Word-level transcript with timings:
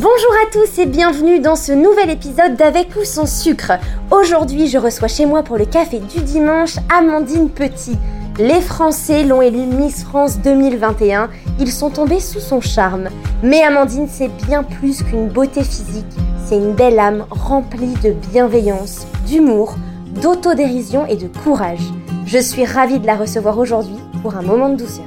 Bonjour 0.00 0.32
à 0.44 0.52
tous 0.52 0.78
et 0.78 0.86
bienvenue 0.86 1.40
dans 1.40 1.56
ce 1.56 1.72
nouvel 1.72 2.08
épisode 2.08 2.54
d'Avec 2.54 2.90
ou 2.94 3.04
sans 3.04 3.26
sucre. 3.26 3.72
Aujourd'hui, 4.12 4.68
je 4.68 4.78
reçois 4.78 5.08
chez 5.08 5.26
moi 5.26 5.42
pour 5.42 5.58
le 5.58 5.64
café 5.64 5.98
du 5.98 6.20
dimanche 6.20 6.76
Amandine 6.88 7.50
Petit. 7.50 7.98
Les 8.38 8.60
Français 8.60 9.24
l'ont 9.24 9.42
élue 9.42 9.66
Miss 9.66 10.04
France 10.04 10.38
2021, 10.38 11.28
ils 11.58 11.72
sont 11.72 11.90
tombés 11.90 12.20
sous 12.20 12.38
son 12.38 12.60
charme. 12.60 13.08
Mais 13.42 13.62
Amandine, 13.62 14.06
c'est 14.08 14.30
bien 14.46 14.62
plus 14.62 15.02
qu'une 15.02 15.26
beauté 15.26 15.64
physique, 15.64 16.06
c'est 16.46 16.58
une 16.58 16.74
belle 16.74 17.00
âme 17.00 17.26
remplie 17.30 17.94
de 18.04 18.12
bienveillance, 18.30 19.04
d'humour, 19.26 19.74
d'autodérision 20.22 21.06
et 21.06 21.16
de 21.16 21.26
courage. 21.42 21.82
Je 22.24 22.38
suis 22.38 22.64
ravie 22.64 23.00
de 23.00 23.06
la 23.06 23.16
recevoir 23.16 23.58
aujourd'hui 23.58 23.98
pour 24.22 24.36
un 24.36 24.42
moment 24.42 24.68
de 24.68 24.76
douceur. 24.76 25.06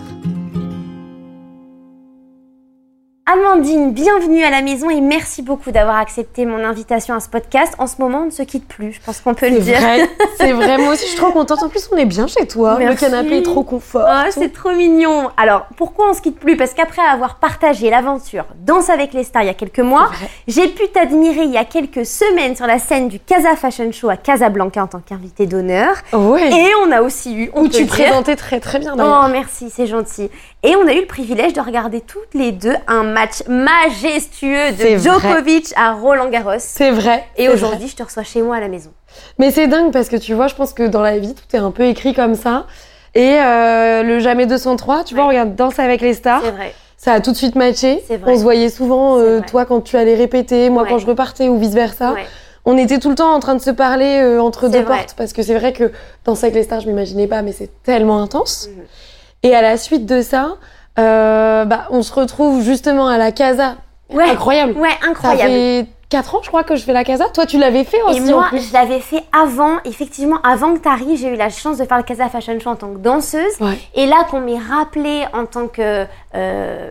Amandine, 3.27 3.93
bienvenue 3.93 4.43
à 4.43 4.49
la 4.49 4.63
maison 4.63 4.89
et 4.89 4.99
merci 4.99 5.43
beaucoup 5.43 5.69
d'avoir 5.69 5.97
accepté 5.97 6.43
mon 6.43 6.65
invitation 6.65 7.13
à 7.13 7.19
ce 7.19 7.29
podcast. 7.29 7.75
En 7.77 7.85
ce 7.85 8.01
moment, 8.01 8.23
on 8.23 8.25
ne 8.25 8.31
se 8.31 8.41
quitte 8.41 8.67
plus, 8.67 8.93
je 8.93 8.99
pense 8.99 9.21
qu'on 9.21 9.35
peut 9.35 9.47
le 9.47 9.59
dire. 9.59 9.77
C'est 10.37 10.51
vrai, 10.51 10.79
moi 10.79 10.93
aussi 10.93 11.03
je 11.03 11.09
suis 11.09 11.17
trop 11.17 11.31
contente. 11.31 11.61
En 11.61 11.69
plus, 11.69 11.87
on 11.93 11.97
est 11.97 12.05
bien 12.05 12.25
chez 12.25 12.47
toi. 12.47 12.79
Le 12.79 12.95
canapé 12.95 13.37
est 13.37 13.43
trop 13.43 13.63
confort. 13.63 14.07
Oh, 14.11 14.29
c'est 14.31 14.51
trop 14.51 14.71
mignon. 14.71 15.29
Alors, 15.37 15.67
pourquoi 15.77 16.09
on 16.09 16.13
se 16.13 16.21
quitte 16.21 16.39
plus? 16.39 16.57
Parce 16.57 16.73
qu'après 16.73 17.03
avoir 17.03 17.35
partagé 17.35 17.91
l'aventure 17.91 18.45
Danse 18.55 18.89
avec 18.89 19.13
les 19.13 19.23
stars 19.23 19.43
il 19.43 19.47
y 19.47 19.49
a 19.49 19.53
quelques 19.53 19.79
mois, 19.79 20.09
j'ai 20.47 20.67
pu 20.69 20.87
t'admirer 20.87 21.43
il 21.43 21.51
y 21.51 21.57
a 21.57 21.65
quelques 21.65 22.07
semaines 22.07 22.55
sur 22.55 22.65
la 22.65 22.79
scène 22.79 23.07
du 23.07 23.19
Casa 23.19 23.55
Fashion 23.55 23.91
Show 23.91 24.09
à 24.09 24.17
Casablanca 24.17 24.83
en 24.83 24.87
tant 24.87 24.99
qu'invité 24.99 25.45
d'honneur. 25.45 25.95
Ouais. 26.11 26.49
Et 26.49 26.71
on 26.83 26.91
a 26.91 27.01
aussi 27.01 27.35
eu. 27.35 27.51
Où 27.55 27.67
tu 27.67 27.85
présentais 27.85 28.35
très 28.35 28.59
très 28.59 28.79
bien 28.79 28.95
Oh, 28.97 29.29
merci, 29.31 29.69
c'est 29.69 29.87
gentil. 29.87 30.31
Et 30.63 30.75
on 30.75 30.87
a 30.87 30.93
eu 30.93 31.01
le 31.01 31.07
privilège 31.07 31.53
de 31.53 31.61
regarder 31.61 32.01
toutes 32.01 32.33
les 32.33 32.51
deux 32.51 32.75
un 32.87 33.10
match 33.11 33.43
majestueux 33.47 34.71
de 34.71 34.97
Djokovic 34.97 35.73
à 35.75 35.93
Roland 35.93 36.29
Garros. 36.29 36.51
C'est 36.59 36.91
vrai. 36.91 37.25
Et 37.37 37.49
aujourd'hui, 37.49 37.87
je 37.87 37.95
te 37.95 38.03
reçois 38.03 38.23
chez 38.23 38.41
moi 38.41 38.55
à 38.57 38.59
la 38.59 38.67
maison. 38.67 38.91
Mais 39.39 39.51
c'est 39.51 39.67
dingue 39.67 39.91
parce 39.91 40.09
que 40.09 40.15
tu 40.17 40.33
vois, 40.33 40.47
je 40.47 40.55
pense 40.55 40.73
que 40.73 40.83
dans 40.83 41.01
la 41.01 41.17
vie, 41.19 41.33
tout 41.33 41.55
est 41.55 41.59
un 41.59 41.71
peu 41.71 41.83
écrit 41.85 42.13
comme 42.13 42.35
ça. 42.35 42.65
Et 43.13 43.35
euh, 43.39 44.03
le 44.03 44.19
jamais 44.19 44.45
203, 44.45 45.03
tu 45.03 45.15
vois, 45.15 45.25
on 45.25 45.27
regarde 45.27 45.55
Danse 45.55 45.79
avec 45.79 46.01
les 46.01 46.13
stars. 46.13 46.41
C'est 46.43 46.51
vrai. 46.51 46.73
Ça 46.97 47.13
a 47.13 47.19
tout 47.19 47.31
de 47.31 47.37
suite 47.37 47.55
matché. 47.55 48.03
C'est 48.07 48.17
vrai. 48.17 48.31
On 48.31 48.37
se 48.37 48.43
voyait 48.43 48.69
souvent, 48.69 49.17
euh, 49.17 49.41
toi 49.45 49.65
quand 49.65 49.81
tu 49.81 49.97
allais 49.97 50.15
répéter, 50.15 50.69
moi 50.69 50.83
Ouais. 50.83 50.89
quand 50.89 50.97
je 50.99 51.07
repartais 51.07 51.49
ou 51.49 51.57
vice 51.57 51.73
versa. 51.73 52.13
Ouais. 52.13 52.25
On 52.63 52.77
était 52.77 52.99
tout 52.99 53.09
le 53.09 53.15
temps 53.15 53.33
en 53.33 53.39
train 53.39 53.55
de 53.55 53.61
se 53.61 53.71
parler 53.71 54.19
euh, 54.21 54.39
entre 54.39 54.67
deux 54.69 54.81
vrai. 54.83 54.97
portes 54.97 55.15
parce 55.17 55.33
que 55.33 55.41
c'est 55.41 55.55
vrai 55.55 55.73
que 55.73 55.91
Danse 56.25 56.43
avec 56.43 56.53
les 56.55 56.63
stars, 56.63 56.81
je 56.81 56.87
m'imaginais 56.87 57.25
pas, 57.27 57.41
mais 57.41 57.53
c'est 57.53 57.71
tellement 57.83 58.21
intense. 58.21 58.69
Mhm. 58.69 58.83
Et 59.43 59.55
à 59.55 59.63
la 59.63 59.77
suite 59.77 60.05
de 60.05 60.21
ça, 60.21 60.57
euh, 60.99 61.65
bah, 61.65 61.87
on 61.89 62.01
se 62.03 62.13
retrouve 62.13 62.61
justement 62.61 63.07
à 63.07 63.17
la 63.17 63.31
Casa. 63.31 63.75
Ouais. 64.09 64.29
Incroyable. 64.29 64.73
Ouais, 64.77 64.89
Ça 65.01 65.09
incroyable. 65.09 65.51
fait 65.51 65.87
4 66.09 66.35
ans, 66.35 66.39
je 66.43 66.49
crois, 66.49 66.63
que 66.65 66.75
je 66.75 66.83
fais 66.83 66.91
la 66.91 67.05
Casa. 67.05 67.29
Toi, 67.33 67.45
tu 67.45 67.57
l'avais 67.57 67.85
fait 67.85 67.97
Et 67.99 68.03
aussi 68.03 68.33
en 68.33 68.39
moi, 68.39 68.47
plus. 68.49 68.67
je 68.67 68.73
l'avais 68.73 68.99
fait 68.99 69.23
avant, 69.31 69.77
effectivement, 69.85 70.37
avant 70.43 70.73
que 70.73 70.79
tu 70.79 70.89
arrives, 70.89 71.17
j'ai 71.17 71.29
eu 71.29 71.37
la 71.37 71.49
chance 71.49 71.77
de 71.77 71.85
faire 71.85 71.95
le 71.97 72.03
Casa 72.03 72.27
Fashion 72.27 72.59
Show 72.59 72.69
en 72.71 72.75
tant 72.75 72.89
que 72.93 72.97
danseuse. 72.97 73.53
Ouais. 73.61 73.77
Et 73.95 74.05
là, 74.07 74.25
qu'on 74.29 74.41
m'ait 74.41 74.59
rappelé 74.59 75.23
en 75.33 75.45
tant 75.45 75.67
que 75.67 76.05
euh, 76.35 76.89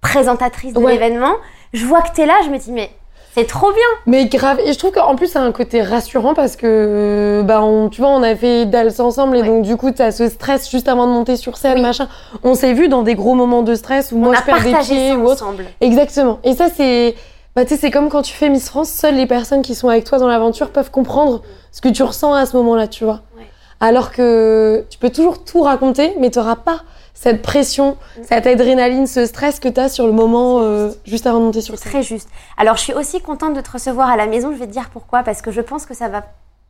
présentatrice 0.00 0.72
de 0.74 0.78
Ouais. 0.78 0.92
l'événement, 0.92 1.34
je 1.72 1.84
vois 1.84 2.02
que 2.02 2.14
tu 2.14 2.20
es 2.20 2.26
là, 2.26 2.34
je 2.44 2.50
me 2.50 2.58
dis, 2.58 2.70
mais 2.70 2.90
c'est 3.34 3.46
trop 3.46 3.70
bien. 3.70 3.80
Mais 4.06 4.26
grave. 4.26 4.58
Et 4.64 4.72
je 4.72 4.78
trouve 4.78 4.90
qu'en 4.92 5.14
plus, 5.16 5.28
ça 5.28 5.40
a 5.40 5.44
un 5.44 5.52
côté 5.52 5.82
rassurant 5.82 6.34
parce 6.34 6.56
que, 6.56 7.42
bah, 7.44 7.62
on, 7.62 7.88
tu 7.88 8.00
vois, 8.00 8.10
on 8.10 8.22
a 8.22 8.34
fait 8.36 8.66
Dals 8.66 9.00
ensemble 9.00 9.36
et 9.36 9.42
Ouais. 9.42 9.46
donc, 9.48 9.62
du 9.62 9.76
coup, 9.76 9.90
t'as 9.92 10.10
ce 10.10 10.28
stress 10.28 10.68
juste 10.70 10.88
avant 10.88 11.06
de 11.06 11.12
monter 11.12 11.36
sur 11.36 11.56
scène, 11.56 11.76
Oui. 11.76 11.82
machin. 11.82 12.08
On 12.42 12.54
s'est 12.54 12.72
vu 12.72 12.88
dans 12.88 13.02
des 13.02 13.14
gros 13.14 13.34
moments 13.34 13.62
de 13.62 13.74
stress 13.74 14.12
où 14.12 14.18
moi, 14.18 14.30
on 14.30 14.34
je 14.34 14.42
perds 14.42 14.62
des 14.64 14.74
pieds 14.84 15.08
ça 15.10 15.16
ou 15.16 15.24
autre. 15.26 15.44
ensemble. 15.44 15.64
Exactement. 15.80 16.38
Et 16.44 16.54
ça, 16.54 16.66
c'est, 16.74 17.14
bah, 17.54 17.64
tu 17.64 17.70
sais, 17.74 17.76
c'est 17.80 17.90
comme 17.90 18.08
quand 18.08 18.22
tu 18.22 18.32
fais 18.34 18.48
Miss 18.48 18.68
France, 18.68 18.88
seules 18.90 19.14
les 19.16 19.26
personnes 19.26 19.62
qui 19.62 19.74
sont 19.74 19.88
avec 19.88 20.04
toi 20.04 20.18
dans 20.18 20.28
l'aventure 20.28 20.70
peuvent 20.70 20.90
comprendre 20.90 21.42
ce 21.72 21.80
que 21.80 21.88
tu 21.88 22.02
ressens 22.02 22.32
à 22.34 22.46
ce 22.46 22.56
moment-là, 22.56 22.88
tu 22.88 23.04
vois. 23.04 23.20
Ouais. 23.38 23.44
Alors 23.80 24.10
que 24.12 24.84
tu 24.90 24.98
peux 24.98 25.10
toujours 25.10 25.44
tout 25.44 25.62
raconter, 25.62 26.14
mais 26.18 26.30
t'auras 26.30 26.56
pas 26.56 26.80
cette 27.22 27.42
pression, 27.42 27.98
cette 28.22 28.46
adrénaline, 28.46 29.06
ce 29.06 29.26
stress 29.26 29.60
que 29.60 29.68
t'as 29.68 29.90
sur 29.90 30.06
le 30.06 30.12
moment 30.12 30.60
euh, 30.62 30.90
juste 31.04 31.26
avant 31.26 31.38
de 31.38 31.44
monter 31.44 31.60
sur 31.60 31.76
scène. 31.78 31.92
très 31.92 32.02
juste. 32.02 32.30
Alors, 32.56 32.76
je 32.78 32.80
suis 32.80 32.94
aussi 32.94 33.20
contente 33.20 33.52
de 33.52 33.60
te 33.60 33.70
recevoir 33.70 34.08
à 34.08 34.16
la 34.16 34.26
maison. 34.26 34.52
Je 34.52 34.56
vais 34.56 34.66
te 34.66 34.72
dire 34.72 34.88
pourquoi. 34.90 35.22
Parce 35.22 35.42
que 35.42 35.50
je 35.50 35.60
pense 35.60 35.84
que 35.84 35.92
ça 35.92 36.08
va 36.08 36.22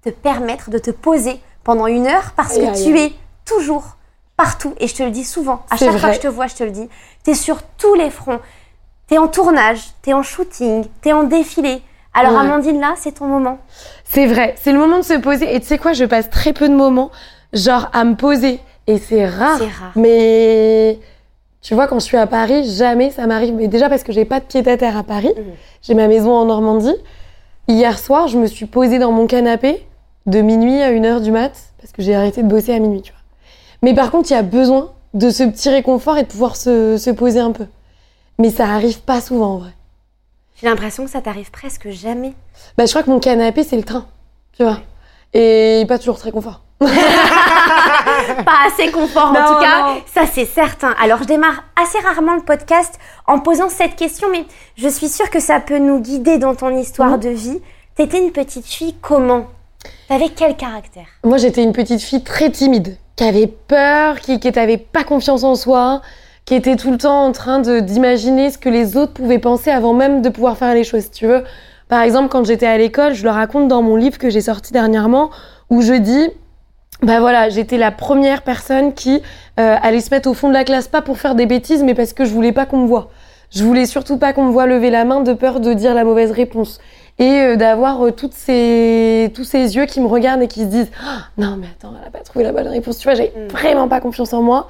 te 0.04 0.10
permettre 0.10 0.68
de 0.70 0.78
te 0.78 0.90
poser 0.90 1.38
pendant 1.62 1.86
une 1.86 2.08
heure. 2.08 2.32
Parce 2.34 2.56
que 2.58 2.84
tu 2.84 2.98
es 2.98 3.12
toujours 3.44 3.96
partout. 4.36 4.74
Et 4.80 4.88
je 4.88 4.94
te 4.96 5.04
le 5.04 5.12
dis 5.12 5.22
souvent. 5.24 5.62
À 5.70 5.76
chaque 5.76 5.96
fois 5.96 6.08
que 6.08 6.16
je 6.16 6.20
te 6.20 6.26
vois, 6.26 6.48
je 6.48 6.56
te 6.56 6.64
le 6.64 6.72
dis. 6.72 6.88
Tu 7.24 7.30
es 7.30 7.34
sur 7.34 7.62
tous 7.78 7.94
les 7.94 8.10
fronts. 8.10 8.40
Tu 9.06 9.14
es 9.14 9.18
en 9.18 9.28
tournage, 9.28 9.90
tu 10.02 10.10
es 10.10 10.14
en 10.14 10.24
shooting, 10.24 10.84
tu 11.00 11.08
es 11.10 11.12
en 11.12 11.22
défilé. 11.22 11.80
Alors, 12.12 12.32
Ouais. 12.32 12.40
Amandine, 12.40 12.80
là, 12.80 12.94
c'est 12.96 13.12
ton 13.12 13.26
moment. 13.26 13.58
C'est 14.04 14.26
vrai, 14.26 14.56
c'est 14.60 14.72
le 14.72 14.80
moment 14.80 14.96
de 14.98 15.04
se 15.04 15.14
poser. 15.14 15.54
Et 15.54 15.60
tu 15.60 15.66
sais 15.68 15.78
quoi, 15.78 15.92
je 15.92 16.04
passe 16.04 16.28
très 16.28 16.52
peu 16.52 16.68
de 16.68 16.74
moments, 16.74 17.12
genre, 17.52 17.88
à 17.92 18.02
me 18.02 18.16
poser. 18.16 18.58
Et 18.86 18.98
c'est 18.98 19.26
rare. 19.26 19.58
C'est 19.58 19.68
rare. 19.68 19.92
Mais 19.96 20.98
tu 21.60 21.74
vois, 21.74 21.86
quand 21.86 21.98
je 21.98 22.04
suis 22.04 22.16
à 22.16 22.26
Paris, 22.26 22.68
jamais 22.70 23.10
ça 23.10 23.26
m'arrive. 23.26 23.54
Mais 23.54 23.68
déjà 23.68 23.88
parce 23.88 24.02
que 24.02 24.12
j'ai 24.12 24.24
pas 24.24 24.40
de 24.40 24.44
pied 24.44 24.66
à 24.66 24.76
terre 24.76 24.96
à 24.96 25.02
Paris. 25.02 25.32
Mhm. 25.36 25.44
J'ai 25.82 25.94
ma 25.94 26.08
maison 26.08 26.32
en 26.32 26.44
Normandie. 26.46 26.94
Hier 27.68 27.98
soir, 27.98 28.28
je 28.28 28.38
me 28.38 28.46
suis 28.46 28.66
posée 28.66 28.98
dans 28.98 29.12
mon 29.12 29.26
canapé 29.26 29.86
de 30.26 30.40
minuit 30.40 30.80
à 30.82 30.90
1h 30.90 31.22
du 31.22 31.30
mat 31.30 31.52
parce 31.80 31.92
que 31.92 32.02
j'ai 32.02 32.14
arrêté 32.14 32.42
de 32.42 32.48
bosser 32.48 32.74
à 32.74 32.78
minuit, 32.78 33.02
tu 33.02 33.12
vois. 33.12 33.20
Mais 33.82 33.94
par 33.94 34.10
contre, 34.10 34.30
il 34.30 34.34
y 34.34 34.36
a 34.36 34.42
besoin 34.42 34.92
de 35.14 35.30
ce 35.30 35.42
petit 35.44 35.70
réconfort 35.70 36.18
et 36.18 36.22
de 36.22 36.28
pouvoir 36.28 36.56
se, 36.56 36.96
se 36.96 37.10
poser 37.10 37.40
un 37.40 37.52
peu. 37.52 37.66
Mais 38.38 38.50
ça 38.50 38.66
arrive 38.68 39.00
pas 39.02 39.20
souvent 39.20 39.54
en 39.54 39.58
vrai. 39.58 39.70
J'ai 40.60 40.66
l'impression 40.66 41.04
que 41.04 41.10
ça 41.10 41.20
t'arrive 41.20 41.50
presque 41.50 41.88
jamais. 41.88 42.34
Bah, 42.76 42.84
je 42.84 42.90
crois 42.90 43.02
que 43.02 43.10
mon 43.10 43.18
canapé, 43.18 43.64
c'est 43.64 43.76
le 43.76 43.82
train, 43.82 44.06
tu 44.52 44.62
vois. 44.62 44.80
Et 45.32 45.84
pas 45.88 45.98
toujours 45.98 46.18
très 46.18 46.32
confort. 46.32 46.62
Pas 48.44 48.66
assez 48.66 48.90
confort 48.90 49.26
en 49.30 49.34
tout 49.34 49.60
cas, 49.60 49.82
non. 49.94 50.00
ça 50.12 50.22
c'est 50.30 50.44
certain. 50.46 50.94
Alors 51.02 51.18
je 51.22 51.24
démarre 51.24 51.64
assez 51.80 51.98
rarement 51.98 52.34
le 52.34 52.42
podcast 52.42 52.98
en 53.26 53.38
posant 53.40 53.68
cette 53.68 53.96
question, 53.96 54.28
mais 54.30 54.44
je 54.76 54.88
suis 54.88 55.08
sûre 55.08 55.30
que 55.30 55.40
ça 55.40 55.60
peut 55.60 55.78
nous 55.78 56.00
guider 56.00 56.38
dans 56.38 56.54
ton 56.54 56.76
histoire 56.76 57.12
Mhm. 57.12 57.20
de 57.20 57.28
vie. 57.30 57.58
T'étais 57.96 58.18
une 58.24 58.32
petite 58.32 58.66
fille 58.66 58.94
comment? 59.02 59.46
T'avais 60.08 60.28
quel 60.30 60.56
caractère? 60.56 61.06
Moi, 61.24 61.36
j'étais 61.38 61.62
une 61.62 61.72
petite 61.72 62.00
fille 62.00 62.22
très 62.24 62.50
timide, 62.50 62.96
qui 63.16 63.24
avait 63.24 63.46
peur, 63.46 64.20
qui 64.20 64.40
qui 64.40 64.50
n'avait 64.50 64.76
pas 64.78 65.04
confiance 65.04 65.44
en 65.44 65.54
soi, 65.54 66.00
qui 66.44 66.54
était 66.54 66.76
tout 66.76 66.90
le 66.90 66.98
temps 66.98 67.24
en 67.26 67.32
train 67.32 67.60
d'imaginer 67.60 68.50
ce 68.50 68.58
que 68.58 68.68
les 68.68 68.96
autres 68.96 69.12
pouvaient 69.12 69.38
penser 69.38 69.70
avant 69.70 69.92
même 69.92 70.22
de 70.22 70.28
pouvoir 70.30 70.56
faire 70.56 70.74
les 70.74 70.84
choses, 70.84 71.10
tu 71.10 71.26
veux. 71.26 71.44
Par 71.88 72.02
exemple, 72.02 72.28
quand 72.28 72.44
j'étais 72.44 72.66
à 72.66 72.78
l'école, 72.78 73.14
je 73.14 73.24
le 73.24 73.30
raconte 73.30 73.68
dans 73.68 73.82
mon 73.82 73.96
livre 73.96 74.16
que 74.18 74.30
j'ai 74.30 74.40
sorti 74.40 74.72
dernièrement, 74.72 75.30
où 75.70 75.82
je 75.82 75.94
dis, 75.94 76.30
bah 77.02 77.20
voilà, 77.20 77.48
j'étais 77.48 77.78
la 77.78 77.90
première 77.90 78.42
personne 78.42 78.92
qui 78.94 79.22
euh, 79.58 79.76
allait 79.82 80.00
se 80.00 80.10
mettre 80.14 80.28
au 80.28 80.34
fond 80.34 80.48
de 80.48 80.54
la 80.54 80.64
classe, 80.64 80.88
pas 80.88 81.02
pour 81.02 81.18
faire 81.18 81.34
des 81.34 81.46
bêtises, 81.46 81.82
mais 81.82 81.94
parce 81.94 82.12
que 82.12 82.24
je 82.24 82.30
voulais 82.32 82.52
pas 82.52 82.66
qu'on 82.66 82.78
me 82.78 82.86
voie. 82.86 83.10
Je 83.50 83.64
voulais 83.64 83.86
surtout 83.86 84.16
pas 84.18 84.32
qu'on 84.32 84.44
me 84.44 84.50
voie 84.52 84.66
lever 84.66 84.90
la 84.90 85.04
main 85.04 85.20
de 85.22 85.32
peur 85.32 85.60
de 85.60 85.72
dire 85.72 85.94
la 85.94 86.04
mauvaise 86.04 86.30
réponse 86.30 86.78
et 87.18 87.40
euh, 87.40 87.56
d'avoir 87.56 88.04
euh, 88.06 88.10
toutes 88.12 88.32
ces 88.34 89.32
tous 89.34 89.44
ces 89.44 89.74
yeux 89.76 89.86
qui 89.86 90.00
me 90.00 90.06
regardent 90.06 90.42
et 90.42 90.46
qui 90.48 90.60
se 90.60 90.66
disent 90.66 90.90
Ah, 91.04 91.24
non 91.36 91.56
mais 91.60 91.66
attends 91.66 91.92
elle 92.00 92.06
a 92.06 92.10
pas 92.10 92.20
trouvé 92.20 92.44
la 92.44 92.52
bonne 92.52 92.68
réponse 92.68 92.98
tu 92.98 93.04
vois 93.08 93.14
j'ai 93.14 93.32
Mm. 93.36 93.48
vraiment 93.50 93.88
pas 93.88 94.00
confiance 94.00 94.32
en 94.32 94.42
moi 94.42 94.68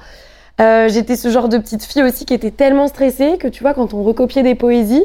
Euh, 0.59 0.89
j'étais 0.89 1.15
ce 1.15 1.29
genre 1.29 1.47
de 1.47 1.57
petite 1.59 1.83
fille 1.83 2.03
aussi 2.03 2.25
qui 2.25 2.33
était 2.33 2.51
tellement 2.51 2.87
stressée 2.87 3.37
que 3.39 3.47
tu 3.47 3.63
vois 3.63 3.73
quand 3.73 3.93
on 3.93 4.03
recopiait 4.03 4.43
des 4.43 4.55
poésies 4.55 5.03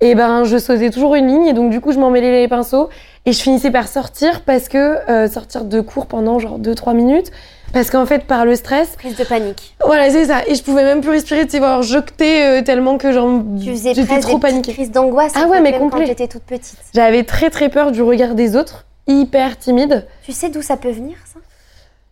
et 0.00 0.14
ben 0.14 0.44
je 0.44 0.58
sautais 0.58 0.90
toujours 0.90 1.14
une 1.16 1.26
ligne 1.26 1.46
et 1.46 1.52
donc 1.52 1.70
du 1.70 1.80
coup 1.80 1.92
je 1.92 1.98
m'en 1.98 2.10
mêlais 2.10 2.30
les 2.30 2.48
pinceaux 2.48 2.88
et 3.26 3.32
je 3.32 3.40
finissais 3.42 3.70
par 3.70 3.88
sortir 3.88 4.42
parce 4.42 4.68
que 4.68 4.98
euh, 5.10 5.28
sortir 5.28 5.64
de 5.64 5.80
cours 5.80 6.06
pendant 6.06 6.38
genre 6.38 6.58
2-3 6.60 6.94
minutes 6.94 7.30
parce 7.72 7.90
qu'en 7.90 8.06
fait 8.06 8.24
par 8.24 8.44
le 8.44 8.54
stress 8.56 8.90
Prise 8.96 9.16
de 9.16 9.24
panique. 9.24 9.74
voilà 9.84 10.08
c'est 10.10 10.26
ça 10.26 10.42
et 10.46 10.54
je 10.54 10.62
pouvais 10.62 10.84
même 10.84 11.00
plus 11.00 11.10
respirer 11.10 11.44
tu 11.44 11.50
sais 11.52 11.58
voir 11.58 11.82
jeter 11.82 12.44
euh, 12.44 12.62
tellement 12.62 12.96
que 12.96 13.12
genre 13.12 13.42
j'étais 13.58 14.20
trop 14.20 14.36
des 14.36 14.40
paniquée 14.40 14.72
crises 14.72 14.90
d'angoisse 14.92 15.32
Ah 15.34 15.46
ouais, 15.48 15.60
mais 15.60 15.72
même 15.72 15.80
complet. 15.80 16.06
t'étais 16.06 16.28
toute 16.28 16.44
petite. 16.44 16.78
J'avais 16.94 17.24
très 17.24 17.50
très 17.50 17.68
peur 17.68 17.90
du 17.90 18.00
regard 18.02 18.34
des 18.34 18.56
autres, 18.56 18.86
hyper 19.08 19.58
timide. 19.58 20.06
Tu 20.22 20.32
sais 20.32 20.48
d'où 20.48 20.62
ça 20.62 20.76
peut 20.76 20.90
venir 20.90 21.16
ça? 21.26 21.40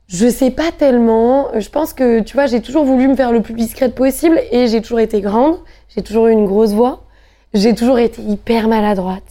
Je 0.08 0.28
sais 0.28 0.50
pas 0.50 0.70
tellement. 0.76 1.48
Je 1.58 1.68
pense 1.68 1.92
que, 1.92 2.20
tu 2.20 2.34
vois, 2.34 2.46
j'ai 2.46 2.60
toujours 2.60 2.84
voulu 2.84 3.08
me 3.08 3.16
faire 3.16 3.32
le 3.32 3.42
plus 3.42 3.54
discrète 3.54 3.94
possible 3.94 4.40
et 4.52 4.68
j'ai 4.68 4.80
toujours 4.80 5.00
été 5.00 5.20
grande. 5.20 5.56
J'ai 5.94 6.02
toujours 6.02 6.28
eu 6.28 6.32
une 6.32 6.46
grosse 6.46 6.70
voix. 6.72 7.05
J'ai 7.54 7.74
toujours 7.74 7.98
été 7.98 8.20
hyper 8.22 8.68
maladroite. 8.68 9.22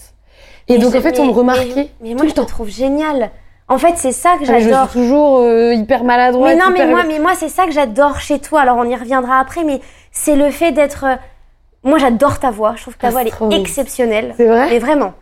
Et 0.67 0.73
Mais 0.73 0.79
donc, 0.83 0.93
je- 0.93 0.97
en 0.97 1.01
fait, 1.01 1.19
on 1.19 1.25
me 1.27 1.31
remarquait. 1.31 1.73
Mais, 1.75 1.89
mais 2.01 2.09
moi 2.13 2.21
tout 2.21 2.23
je 2.23 2.25
le 2.27 2.31
te 2.31 2.39
temps. 2.41 2.45
trouve 2.45 2.69
géniale. 2.69 3.29
En 3.67 3.77
fait 3.79 3.93
c'est 3.97 4.11
ça 4.11 4.33
que 4.39 4.43
Ah, 4.47 4.59
je 4.59 4.69
j'adore. 4.69 4.89
suis 4.91 4.99
toujours 4.99 5.39
euh, 5.39 5.73
hyper 5.73 6.03
maladroite. 6.03 6.53
Mais 6.55 6.59
non, 6.63 6.69
mais 6.71 6.79
hyper- 6.81 6.89
moi, 6.89 7.03
mais 7.07 7.19
moi, 7.19 7.31
c'est 7.35 7.49
ça 7.49 7.65
que 7.65 7.71
j'adore 7.71 8.19
chez 8.19 8.37
toi. 8.39 8.61
Alors, 8.61 8.77
on 8.77 8.83
y 8.83 8.95
reviendra 8.95 9.39
après, 9.39 9.63
mais 9.63 9.79
c'est 10.11 10.35
le 10.35 10.49
fait 10.51 10.71
d'être. 10.71 11.05
euh, 11.05 11.15
Moi, 11.83 11.97
j'adore 11.99 12.39
ta 12.39 12.49
voix. 12.51 12.73
Je 12.75 12.81
trouve 12.83 12.95
que 12.95 13.01
ta 13.01 13.07
Ah, 13.07 13.11
voix, 13.11 13.21
elle 13.21 13.27
est 13.27 13.59
exceptionnelle. 13.59 14.33
C'est 14.37 14.45
vrai? 14.47 14.67
Mais 14.69 14.79
vraiment. 14.79 15.13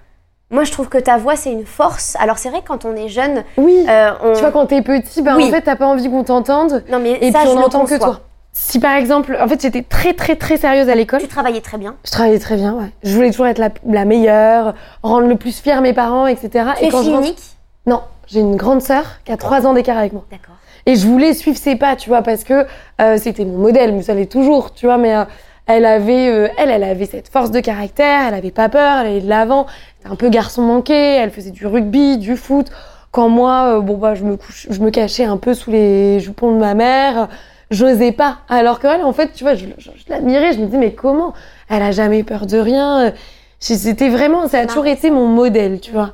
Moi, 0.49 0.63
je 0.65 0.71
trouve 0.71 0.87
que 0.87 0.97
ta 0.97 1.17
voix, 1.17 1.35
c'est 1.35 1.51
une 1.51 1.65
force. 1.65 2.15
Alors, 2.21 2.37
c'est 2.37 2.49
vrai 2.49 2.61
quand 2.65 2.85
on 2.85 2.95
est 2.95 3.07
jeune, 3.09 3.43
Oui. 3.57 3.85
euh, 3.89 4.11
on. 4.23 4.33
Tu 4.33 4.39
vois, 4.41 4.51
quand 4.51 4.65
t'es 4.67 4.81
petit, 4.81 5.21
Oui. 5.21 5.45
en 5.45 5.49
fait, 5.49 5.61
t'as 5.61 5.75
pas 5.75 5.87
envie 5.87 6.09
qu'on 6.09 6.23
t'entende. 6.23 6.83
non, 6.89 6.99
mais 6.99 7.17
Et 7.21 7.31
ça, 7.31 7.39
puis, 7.39 7.47
je 7.49 7.53
on 7.53 7.59
le 7.59 7.65
entend 7.65 7.85
que 7.85 7.97
toi. 7.97 8.19
Si 8.55 8.79
par 8.79 8.95
exemple, 8.95 9.37
en 9.41 9.47
fait, 9.47 9.61
j'étais 9.61 9.81
très 9.81 10.13
très 10.13 10.35
très 10.35 10.57
sérieuse 10.57 10.87
à 10.87 10.95
l'école. 10.95 11.21
Tu 11.21 11.27
travaillais 11.27 11.59
très 11.59 11.77
bien. 11.77 11.95
Je 12.05 12.11
travaillais 12.11 12.39
très 12.39 12.55
bien, 12.55 12.73
ouais. 12.73 12.91
Je 13.03 13.15
voulais 13.15 13.31
toujours 13.31 13.47
être 13.47 13.57
la, 13.57 13.69
la 13.85 14.05
meilleure, 14.05 14.75
rendre 15.01 15.27
le 15.27 15.35
plus 15.35 15.59
fier 15.59 15.81
mes 15.81 15.93
parents, 15.93 16.27
etc. 16.27 16.65
Tu 16.77 16.83
et 16.83 16.87
es 16.87 16.89
quand 16.89 17.01
fille 17.01 17.13
unique 17.13 17.41
Non, 17.87 18.01
j'ai 18.27 18.41
une 18.41 18.55
grande 18.55 18.81
sœur 18.81 19.05
qui 19.25 19.31
a 19.31 19.37
trois 19.37 19.65
ans 19.65 19.73
d'écart 19.73 19.97
avec 19.97 20.13
moi. 20.13 20.23
D'accord. 20.31 20.55
Et 20.85 20.95
je 20.95 21.07
voulais 21.07 21.33
suivre 21.33 21.57
ses 21.57 21.75
pas, 21.75 21.95
tu 21.95 22.09
vois, 22.09 22.21
parce 22.21 22.43
que 22.43 22.65
euh, 23.01 23.17
c'était 23.17 23.45
mon 23.45 23.57
modèle, 23.57 23.93
mais 23.93 24.03
ça 24.03 24.13
l'est 24.13 24.31
toujours, 24.31 24.73
tu 24.73 24.85
vois. 24.85 24.97
Mais 24.97 25.15
euh, 25.15 25.23
elle 25.65 25.85
avait, 25.85 26.29
euh, 26.29 26.47
elle, 26.57 26.69
elle 26.69 26.83
avait 26.83 27.05
cette 27.05 27.29
force 27.29 27.49
de 27.49 27.59
caractère, 27.59 28.27
elle 28.27 28.33
avait 28.33 28.51
pas 28.51 28.69
peur, 28.69 28.99
elle 28.99 29.07
allait 29.07 29.21
de 29.21 29.29
l'avant. 29.29 29.65
C'était 29.97 30.11
un 30.11 30.15
peu 30.15 30.29
garçon 30.29 30.61
manqué, 30.61 30.93
elle 30.93 31.31
faisait 31.31 31.51
du 31.51 31.65
rugby, 31.65 32.17
du 32.17 32.35
foot. 32.35 32.67
Quand 33.11 33.29
moi, 33.29 33.77
euh, 33.77 33.79
bon 33.79 33.97
bah, 33.97 34.13
je 34.13 34.23
me 34.23 34.35
couche, 34.35 34.67
je 34.69 34.79
me 34.81 34.89
cachais 34.89 35.23
un 35.23 35.37
peu 35.37 35.53
sous 35.53 35.71
les 35.71 36.19
jupons 36.19 36.53
de 36.53 36.59
ma 36.59 36.73
mère. 36.73 37.29
J'osais 37.73 38.11
pas. 38.11 38.37
Alors 38.49 38.79
que 38.79 38.87
elle, 38.87 39.03
en 39.03 39.13
fait, 39.13 39.31
tu 39.33 39.43
vois, 39.43 39.55
je, 39.55 39.65
je- 39.77 39.89
je 39.95 40.03
l'admirais. 40.09 40.53
Je 40.53 40.59
me 40.59 40.67
dis 40.67 40.77
mais 40.77 40.93
comment? 40.93 41.33
Elle 41.69 41.81
a 41.81 41.91
jamais 41.91 42.23
peur 42.23 42.45
de 42.45 42.57
rien. 42.57 43.13
C'était 43.59 44.09
vraiment, 44.09 44.47
ça 44.47 44.59
a 44.59 44.65
toujours 44.65 44.85
été 44.87 45.09
mon 45.09 45.27
modèle, 45.27 45.79
tu 45.79 45.91
vois. 45.91 46.11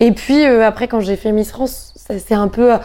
Et 0.00 0.12
puis 0.12 0.44
euh, 0.46 0.66
après, 0.66 0.88
quand 0.88 1.00
j'ai 1.00 1.16
fait 1.16 1.32
Miss 1.32 1.50
France, 1.50 1.92
ça 1.96 2.14
c'est 2.18 2.34
un 2.34 2.48
peu. 2.48 2.74
euh, 2.74 2.78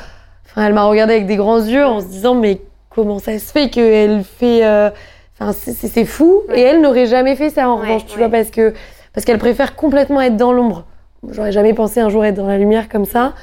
Enfin, 0.46 0.68
elle 0.68 0.74
m'a 0.74 0.84
regardé 0.84 1.14
avec 1.16 1.26
des 1.26 1.36
grands 1.36 1.60
yeux 1.64 1.84
en 1.86 2.00
se 2.00 2.06
disant 2.06 2.36
mais 2.36 2.62
comment 2.90 3.18
ça 3.18 3.38
se 3.40 3.52
fait 3.52 3.70
qu'elle 3.70 4.24
fait. 4.24 4.64
euh, 4.66 4.90
Enfin, 5.40 5.52
c'est- 5.52 6.06
fou. 6.06 6.42
Ouais. 6.48 6.60
Et 6.60 6.62
elle 6.62 6.80
n'aurait 6.82 7.08
jamais 7.08 7.36
fait 7.36 7.50
ça 7.50 7.68
en 7.70 7.80
Ouais, 7.80 7.88
revanche, 7.88 8.06
tu 8.06 8.14
ouais. 8.14 8.20
vois, 8.20 8.30
parce 8.30 8.52
que 8.52 8.74
parce 9.14 9.26
qu'elle 9.26 9.40
préfère 9.40 9.76
complètement 9.76 10.22
être 10.22 10.38
dans 10.38 10.54
l'ombre. 10.54 10.86
J'aurais 11.32 11.52
jamais 11.52 11.74
pensé 11.74 12.00
un 12.02 12.10
jour 12.10 12.24
être 12.24 12.36
dans 12.36 12.48
la 12.48 12.58
lumière 12.60 12.88
comme 12.90 13.06
ça. 13.06 13.34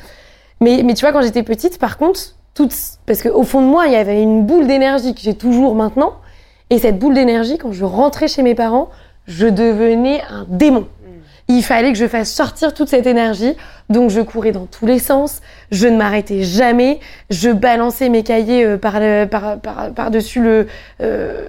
Mais, 0.60 0.82
mais 0.84 0.94
tu 0.94 1.04
vois, 1.04 1.12
quand 1.12 1.22
j'étais 1.22 1.42
petite, 1.42 1.78
par 1.78 1.96
contre, 1.98 2.20
toute, 2.54 2.74
parce 3.06 3.22
qu'au 3.22 3.42
fond 3.44 3.62
de 3.62 3.66
moi, 3.66 3.86
il 3.86 3.92
y 3.92 3.96
avait 3.96 4.22
une 4.22 4.44
boule 4.44 4.66
d'énergie 4.66 5.14
que 5.14 5.20
j'ai 5.20 5.34
toujours 5.34 5.74
maintenant. 5.74 6.14
Et 6.70 6.78
cette 6.78 6.98
boule 6.98 7.14
d'énergie, 7.14 7.58
quand 7.58 7.72
je 7.72 7.84
rentrais 7.84 8.28
chez 8.28 8.42
mes 8.42 8.54
parents, 8.54 8.88
je 9.26 9.46
devenais 9.46 10.22
un 10.30 10.44
démon. 10.48 10.86
Il 11.48 11.64
fallait 11.64 11.90
que 11.90 11.98
je 11.98 12.06
fasse 12.06 12.30
sortir 12.32 12.74
toute 12.74 12.88
cette 12.88 13.08
énergie. 13.08 13.56
Donc 13.88 14.10
je 14.10 14.20
courais 14.20 14.52
dans 14.52 14.66
tous 14.66 14.86
les 14.86 15.00
sens. 15.00 15.40
Je 15.72 15.88
ne 15.88 15.96
m'arrêtais 15.96 16.42
jamais. 16.44 17.00
Je 17.28 17.50
balançais 17.50 18.08
mes 18.08 18.22
cahiers 18.22 18.64
euh, 18.64 18.76
par, 18.78 19.00
le- 19.00 19.24
par, 19.26 19.58
par, 19.58 19.90
par 19.92 20.10
dessus 20.12 20.40
le, 20.40 20.68
euh, 21.02 21.48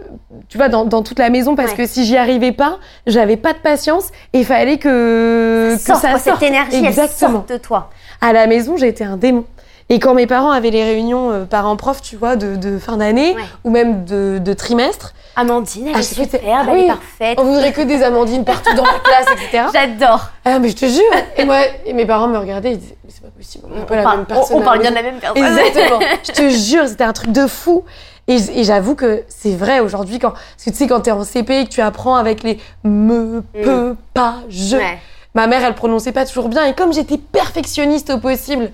tu 0.49 0.57
vois, 0.57 0.69
dans, 0.69 0.85
dans 0.85 1.03
toute 1.03 1.19
la 1.19 1.29
maison 1.29 1.55
parce 1.55 1.71
Ouais. 1.71 1.77
que 1.77 1.85
si 1.85 2.05
j'y 2.05 2.17
arrivais 2.17 2.51
pas, 2.51 2.79
j'avais 3.05 3.37
pas 3.37 3.53
de 3.53 3.59
patience 3.59 4.09
et 4.33 4.39
il 4.39 4.45
fallait 4.45 4.77
que, 4.79 5.75
que 5.75 5.79
ça 5.79 5.93
sorte. 5.97 6.17
cette 6.17 6.41
énergie, 6.41 6.77
elle 6.77 6.85
Exactement. 6.85 7.31
sort 7.33 7.45
de 7.47 7.57
toi. 7.57 7.91
À 8.21 8.33
la 8.33 8.47
maison, 8.47 8.77
j'étais 8.77 9.03
un 9.03 9.17
démon. 9.17 9.45
Et 9.91 9.99
quand 9.99 10.13
mes 10.13 10.25
parents 10.25 10.51
avaient 10.51 10.69
les 10.69 10.85
réunions 10.85 11.31
euh, 11.31 11.43
parents-prof, 11.43 12.01
tu 12.01 12.15
vois, 12.15 12.37
de, 12.37 12.55
de 12.55 12.79
fin 12.79 12.95
d'année 12.95 13.35
Ouais. 13.35 13.43
ou 13.65 13.69
même 13.69 14.05
de, 14.05 14.39
de 14.41 14.53
trimestre, 14.53 15.13
Amandine, 15.35 15.87
elle 15.89 15.95
Ah, 15.95 15.99
est 15.99 16.03
superbe, 16.03 16.45
ah 16.45 16.63
elle 16.71 16.73
oui. 16.77 16.83
est 16.85 16.87
parfaite. 16.87 17.37
on 17.41 17.43
voudrait 17.43 17.73
que 17.73 17.81
des 17.81 18.01
amandines 18.01 18.45
partout 18.45 18.73
dans 18.73 18.85
la 18.85 18.99
classe, 19.03 19.25
etc. 19.33 19.65
J'adore. 19.73 20.29
Ah, 20.45 20.59
mais 20.59 20.69
je 20.69 20.75
te 20.77 20.85
jure. 20.85 21.03
Et 21.37 21.43
moi, 21.43 21.57
et 21.85 21.91
mes 21.91 22.05
parents 22.05 22.27
me 22.29 22.37
regardaient, 22.37 22.71
ils 22.71 22.79
disaient, 22.79 22.97
mais 23.03 23.11
c'est 23.13 23.21
pas 23.21 23.29
possible, 23.35 23.65
on 23.69 23.79
n'est 23.79 23.85
pas 23.85 23.95
la 23.97 24.03
parle, 24.03 24.17
même 24.19 24.25
personne. 24.27 24.57
on, 24.57 24.61
on 24.61 24.63
parle 24.63 24.79
bien 24.79 24.91
de 24.91 24.95
la 24.95 25.03
même 25.03 25.19
personne. 25.19 25.43
Exactement. 25.45 25.99
je 26.25 26.31
te 26.31 26.49
jure, 26.49 26.87
c'était 26.87 27.03
un 27.03 27.13
truc 27.13 27.33
de 27.33 27.45
fou. 27.47 27.83
Et, 28.29 28.37
j'avoue 28.63 28.95
que 28.95 29.23
c'est 29.27 29.55
vrai 29.55 29.81
aujourd'hui, 29.81 30.19
quand, 30.19 30.31
parce 30.31 30.63
que 30.65 30.69
tu 30.69 30.75
sais, 30.77 30.87
quand 30.87 31.01
t'es 31.01 31.11
en 31.11 31.25
CP 31.25 31.59
et 31.61 31.65
que 31.65 31.69
tu 31.69 31.81
apprends 31.81 32.15
avec 32.15 32.43
les 32.43 32.59
me, 32.85 33.41
peut, 33.61 33.95
pas, 34.13 34.35
je. 34.47 34.77
Ouais. 34.77 34.99
Ma 35.33 35.47
mère, 35.47 35.63
elle 35.65 35.75
prononçait 35.75 36.11
pas 36.13 36.25
toujours 36.25 36.47
bien. 36.49 36.65
Et 36.65 36.73
comme 36.73 36.93
j'étais 36.93 37.17
perfectionniste 37.17 38.09
au 38.09 38.19
possible, 38.19 38.71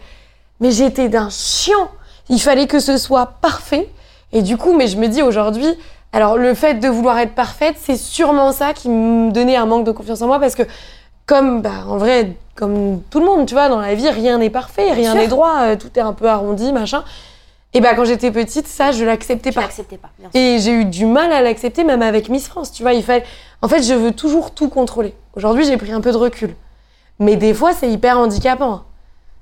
mais 0.60 0.72
j'étais 0.72 1.10
d'un 1.10 1.30
chiant. 1.30 1.90
Il 2.30 2.42
fallait 2.42 2.68
que 2.68 2.80
ce 2.80 2.98
soit 2.98 3.34
parfait. 3.42 3.90
Et 4.34 4.42
du 4.42 4.58
coup, 4.58 4.76
mais 4.76 4.88
je 4.88 4.98
me 4.98 5.08
dis 5.08 5.22
aujourd'hui, 5.22 5.68
alors 6.12 6.38
le 6.38 6.54
fait 6.54 6.76
de 6.76 6.88
vouloir 6.88 7.18
être 7.20 7.36
parfaite, 7.36 7.76
c'est 7.80 7.98
sûrement 7.98 8.52
ça 8.52 8.74
qui 8.74 8.90
me 8.90 9.32
donnait 9.32 9.56
un 9.56 9.66
manque 9.66 9.86
de 9.86 9.92
confiance 9.92 10.22
en 10.22 10.28
moi 10.28 10.40
parce 10.40 10.56
que, 10.56 10.64
comme, 11.26 11.62
bah, 11.62 11.86
en 11.88 11.98
vrai, 11.98 12.36
comme 12.56 13.02
tout 13.10 13.20
le 13.20 13.26
monde, 13.26 13.46
tu 13.46 13.54
vois, 13.54 13.70
dans 13.70 13.80
la 13.80 13.94
vie, 13.94 14.10
rien 14.10 14.38
n'est 14.38 14.50
parfait, 14.50 14.92
rien 14.92 15.14
n'est 15.14 15.28
droit, 15.28 15.60
euh, 15.62 15.76
tout 15.76 15.90
est 15.96 16.02
un 16.02 16.14
peu 16.14 16.28
arrondi, 16.28 16.72
machin. 16.72 17.04
Et 17.74 17.82
bah, 17.82 17.94
quand 17.96 18.06
j'étais 18.06 18.32
petite, 18.32 18.68
ça, 18.68 18.92
je 18.92 19.04
l'acceptais 19.04 19.52
pas. 19.52 19.62
l'acceptais 19.62 19.98
pas, 19.98 20.10
bien 20.18 20.30
sûr. 20.32 20.40
Et 20.40 20.60
j'ai 20.60 20.72
eu 20.72 20.86
du 20.86 21.06
mal 21.06 21.32
à 21.32 21.42
l'accepter, 21.42 21.84
même 21.84 22.02
avec 22.02 22.30
Miss 22.30 22.48
France. 22.48 22.72
Tu 22.72 22.82
vois, 22.82 22.94
il 22.94 23.04
fallait. 23.04 23.26
En 23.62 23.68
fait, 23.68 23.84
je 23.84 23.94
veux 23.94 24.12
toujours 24.12 24.52
tout 24.52 24.70
contrôler. 24.70 25.14
Aujourd'hui, 25.36 25.66
j'ai 25.66 25.78
pris 25.78 25.92
un 25.92 26.02
peu 26.02 26.12
de 26.12 26.18
recul. 26.18 26.56
Mais 27.20 27.36
des 27.36 27.54
fois, 27.54 27.74
c'est 27.74 27.90
hyper 27.90 28.18
handicapant. 28.18 28.84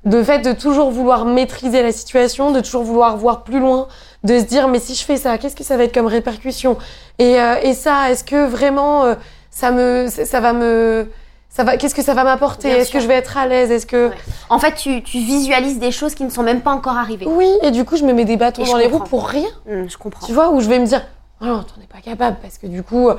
De 0.06 0.22
fait 0.24 0.40
de 0.40 0.52
toujours 0.54 0.92
vouloir 0.92 1.26
maîtriser 1.26 1.82
la 1.82 1.92
situation, 1.92 2.52
de 2.52 2.60
toujours 2.62 2.84
vouloir 2.84 3.18
voir 3.18 3.44
plus 3.44 3.60
loin, 3.60 3.88
de 4.24 4.38
se 4.40 4.44
dire, 4.44 4.68
mais 4.68 4.80
si 4.80 4.94
je 4.94 5.04
fais 5.04 5.18
ça, 5.18 5.38
qu'est-ce 5.40 5.56
que 5.56 5.64
ça 5.64 5.78
va 5.78 5.84
être 5.86 5.94
comme 5.94 6.06
répercussion? 6.06 6.78
Et, 7.18 7.40
euh, 7.42 7.56
et 7.64 7.74
ça, 7.74 8.12
est-ce 8.12 8.24
que 8.24 8.46
vraiment 8.46 9.04
euh, 9.06 9.16
ça 9.50 9.72
me, 9.72 10.08
ça 10.08 10.40
va 10.42 10.54
me, 10.54 11.10
ça 11.50 11.64
va, 11.64 11.78
qu'est-ce 11.78 11.96
que 11.96 12.04
ça 12.04 12.14
va 12.14 12.24
m'apporter? 12.24 12.70
Est-ce 12.70 12.92
que 12.92 13.00
je 13.00 13.08
vais 13.08 13.16
être 13.16 13.36
à 13.38 13.48
l'aise? 13.48 13.72
Est-ce 13.72 13.88
que 13.88 14.10
Ouais. 14.10 14.16
En 14.50 14.60
fait, 14.60 14.76
tu, 14.76 15.02
tu 15.02 15.18
visualises 15.18 15.80
des 15.80 15.92
choses 15.92 16.14
qui 16.14 16.24
ne 16.24 16.30
sont 16.30 16.44
même 16.44 16.62
pas 16.62 16.72
encore 16.72 16.98
arrivées. 16.98 17.26
oui 17.28 17.50
Et 17.64 17.72
du 17.72 17.84
coup, 17.84 17.96
je 17.98 18.04
me 18.04 18.14
mets 18.14 18.26
des 18.26 18.38
bâtons 18.38 18.64
Et 18.64 18.70
dans 18.70 18.78
les 18.78 18.86
roues 18.86 19.00
pour 19.00 19.28
rien. 19.28 19.50
Hum, 19.68 19.90
je 19.90 19.98
comprends. 19.98 20.28
Tu 20.28 20.34
vois, 20.34 20.52
où 20.52 20.62
je 20.62 20.70
vais 20.70 20.78
me 20.78 20.86
dire, 20.86 21.02
oh 21.42 21.46
non, 21.46 21.64
t'en 21.64 21.82
es 21.82 21.88
pas 21.92 22.02
capable, 22.04 22.38
parce 22.44 22.60
que 22.60 22.68
du 22.68 22.84
coup, 22.84 23.10
euh, 23.10 23.16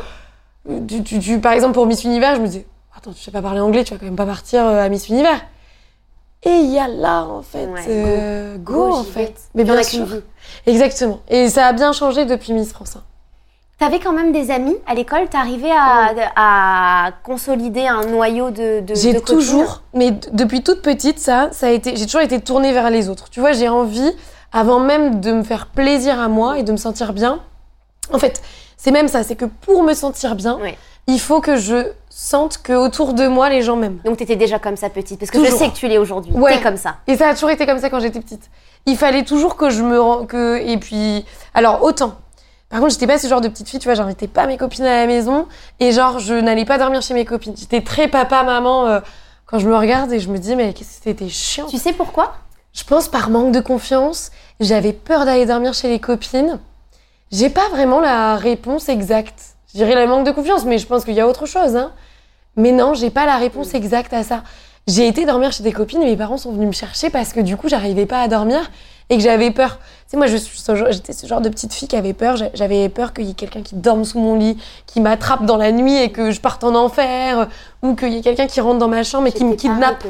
tu, 0.87 1.03
tu- 1.03 1.19
tu- 1.19 1.41
par 1.41 1.53
exemple, 1.53 1.75
pour 1.75 1.87
Miss 1.87 2.05
Univers, 2.05 2.37
je 2.37 2.41
me 2.43 2.47
disais, 2.47 2.67
attends, 2.97 3.13
tu 3.13 3.21
sais 3.23 3.33
pas 3.33 3.43
parler 3.43 3.59
anglais, 3.61 3.83
tu 3.83 3.93
vas 3.93 3.99
quand 3.99 4.07
même 4.07 4.15
pas 4.15 4.27
partir 4.27 4.65
à 4.65 4.89
Miss 4.89 5.09
Univers. 5.09 5.41
Et 6.43 6.51
il 6.51 6.71
y 6.71 6.79
a 6.79 6.87
là, 6.87 7.25
en 7.25 7.43
fait, 7.43 7.67
Ouais, 7.67 7.81
euh, 7.89 8.57
go, 8.59 8.75
Go, 8.75 8.93
en 8.95 9.05
fait. 9.05 9.35
Mais 9.55 9.65
bien 9.65 9.83
sûr. 9.83 10.07
Exactement. 10.67 11.21
Et 11.29 11.49
ça 11.49 11.67
a 11.67 11.73
bien 11.73 11.93
changé 11.93 12.25
depuis 12.25 12.53
Miss 12.53 12.73
France. 12.73 12.97
hein. 12.97 13.03
T'avais 13.79 13.99
quand 13.99 14.13
même 14.13 14.33
des 14.33 14.51
amis 14.51 14.77
à 14.87 14.95
l'école, 14.95 15.29
t'arrivais 15.29 15.71
à, 15.71 16.15
à 16.37 17.11
consolider 17.25 17.87
un 17.87 18.07
noyau 18.07 18.51
de, 18.51 18.81
de 18.81 18.95
J'ai 18.95 19.21
toujours, 19.21 19.83
mais 19.93 20.13
depuis 20.33 20.63
toute 20.63 20.81
petite, 20.81 21.19
ça, 21.19 21.51
ça 21.53 21.67
a 21.67 21.71
été, 21.71 21.95
j'ai 21.95 22.07
toujours 22.07 22.23
été 22.23 22.41
tournée 22.41 22.73
vers 22.73 22.89
les 22.89 23.11
autres. 23.11 23.29
Tu 23.29 23.41
vois, 23.41 23.53
j'ai 23.53 23.69
envie, 23.69 24.11
avant 24.51 24.79
même 24.81 25.21
de 25.21 25.33
me 25.33 25.43
faire 25.43 25.67
plaisir 25.67 26.19
à 26.19 26.29
moi 26.29 26.59
et 26.59 26.63
de 26.63 26.73
me 26.73 26.79
sentir 26.79 27.13
bien. 27.13 27.41
En 28.15 28.19
fait, 28.19 28.41
c'est 28.79 28.93
même 28.93 29.09
ça, 29.09 29.23
c'est 29.25 29.37
que 29.37 29.45
pour 29.45 29.83
me 29.83 29.93
sentir 29.93 30.37
bien, 30.37 30.57
Ouais. 30.59 30.79
Il 31.07 31.21
faut 31.21 31.41
que 31.41 31.57
je 31.57 31.93
sente 32.11 32.59
que 32.59 32.73
autour 32.73 33.13
de 33.13 33.27
moi 33.27 33.49
les 33.51 33.63
gens 33.63 33.77
m'aiment. 33.77 34.01
Donc 34.05 34.17
t'étais 34.17 34.37
déjà 34.37 34.59
comme 34.59 34.77
ça 34.77 34.89
petite, 34.89 35.19
parce 35.19 35.31
que 35.31 35.45
je 35.45 35.51
sais 35.51 35.69
que 35.69 35.75
tu 35.75 35.87
l'es 35.87 35.99
aujourd'hui. 35.99 36.33
Ouais. 36.33 36.57
T'es 36.57 36.63
comme 36.63 36.77
ça. 36.77 36.97
Et 37.07 37.17
ça 37.17 37.29
a 37.29 37.35
toujours 37.35 37.51
été 37.51 37.67
comme 37.67 37.79
ça 37.79 37.91
quand 37.91 38.01
j'étais 38.01 38.21
petite. 38.21 38.51
Il 38.87 38.97
fallait 38.97 39.25
toujours 39.25 39.57
que 39.57 39.71
je 39.71 39.83
me 39.83 40.25
que 40.25 40.59
et 40.59 40.79
puis 40.79 41.25
alors 41.55 41.83
autant. 41.83 42.17
Par 42.69 42.81
contre, 42.81 42.93
j'étais 42.93 43.07
pas 43.07 43.19
ce 43.19 43.29
genre 43.29 43.41
de 43.41 43.49
petite 43.49 43.69
fille, 43.69 43.79
tu 43.79 43.87
vois, 43.87 43.95
j'invitais 43.95 44.27
pas 44.27 44.47
mes 44.47 44.57
copines 44.57 44.87
à 44.87 44.97
la 45.03 45.07
maison 45.07 45.47
et 45.79 45.93
genre 45.93 46.19
je 46.19 46.35
n'allais 46.35 46.65
pas 46.65 46.79
dormir 46.79 47.01
chez 47.03 47.15
mes 47.15 47.25
copines. 47.25 47.55
J'étais 47.57 47.81
très 47.81 48.09
papa 48.09 48.43
maman 48.43 48.87
euh, 48.87 49.01
quand 49.47 49.59
je 49.59 49.69
me 49.69 49.77
regarde 49.77 50.13
et 50.13 50.19
je 50.19 50.29
me 50.29 50.39
dis 50.39 50.57
mais 50.57 50.73
qu'est-ce 50.73 50.99
que 50.99 51.05
c'était 51.05 51.29
chiant. 51.29 51.67
Tu 51.67 51.79
sais 51.79 51.93
pourquoi? 51.93 52.35
Je 52.73 52.85
pense 52.85 53.09
par 53.09 53.31
manque 53.31 53.53
de 53.53 53.61
confiance, 53.61 54.31
j'avais 54.61 54.93
peur 54.93 55.25
d'aller 55.25 55.47
dormir 55.47 55.75
chez 55.75 55.89
les 55.89 56.01
copines. 56.01 56.59
J'ai 57.31 57.51
pas 57.51 57.69
vraiment 57.71 58.01
la 58.01 58.37
réponse 58.37 58.89
exacte. 58.89 59.56
Je 59.77 59.85
dirais 59.85 59.95
le 59.95 60.07
manque 60.11 60.25
de 60.25 60.31
confiance, 60.31 60.65
mais 60.65 60.79
je 60.79 60.87
pense 60.87 61.05
qu'il 61.05 61.13
y 61.13 61.21
a 61.21 61.29
autre 61.29 61.45
chose. 61.45 61.77
Hein. 61.77 61.93
Mais 62.57 62.73
non, 62.73 62.95
j'ai 62.95 63.11
pas 63.11 63.27
la 63.27 63.37
réponse 63.37 63.75
exacte 63.75 64.15
à 64.15 64.23
ça. 64.23 64.43
J'ai 64.87 65.07
été 65.07 65.27
dormir 65.27 65.53
chez 65.53 65.63
des 65.63 65.73
copines 65.73 66.01
et 66.03 66.07
mes 66.07 66.17
parents 66.17 66.39
sont 66.39 66.51
venus 66.53 66.69
me 66.69 66.73
chercher 66.73 67.11
parce 67.11 67.35
que 67.35 67.41
du 67.41 67.59
coup, 67.59 67.69
j'arrivais 67.69 68.07
pas 68.07 68.23
à 68.23 68.29
dormir 68.29 68.71
et 69.11 69.19
que 69.19 69.23
j'avais 69.23 69.51
peur. 69.51 69.79
Tu 69.79 70.13
sais, 70.13 70.17
moi, 70.17 70.29
j'étais 70.29 71.13
ce 71.13 71.27
genre 71.27 71.43
de 71.43 71.51
petite 71.51 71.75
fille 71.75 71.89
qui 71.89 71.97
avait 71.97 72.15
peur. 72.15 72.37
J'a- 72.37 72.49
J'avais 72.55 72.89
peur 72.89 73.13
qu'il 73.13 73.25
y 73.27 73.33
ait 73.33 73.35
quelqu'un 73.35 73.61
qui 73.63 73.75
dorme 73.75 74.07
sous 74.07 74.19
mon 74.19 74.35
lit, 74.37 74.57
qui 74.87 75.03
m'attrape 75.03 75.45
dans 75.45 75.59
la 75.59 75.73
nuit 75.73 75.95
et 75.97 76.11
que 76.11 76.31
je 76.31 76.41
parte 76.41 76.65
en 76.65 76.75
enfer, 76.75 77.49
ou 77.83 77.95
qu'il 77.97 78.15
y 78.15 78.17
ait 78.17 78.23
quelqu'un 78.23 78.47
qui 78.47 78.63
rentre 78.63 78.79
dans 78.79 78.89
ma 78.89 79.03
chambre 79.03 79.27
et 79.27 79.33
qui 79.33 79.45
me 79.45 79.51
kidnappe. 79.57 80.03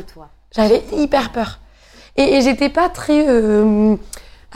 J'avais 0.54 0.84
hyper 0.92 1.32
peur. 1.32 1.58
Et, 2.16 2.36
et 2.36 2.40
j'étais 2.42 2.68
pas 2.68 2.88
très. 2.88 3.26
euh, 3.28 3.96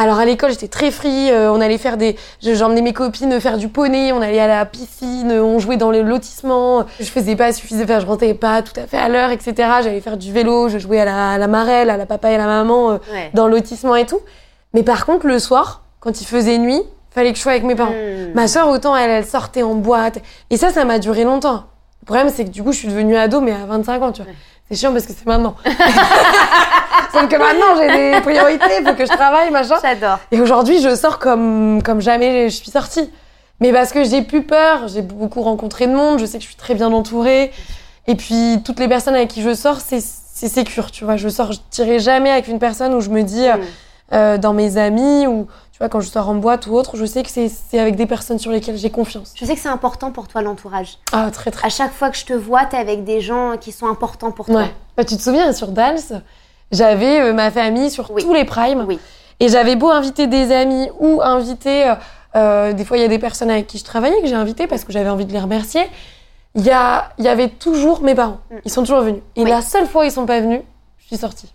Alors 0.03 0.19
à 0.19 0.25
l'école, 0.25 0.51
j'étais 0.51 0.67
très 0.69 0.91
free. 0.91 1.31
euh, 1.31 1.53
on 1.53 1.61
allait 1.61 1.77
faire 1.77 1.99
des. 1.99 2.17
je- 2.43 2.55
J'emmenais 2.55 2.81
mes 2.81 2.95
copines 2.95 3.39
faire 3.39 3.59
du 3.59 3.69
poney. 3.69 4.13
On 4.13 4.23
allait 4.23 4.41
à 4.41 4.47
la 4.47 4.65
piscine. 4.65 5.31
On 5.33 5.59
jouait 5.59 5.77
dans 5.77 5.91
le 5.91 6.01
lotissement. 6.03 6.87
Je 6.99 7.05
faisais 7.05 7.37
pas 7.37 7.53
suffisamment. 7.53 7.85
Enfin, 7.85 8.01
je 8.01 8.07
rentrais 8.07 8.33
pas 8.33 8.63
tout 8.63 8.73
à 8.81 8.87
fait 8.87 8.97
à 8.97 9.11
l'heure, 9.11 9.31
etc. 9.31 9.53
J'allais 9.83 10.01
faire 10.01 10.17
du 10.17 10.33
vélo. 10.33 10.71
Je 10.71 10.79
jouais 10.79 11.01
à 11.01 11.05
la, 11.05 11.33
à 11.33 11.39
la 11.39 11.49
marelle, 11.49 11.91
à 11.91 11.99
la 11.99 12.07
papa 12.07 12.31
et 12.31 12.37
à 12.37 12.39
la 12.39 12.47
maman 12.47 12.93
euh, 12.93 12.95
Ouais. 13.13 13.31
dans 13.35 13.47
le 13.47 13.57
lotissement 13.57 13.95
et 13.95 14.07
tout. 14.07 14.21
Mais 14.73 14.83
par 14.83 15.05
contre, 15.05 15.27
le 15.27 15.39
soir, 15.39 15.83
quand 16.01 16.21
il 16.23 16.27
faisait 16.27 16.57
nuit, 16.57 16.81
fallait 17.11 17.33
que 17.33 17.37
je 17.37 17.43
sois 17.43 17.53
avec 17.53 17.65
mes 17.65 17.75
parents. 17.75 17.91
Hum. 17.93 18.33
Ma 18.35 18.49
soeur, 18.49 18.69
autant 18.69 18.97
elle, 18.97 19.11
elle 19.11 19.27
sortait 19.27 19.63
en 19.63 19.75
boîte. 19.75 20.19
Et 20.49 20.57
ça, 20.57 20.71
ça 20.71 20.87
m'a 20.87 20.99
duré 20.99 21.25
longtemps. 21.25 21.65
Le 22.03 22.07
problème, 22.07 22.31
c'est 22.35 22.45
que 22.47 22.51
du 22.51 22.63
coup, 22.63 22.73
je 22.73 22.79
suis 22.79 22.89
devenue 22.89 23.17
ado, 23.19 23.43
mais 23.43 23.53
à 23.53 23.67
25 23.67 24.03
ans, 24.03 24.13
tu 24.13 24.23
vois. 24.23 24.31
Ouais. 24.31 24.37
C'est 24.71 24.77
chiant 24.77 24.93
parce 24.93 25.07
que 25.07 25.13
c'est 25.13 25.27
maintenant. 25.27 25.57
Sauf 27.13 27.29
que 27.29 27.37
maintenant, 27.37 27.75
j'ai 27.77 27.89
des 28.15 28.21
priorités, 28.21 28.85
faut 28.85 28.95
que 28.95 29.05
je 29.05 29.13
travaille, 29.13 29.51
machin. 29.51 29.75
J'adore. 29.83 30.19
Et 30.31 30.41
aujourd'hui, 30.41 30.81
je 30.81 30.95
sors 30.95 31.19
comme, 31.19 31.83
comme 31.83 32.01
jamais 32.01 32.49
je 32.49 32.55
suis 32.57 32.71
sortie. 32.71 33.11
Mais 33.61 33.73
parce 33.73 33.91
que 33.93 34.05
j'ai 34.05 34.23
plus 34.23 34.43
peur, 34.43 34.87
j'ai 34.89 35.03
beaucoup 35.03 35.43
rencontré 35.43 35.87
de 35.89 35.93
monde, 35.93 36.19
je 36.21 36.25
sais 36.25 36.39
que 36.39 36.45
je 36.45 36.49
suis 36.49 36.57
très 36.57 36.75
bien 36.75 36.93
entourée. 36.93 37.51
Et 38.07 38.15
puis, 38.15 38.61
toutes 38.65 38.79
les 38.79 38.89
personnes 38.89 39.15
avec 39.17 39.29
qui 39.29 39.43
je 39.43 39.55
sors, 39.55 39.81
c'est 39.81 40.01
c'est 40.33 40.49
sécure, 40.49 40.91
tu 40.91 41.05
vois. 41.05 41.17
Je 41.17 41.29
sors, 41.29 41.53
je 41.53 41.59
tirerai 41.71 41.99
jamais 41.99 42.31
avec 42.31 42.49
une 42.49 42.59
personne 42.61 42.95
où 42.95 43.01
je 43.03 43.11
me 43.11 43.23
dis, 43.23 43.47
euh, 43.47 43.55
Hum. 43.57 43.61
euh, 44.15 44.39
dans 44.39 44.55
mes 44.55 44.79
amis, 44.79 45.27
ou 45.27 45.47
vois, 45.81 45.89
quand 45.89 46.01
je 46.01 46.09
sors 46.09 46.29
en 46.29 46.35
boîte 46.35 46.67
ou 46.67 46.75
autre, 46.75 46.97
je 46.97 47.05
sais 47.05 47.23
que 47.23 47.29
c'est 47.31 47.79
avec 47.79 47.97
des 47.97 48.07
personnes 48.07 48.39
sur 48.39 48.51
lesquelles 48.53 48.77
j'ai 48.77 48.91
confiance. 48.91 49.33
Je 49.35 49.45
sais 49.45 49.55
que 49.55 49.61
c'est 49.61 49.69
important 49.69 50.11
pour 50.13 50.29
toi 50.29 50.43
l'entourage. 50.43 50.99
Ah, 51.13 51.31
très 51.33 51.51
très. 51.51 51.67
À 51.67 51.71
chaque 51.71 51.93
fois 51.93 52.11
que 52.11 52.17
je 52.17 52.25
te 52.25 52.33
vois, 52.33 52.65
t'es 52.67 52.77
avec 52.77 53.05
des 53.05 53.21
gens 53.21 53.57
qui 53.59 53.73
sont 53.73 53.87
importants 53.89 54.31
pour 54.31 54.47
toi. 54.47 54.57
Ouais. 54.63 54.75
Bah, 54.97 55.05
tu 55.05 55.17
te 55.17 55.23
souviens, 55.23 55.53
sur 55.53 55.69
Dals, 55.69 56.23
j'avais 56.71 57.21
euh, 57.21 57.33
ma 57.33 57.51
famille 57.51 57.91
sur 57.91 58.11
Oui. 58.11 58.23
tous 58.23 58.33
les 58.35 58.45
primes. 58.45 58.85
Oui. 58.87 58.99
Et 59.41 59.49
j'avais 59.49 59.75
beau 59.75 59.91
inviter 59.91 60.27
des 60.27 60.53
amis 60.53 60.89
ou 61.01 61.21
inviter. 61.23 61.89
euh, 61.89 61.95
euh, 62.37 62.73
des 62.75 62.85
fois, 62.85 62.97
il 62.97 63.01
y 63.01 63.05
a 63.05 63.09
des 63.09 63.19
personnes 63.19 63.51
avec 63.51 63.67
qui 63.67 63.79
je 63.79 63.85
travaillais 63.85 64.21
que 64.21 64.29
j'ai 64.29 64.35
invitées 64.37 64.67
parce 64.67 64.85
que 64.85 64.93
j'avais 64.93 65.09
envie 65.09 65.25
de 65.25 65.33
les 65.33 65.41
remercier. 65.41 65.83
Il 66.55 66.63
y, 66.65 66.71
a, 66.71 67.11
il 67.19 67.25
y 67.25 67.29
avait 67.29 67.49
toujours 67.49 68.03
mes 68.03 68.15
parents. 68.15 68.39
Mm. 68.51 68.57
Ils 68.65 68.71
sont 68.71 68.83
toujours 68.83 69.01
venus. 69.01 69.23
Et 69.37 69.45
Oui. 69.45 69.51
la 69.51 69.63
seule 69.63 69.87
fois 69.87 70.03
où 70.03 70.05
ils 70.05 70.13
sont 70.13 70.27
pas 70.27 70.41
venus, 70.41 70.61
je 70.99 71.07
suis 71.07 71.17
sortie. 71.17 71.53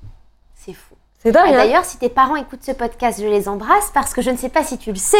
C'est 1.25 1.31
dingue. 1.31 1.43
Ah, 1.47 1.53
hein 1.53 1.57
D'ailleurs, 1.57 1.85
si 1.85 1.97
tes 1.97 2.09
parents 2.09 2.35
écoutent 2.35 2.63
ce 2.63 2.71
podcast, 2.71 3.19
je 3.21 3.27
les 3.27 3.49
embrasse 3.49 3.89
parce 3.93 4.13
que 4.13 4.21
je 4.21 4.29
ne 4.29 4.37
sais 4.37 4.49
pas 4.49 4.63
si 4.63 4.77
tu 4.77 4.91
le 4.91 4.95
sais, 4.97 5.17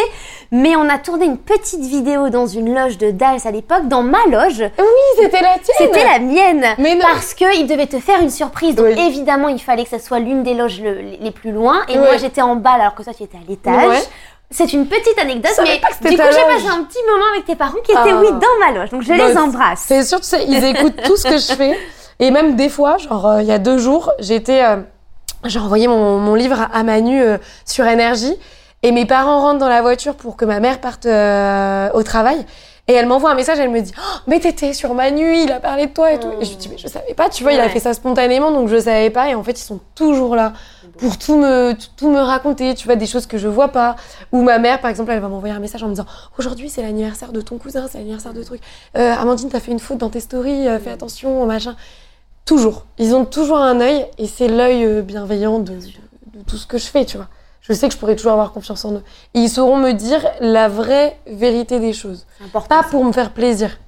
mais 0.52 0.76
on 0.76 0.88
a 0.88 1.00
tourné 1.00 1.26
une 1.26 1.38
petite 1.40 1.82
vidéo 1.82 2.30
dans 2.30 2.46
une 2.46 2.74
loge 2.76 2.98
de 3.00 3.10
Dals 3.12 3.40
à 3.46 3.52
l'époque, 3.52 3.88
dans 3.88 4.04
ma 4.04 4.24
loge. 4.30 4.60
oui, 4.78 4.86
c'était 5.24 5.42
la 5.42 5.54
tienne. 5.58 5.76
C'était 5.80 6.04
la 6.04 6.20
mienne. 6.20 6.66
Mais 6.78 6.94
non. 6.96 7.02
Parce 7.02 7.34
qu'ils 7.34 7.66
devaient 7.68 7.88
te 7.88 8.00
faire 8.00 8.22
une 8.22 8.30
surprise. 8.30 8.76
Donc 8.76 8.86
Oui. 8.96 9.08
évidemment, 9.08 9.48
il 9.48 9.60
fallait 9.60 9.84
que 9.84 9.90
ça 9.90 10.00
soit 10.00 10.20
l'une 10.20 10.44
des 10.44 10.54
loges 10.54 10.80
le- 10.80 11.18
les 11.20 11.32
plus 11.32 11.52
loin. 11.52 11.82
Et 11.90 11.98
moi, 11.98 12.18
j'étais 12.18 12.42
en 12.44 12.56
bas 12.56 12.74
alors 12.74 12.94
que 12.94 13.02
toi, 13.04 13.14
tu 13.14 13.24
étais 13.24 13.38
à 13.38 13.42
l'étage. 13.50 13.88
Ouais. 13.88 14.04
C'est 14.52 14.72
une 14.74 14.86
petite 14.88 15.18
anecdote, 15.20 15.52
mais 15.64 15.78
du 15.78 15.82
coup, 15.82 15.92
j'ai 16.12 16.18
passé 16.18 16.68
un 16.70 16.84
petit 16.84 17.00
moment 17.12 17.26
avec 17.34 17.46
tes 17.46 17.56
parents 17.56 17.80
qui 17.84 17.92
étaient, 17.92 18.12
Ah. 18.12 18.22
oui, 18.22 18.28
dans 18.32 18.60
ma 18.64 18.72
loge. 18.78 18.92
Donc 18.92 19.02
je 19.02 19.08
Bah, 19.10 19.28
les 19.28 19.36
embrasse. 19.38 19.84
C'est 19.88 20.04
sûr, 20.04 20.20
tu 20.22 20.28
sais, 20.28 20.46
ils 20.48 20.64
écoutent 20.64 21.02
tout 21.04 21.18
ce 21.18 21.24
que 21.24 21.38
je 21.40 21.54
fais. 21.58 21.76
Et 22.20 22.30
même 22.30 22.56
des 22.56 22.70
fois, 22.70 22.98
genre, 22.98 23.26
euh, 23.28 23.42
il 23.42 23.48
y 23.48 23.52
a 23.52 23.58
deux 23.58 23.80
jours, 23.80 24.12
j'étais. 24.20 24.64
euh, 24.64 24.78
j'ai 25.48 25.60
envoyé 25.60 25.88
mon, 25.88 26.20
mon 26.20 26.36
livre 26.36 26.68
à 26.72 26.84
Manu 26.84 27.22
euh, 27.22 27.38
sur 27.66 27.86
énergie. 27.86 28.36
Et 28.84 28.92
mes 28.92 29.06
parents 29.06 29.42
rentrent 29.42 29.60
dans 29.60 29.70
la 29.70 29.82
voiture 29.82 30.16
pour 30.16 30.38
que 30.38 30.46
ma 30.46 30.60
mère 30.60 30.80
parte 30.80 31.06
euh, 31.06 31.90
au 31.94 32.04
travail. 32.04 32.46
Et 32.88 32.94
elle 32.94 33.08
m'envoie 33.08 33.32
un 33.32 33.36
message, 33.36 33.58
elle 33.58 33.72
me 33.72 33.82
dit 33.82 33.92
oh, 33.98 34.18
Mais 34.28 34.40
t'étais 34.40 34.74
sur 34.74 34.94
Manu, 34.94 35.36
il 35.36 35.52
a 35.52 35.60
parlé 35.60 35.88
de 35.88 35.92
toi 35.92 36.12
et 36.12 36.20
tout. 36.20 36.32
Et 36.40 36.46
je 36.46 36.52
lui 36.52 36.58
dis 36.58 36.70
Mais 36.70 36.78
je 36.78 36.88
savais 36.88 37.16
pas, 37.16 37.30
tu 37.30 37.42
vois, 37.42 37.54
il 37.54 37.60
a 37.60 37.68
fait 37.68 37.80
ça 37.80 37.96
spontanément, 37.96 38.52
donc 38.52 38.70
je 38.70 38.78
savais 38.78 39.10
pas. 39.10 39.28
Et 39.30 39.34
en 39.34 39.44
fait, 39.44 39.60
ils 39.60 39.64
sont 39.64 39.80
toujours 39.96 40.36
là 40.36 40.54
pour 41.00 41.18
tout 41.18 41.36
me, 41.36 41.74
tout, 41.74 41.88
tout 41.98 42.10
me 42.12 42.20
raconter, 42.20 42.75
tu 42.75 42.86
vois, 42.86 42.96
des 42.96 43.08
choses 43.08 43.25
que 43.25 43.40
je 43.40 43.48
vois 43.48 43.70
pas. 43.70 43.96
Ou 44.32 44.44
ma 44.44 44.60
mère, 44.60 44.82
par 44.82 44.92
exemple, 44.92 45.12
elle 45.12 45.20
va 45.20 45.30
m'envoyer 45.30 45.56
un 45.56 45.60
message 45.60 45.82
en 45.82 45.88
me 45.88 45.94
disant 45.94 46.06
Aujourd'hui, 46.38 46.70
c'est 46.70 46.84
l'anniversaire 46.84 47.32
de 47.32 47.42
ton 47.42 47.58
cousin, 47.58 47.88
c'est 47.92 47.98
l'anniversaire 47.98 48.34
de 48.34 48.44
truc. 48.44 48.62
Euh, 48.98 49.14
Amandine, 49.14 49.50
t'as 49.50 49.60
fait 49.60 49.72
une 49.72 49.80
faute 49.80 49.98
dans 49.98 50.10
tes 50.10 50.20
stories, 50.20 50.68
euh, 50.68 50.78
fais 50.78 50.92
attention, 50.92 51.44
machin. 51.48 51.75
Toujours. 52.46 52.86
Ils 53.00 53.16
ont 53.16 53.25
toujours 53.25 53.58
un 53.58 53.80
œil 53.82 54.06
et 54.18 54.28
c'est 54.28 54.48
l'œil 54.48 54.84
euh, 54.86 55.02
bienveillant 55.02 55.60
de, 55.60 55.74
de- 55.74 56.40
de 56.40 56.44
tout 56.48 56.58
ce 56.58 56.68
que 56.68 56.78
je 56.78 56.86
fais, 56.86 57.06
tu 57.06 57.18
vois. 57.18 57.28
Je 57.62 57.74
sais 57.74 57.88
que 57.88 57.94
je 57.96 57.98
pourrais 58.00 58.16
toujours 58.16 58.34
avoir 58.34 58.52
confiance 58.52 58.86
en 58.86 58.92
eux. 58.94 59.04
Et 59.34 59.40
ils 59.40 59.50
sauront 59.50 59.78
me 59.78 59.92
dire 59.94 60.22
la 60.40 60.68
vraie 60.68 61.18
vérité 61.25 61.80
des 61.80 61.94
choses. 61.94 62.28
C'est 62.38 62.46
important. 62.46 62.68
Pas 62.70 62.84
pour 62.88 63.04
me 63.04 63.12
faire 63.12 63.32
plaisir. 63.32 63.80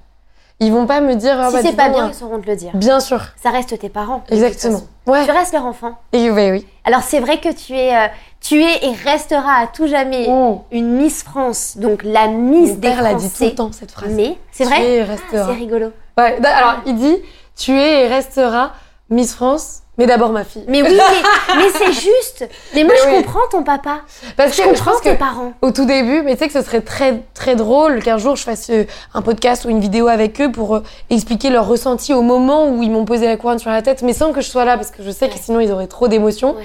Ils 0.60 0.72
vont 0.72 0.86
pas 0.86 1.00
me 1.00 1.14
dire 1.14 1.36
ah 1.38 1.50
si 1.50 1.54
bah, 1.54 1.60
c'est 1.62 1.76
pas 1.76 1.88
bien, 1.88 2.06
euh, 2.06 2.08
ils 2.10 2.14
sauront 2.14 2.40
te 2.40 2.46
le 2.48 2.56
dire. 2.56 2.72
Bien 2.74 2.98
sûr. 2.98 3.20
Ça 3.40 3.50
reste 3.50 3.78
tes 3.78 3.88
parents. 3.88 4.24
Exactement. 4.28 4.80
Ouais. 5.06 5.24
Tu 5.24 5.30
restes 5.30 5.52
leur 5.52 5.64
enfant. 5.66 5.96
Et 6.12 6.28
oui, 6.32 6.50
oui. 6.50 6.66
Alors 6.84 7.02
c'est 7.02 7.20
vrai 7.20 7.38
que 7.38 7.52
tu 7.54 7.74
es, 7.76 7.94
euh, 7.96 8.08
tu 8.40 8.60
es 8.60 8.84
et 8.88 8.92
resteras 8.92 9.62
à 9.62 9.66
tout 9.68 9.86
jamais 9.86 10.26
Oh. 10.28 10.62
une 10.72 10.96
Miss 10.96 11.22
France, 11.22 11.76
donc 11.76 12.02
la 12.02 12.26
Miss 12.26 12.70
Mon 12.70 12.74
des 12.74 12.80
père 12.88 13.02
l'a 13.02 13.14
dit 13.14 13.22
tout 13.26 13.30
Français. 13.30 13.50
le 13.50 13.54
temps, 13.54 13.70
cette 13.70 13.92
phrase. 13.92 14.10
Mais 14.10 14.36
c'est 14.50 14.64
vrai, 14.64 15.06
Ah, 15.08 15.14
c'est 15.30 15.42
rigolo. 15.52 15.92
Ouais, 16.18 16.44
alors, 16.44 16.80
il 16.86 16.96
dit 16.96 17.16
Tu 17.58 17.72
es 17.72 18.04
et 18.04 18.08
resteras 18.08 18.72
Miss 19.10 19.34
France, 19.34 19.80
mais 19.96 20.06
d'abord 20.06 20.30
ma 20.32 20.44
fille. 20.44 20.64
Mais 20.68 20.82
oui, 20.82 20.96
mais, 21.48 21.56
mais 21.56 21.70
c'est 21.76 21.92
juste. 21.92 22.46
Mais 22.74 22.84
moi 22.84 22.92
Mais 22.94 23.10
je 23.10 23.16
oui. 23.16 23.22
comprends 23.24 23.48
ton 23.50 23.62
papa. 23.64 24.02
Parce 24.36 24.52
Je 24.56 24.62
que 24.62 24.68
je 24.68 24.68
comprends 24.74 24.92
pense 24.92 25.00
tes 25.02 25.14
que 25.14 25.18
parents. 25.18 25.52
au 25.62 25.70
tout 25.70 25.86
début, 25.86 26.22
mais 26.22 26.34
tu 26.34 26.40
sais 26.40 26.46
que 26.46 26.52
ce 26.52 26.62
serait 26.62 26.82
très 26.82 27.22
très 27.34 27.56
drôle 27.56 28.02
qu'un 28.02 28.18
jour 28.18 28.36
je 28.36 28.44
fasse 28.44 28.68
euh, 28.70 28.84
un 29.14 29.22
podcast 29.22 29.64
ou 29.64 29.70
une 29.70 29.80
vidéo 29.80 30.06
avec 30.08 30.40
eux 30.40 30.52
pour 30.52 30.76
euh, 30.76 30.82
expliquer 31.10 31.50
leur 31.50 31.66
ressenti 31.66 32.12
au 32.14 32.22
moment 32.22 32.68
où 32.68 32.82
ils 32.82 32.90
m'ont 32.90 33.04
posé 33.06 33.26
la 33.26 33.36
couronne 33.36 33.58
sur 33.58 33.70
la 33.70 33.82
tête, 33.82 34.02
mais 34.02 34.12
sans 34.12 34.32
que 34.32 34.40
je 34.40 34.48
sois 34.48 34.64
là 34.64 34.76
parce 34.76 34.90
que 34.90 35.02
je 35.02 35.10
sais 35.10 35.28
que 35.28 35.38
sinon 35.38 35.58
ils 35.60 35.72
auraient 35.72 35.86
trop 35.88 36.06
d'émotions. 36.06 36.54
Ouais. 36.54 36.64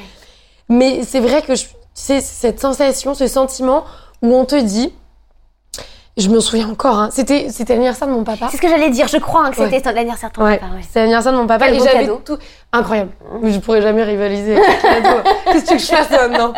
Mais 0.69 1.01
c'est 1.03 1.19
vrai 1.21 1.41
que 1.41 1.55
je, 1.55 1.63
tu 1.63 1.69
sais, 1.93 2.21
cette 2.21 2.59
sensation, 2.59 3.13
ce 3.15 3.27
sentiment 3.27 3.83
où 4.21 4.35
on 4.35 4.45
te 4.45 4.55
dit, 4.59 4.93
je 6.15 6.29
me 6.29 6.39
souviens 6.39 6.69
encore, 6.69 6.99
hein, 6.99 7.09
c'était 7.11 7.47
c'était 7.49 7.73
l'anniversaire 7.73 8.07
de 8.07 8.13
mon 8.13 8.23
papa. 8.23 8.47
C'est 8.51 8.57
ce 8.57 8.61
que 8.61 8.67
j'allais 8.69 8.91
dire. 8.91 9.07
Je 9.07 9.17
crois 9.17 9.45
hein, 9.45 9.51
que 9.51 9.59
Ouais. 9.59 9.65
c'était 9.69 9.81
ton 9.81 9.95
l'anniversaire 9.95 10.29
de 10.29 10.35
ton 10.35 10.43
Ouais, 10.43 10.57
papa. 10.57 10.73
Ouais. 10.75 10.81
c'est 10.87 10.99
l'anniversaire 10.99 11.31
de 11.31 11.37
mon 11.37 11.47
papa 11.47 11.65
Quel 11.65 11.75
et 11.75 11.79
j'avais 11.79 12.07
tout 12.23 12.37
incroyable. 12.71 13.09
Mais 13.41 13.51
je 13.51 13.59
pourrais 13.59 13.81
jamais 13.81 14.03
rivaliser. 14.03 14.55
Qu'est-ce 15.51 15.63
que 15.63 15.67
tu 15.67 15.73
veux 15.73 15.77
que 15.77 15.81
je 15.81 15.87
fasse 15.87 16.11
maintenant? 16.11 16.53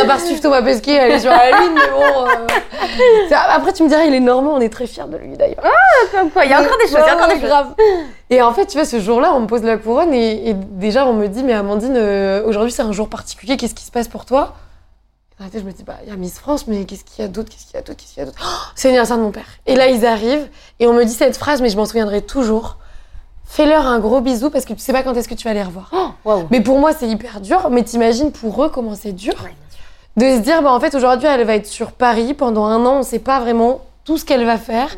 À 0.00 0.04
part 0.06 0.20
suivre 0.20 0.40
Thomas 0.40 0.62
Pesquet, 0.62 0.98
aller 1.00 1.18
sur 1.18 1.30
la 1.30 1.50
lune, 1.50 1.72
mais 1.74 1.90
bon. 1.90 2.26
euh, 2.26 3.36
Après, 3.50 3.72
tu 3.72 3.82
me 3.82 3.88
dirais, 3.88 4.06
il 4.06 4.14
est 4.14 4.20
normand, 4.20 4.54
on 4.54 4.60
est 4.60 4.68
très 4.72 4.86
fiers 4.86 5.04
de 5.08 5.16
lui 5.16 5.36
d'ailleurs. 5.36 5.64
Comme 6.12 6.30
quoi, 6.30 6.44
il 6.44 6.50
y 6.50 6.54
a 6.54 6.60
encore 6.60 6.78
des 6.78 6.84
choses. 6.86 6.98
Il 7.04 7.06
y 7.06 7.10
a 7.10 7.14
encore 7.16 7.28
des 7.28 7.40
choses. 7.40 7.48
grave. 7.48 7.74
Et 8.30 8.40
en 8.42 8.52
fait, 8.52 8.66
tu 8.66 8.76
vois, 8.78 8.84
ce 8.86 9.00
jour-là, 9.00 9.32
on 9.34 9.40
me 9.40 9.46
pose 9.46 9.62
la 9.64 9.76
couronne 9.78 10.14
et, 10.14 10.50
et 10.50 10.54
déjà, 10.54 11.06
on 11.06 11.12
me 11.12 11.26
dit, 11.26 11.42
mais 11.42 11.52
Amandine, 11.52 11.94
euh, 11.96 12.42
aujourd'hui, 12.46 12.70
c'est 12.72 12.82
un 12.82 12.92
jour 12.92 13.08
particulier, 13.08 13.56
qu'est-ce 13.56 13.74
qui 13.74 13.84
se 13.84 13.90
passe 13.90 14.08
pour 14.08 14.24
toi? 14.24 14.54
Je 15.52 15.60
me 15.60 15.72
dis, 15.72 15.82
bah, 15.82 15.96
il 16.04 16.08
y 16.10 16.12
a 16.12 16.16
Miss 16.16 16.38
France, 16.38 16.66
mais 16.66 16.84
qu'est-ce 16.84 17.04
qu'il 17.04 17.22
y 17.22 17.24
a 17.24 17.28
d'autre 17.28 17.50
Qu'est-ce 17.50 17.66
qu'il 17.66 17.74
y 17.74 17.78
a 17.78 17.82
d'autre 17.82 17.96
Qu'est-ce 17.98 18.12
qu'il 18.14 18.20
y 18.20 18.22
a 18.22 18.26
d'autre? 18.26 18.38
Oh, 18.44 18.70
C'est 18.74 18.88
l'anniversaire 18.88 19.16
de 19.18 19.22
mon 19.22 19.30
père. 19.30 19.46
Et 19.66 19.74
là, 19.74 19.88
ils 19.88 20.04
arrivent 20.06 20.48
et 20.80 20.86
on 20.86 20.92
me 20.92 21.04
dit 21.04 21.12
cette 21.12 21.36
phrase, 21.36 21.60
mais 21.62 21.68
je 21.68 21.76
m'en 21.76 21.84
souviendrai 21.86 22.22
toujours. 22.22 22.76
Fais-leur 23.44 23.86
un 23.86 23.98
gros 23.98 24.20
bisou 24.20 24.48
parce 24.50 24.64
que 24.64 24.72
tu 24.72 24.80
sais 24.80 24.92
pas 24.92 25.02
quand 25.02 25.14
est-ce 25.14 25.28
que 25.28 25.34
tu 25.34 25.46
vas 25.46 25.52
les 25.54 25.62
revoir. 25.62 25.90
Waouh. 26.24 26.46
Mais 26.50 26.60
pour 26.60 26.78
moi, 26.78 26.92
c'est 26.94 27.06
hyper 27.08 27.40
dur. 27.40 27.68
Mais 27.70 27.82
t'imagines 27.82 28.32
pour 28.32 28.64
eux 28.64 28.70
comment 28.70 28.94
c'est 28.94 29.12
dur 29.12 29.34
Ouais, 29.44 29.54
de 30.16 30.36
se 30.36 30.40
dire, 30.40 30.62
bah, 30.62 30.72
en 30.72 30.80
fait, 30.80 30.94
aujourd'hui, 30.94 31.28
elle 31.28 31.44
va 31.44 31.54
être 31.56 31.66
sur 31.66 31.92
Paris 31.92 32.32
pendant 32.34 32.64
un 32.64 32.84
an. 32.86 33.00
On 33.00 33.02
sait 33.02 33.18
pas 33.18 33.40
vraiment 33.40 33.82
tout 34.04 34.16
ce 34.16 34.24
qu'elle 34.24 34.44
va 34.46 34.56
faire. 34.58 34.88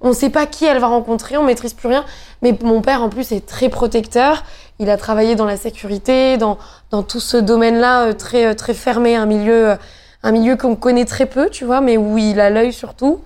On 0.00 0.12
sait 0.12 0.30
pas 0.30 0.46
qui 0.46 0.64
elle 0.64 0.78
va 0.78 0.88
rencontrer. 0.88 1.36
On 1.36 1.44
maîtrise 1.44 1.72
plus 1.74 1.88
rien. 1.88 2.04
Mais 2.42 2.56
mon 2.62 2.82
père, 2.82 3.02
en 3.02 3.08
plus, 3.08 3.32
est 3.32 3.46
très 3.46 3.68
protecteur. 3.68 4.44
Il 4.78 4.90
a 4.90 4.96
travaillé 4.96 5.34
dans 5.36 5.46
la 5.46 5.56
sécurité, 5.56 6.36
dans, 6.36 6.58
dans 6.90 7.02
tout 7.02 7.20
ce 7.20 7.36
domaine-là, 7.36 8.06
euh, 8.06 8.12
très, 8.12 8.46
euh, 8.46 8.54
très 8.54 8.74
fermé, 8.74 9.14
un 9.14 9.26
milieu, 9.26 9.70
euh, 9.70 9.76
un 10.22 10.32
milieu 10.32 10.56
qu'on 10.56 10.74
connaît 10.74 11.04
très 11.04 11.26
peu, 11.26 11.48
tu 11.48 11.64
vois, 11.64 11.80
mais 11.80 11.96
où 11.96 12.18
il 12.18 12.40
a 12.40 12.50
l'œil 12.50 12.72
sur 12.72 12.94
tout. 12.94 13.20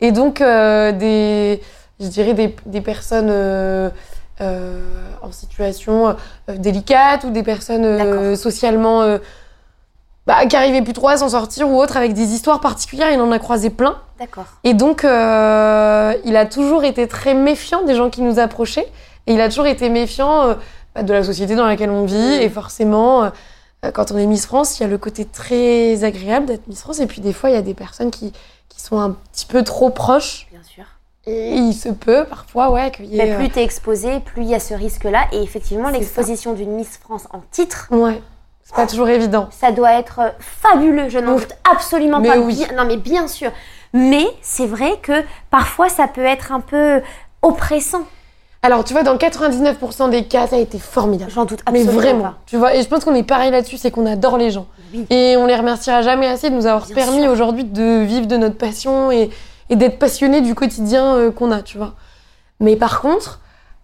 Et 0.00 0.12
donc, 0.12 0.40
euh, 0.40 0.92
des, 0.92 1.60
je 2.00 2.06
dirais, 2.06 2.34
des, 2.34 2.56
des 2.66 2.80
personnes 2.80 3.28
euh, 3.30 3.90
euh, 4.40 4.80
en 5.22 5.30
situation 5.30 6.16
délicate 6.48 7.24
ou 7.24 7.30
des 7.30 7.42
personnes 7.42 8.34
socialement 8.36 9.18
bah, 10.26 10.46
qui 10.46 10.56
arrivaient 10.56 10.82
plus 10.82 10.92
trop 10.94 11.08
à 11.08 11.16
s'en 11.18 11.28
sortir 11.28 11.68
ou 11.68 11.80
autres 11.80 11.96
avec 11.96 12.14
des 12.14 12.32
histoires 12.32 12.60
particulières. 12.60 13.10
Il 13.12 13.20
en 13.20 13.30
a 13.32 13.38
croisé 13.38 13.70
plein. 13.70 13.96
D'accord. 14.18 14.46
Et 14.64 14.74
donc, 14.74 15.04
euh, 15.04 16.14
il 16.24 16.36
a 16.36 16.46
toujours 16.46 16.84
été 16.84 17.06
très 17.08 17.34
méfiant 17.34 17.82
des 17.82 17.94
gens 17.94 18.10
qui 18.10 18.22
nous 18.22 18.38
approchaient. 18.38 18.86
Et 19.26 19.34
il 19.34 19.40
a 19.40 19.48
toujours 19.48 19.66
été 19.66 19.88
méfiant 19.90 20.42
euh, 20.48 20.54
bah, 20.94 21.02
de 21.02 21.12
la 21.12 21.24
société 21.24 21.56
dans 21.56 21.66
laquelle 21.66 21.90
on 21.90 22.04
vit. 22.04 22.34
Et 22.34 22.48
forcément, 22.48 23.24
euh, 23.24 23.30
quand 23.92 24.12
on 24.12 24.18
est 24.18 24.26
Miss 24.26 24.46
France, 24.46 24.78
il 24.78 24.82
y 24.82 24.86
a 24.86 24.88
le 24.88 24.98
côté 24.98 25.24
très 25.24 26.04
agréable 26.04 26.46
d'être 26.46 26.66
Miss 26.68 26.80
France. 26.80 27.00
Et 27.00 27.06
puis, 27.06 27.20
des 27.20 27.32
fois, 27.32 27.50
il 27.50 27.54
y 27.54 27.58
a 27.58 27.62
des 27.62 27.74
personnes 27.74 28.10
qui, 28.10 28.32
qui 28.68 28.80
sont 28.80 28.98
un 28.98 29.10
petit 29.32 29.46
peu 29.46 29.62
trop 29.62 29.90
proches. 29.90 30.46
Bien 30.50 30.62
sûr. 30.62 30.84
Et 31.26 31.54
il 31.54 31.72
se 31.72 31.88
peut 31.88 32.26
parfois, 32.28 32.70
ouais, 32.70 32.90
qu'il 32.90 33.06
y 33.06 33.16
Mais 33.16 33.28
ait. 33.28 33.36
plus 33.36 33.48
t'es 33.48 33.64
exposé, 33.64 34.20
plus 34.20 34.42
il 34.42 34.48
y 34.48 34.54
a 34.54 34.60
ce 34.60 34.74
risque-là. 34.74 35.26
Et 35.32 35.42
effectivement, 35.42 35.88
l'exposition 35.88 36.52
d'une 36.52 36.72
Miss 36.72 36.98
France 36.98 37.24
en 37.32 37.40
titre, 37.50 37.88
Ouais, 37.90 38.20
c'est 38.64 38.74
pas 38.74 38.86
toujours 38.86 39.08
évident. 39.08 39.48
ça 39.50 39.72
doit 39.72 39.92
être 39.92 40.18
euh, 40.20 40.28
fabuleux. 40.40 41.08
Je 41.08 41.18
n'en 41.18 41.36
doute 41.36 41.52
absolument 41.70 42.20
Mais 42.20 42.30
pas. 42.30 42.38
oui. 42.38 42.54
Bien- 42.54 42.76
non, 42.76 42.84
mais 42.86 42.96
bien 42.96 43.28
sûr. 43.28 43.50
Mais 43.92 44.26
c'est 44.42 44.66
vrai 44.66 44.98
que 45.02 45.12
parfois, 45.50 45.88
ça 45.88 46.08
peut 46.08 46.24
être 46.24 46.50
un 46.52 46.60
peu 46.60 47.00
oppressant. 47.42 48.02
Alors, 48.62 48.82
tu 48.82 48.94
vois, 48.94 49.02
dans 49.02 49.16
99% 49.16 50.08
des 50.10 50.24
cas, 50.24 50.46
ça 50.46 50.56
a 50.56 50.58
été 50.58 50.78
formidable. 50.78 51.30
J'en 51.30 51.44
doute 51.44 51.60
Mais 51.70 51.80
absolument 51.80 52.00
vraiment, 52.02 52.22
pas. 52.24 52.34
tu 52.46 52.56
vois, 52.56 52.74
et 52.74 52.82
je 52.82 52.88
pense 52.88 53.04
qu'on 53.04 53.14
est 53.14 53.22
pareil 53.22 53.50
là-dessus, 53.50 53.76
c'est 53.76 53.90
qu'on 53.90 54.06
adore 54.06 54.38
les 54.38 54.50
gens. 54.50 54.66
Oui. 54.94 55.06
Et 55.10 55.36
on 55.36 55.44
les 55.46 55.54
remerciera 55.54 56.00
jamais 56.00 56.26
assez 56.26 56.48
de 56.48 56.54
nous 56.54 56.64
avoir 56.66 56.86
Bien 56.86 56.94
permis 56.94 57.28
aujourd'hui 57.28 57.64
de 57.64 58.00
vivre 58.02 58.26
de 58.26 58.36
notre 58.38 58.56
passion 58.56 59.12
et, 59.12 59.28
et 59.68 59.76
d'être 59.76 59.98
passionnés 59.98 60.40
du 60.40 60.54
quotidien 60.54 61.14
euh, 61.16 61.30
qu'on 61.30 61.52
a, 61.52 61.60
tu 61.60 61.76
vois. 61.76 61.92
Mais 62.58 62.74
par 62.76 63.02
contre, 63.02 63.40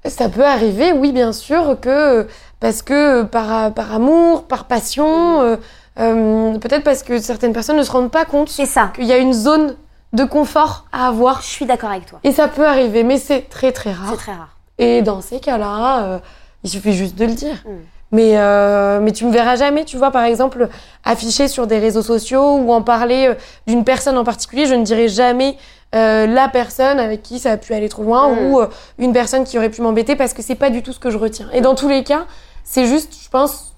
ça 0.06 0.30
peut 0.30 0.46
arriver, 0.46 0.92
oui, 0.92 1.12
bien 1.12 1.32
sûr, 1.32 1.76
que 1.78 2.26
parce 2.60 2.82
que 2.82 3.22
par, 3.22 3.72
par 3.72 3.94
amour, 3.94 4.44
par 4.44 4.64
passion, 4.66 5.40
euh, 5.40 5.56
euh, 5.98 6.58
peut-être 6.58 6.84
parce 6.84 7.02
que 7.02 7.18
certaines 7.18 7.52
personnes 7.52 7.76
ne 7.76 7.82
se 7.82 7.90
rendent 7.90 8.10
pas 8.10 8.24
compte 8.24 8.48
C'est 8.48 8.66
qu'il 8.94 9.04
y 9.06 9.12
a 9.12 9.18
une 9.18 9.32
zone 9.32 9.76
de 10.12 10.24
confort 10.24 10.84
à 10.92 11.08
avoir. 11.08 11.40
Je 11.42 11.46
suis 11.48 11.66
d'accord 11.66 11.90
avec 11.90 12.06
toi. 12.06 12.20
Et 12.24 12.32
ça 12.32 12.48
peut 12.48 12.66
arriver, 12.66 13.02
mais 13.02 13.18
c'est 13.18 13.48
très 13.48 13.72
très 13.72 13.90
C'est 13.90 13.96
rare. 13.96 14.16
très 14.16 14.32
rare. 14.32 14.56
Et 14.78 15.02
dans 15.02 15.20
ces 15.20 15.40
cas-là, 15.40 16.02
euh, 16.04 16.18
il 16.64 16.70
suffit 16.70 16.92
juste 16.92 17.16
de 17.16 17.24
le 17.26 17.32
dire. 17.32 17.56
Mm. 17.64 17.70
Mais, 18.12 18.32
euh, 18.38 18.98
mais 19.00 19.12
tu 19.12 19.24
me 19.24 19.30
verras 19.30 19.54
jamais, 19.54 19.84
tu 19.84 19.96
vois, 19.96 20.10
par 20.10 20.24
exemple, 20.24 20.68
afficher 21.04 21.46
sur 21.46 21.68
des 21.68 21.78
réseaux 21.78 22.02
sociaux 22.02 22.56
ou 22.56 22.72
en 22.72 22.82
parler 22.82 23.28
euh, 23.28 23.34
d'une 23.68 23.84
personne 23.84 24.18
en 24.18 24.24
particulier. 24.24 24.66
Je 24.66 24.74
ne 24.74 24.82
dirai 24.82 25.06
jamais 25.08 25.56
euh, 25.94 26.26
la 26.26 26.48
personne 26.48 26.98
avec 26.98 27.22
qui 27.22 27.38
ça 27.38 27.52
a 27.52 27.56
pu 27.56 27.72
aller 27.72 27.88
trop 27.88 28.02
loin 28.02 28.28
Mm. 28.30 28.38
ou 28.46 28.60
euh, 28.60 28.66
une 28.98 29.12
personne 29.12 29.44
qui 29.44 29.58
aurait 29.58 29.70
pu 29.70 29.80
m'embêter 29.82 30.16
parce 30.16 30.32
que 30.34 30.42
c'est 30.42 30.56
pas 30.56 30.70
du 30.70 30.82
tout 30.82 30.92
ce 30.92 30.98
que 30.98 31.10
je 31.10 31.18
retiens. 31.18 31.48
Et 31.52 31.60
dans 31.60 31.74
tous 31.76 31.88
les 31.88 32.02
cas, 32.02 32.26
c'est 32.72 32.86
juste, 32.86 33.12
je 33.20 33.28
pense, 33.28 33.74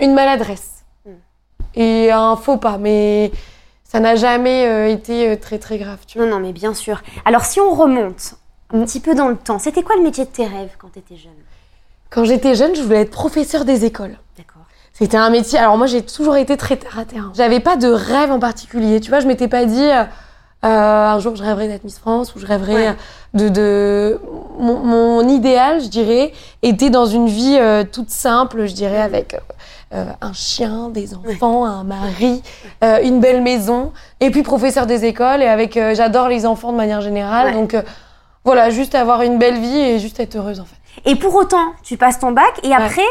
une 0.00 0.14
maladresse 0.14 0.84
Mm. 1.04 1.10
et 1.74 2.12
un 2.12 2.36
faux 2.36 2.56
pas. 2.56 2.78
Mais 2.78 3.32
ça 3.82 3.98
n'a 3.98 4.14
jamais 4.14 4.68
euh, 4.68 4.88
été 4.88 5.30
euh, 5.30 5.36
très 5.36 5.58
très 5.58 5.78
grave. 5.78 5.98
Tu 6.06 6.18
vois. 6.18 6.26
Non, 6.28 6.34
non, 6.36 6.40
mais 6.40 6.52
bien 6.52 6.74
sûr. 6.74 7.02
Alors, 7.24 7.44
si 7.44 7.58
on 7.60 7.70
remonte 7.74 8.34
un 8.72 8.78
Mm. 8.78 8.84
petit 8.84 9.00
peu 9.00 9.14
dans 9.16 9.26
le 9.28 9.36
temps, 9.36 9.58
c'était 9.58 9.82
quoi 9.82 9.96
le 9.96 10.02
métier 10.02 10.24
de 10.24 10.30
tes 10.30 10.46
rêves 10.46 10.76
quand 10.78 10.92
tu 10.92 11.00
étais 11.00 11.16
jeune? 11.16 11.32
Quand 12.10 12.24
j'étais 12.24 12.54
jeune, 12.54 12.74
je 12.76 12.82
voulais 12.82 13.00
être 13.02 13.10
professeur 13.10 13.64
des 13.64 13.84
écoles. 13.84 14.16
D'accord. 14.36 14.62
C'était 14.92 15.16
un 15.16 15.30
métier. 15.30 15.58
Alors 15.58 15.76
moi, 15.76 15.86
j'ai 15.88 16.02
toujours 16.02 16.36
été 16.36 16.56
très 16.56 16.76
terre 16.76 16.98
à 16.98 17.04
terre. 17.04 17.30
J'avais 17.34 17.60
pas 17.60 17.76
de 17.76 17.88
rêve 17.88 18.30
en 18.30 18.38
particulier. 18.38 19.00
Tu 19.00 19.10
vois, 19.10 19.18
je 19.20 19.26
m'étais 19.26 19.48
pas 19.48 19.64
dit 19.64 19.82
euh, 19.90 20.04
un 20.62 21.18
jour 21.20 21.36
je 21.36 21.42
rêverais 21.42 21.68
d'être 21.68 21.84
Miss 21.84 21.98
France 21.98 22.34
ou 22.34 22.38
je 22.40 22.46
rêverais 22.46 22.74
Ouais. 22.74 22.88
euh, 22.88 22.92
de, 23.34 23.48
de... 23.48 24.20
Mon, 24.58 24.78
mon 24.78 25.28
idéal, 25.28 25.80
je 25.80 25.88
dirais, 25.88 26.32
était 26.62 26.90
dans 26.90 27.06
une 27.06 27.28
vie 27.28 27.56
euh, 27.60 27.84
toute 27.84 28.10
simple, 28.10 28.66
je 28.66 28.72
dirais, 28.74 29.00
avec 29.00 29.34
euh, 29.34 29.38
euh, 29.94 30.04
un 30.20 30.32
chien, 30.32 30.88
des 30.88 31.14
enfants, 31.14 31.64
un 31.64 31.84
mari, 31.84 32.42
euh, 32.82 32.98
une 33.02 33.20
belle 33.20 33.40
maison, 33.42 33.92
et 34.20 34.30
puis 34.30 34.42
professeur 34.42 34.86
des 34.86 35.04
écoles. 35.04 35.42
Et 35.42 35.46
avec, 35.48 35.76
euh, 35.76 35.94
j'adore 35.94 36.28
les 36.28 36.44
enfants 36.44 36.72
de 36.72 36.76
manière 36.76 37.00
générale, 37.02 37.48
Ouais. 37.48 37.52
donc 37.52 37.74
euh, 37.74 37.82
voilà, 38.44 38.70
juste 38.70 38.94
avoir 38.96 39.22
une 39.22 39.38
belle 39.38 39.58
vie 39.60 39.78
et 39.78 39.98
juste 40.00 40.18
être 40.20 40.34
heureuse 40.36 40.58
en 40.60 40.64
fait. 40.64 40.74
Et 41.10 41.14
pour 41.14 41.34
autant, 41.36 41.72
tu 41.84 41.96
passes 41.96 42.18
ton 42.18 42.32
bac 42.32 42.58
et 42.64 42.74
après, 42.74 43.02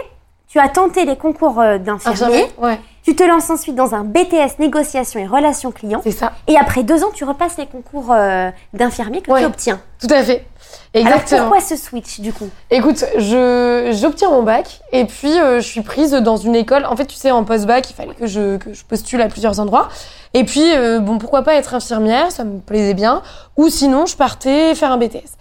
tu 0.49 0.59
as 0.59 0.67
tenté 0.67 1.05
les 1.05 1.15
concours 1.15 1.59
euh, 1.61 1.77
d'infirmier. 1.77 2.23
Infirmier 2.23 2.45
Ouais, 2.61 2.79
Tu 3.07 3.15
te 3.15 3.23
lances 3.23 3.49
ensuite 3.49 3.73
dans 3.75 3.95
un 3.95 4.03
BTS 4.03 4.59
négociation 4.59 5.17
et 5.21 5.25
relations 5.25 5.71
clients. 5.71 6.01
c'est 6.03 6.11
ça. 6.11 6.33
Et 6.45 6.57
après 6.57 6.83
deux 6.83 7.05
ans, 7.05 7.11
tu 7.13 7.23
repasses 7.23 7.55
les 7.57 7.65
concours 7.65 8.11
euh, 8.11 8.49
d'infirmier 8.73 9.21
que 9.21 9.31
Ouais. 9.31 9.39
tu 9.39 9.45
obtiens. 9.45 9.79
Tout 10.01 10.13
à 10.13 10.21
fait. 10.23 10.45
Exactement. 10.93 11.39
Alors 11.43 11.51
pourquoi 11.53 11.65
ce 11.65 11.81
switch 11.81 12.19
du 12.19 12.33
coup? 12.33 12.49
Écoute, 12.69 13.05
je 13.17 13.95
j'obtiens 13.97 14.29
mon 14.29 14.43
bac 14.43 14.81
et 14.91 15.05
puis 15.05 15.39
euh, 15.39 15.61
je 15.61 15.65
suis 15.65 15.83
prise 15.83 16.11
dans 16.11 16.35
une 16.35 16.53
école. 16.53 16.85
En 16.85 16.97
fait, 16.97 17.05
tu 17.05 17.15
sais, 17.15 17.31
en 17.31 17.45
post-bac, 17.45 17.89
il 17.89 17.93
fallait 17.93 18.13
que 18.13 18.27
je, 18.27 18.57
que 18.57 18.73
je 18.73 18.83
postule 18.83 19.21
à 19.21 19.29
plusieurs 19.29 19.61
endroits. 19.61 19.87
Et 20.33 20.43
puis, 20.43 20.75
euh, 20.75 20.99
bon, 20.99 21.17
pourquoi 21.17 21.43
pas 21.43 21.53
être 21.55 21.75
infirmière, 21.75 22.29
ça 22.33 22.43
me 22.43 22.59
plaisait 22.59 22.93
bien. 22.93 23.21
Ou 23.55 23.69
sinon, 23.69 24.05
je 24.05 24.17
partais 24.17 24.75
faire 24.75 24.91
un 24.91 24.97
BTS. 24.97 25.37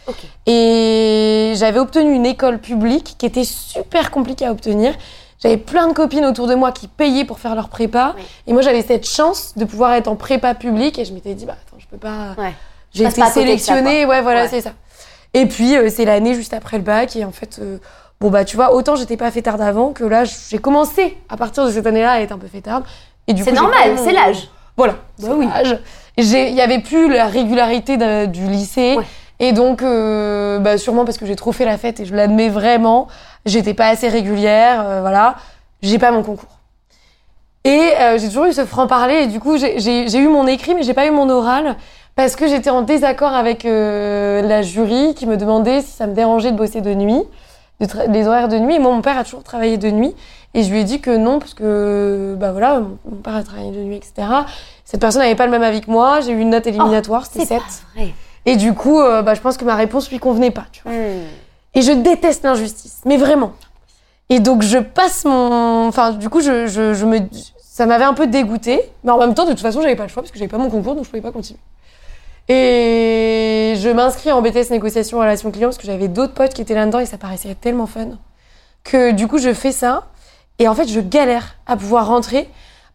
Et 0.47 1.55
j'avais 1.57 1.81
obtenu 1.81 2.13
une 2.15 2.27
école 2.27 2.59
publique 2.61 3.17
qui 3.19 3.27
était 3.27 3.43
super 3.45 4.13
compliquée 4.13 4.47
à 4.47 4.53
obtenir. 4.53 4.95
J'avais 5.47 5.57
plein 5.63 5.89
de 5.89 5.93
copines 5.93 6.25
autour 6.25 6.47
de 6.47 6.55
moi 6.55 6.73
qui 6.73 6.89
payaient 6.89 7.25
pour 7.25 7.39
faire 7.39 7.55
leur 7.55 7.69
prépa. 7.69 8.15
Oui. 8.17 8.23
Et 8.47 8.53
moi, 8.53 8.63
j'avais 8.63 8.83
cette 8.83 9.07
chance 9.09 9.53
de 9.57 9.65
pouvoir 9.65 9.93
être 9.95 10.09
en 10.09 10.17
prépa 10.17 10.55
publique. 10.55 10.99
Et 10.99 11.05
je 11.05 11.13
m'étais 11.13 11.35
dit, 11.35 11.47
bah 11.47 11.55
attends, 11.67 11.77
je 11.79 11.87
peux 11.87 11.97
pas. 11.99 12.35
Ouais. 12.39 12.53
J'ai 12.93 13.05
été 13.05 13.21
pas 13.21 13.27
ça, 13.29 13.33
sélectionnée. 13.35 14.07
ouais, 14.07 14.23
voilà, 14.23 14.43
Ouais. 14.43 14.49
c'est 14.49 14.61
ça. 14.61 14.73
Et 15.35 15.47
puis, 15.47 15.77
euh, 15.77 15.89
c'est 15.91 16.05
l'année 16.05 16.35
juste 16.35 16.55
après 16.55 16.79
le 16.79 16.83
bac. 16.83 17.15
Et 17.17 17.25
en 17.25 17.31
fait, 17.33 17.59
euh, 17.61 17.79
bon, 18.21 18.31
bah, 18.31 18.45
tu 18.45 18.57
vois, 18.57 18.75
autant 18.75 18.97
j'étais 18.97 19.17
pas 19.17 19.31
fêtarde 19.31 19.61
avant 19.61 19.93
que 19.93 20.05
là, 20.05 20.25
j'ai 20.25 20.59
commencé 20.59 21.17
à 21.29 21.37
partir 21.37 21.65
de 21.67 21.71
cette 21.71 21.87
année-là 21.87 22.13
à 22.13 22.21
être 22.21 22.33
un 22.33 22.39
peu 22.39 22.49
fêtarde. 22.49 22.85
Et 23.29 23.33
du 23.35 23.43
C'est 23.43 23.53
normal, 23.53 23.97
c'est 24.03 24.13
l'âge. 24.13 24.49
Voilà, 24.77 24.95
Bah 25.19 25.29
c'est 25.29 25.33
oui. 25.33 25.47
l'âge. 25.47 25.79
Il 26.19 26.55
y 26.55 26.61
avait 26.61 26.81
plus 26.81 27.09
la 27.13 27.27
régularité 27.27 27.97
de- 27.97 28.27
du 28.27 28.47
lycée. 28.47 28.97
Ouais. 28.97 29.05
Et 29.41 29.53
donc, 29.53 29.83
euh, 29.83 30.59
bah, 30.59 30.79
sûrement 30.79 31.05
parce 31.05 31.19
que 31.19 31.27
j'ai 31.27 31.37
trop 31.37 31.53
fait 31.53 31.65
la 31.65 31.77
fête 31.79 32.01
et 32.01 32.05
je 32.07 32.15
l'admets 32.15 32.49
vraiment, 32.49 33.07
j'étais 33.45 33.75
pas 33.75 33.89
assez 33.89 34.09
régulière, 34.09 34.83
euh, 34.87 35.01
voilà, 35.03 35.35
j'ai 35.83 35.99
pas 35.99 36.11
mon 36.11 36.23
concours. 36.23 36.49
Et 37.65 37.91
euh, 38.01 38.17
j'ai 38.19 38.29
toujours 38.29 38.47
eu 38.47 38.53
ce 38.53 38.65
franc-parler 38.65 39.23
et 39.23 39.27
du 39.27 39.41
coup, 39.41 39.57
j'ai- 39.59 40.19
eu 40.19 40.29
mon 40.29 40.47
écrit, 40.47 40.75
mais 40.75 40.83
j'ai 40.85 40.95
pas 40.95 41.07
eu 41.07 41.11
mon 41.11 41.29
oral 41.29 41.77
parce 42.15 42.37
que 42.37 42.47
j'étais 42.47 42.71
en 42.71 42.83
désaccord 42.83 43.35
avec 43.35 43.65
euh, 43.65 44.41
la 44.43 44.63
jury 44.63 45.15
qui 45.15 45.27
me 45.27 45.37
demandait 45.37 45.83
si 45.83 45.91
ça 45.91 46.07
me 46.07 46.15
dérangeait 46.15 46.53
de 46.53 46.57
bosser 46.57 46.81
de 46.81 46.95
nuit, 46.95 47.23
de 47.81 47.87
les 48.13 48.27
horaires 48.27 48.49
de 48.49 48.57
nuit. 48.59 48.77
Et 48.77 48.79
moi, 48.79 48.93
mon 48.93 49.03
père 49.03 49.19
a 49.19 49.25
toujours 49.25 49.43
travaillé 49.43 49.77
de 49.79 49.91
nuit 49.91 50.15
et 50.55 50.63
je 50.63 50.71
lui 50.71 50.81
ai 50.81 50.85
dit 50.85 51.01
que 51.01 51.15
non 51.15 51.41
parce 51.41 51.53
que, 51.55 52.35
bah 52.39 52.53
voilà, 52.53 52.81
mon 52.81 53.17
père 53.23 53.35
a 53.35 53.43
travaillé 53.43 53.71
de 53.73 53.81
nuit, 53.83 53.97
etc. 53.97 54.29
Cette 54.85 55.01
personne 55.01 55.21
n'avait 55.23 55.35
pas 55.35 55.45
le 55.45 55.51
même 55.53 55.65
avis 55.65 55.81
que 55.83 55.91
moi, 55.91 56.21
j'ai 56.21 56.33
eu 56.33 56.39
une 56.39 56.51
note 56.51 56.67
éliminatoire, 56.69 57.27
c'était 57.27 57.41
Oh, 57.41 57.47
C'est 57.49 57.55
7. 57.55 57.59
pas 57.59 58.01
vrai. 58.01 58.15
Et 58.47 58.57
du 58.57 58.73
coup, 58.75 59.01
euh, 59.01 59.23
bah, 59.23 59.35
je 59.35 59.41
pense 59.41 59.57
que 59.57 59.65
ma 59.65 59.75
réponse 59.75 60.11
lui 60.11 60.19
convenait 60.19 60.51
pas, 60.53 60.67
tu 60.73 60.83
vois. 60.83 60.93
Hmm. 60.93 61.25
Et 61.75 61.83
je 61.83 61.93
déteste 61.93 62.45
l'injustice, 62.45 63.01
mais 63.05 63.17
vraiment. 63.19 63.53
Et 64.31 64.41
donc 64.41 64.63
je 64.63 64.79
passe 64.79 65.25
mon, 65.25 65.87
enfin 65.87 66.11
du 66.13 66.29
coup 66.29 66.41
je, 66.41 66.67
je, 66.67 66.95
je 66.95 67.05
me, 67.05 67.19
ça 67.61 67.87
m'avait 67.87 68.05
un 68.05 68.15
peu 68.15 68.27
dégoûté, 68.27 68.81
mais 69.05 69.13
en 69.13 69.19
même 69.19 69.35
temps 69.35 69.45
de 69.45 69.51
toute 69.51 69.61
façon 69.61 69.83
j'avais 69.83 69.95
pas 69.95 70.03
le 70.05 70.09
choix 70.09 70.23
parce 70.23 70.33
que 70.33 70.39
j'avais 70.39 70.49
pas 70.49 70.59
mon 70.59 70.69
concours 70.71 70.95
donc 70.97 71.05
je 71.05 71.11
pouvais 71.11 71.23
pas 71.23 71.31
continuer. 71.31 71.61
Et 72.49 73.75
je 73.77 73.89
m'inscris 73.91 74.33
en 74.33 74.41
BTS 74.41 74.71
négociation 74.71 75.19
relation 75.19 75.51
client 75.51 75.69
parce 75.69 75.79
que 75.79 75.87
j'avais 75.87 76.09
d'autres 76.09 76.33
potes 76.33 76.55
qui 76.55 76.63
étaient 76.63 76.75
là-dedans 76.75 77.01
et 77.01 77.07
ça 77.07 77.19
paraissait 77.19 77.55
tellement 77.55 77.87
fun 77.87 78.19
que 78.85 79.11
du 79.13 79.29
coup 79.29 79.39
je 79.39 79.53
fais 79.53 79.73
ça 79.73 80.07
et 80.59 80.67
en 80.69 80.75
fait 80.75 80.89
je 80.89 81.01
galère 81.01 81.57
à 81.67 81.77
pouvoir 81.77 82.07
rentrer 82.07 82.49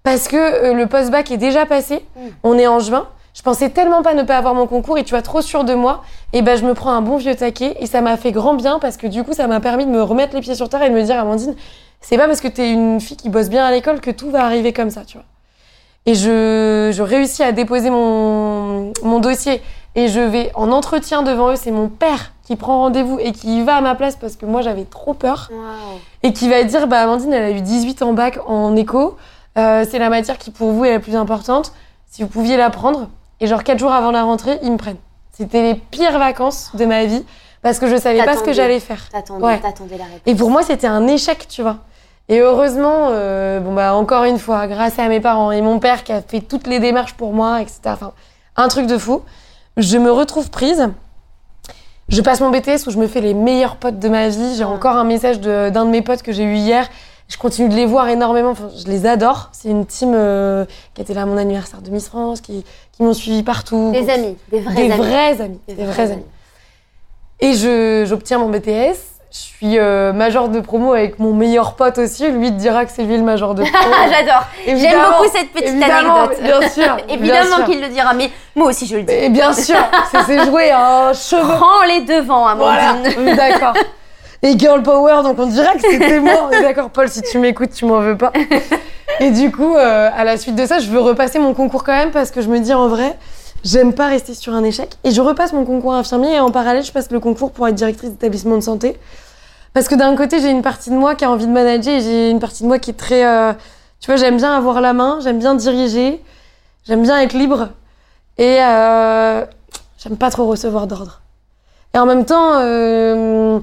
parce 0.04 0.28
que 0.28 0.36
euh, 0.38 0.74
le 0.74 0.88
post-bac 0.88 1.30
est 1.32 1.38
déjà 1.38 1.66
passé, 1.66 2.04
Mm. 2.16 2.20
on 2.44 2.58
est 2.58 2.68
en 2.68 2.80
juin. 2.80 3.08
Je 3.34 3.42
pensais 3.44 3.70
tellement 3.70 4.02
pas 4.04 4.14
ne 4.14 4.24
pas 4.24 4.38
avoir 4.38 4.54
mon 4.54 4.68
concours 4.68 4.98
et 4.98 5.04
tu 5.04 5.12
vois 5.12 5.22
trop 5.22 5.42
sûr 5.42 5.64
de 5.64 5.74
moi. 5.74 6.04
Et 6.34 6.42
ben 6.42 6.58
je 6.58 6.66
me 6.66 6.74
prends 6.74 6.92
un 6.92 7.02
bon 7.02 7.18
vieux 7.18 7.36
taquet 7.36 7.78
et 7.80 7.86
ça 7.86 8.02
m'a 8.02 8.18
fait 8.18 8.32
grand 8.32 8.56
bien 8.56 8.80
parce 8.80 8.98
que 8.98 9.08
du 9.08 9.24
coup 9.24 9.34
ça 9.34 9.48
m'a 9.48 9.60
permis 9.60 9.86
de 9.86 9.92
me 9.92 10.02
remettre 10.04 10.36
les 10.36 10.42
pieds 10.42 10.56
sur 10.56 10.70
terre 10.70 10.84
et 10.84 10.90
de 10.90 10.96
me 10.96 11.04
dire 11.04 11.18
Amandine 11.18 11.56
c'est 12.02 12.18
pas 12.18 12.26
parce 12.28 12.42
que 12.42 12.48
t'es 12.48 12.72
une 12.72 13.00
fille 13.00 13.16
qui 13.16 13.30
bosse 13.30 13.50
bien 13.50 13.64
à 13.64 13.72
l'école 13.72 14.02
que 14.02 14.12
tout 14.12 14.32
va 14.32 14.44
arriver 14.44 14.74
comme 14.74 14.90
ça 14.90 15.06
tu 15.06 15.18
vois. 15.18 15.26
Et 16.08 16.16
je, 16.16 16.92
je 16.92 17.04
réussis 17.04 17.44
à 17.44 17.52
déposer 17.52 17.92
mon, 17.92 18.92
mon 19.04 19.20
dossier 19.20 19.62
et 19.94 20.08
je 20.08 20.20
vais 20.20 20.52
en 20.56 20.72
entretien 20.72 21.22
devant 21.22 21.52
eux. 21.52 21.56
C'est 21.56 21.72
mon 21.72 21.90
père 21.90 22.34
qui 22.44 22.56
prend 22.56 22.80
rendez-vous 22.80 23.20
et 23.20 23.32
qui 23.34 23.60
y 23.60 23.64
va 23.64 23.76
à 23.76 23.82
ma 23.82 23.96
place 23.96 24.16
parce 24.16 24.36
que 24.36 24.46
moi 24.46 24.62
j'avais 24.62 24.86
trop 24.86 25.14
peur. 25.14 25.50
Et 26.24 26.34
qui 26.34 26.50
va 26.50 26.64
dire 26.64 26.88
bah 26.88 27.02
Amandine 27.02 27.32
elle 27.34 27.44
a 27.44 27.52
eu 27.52 27.62
18 27.62 28.02
en 28.02 28.14
bac 28.14 28.40
en 28.48 28.76
éco. 28.76 29.16
Euh, 29.58 29.86
c'est 29.90 30.00
la 30.00 30.10
matière 30.10 30.38
qui 30.38 30.50
pour 30.50 30.72
vous 30.72 30.86
est 30.86 30.92
la 30.92 31.00
plus 31.00 31.16
importante. 31.16 31.72
Si 32.10 32.24
vous 32.24 32.30
pouviez 32.30 32.58
la 32.58 32.70
prendre 32.70 33.08
et 33.42 33.48
genre 33.48 33.64
quatre 33.66 33.80
jours 33.80 33.92
avant 33.92 34.12
la 34.12 34.24
rentrée 34.24 34.58
ils 34.64 34.72
me 34.72 34.78
prennent 34.78 34.98
c'était 35.34 35.62
les 35.62 35.76
pires 35.76 36.18
vacances 36.18 36.72
de 36.76 36.86
ma 36.86 37.04
vie 37.06 37.26
parce 37.62 37.78
que 37.80 37.88
je 37.88 37.98
savais 37.98 38.24
pas 38.24 38.38
ce 38.38 38.44
que 38.44 38.54
j'allais 38.54 38.80
faire 38.80 39.10
T'attendais, 39.12 39.44
Ouais. 39.46 39.60
t'attendais 39.60 39.98
la 39.98 40.06
réponse. 40.06 40.22
et 40.26 40.36
pour 40.36 40.50
moi 40.50 40.64
c'était 40.64 40.88
un 40.88 41.06
échec 41.08 41.48
tu 41.50 41.62
vois 41.62 41.78
et 42.30 42.40
heureusement 42.40 43.08
euh, 43.10 43.60
bon 43.60 43.74
bah 43.74 43.94
encore 43.96 44.24
une 44.24 44.40
fois 44.40 44.68
grâce 44.68 44.98
à 45.00 45.08
mes 45.10 45.20
parents 45.20 45.52
et 45.52 45.62
mon 45.62 45.80
père 45.80 46.04
qui 46.04 46.14
a 46.14 46.22
fait 46.22 46.40
toutes 46.42 46.68
les 46.68 46.80
démarches 46.80 47.16
pour 47.16 47.34
moi 47.34 47.62
etc 47.62 47.80
enfin 47.86 48.14
un 48.56 48.68
truc 48.70 48.88
de 48.88 48.98
fou 48.98 49.22
je 49.78 49.98
me 49.98 50.12
retrouve 50.12 50.50
prise 50.50 50.88
je 52.10 52.22
passe 52.22 52.42
mon 52.42 52.50
BTS 52.50 52.88
où 52.88 52.92
je 52.92 52.98
me 52.98 53.08
fais 53.08 53.22
les 53.22 53.34
meilleurs 53.34 53.78
potes 53.78 53.98
de 53.98 54.10
ma 54.10 54.28
vie. 54.28 54.56
J'ai 54.58 54.64
Ah. 54.64 54.68
encore 54.68 54.98
un 54.98 55.06
message 55.06 55.40
de- 55.40 55.70
d'un 55.70 55.86
de, 55.86 55.92
mes 55.92 56.02
potes 56.02 56.22
que 56.24 56.34
j'ai 56.34 56.44
eu 56.44 56.56
hier. 56.56 56.90
Je 57.32 57.38
continue 57.38 57.70
de 57.70 57.76
les 57.76 57.86
voir 57.86 58.10
énormément. 58.10 58.50
Enfin, 58.50 58.70
je 58.78 58.90
les 58.92 59.06
adore. 59.06 59.50
C'est 59.54 59.70
une 59.70 59.86
team 59.86 60.12
euh, 60.14 60.66
qui 60.94 61.02
était 61.02 61.14
là 61.14 61.22
à 61.22 61.26
mon 61.26 61.38
anniversaire 61.38 61.82
de 61.82 61.90
Miss 61.90 62.10
France, 62.10 62.42
qui, 62.42 62.66
qui 62.92 63.04
m'ont 63.04 63.14
suivi 63.14 63.42
partout. 63.42 63.92
Des 63.94 64.10
amis, 64.10 64.38
des 64.52 64.60
vrais 64.60 64.76
Des 64.76 64.92
amis. 64.92 64.98
vrais 65.02 65.42
amis. 65.42 65.60
Des, 65.68 65.86
vrais, 65.86 66.12
amis. 66.12 66.26
Et 67.40 67.54
je- 67.54 68.04
j'obtiens 68.06 68.38
mon 68.38 68.50
BTS. 68.50 68.98
Je 69.32 69.38
suis 69.38 69.80
euh, 69.80 70.12
major 70.12 70.50
de 70.50 70.60
promo 70.60 70.92
avec 70.92 71.18
mon 71.20 71.34
meilleur 71.34 71.76
pote 71.76 72.00
aussi. 72.00 72.30
Lui 72.30 72.52
te 72.52 72.58
dira 72.58 72.84
que 72.84 72.92
c'est 72.92 73.04
lui 73.04 73.16
le 73.16 73.24
major 73.24 73.56
de 73.56 73.64
promo. 73.64 73.96
J'adore. 74.12 74.44
J'aime 74.66 75.00
beaucoup 75.00 75.32
cette 75.34 75.54
petite 75.54 75.70
évidemment, 75.70 76.24
anecdote. 76.26 76.42
Bien 76.44 76.70
sûr. 76.70 76.98
Évidemment 77.10 77.66
qu'il 77.66 77.80
le 77.80 77.88
dira, 77.88 78.14
mais 78.14 78.30
moi 78.58 78.68
aussi 78.68 78.86
je 78.88 78.98
le 78.98 79.04
dis. 79.04 79.14
Et 79.14 79.30
bien 79.30 79.54
sûr, 79.54 79.78
c'est 80.26 80.44
joué 80.44 80.72
un 80.72 81.14
cheveu 81.14 81.44
Prends 81.44 81.84
les 81.88 82.02
devants, 82.02 82.54
Voilà, 82.58 82.90
Amandine. 82.90 83.28
est 83.30 83.36
d'accord. 83.38 83.74
Et 84.44 84.58
girl 84.58 84.82
power, 84.82 85.22
donc 85.24 85.38
on 85.40 85.46
dirait 85.46 85.76
que 85.78 85.82
c'était 85.90 86.20
moi. 86.22 86.50
D'accord, 86.52 86.90
Paul, 86.90 87.08
si 87.10 87.22
tu 87.22 87.38
m'écoutes, 87.38 87.72
tu 87.72 87.86
m'en 87.86 88.00
veux 88.00 88.18
pas. 88.18 88.32
Et 89.20 89.30
du 89.30 89.52
coup, 89.52 89.76
euh, 89.76 90.10
à 90.16 90.24
la 90.24 90.38
suite 90.38 90.56
de 90.56 90.66
ça, 90.66 90.80
je 90.80 90.90
veux 90.90 91.00
repasser 91.00 91.38
mon 91.38 91.54
concours 91.54 91.84
quand 91.84 91.96
même 91.96 92.12
parce 92.12 92.32
que 92.32 92.42
je 92.42 92.48
me 92.50 92.60
dis 92.60 92.74
en 92.74 92.88
vrai, 92.88 93.18
j'aime 93.64 93.94
pas 93.94 94.08
rester 94.08 94.34
sur 94.34 94.54
un 94.56 94.64
échec. 94.64 94.98
Et 95.04 95.12
je 95.12 95.22
repasse 95.22 95.54
mon 95.54 95.64
concours 95.64 95.94
infirmier 95.94 96.36
et 96.36 96.40
en 96.40 96.50
parallèle, 96.50 96.84
je 96.84 96.92
passe 96.92 97.12
le 97.12 97.20
concours 97.20 97.52
pour 97.52 97.68
être 97.68 97.76
directrice 97.76 98.10
d'établissement 98.12 98.56
de 98.56 98.62
santé. 98.62 98.98
Parce 99.74 99.88
que 99.88 99.96
d'un 99.96 100.16
côté, 100.16 100.40
j'ai 100.42 100.50
une 100.50 100.64
partie 100.64 100.90
de 100.90 100.96
moi 100.96 101.14
qui 101.16 101.24
a 101.24 101.30
envie 101.30 101.46
de 101.46 101.52
manager 101.52 101.94
et 101.94 102.02
j'ai 102.02 102.30
une 102.32 102.40
partie 102.40 102.64
de 102.64 102.68
moi 102.68 102.80
qui 102.80 102.90
est 102.90 102.96
très. 102.98 103.24
euh, 103.26 103.54
tu 104.00 104.08
vois, 104.08 104.16
j'aime 104.16 104.38
bien 104.38 104.54
avoir 104.58 104.82
la 104.82 104.94
main, 104.94 105.20
j'aime 105.22 105.38
bien 105.38 105.54
diriger, 105.54 106.22
j'aime 106.88 107.04
bien 107.04 107.22
être 107.22 107.34
libre. 107.34 107.70
Et 108.40 108.58
euh, 108.60 109.46
j'aime 110.00 110.18
pas 110.18 110.32
trop 110.32 110.48
recevoir 110.48 110.88
d'ordre. 110.88 111.22
Et 111.94 112.00
en 112.00 112.06
même 112.08 112.26
temps, 112.26 112.54
euh, 112.56 113.60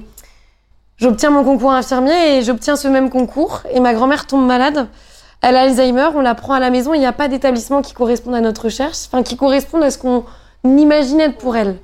j'obtiens 0.99 1.29
mon 1.29 1.43
concours 1.43 1.71
infirmier 1.71 2.37
et 2.37 2.41
j'obtiens 2.43 2.75
ce 2.75 2.87
même 2.87 3.09
concours. 3.09 3.61
Et 3.71 3.79
ma 3.79 3.93
grand-mère 3.93 4.27
tombe 4.27 4.45
malade. 4.45 4.87
Elle 5.41 5.55
a 5.55 5.61
Alzheimer, 5.61 6.09
on 6.15 6.21
la 6.21 6.35
prend 6.35 6.53
à 6.53 6.59
la 6.59 6.69
maison. 6.69 6.93
Il 6.93 6.99
n'y 6.99 7.05
a 7.05 7.13
pas 7.13 7.27
d'établissement 7.27 7.81
qui 7.81 7.93
corresponde 7.93 8.35
à 8.35 8.41
notre 8.41 8.65
recherche, 8.65 8.97
enfin 9.07 9.23
qui 9.23 9.37
corresponde 9.37 9.83
à 9.83 9.91
ce 9.91 9.97
qu'on 9.97 10.25
imaginait 10.65 11.29
pour 11.31 11.55
elle. 11.55 11.77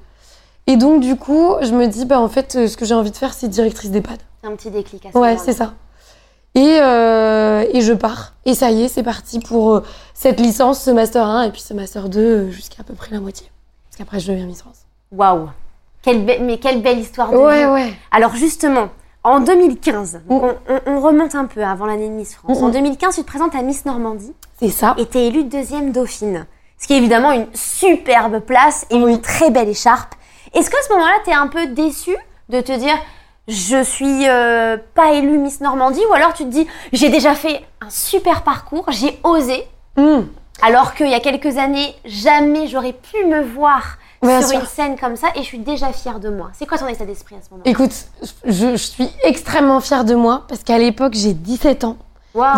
Et 0.68 0.78
donc, 0.78 1.00
du 1.02 1.16
coup, 1.16 1.54
je 1.62 1.72
me 1.72 1.88
dis, 1.88 2.06
bah, 2.06 2.20
en 2.20 2.28
fait, 2.28 2.56
euh, 2.56 2.68
ce 2.68 2.76
que 2.76 2.86
j'ai 2.86 2.96
envie 2.96 3.12
de 3.12 3.18
faire, 3.18 3.34
c'est 3.34 3.48
directrice 3.48 3.92
d'EHPAD. 3.92 4.18
C'est 4.42 4.50
un 4.50 4.56
petit 4.56 4.72
déclic 4.72 5.06
à 5.06 5.12
ce 5.14 5.18
Ouais, 5.18 5.38
c'est 5.38 5.54
ça. 5.54 5.74
Et, 6.56 6.80
euh, 6.82 7.64
et 7.72 7.82
je 7.82 7.94
pars. 7.94 8.34
Et 8.46 8.56
ça 8.56 8.72
y 8.72 8.84
est, 8.84 8.88
c'est 8.88 9.04
parti 9.04 9.40
pour 9.40 9.76
euh, 9.76 9.84
cette 10.14 10.40
licence, 10.40 10.82
ce 10.82 10.90
Master 10.90 11.24
1 11.26 11.44
et 11.44 11.52
puis 11.52 11.62
ce 11.62 11.74
Master 11.74 12.10
2 12.10 12.20
euh, 12.20 12.50
jusqu'à 12.50 12.78
à 12.82 12.84
peu 12.84 12.94
près 12.94 13.12
la 13.12 13.20
moitié. 13.20 13.48
Parce 13.90 13.98
qu'après, 13.98 14.20
je 14.20 14.32
deviens 14.32 14.46
Miss 14.48 14.62
France. 14.62 14.80
Waouh. 15.12 15.50
Quelle 16.02 16.26
be- 16.26 16.42
Mais 16.42 16.58
quelle 16.58 16.82
belle 16.82 17.00
histoire 17.00 17.30
de 17.32 17.38
Ouais, 17.38 17.66
vie. 17.66 17.72
ouais. 17.72 17.94
Alors 18.12 18.36
justement, 18.36 18.88
en 19.26 19.40
2015, 19.42 20.22
donc 20.30 20.44
Mm. 20.44 20.46
on, 20.70 20.74
on- 20.74 20.96
on 20.98 21.00
remonte 21.02 21.36
un 21.36 21.46
peu 21.46 21.64
avant 21.64 21.86
l'année 21.86 22.08
de 22.08 22.14
Miss 22.14 22.36
France. 22.36 22.60
Mm, 22.60 22.64
En 22.64 22.68
mm. 22.70 22.72
2015, 22.72 23.16
tu 23.16 23.22
te 23.24 23.28
présentes 23.28 23.56
à 23.56 23.62
Miss 23.62 23.86
Normandie 23.86 24.34
C'est 24.60 24.70
ça. 24.70 24.94
et 24.98 25.06
t'es 25.06 25.26
élue 25.28 25.44
deuxième 25.44 25.92
dauphine. 25.92 26.46
Ce 26.78 26.88
qui 26.88 26.94
est 26.94 26.98
évidemment 26.98 27.32
une 27.32 27.48
superbe 27.54 28.40
place 28.40 28.86
et 28.90 28.96
une 28.96 29.20
très 29.22 29.50
belle 29.50 29.70
écharpe. 29.70 30.14
Est-ce 30.54 30.70
qu'à 30.70 30.78
ce 30.88 30.94
moment-là, 30.94 31.14
tu 31.24 31.32
es 31.32 31.34
un 31.34 31.48
peu 31.48 31.68
déçu 31.68 32.16
de 32.50 32.62
te 32.62 32.72
dire 32.78 32.96
je 33.48 33.84
suis 33.84 34.28
euh, 34.28 34.78
pas 34.96 35.12
élue 35.14 35.38
Miss 35.38 35.62
Normandie? 35.62 36.02
Ou 36.10 36.14
alors 36.14 36.34
tu 36.34 36.44
te 36.44 36.50
dis 36.50 36.68
j'ai 36.94 37.10
déjà 37.10 37.34
fait 37.36 37.62
un 37.82 37.90
super 37.90 38.44
parcours, 38.44 38.86
j'ai 38.90 39.20
osé. 39.24 39.66
Hmm. 39.98 40.22
Alors 40.62 40.94
qu'il 40.96 41.10
y 41.10 41.14
a 41.14 41.20
quelques 41.20 41.58
années, 41.58 41.94
jamais 42.06 42.68
j'aurais 42.68 42.94
pu 42.94 43.26
me 43.26 43.42
voir 43.44 43.98
Bien 44.22 44.42
sur 44.42 44.50
sûr. 44.50 44.60
une 44.60 44.66
scène 44.66 44.98
comme 44.98 45.16
ça 45.16 45.28
et 45.36 45.40
je 45.40 45.46
suis 45.46 45.60
déjà 45.60 45.92
fière 45.94 46.20
de 46.20 46.30
moi. 46.30 46.50
C'est 46.54 46.66
quoi 46.66 46.78
ton 46.78 46.88
état 46.88 47.06
d'esprit 47.06 47.36
à 47.36 47.40
ce 47.46 47.50
moment 47.52 47.64
Écoute, 47.66 47.94
je, 48.46 48.72
je 48.72 48.76
suis 48.76 49.10
extrêmement 49.24 49.82
fière 49.82 50.06
de 50.06 50.16
moi 50.16 50.44
parce 50.48 50.64
qu'à 50.64 50.78
l'époque, 50.78 51.14
j'ai 51.16 51.34
17 51.34 51.84
ans. 51.84 51.98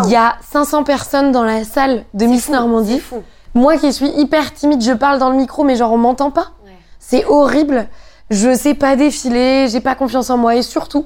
Il 0.06 0.10
y 0.10 0.16
a 0.16 0.38
500 0.52 0.84
personnes 0.84 1.32
dans 1.32 1.44
la 1.44 1.64
salle 1.64 2.06
de 2.14 2.26
Miss 2.26 2.46
fou, 2.46 2.52
Normandie. 2.52 3.00
Fou. 3.00 3.24
Moi 3.54 3.78
qui 3.78 3.94
suis 3.94 4.10
hyper 4.10 4.54
timide, 4.54 4.82
je 4.82 4.92
parle 4.94 5.20
dans 5.20 5.30
le 5.30 5.36
micro, 5.36 5.64
mais 5.64 5.76
genre 5.76 5.92
on 5.92 5.98
m'entend 5.98 6.32
pas. 6.32 6.52
Ouais. 6.66 6.72
C'est 7.00 7.26
horrible. 7.26 7.88
Je 8.30 8.56
sais 8.56 8.74
pas 8.74 8.96
défiler, 8.96 9.68
j'ai 9.70 9.80
pas 9.80 9.96
confiance 9.96 10.30
en 10.30 10.38
moi 10.38 10.56
et 10.56 10.62
surtout, 10.64 11.06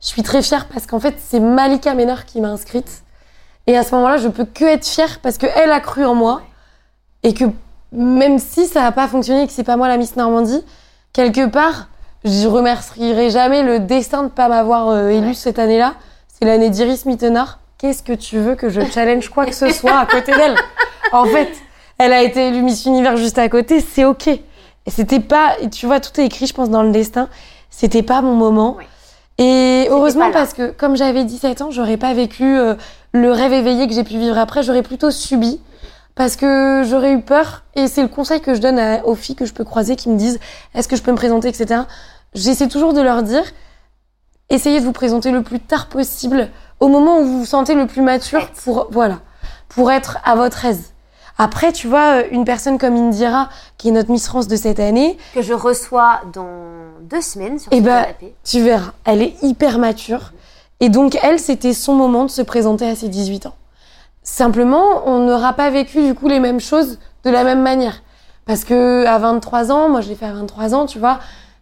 je 0.00 0.06
suis 0.08 0.22
très 0.22 0.42
fière 0.42 0.66
parce 0.68 0.86
qu'en 0.86 1.00
fait, 1.00 1.14
c'est 1.18 1.40
Malika 1.40 1.94
Ménard 1.94 2.26
qui 2.26 2.40
m'a 2.40 2.48
inscrite. 2.48 3.02
Et 3.66 3.76
à 3.76 3.84
ce 3.84 3.94
moment-là, 3.94 4.16
je 4.16 4.28
peux 4.28 4.44
que 4.44 4.64
être 4.64 4.86
fière 4.86 5.20
parce 5.20 5.38
qu'elle 5.38 5.70
a 5.70 5.80
cru 5.80 6.04
en 6.04 6.14
moi 6.14 6.42
et 7.22 7.34
que 7.34 7.44
même 7.92 8.38
si 8.38 8.66
ça 8.66 8.82
n'a 8.82 8.92
pas 8.92 9.08
fonctionné 9.08 9.42
et 9.42 9.46
que 9.46 9.52
c'est 9.52 9.64
pas 9.64 9.76
moi 9.76 9.88
la 9.88 9.96
Miss 9.96 10.16
Normandie, 10.16 10.62
quelque 11.12 11.46
part, 11.46 11.88
je 12.24 12.46
remercierai 12.48 13.30
jamais 13.30 13.62
le 13.62 13.78
destin 13.80 14.24
de 14.24 14.28
pas 14.28 14.48
m'avoir 14.48 14.88
euh, 14.88 15.08
élue 15.08 15.28
Ouais. 15.28 15.34
cette 15.34 15.58
année-là. 15.58 15.94
C'est 16.28 16.44
l'année 16.46 16.70
d'Iris 16.70 17.06
Mittenard. 17.06 17.58
Qu'est-ce 17.78 18.02
que 18.02 18.12
tu 18.12 18.38
veux 18.38 18.54
que 18.56 18.68
je 18.68 18.80
challenge 18.92 19.28
quoi 19.28 19.46
que 19.46 19.54
ce 19.54 19.68
soit 19.72 19.98
à 19.98 20.06
côté 20.06 20.32
d'elle? 20.32 20.56
En 21.12 21.24
fait, 21.24 21.48
elle 21.98 22.12
a 22.12 22.22
été 22.22 22.48
élue 22.48 22.62
Miss 22.62 22.84
Univers 22.86 23.16
juste 23.16 23.38
à 23.38 23.48
côté, 23.48 23.80
c'est 23.80 24.04
ok. 24.04 24.28
Et 24.28 24.40
c'était 24.90 25.20
pas, 25.20 25.56
tu 25.72 25.86
vois, 25.86 26.00
tout 26.00 26.18
est 26.20 26.24
écrit, 26.26 26.46
je 26.46 26.54
pense, 26.54 26.70
dans 26.70 26.82
le 26.82 26.90
destin. 26.90 27.28
C'était 27.70 28.02
pas 28.02 28.20
mon 28.22 28.34
moment. 28.34 28.76
Ouais. 28.76 28.86
Et 29.38 29.86
heureusement 29.90 30.32
parce 30.32 30.52
que 30.52 30.70
comme 30.72 30.96
j'avais 30.96 31.22
17 31.24 31.62
ans, 31.62 31.70
j'aurais 31.70 31.96
pas 31.96 32.12
vécu 32.14 32.44
euh, 32.44 32.74
le 33.12 33.30
rêve 33.30 33.52
éveillé 33.52 33.86
que 33.86 33.94
j'ai 33.94 34.02
pu 34.02 34.18
vivre 34.18 34.36
après. 34.36 34.62
J'aurais 34.64 34.82
plutôt 34.82 35.10
subi 35.12 35.60
parce 36.18 36.36
que 36.36 36.82
j'aurais 36.84 37.12
eu 37.12 37.22
peur. 37.22 37.62
Et 37.76 37.86
c'est 37.86 38.02
le 38.02 38.08
conseil 38.08 38.40
que 38.42 38.54
je 38.54 38.60
donne 38.60 38.78
à- 38.78 39.06
aux 39.06 39.14
filles 39.14 39.36
que 39.36 39.46
je 39.46 39.52
peux 39.54 39.64
croiser 39.64 39.96
qui 39.96 40.10
me 40.10 40.18
disent 40.18 40.38
est-ce 40.74 40.88
que 40.88 40.96
je 40.96 41.02
peux 41.02 41.12
me 41.12 41.16
présenter, 41.16 41.48
etc. 41.48 41.82
J'essaie 42.34 42.68
toujours 42.68 42.92
de 42.92 43.00
leur 43.00 43.22
dire 43.22 43.44
essayez 44.50 44.80
de 44.80 44.84
vous 44.84 44.92
présenter 44.92 45.30
le 45.30 45.42
plus 45.42 45.60
tard 45.60 45.86
possible, 45.86 46.48
au 46.80 46.88
moment 46.88 47.18
où 47.20 47.24
vous 47.24 47.38
vous 47.40 47.46
sentez 47.46 47.74
le 47.74 47.86
plus 47.86 48.02
mature 48.02 48.50
pour 48.64 48.88
voilà, 48.90 49.18
pour 49.68 49.90
être 49.92 50.18
à 50.24 50.34
votre 50.34 50.64
aise. 50.64 50.92
Après, 51.40 51.70
tu 51.72 51.86
vois, 51.86 52.24
une 52.32 52.44
personne 52.44 52.78
comme 52.78 52.96
Indira, 52.96 53.48
qui 53.76 53.88
est 53.88 53.92
notre 53.92 54.10
Miss 54.10 54.26
France 54.26 54.48
de 54.48 54.56
cette 54.56 54.80
année, 54.80 55.16
Que 55.34 55.42
je 55.42 55.52
reçois 55.52 56.22
dans 56.32 56.48
deux 57.02 57.20
semaines 57.20 57.60
sur 57.60 57.68
Eh 57.72 57.76
ce 57.76 57.82
ben, 57.82 58.02
canapé. 58.02 58.34
tu 58.42 58.60
verras, 58.60 58.90
elle 59.04 59.22
est 59.22 59.34
hyper 59.42 59.78
mature. 59.78 60.32
Et 60.80 60.88
donc, 60.88 61.16
elle, 61.22 61.38
c'était 61.38 61.74
son 61.74 61.94
moment 61.94 62.24
de 62.24 62.30
se 62.30 62.42
présenter 62.42 62.88
à 62.88 62.96
ses 62.96 63.08
18 63.08 63.46
ans. 63.46 63.54
Simplement, 64.38 65.02
on 65.04 65.18
n'aura 65.26 65.52
pas 65.52 65.68
vécu 65.68 66.00
du 66.00 66.14
coup 66.14 66.28
les 66.28 66.38
mêmes 66.38 66.60
choses 66.60 67.00
de 67.24 67.30
la 67.30 67.42
même 67.42 67.60
manière. 67.60 68.02
Parce 68.46 68.62
que 68.62 69.04
à 69.04 69.18
23 69.18 69.72
ans, 69.72 69.88
moi 69.88 70.00
je 70.00 70.08
l'ai 70.08 70.14
fait 70.14 70.26
à 70.26 70.32
23 70.32 70.76
ans, 70.76 70.86
tu 70.86 71.00
vois, 71.00 71.18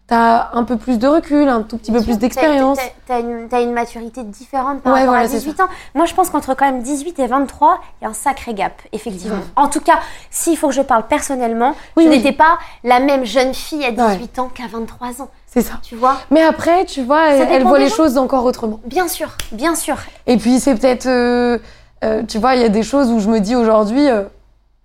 t'as 0.07 0.51
un 0.53 0.63
peu 0.63 0.77
plus 0.77 0.99
de 0.99 1.09
recul, 1.09 1.49
un 1.49 1.63
tout 1.63 1.79
petit 1.79 1.91
peu 1.91 2.03
plus 2.03 2.19
d'expérience. 2.19 2.77
T'as, 3.07 3.21
une, 3.21 3.49
une 3.51 3.73
maturité 3.73 4.25
différente 4.25 4.83
par 4.83 4.93
Ouais, 4.93 4.99
rapport 5.01 5.15
voilà, 5.15 5.25
à 5.25 5.29
c'est 5.29 5.39
18 5.39 5.59
ans. 5.63 5.69
Moi, 5.95 6.05
je 6.05 6.13
pense 6.13 6.29
qu'entre 6.29 6.53
quand 6.53 6.67
même 6.67 6.83
18 6.83 7.19
et 7.19 7.27
23, 7.27 7.79
il 8.03 8.05
y 8.05 8.07
a 8.07 8.11
un 8.11 8.13
sacré 8.13 8.53
gap, 8.53 8.75
effectivement. 8.93 9.39
En 9.57 9.69
tout 9.69 9.81
cas, 9.81 10.01
s'il 10.31 10.59
faut 10.59 10.69
que 10.69 10.75
je 10.75 10.83
parle 10.83 11.07
personnellement, 11.07 11.75
Oui, 11.97 12.05
je 12.05 12.11
oui. 12.11 12.19
n'étais 12.19 12.33
pas 12.33 12.59
la 12.85 13.01
même 13.01 13.25
jeune 13.25 13.55
fille 13.55 13.87
à 13.87 13.91
18 13.91 14.39
ans 14.39 14.51
qu'à 14.55 14.65
23 14.71 15.23
ans. 15.23 15.31
C'est 15.47 15.63
ça. 15.63 15.81
Tu 15.83 15.97
vois? 15.97 16.19
Mais 16.31 16.43
après, 16.43 16.85
tu 16.85 17.03
vois, 17.03 17.29
elle, 17.31 17.63
voit 17.63 17.79
les 17.79 17.89
gens. 17.89 17.97
choses 17.97 18.19
encore 18.19 18.45
autrement. 18.45 18.81
Bien 18.85 19.09
sûr, 19.09 19.31
bien 19.53 19.75
sûr. 19.75 19.97
Et 20.27 20.37
puis 20.37 20.61
c'est 20.61 20.75
peut-être, 20.75 21.07
euh, 21.07 21.57
euh, 22.07 22.23
tu 22.27 22.39
vois, 22.39 22.55
il 22.55 22.63
y 22.63 22.65
a 22.65 22.69
des 22.69 22.83
choses 22.83 23.11
où 23.11 23.19
je 23.19 23.29
me 23.29 23.41
dis 23.41 23.57
aujourd'hui, 23.57 24.09
euh, 24.09 24.23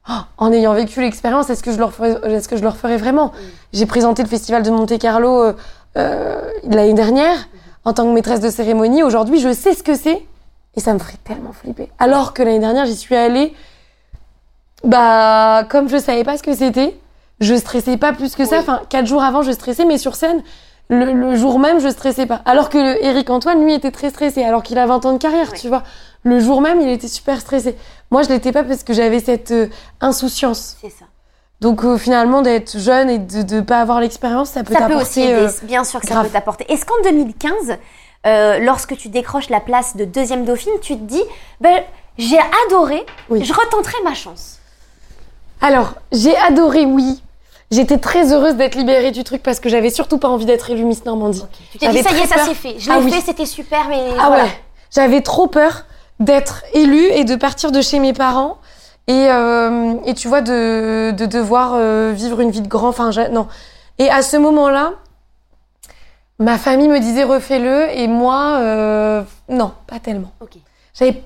oh, 0.09 0.13
en 0.37 0.51
ayant 0.51 0.73
vécu 0.73 1.01
l'expérience, 1.01 1.49
est-ce 1.49 1.63
que 1.63 1.71
je 1.71 1.77
le 1.77 1.85
referais, 1.85 2.17
est-ce 2.25 2.47
que 2.47 2.57
je 2.57 2.61
le 2.61 2.69
referais 2.69 2.97
vraiment? 2.97 3.31
J'ai 3.73 3.85
présenté 3.85 4.23
le 4.23 4.27
festival 4.27 4.63
de 4.63 4.71
Monte 4.71 4.97
Carlo 4.97 5.41
euh, 5.41 5.53
euh, 5.97 6.41
l'année 6.63 6.93
dernière 6.93 7.37
en 7.85 7.93
tant 7.93 8.03
que 8.05 8.13
maîtresse 8.13 8.39
de 8.39 8.49
cérémonie. 8.49 9.03
Aujourd'hui, 9.03 9.39
je 9.39 9.53
sais 9.53 9.73
ce 9.73 9.83
que 9.83 9.95
c'est 9.95 10.25
et 10.75 10.79
ça 10.79 10.93
me 10.93 10.99
ferait 10.99 11.17
tellement 11.23 11.51
flipper. 11.53 11.89
Alors 11.99 12.33
que 12.33 12.43
l'année 12.43 12.59
dernière, 12.59 12.85
j'y 12.85 12.95
suis 12.95 13.15
allée, 13.15 13.53
bah 14.83 15.63
comme 15.69 15.89
je 15.89 15.97
savais 15.97 16.23
pas 16.23 16.37
ce 16.37 16.43
que 16.43 16.55
c'était, 16.55 16.97
je 17.39 17.55
stressais 17.55 17.97
pas 17.97 18.13
plus 18.13 18.35
que 18.35 18.45
ça. 18.45 18.57
Oui. 18.57 18.61
Enfin, 18.61 18.81
quatre 18.89 19.05
jours 19.05 19.23
avant, 19.23 19.41
je 19.41 19.51
stressais, 19.51 19.85
mais 19.85 19.97
sur 19.97 20.15
scène. 20.15 20.41
Le, 20.91 21.13
le 21.13 21.35
jour 21.35 21.57
même, 21.57 21.79
je 21.79 21.87
stressais 21.87 22.25
pas. 22.25 22.41
Alors 22.45 22.69
que 22.69 22.77
Eric 23.03 23.29
Antoine, 23.29 23.63
lui, 23.63 23.73
était 23.73 23.91
très 23.91 24.09
stressé, 24.09 24.43
alors 24.43 24.61
qu'il 24.61 24.77
a 24.77 24.85
20 24.85 25.05
ans 25.05 25.13
de 25.13 25.17
carrière, 25.17 25.49
Ouais. 25.51 25.57
tu 25.57 25.67
vois. 25.69 25.83
Le 26.23 26.39
jour 26.39 26.61
même, 26.61 26.79
il 26.81 26.89
était 26.89 27.07
super 27.07 27.39
stressé. 27.39 27.75
Moi, 28.11 28.21
je 28.23 28.29
l'étais 28.29 28.51
pas 28.51 28.63
parce 28.63 28.83
que 28.83 28.93
j'avais 28.93 29.19
cette 29.21 29.51
euh, 29.51 29.67
insouciance. 30.01 30.75
C'est 30.81 30.89
ça. 30.89 31.05
Donc, 31.61 31.83
euh, 31.85 31.97
finalement, 31.97 32.41
d'être 32.41 32.77
jeune 32.77 33.09
et 33.09 33.17
de 33.19 33.55
ne 33.55 33.61
pas 33.61 33.79
avoir 33.81 34.01
l'expérience, 34.01 34.49
ça 34.51 34.63
peut 34.63 34.73
Ça 34.73 34.81
peut 34.87 34.95
aussi 34.95 35.21
t'apporter. 35.21 35.29
aider, 35.29 35.33
euh, 35.33 35.49
bien 35.65 35.83
sûr 35.83 36.01
que 36.01 36.07
ça 36.07 36.21
peut 36.21 36.29
t'apporter. 36.29 36.65
Est-ce 36.71 36.85
qu'en 36.85 37.01
2015, 37.03 37.77
euh, 38.27 38.59
lorsque 38.59 38.97
tu 38.97 39.09
décroches 39.09 39.49
la 39.49 39.61
place 39.61 39.95
de 39.95 40.03
deuxième 40.05 40.43
dauphine, 40.45 40.73
tu 40.81 40.95
te 40.97 41.03
dis, 41.03 41.23
ben, 41.61 41.79
j'ai 42.17 42.39
adoré, 42.67 43.05
Oui. 43.29 43.43
je 43.45 43.53
retenterai 43.53 43.97
ma 44.03 44.13
chance? 44.13 44.57
Alors, 45.61 45.93
j'ai 46.11 46.35
adoré, 46.35 46.85
oui. 46.85 47.23
J'étais 47.71 47.97
très 47.97 48.33
heureuse 48.33 48.55
d'être 48.55 48.75
libérée 48.75 49.11
du 49.11 49.23
truc 49.23 49.41
parce 49.41 49.59
que 49.61 49.69
j'avais 49.69 49.89
surtout 49.89 50.17
pas 50.17 50.27
envie 50.27 50.45
d'être 50.45 50.69
élue 50.69 50.83
Miss 50.83 51.05
Normandie. 51.05 51.45
Tu 51.71 51.77
t'es 51.77 51.87
dit, 51.89 52.03
ça 52.03 52.11
y 52.11 52.19
est, 52.19 52.27
ça 52.27 52.35
c'est 52.45 52.53
fait. 52.53 52.75
Je 52.77 52.89
l'ai 52.89 52.95
Ah 52.95 52.99
oui. 53.01 53.11
fait, 53.11 53.21
c'était 53.21 53.45
super, 53.45 53.87
mais 53.87 54.01
Ah 54.19 54.27
voilà. 54.27 54.43
ouais. 54.43 54.49
J'avais 54.93 55.21
trop 55.21 55.47
peur 55.47 55.85
d'être 56.19 56.63
élue 56.73 57.05
et 57.11 57.23
de 57.23 57.35
partir 57.35 57.71
de 57.71 57.79
chez 57.81 57.99
mes 57.99 58.11
parents 58.13 58.57
et, 59.07 59.27
euh, 59.29 59.93
et 60.05 60.13
tu 60.13 60.27
vois 60.27 60.41
de, 60.41 61.11
de 61.11 61.25
devoir 61.25 61.71
euh, 61.75 62.11
vivre 62.13 62.41
une 62.41 62.51
vie 62.51 62.61
de 62.61 62.67
grand. 62.67 62.89
Enfin, 62.89 63.09
non. 63.31 63.47
Et 63.99 64.09
à 64.09 64.21
ce 64.21 64.35
moment-là, 64.35 64.91
ma 66.39 66.57
famille 66.57 66.89
me 66.89 66.99
disait 66.99 67.23
refais-le 67.23 67.89
et 67.97 68.07
moi, 68.07 68.57
euh, 68.59 69.23
non, 69.47 69.71
pas 69.87 69.99
tellement. 69.99 70.31
J'avais 70.93 71.23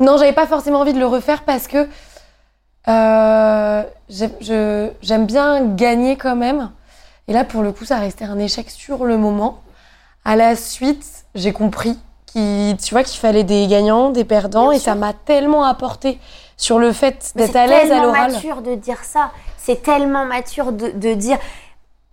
non, 0.00 0.16
j'avais 0.16 0.32
pas 0.32 0.46
forcément 0.46 0.78
envie 0.80 0.92
de 0.92 1.00
le 1.00 1.06
refaire 1.06 1.42
parce 1.42 1.66
que 1.66 1.88
euh, 2.88 3.82
j'aime 4.10 5.26
bien 5.26 5.64
gagner 5.74 6.16
quand 6.16 6.36
même. 6.36 6.70
Et 7.26 7.32
là, 7.32 7.44
pour 7.44 7.62
le 7.62 7.72
coup, 7.72 7.84
ça 7.84 7.98
restait 7.98 8.24
un 8.24 8.38
échec 8.38 8.70
sur 8.70 9.04
le 9.04 9.18
moment. 9.18 9.60
À 10.24 10.36
la 10.36 10.56
suite, 10.56 11.24
j'ai 11.34 11.52
compris 11.52 11.98
qu'il, 12.26 12.76
qu'il 12.76 13.18
fallait 13.20 13.44
des 13.44 13.66
gagnants, 13.66 14.10
des 14.10 14.24
perdants, 14.24 14.68
Bien 14.70 14.72
et 14.72 14.78
sûr. 14.78 14.84
ça 14.86 14.94
m'a 14.94 15.12
tellement 15.12 15.64
apporté 15.64 16.18
sur 16.56 16.78
le 16.78 16.92
fait 16.92 17.32
d'être 17.36 17.52
c'est 17.52 17.58
à 17.58 17.66
l'aise 17.66 17.90
à 17.90 17.94
tellement 17.96 18.02
l'oral. 18.06 18.32
mature 18.32 18.62
de 18.62 18.74
dire 18.74 19.02
ça. 19.04 19.30
C'est 19.58 19.82
tellement 19.82 20.24
mature 20.24 20.72
de, 20.72 20.90
de 20.90 21.14
dire. 21.14 21.38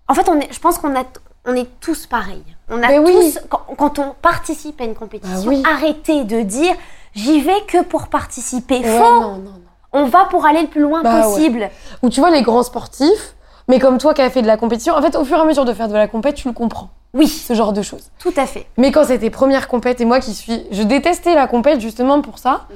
En 0.08 0.14
fait, 0.14 0.28
on 0.30 0.40
est, 0.40 0.52
je 0.54 0.60
pense 0.60 0.78
qu'on 0.78 0.96
a, 0.96 1.04
on 1.46 1.56
est 1.56 1.68
tous 1.80 2.06
pareils. 2.06 2.44
On 2.70 2.82
a 2.84 2.88
Mais 2.90 3.00
oui. 3.00 3.14
tous, 3.14 3.40
quand, 3.50 3.62
quand 3.78 4.00
on 4.00 4.14
participe 4.22 4.80
à 4.82 4.84
une 4.84 4.96
compétition, 4.96 5.48
oui. 5.50 5.64
arrêtez 5.66 6.26
de 6.26 6.42
dire 6.42 6.76
j'y 7.14 7.40
vais 7.42 7.62
que 7.68 7.84
pour 7.84 8.08
participer. 8.08 8.80
Ouais, 8.80 8.98
Faux. 8.98 9.22
non, 9.22 9.38
non, 9.38 9.38
non. 9.38 9.52
On 9.96 10.06
va 10.06 10.26
pour 10.26 10.46
aller 10.46 10.62
le 10.62 10.68
plus 10.68 10.82
loin 10.82 11.02
Bah 11.02 11.22
possible. 11.24 11.70
Ou 12.04 12.10
tu 12.10 12.20
vois, 12.20 12.30
les 12.30 12.42
grands 12.42 12.64
sportifs, 12.64 13.34
mais 13.68 13.80
comme 13.80 13.98
toi 13.98 14.14
qui 14.14 14.22
as 14.22 14.30
fait 14.30 14.42
de 14.42 14.48
la 14.48 14.58
compétition, 14.58 14.94
en 14.94 15.02
fait, 15.02 15.16
au 15.16 15.24
fur 15.26 15.38
et 15.38 15.42
à 15.42 15.46
mesure 15.46 15.66
de 15.66 15.74
faire 15.74 15.88
de 15.88 15.94
la 15.94 16.08
compète, 16.08 16.36
tu 16.36 16.48
le 16.48 16.54
comprends, 16.54 16.90
Oui, 17.14 17.28
ce 17.28 17.54
genre 17.54 17.72
de 17.74 17.82
choses. 17.82 18.12
tout 18.20 18.34
à 18.36 18.46
fait. 18.46 18.68
Mais 18.78 18.92
quand 18.92 19.06
c'était 19.06 19.30
première 19.30 19.68
compète 19.68 20.02
et 20.02 20.06
moi 20.06 20.20
qui 20.20 20.34
suis, 20.34 20.64
je 20.72 20.84
détestais 20.84 21.34
la 21.34 21.48
compète 21.48 21.80
justement 21.80 22.22
pour 22.22 22.38
ça, 22.40 22.66
Mhm. 22.70 22.76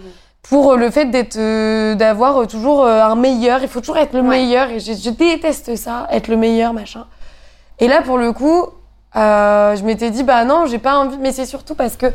pour 0.50 0.72
euh, 0.72 0.78
le 0.78 0.90
fait 0.90 1.06
d'être, 1.06 1.36
euh, 1.38 1.96
d'avoir 1.96 2.38
euh, 2.42 2.46
toujours 2.46 2.86
un 2.86 3.16
meilleur. 3.16 3.62
Il 3.62 3.68
faut 3.68 3.82
toujours 3.82 3.98
être 3.98 4.14
le 4.14 4.22
Ouais. 4.22 4.30
meilleur 4.30 4.70
et 4.70 4.80
je, 4.80 4.94
je 4.94 5.10
déteste 5.10 5.76
ça, 5.76 6.08
être 6.12 6.30
le 6.30 6.38
meilleur 6.38 6.74
machin. 6.74 7.06
Et 7.80 7.88
là 7.90 8.02
pour 8.02 8.18
le 8.18 8.32
coup, 8.32 8.66
euh, 9.16 9.76
je 9.76 9.84
m'étais 9.84 10.10
dit 10.12 10.24
bah 10.24 10.46
non, 10.46 10.66
j'ai 10.68 10.80
pas 10.80 10.98
envie. 11.00 11.18
Mais 11.20 11.32
c'est 11.34 11.46
surtout 11.46 11.76
parce 11.76 11.98
que 11.98 12.08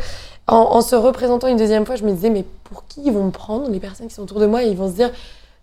en, 0.47 0.57
en 0.57 0.81
se 0.83 0.95
représentant 0.97 1.47
une 1.49 1.57
deuxième 1.57 1.87
fois, 1.87 1.97
je 1.97 2.05
me 2.05 2.13
disais 2.13 2.31
mais 2.31 2.45
pour 2.65 2.87
qui 2.87 3.03
ils 3.05 3.13
vont 3.13 3.25
me 3.25 3.31
prendre 3.31 3.71
les 3.71 3.81
personnes 3.81 4.09
qui 4.09 4.15
sont 4.15 4.23
autour 4.23 4.41
de 4.41 4.47
moi? 4.47 4.63
Et 4.63 4.69
ils 4.69 4.77
vont 4.77 4.89
se 4.89 4.95
dire 4.95 5.11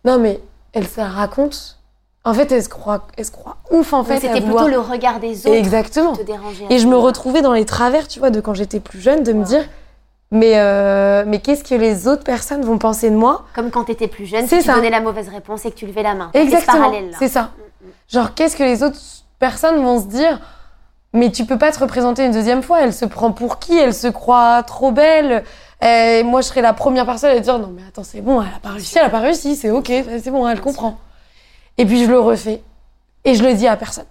non 0.05 0.17
mais 0.19 0.39
elle 0.73 0.87
ça 0.87 1.05
raconte. 1.07 1.77
En 2.23 2.35
fait, 2.35 2.51
elle 2.51 2.63
se 2.63 2.69
croit, 2.69 3.07
elle 3.17 3.25
se 3.25 3.31
croit 3.31 3.57
ouf 3.71 3.93
en 3.93 4.03
fait. 4.03 4.19
C'était 4.19 4.41
plutôt 4.41 4.67
le 4.67 4.77
regard 4.79 5.19
des 5.19 5.47
autres 5.47 5.55
Exactement. 5.55 6.13
qui 6.13 6.19
te 6.19 6.23
dérangeait. 6.25 6.65
Et 6.69 6.77
je 6.77 6.85
me 6.87 6.95
retrouvais 6.95 7.41
dans 7.41 7.53
les 7.53 7.65
travers, 7.65 8.07
tu 8.07 8.19
vois, 8.19 8.29
de 8.29 8.39
quand 8.39 8.53
j'étais 8.53 8.79
plus 8.79 8.99
jeune, 9.01 9.23
de 9.23 9.33
me 9.33 9.43
dire, 9.43 9.63
mais, 10.29 10.59
euh, 10.59 11.23
mais 11.25 11.39
qu'est-ce 11.39 11.63
que 11.63 11.73
les 11.73 12.07
autres 12.07 12.23
personnes 12.23 12.61
vont 12.61 12.77
penser 12.77 13.09
de 13.09 13.15
moi? 13.15 13.45
Comme 13.55 13.71
quand 13.71 13.85
tu 13.85 13.91
étais 13.93 14.07
plus 14.07 14.27
jeune, 14.27 14.45
C'est 14.47 14.57
si 14.57 14.61
tu 14.61 14.67
ça. 14.67 14.75
donnais 14.75 14.91
la 14.91 15.01
mauvaise 15.01 15.29
réponse 15.29 15.65
et 15.65 15.71
que 15.71 15.75
tu 15.75 15.87
levais 15.87 16.03
la 16.03 16.13
main. 16.13 16.29
T'as 16.31 16.41
fait 16.41 16.45
ce 16.45 16.53
Exactement, 16.53 16.83
parallèle-là. 16.83 17.17
c'est 17.17 17.27
ça. 17.27 17.49
Genre, 18.07 18.33
qu'est-ce 18.35 18.55
que 18.55 18.63
les 18.63 18.83
autres 18.83 18.99
personnes 19.39 19.81
vont 19.83 19.99
se 19.99 20.05
dire? 20.05 20.39
Mais 21.13 21.31
tu 21.31 21.45
peux 21.45 21.57
pas 21.57 21.71
te 21.71 21.79
représenter 21.79 22.25
une 22.25 22.31
deuxième 22.31 22.63
fois, 22.63 22.81
elle 22.81 22.93
se 22.93 23.05
prend 23.05 23.31
pour 23.31 23.59
qui? 23.59 23.77
Elle 23.77 23.93
se 23.93 24.07
croit 24.07 24.63
trop 24.63 24.91
belle. 24.91 25.43
Et 25.81 26.23
moi, 26.23 26.41
je 26.41 26.47
serais 26.47 26.61
la 26.61 26.73
première 26.73 27.05
personne 27.05 27.35
à 27.35 27.39
dire 27.39 27.59
Non, 27.59 27.71
mais 27.75 27.81
attends, 27.87 28.03
c'est 28.03 28.21
bon, 28.21 28.41
elle 28.41 28.47
a 28.55 28.59
pas 28.59 28.69
réussi, 28.69 28.97
elle 28.97 29.05
a 29.05 29.09
pas 29.09 29.19
réussi, 29.19 29.55
c'est 29.55 29.71
ok, 29.71 29.87
c'est 29.87 30.31
bon, 30.31 30.47
elle 30.47 30.61
comprend. 30.61 30.97
Et 31.77 31.85
puis 31.85 32.03
je 32.03 32.09
le 32.09 32.19
refais. 32.19 32.61
Et 33.25 33.35
je 33.35 33.43
le 33.43 33.53
dis 33.53 33.67
à 33.67 33.75
personne. 33.75 34.05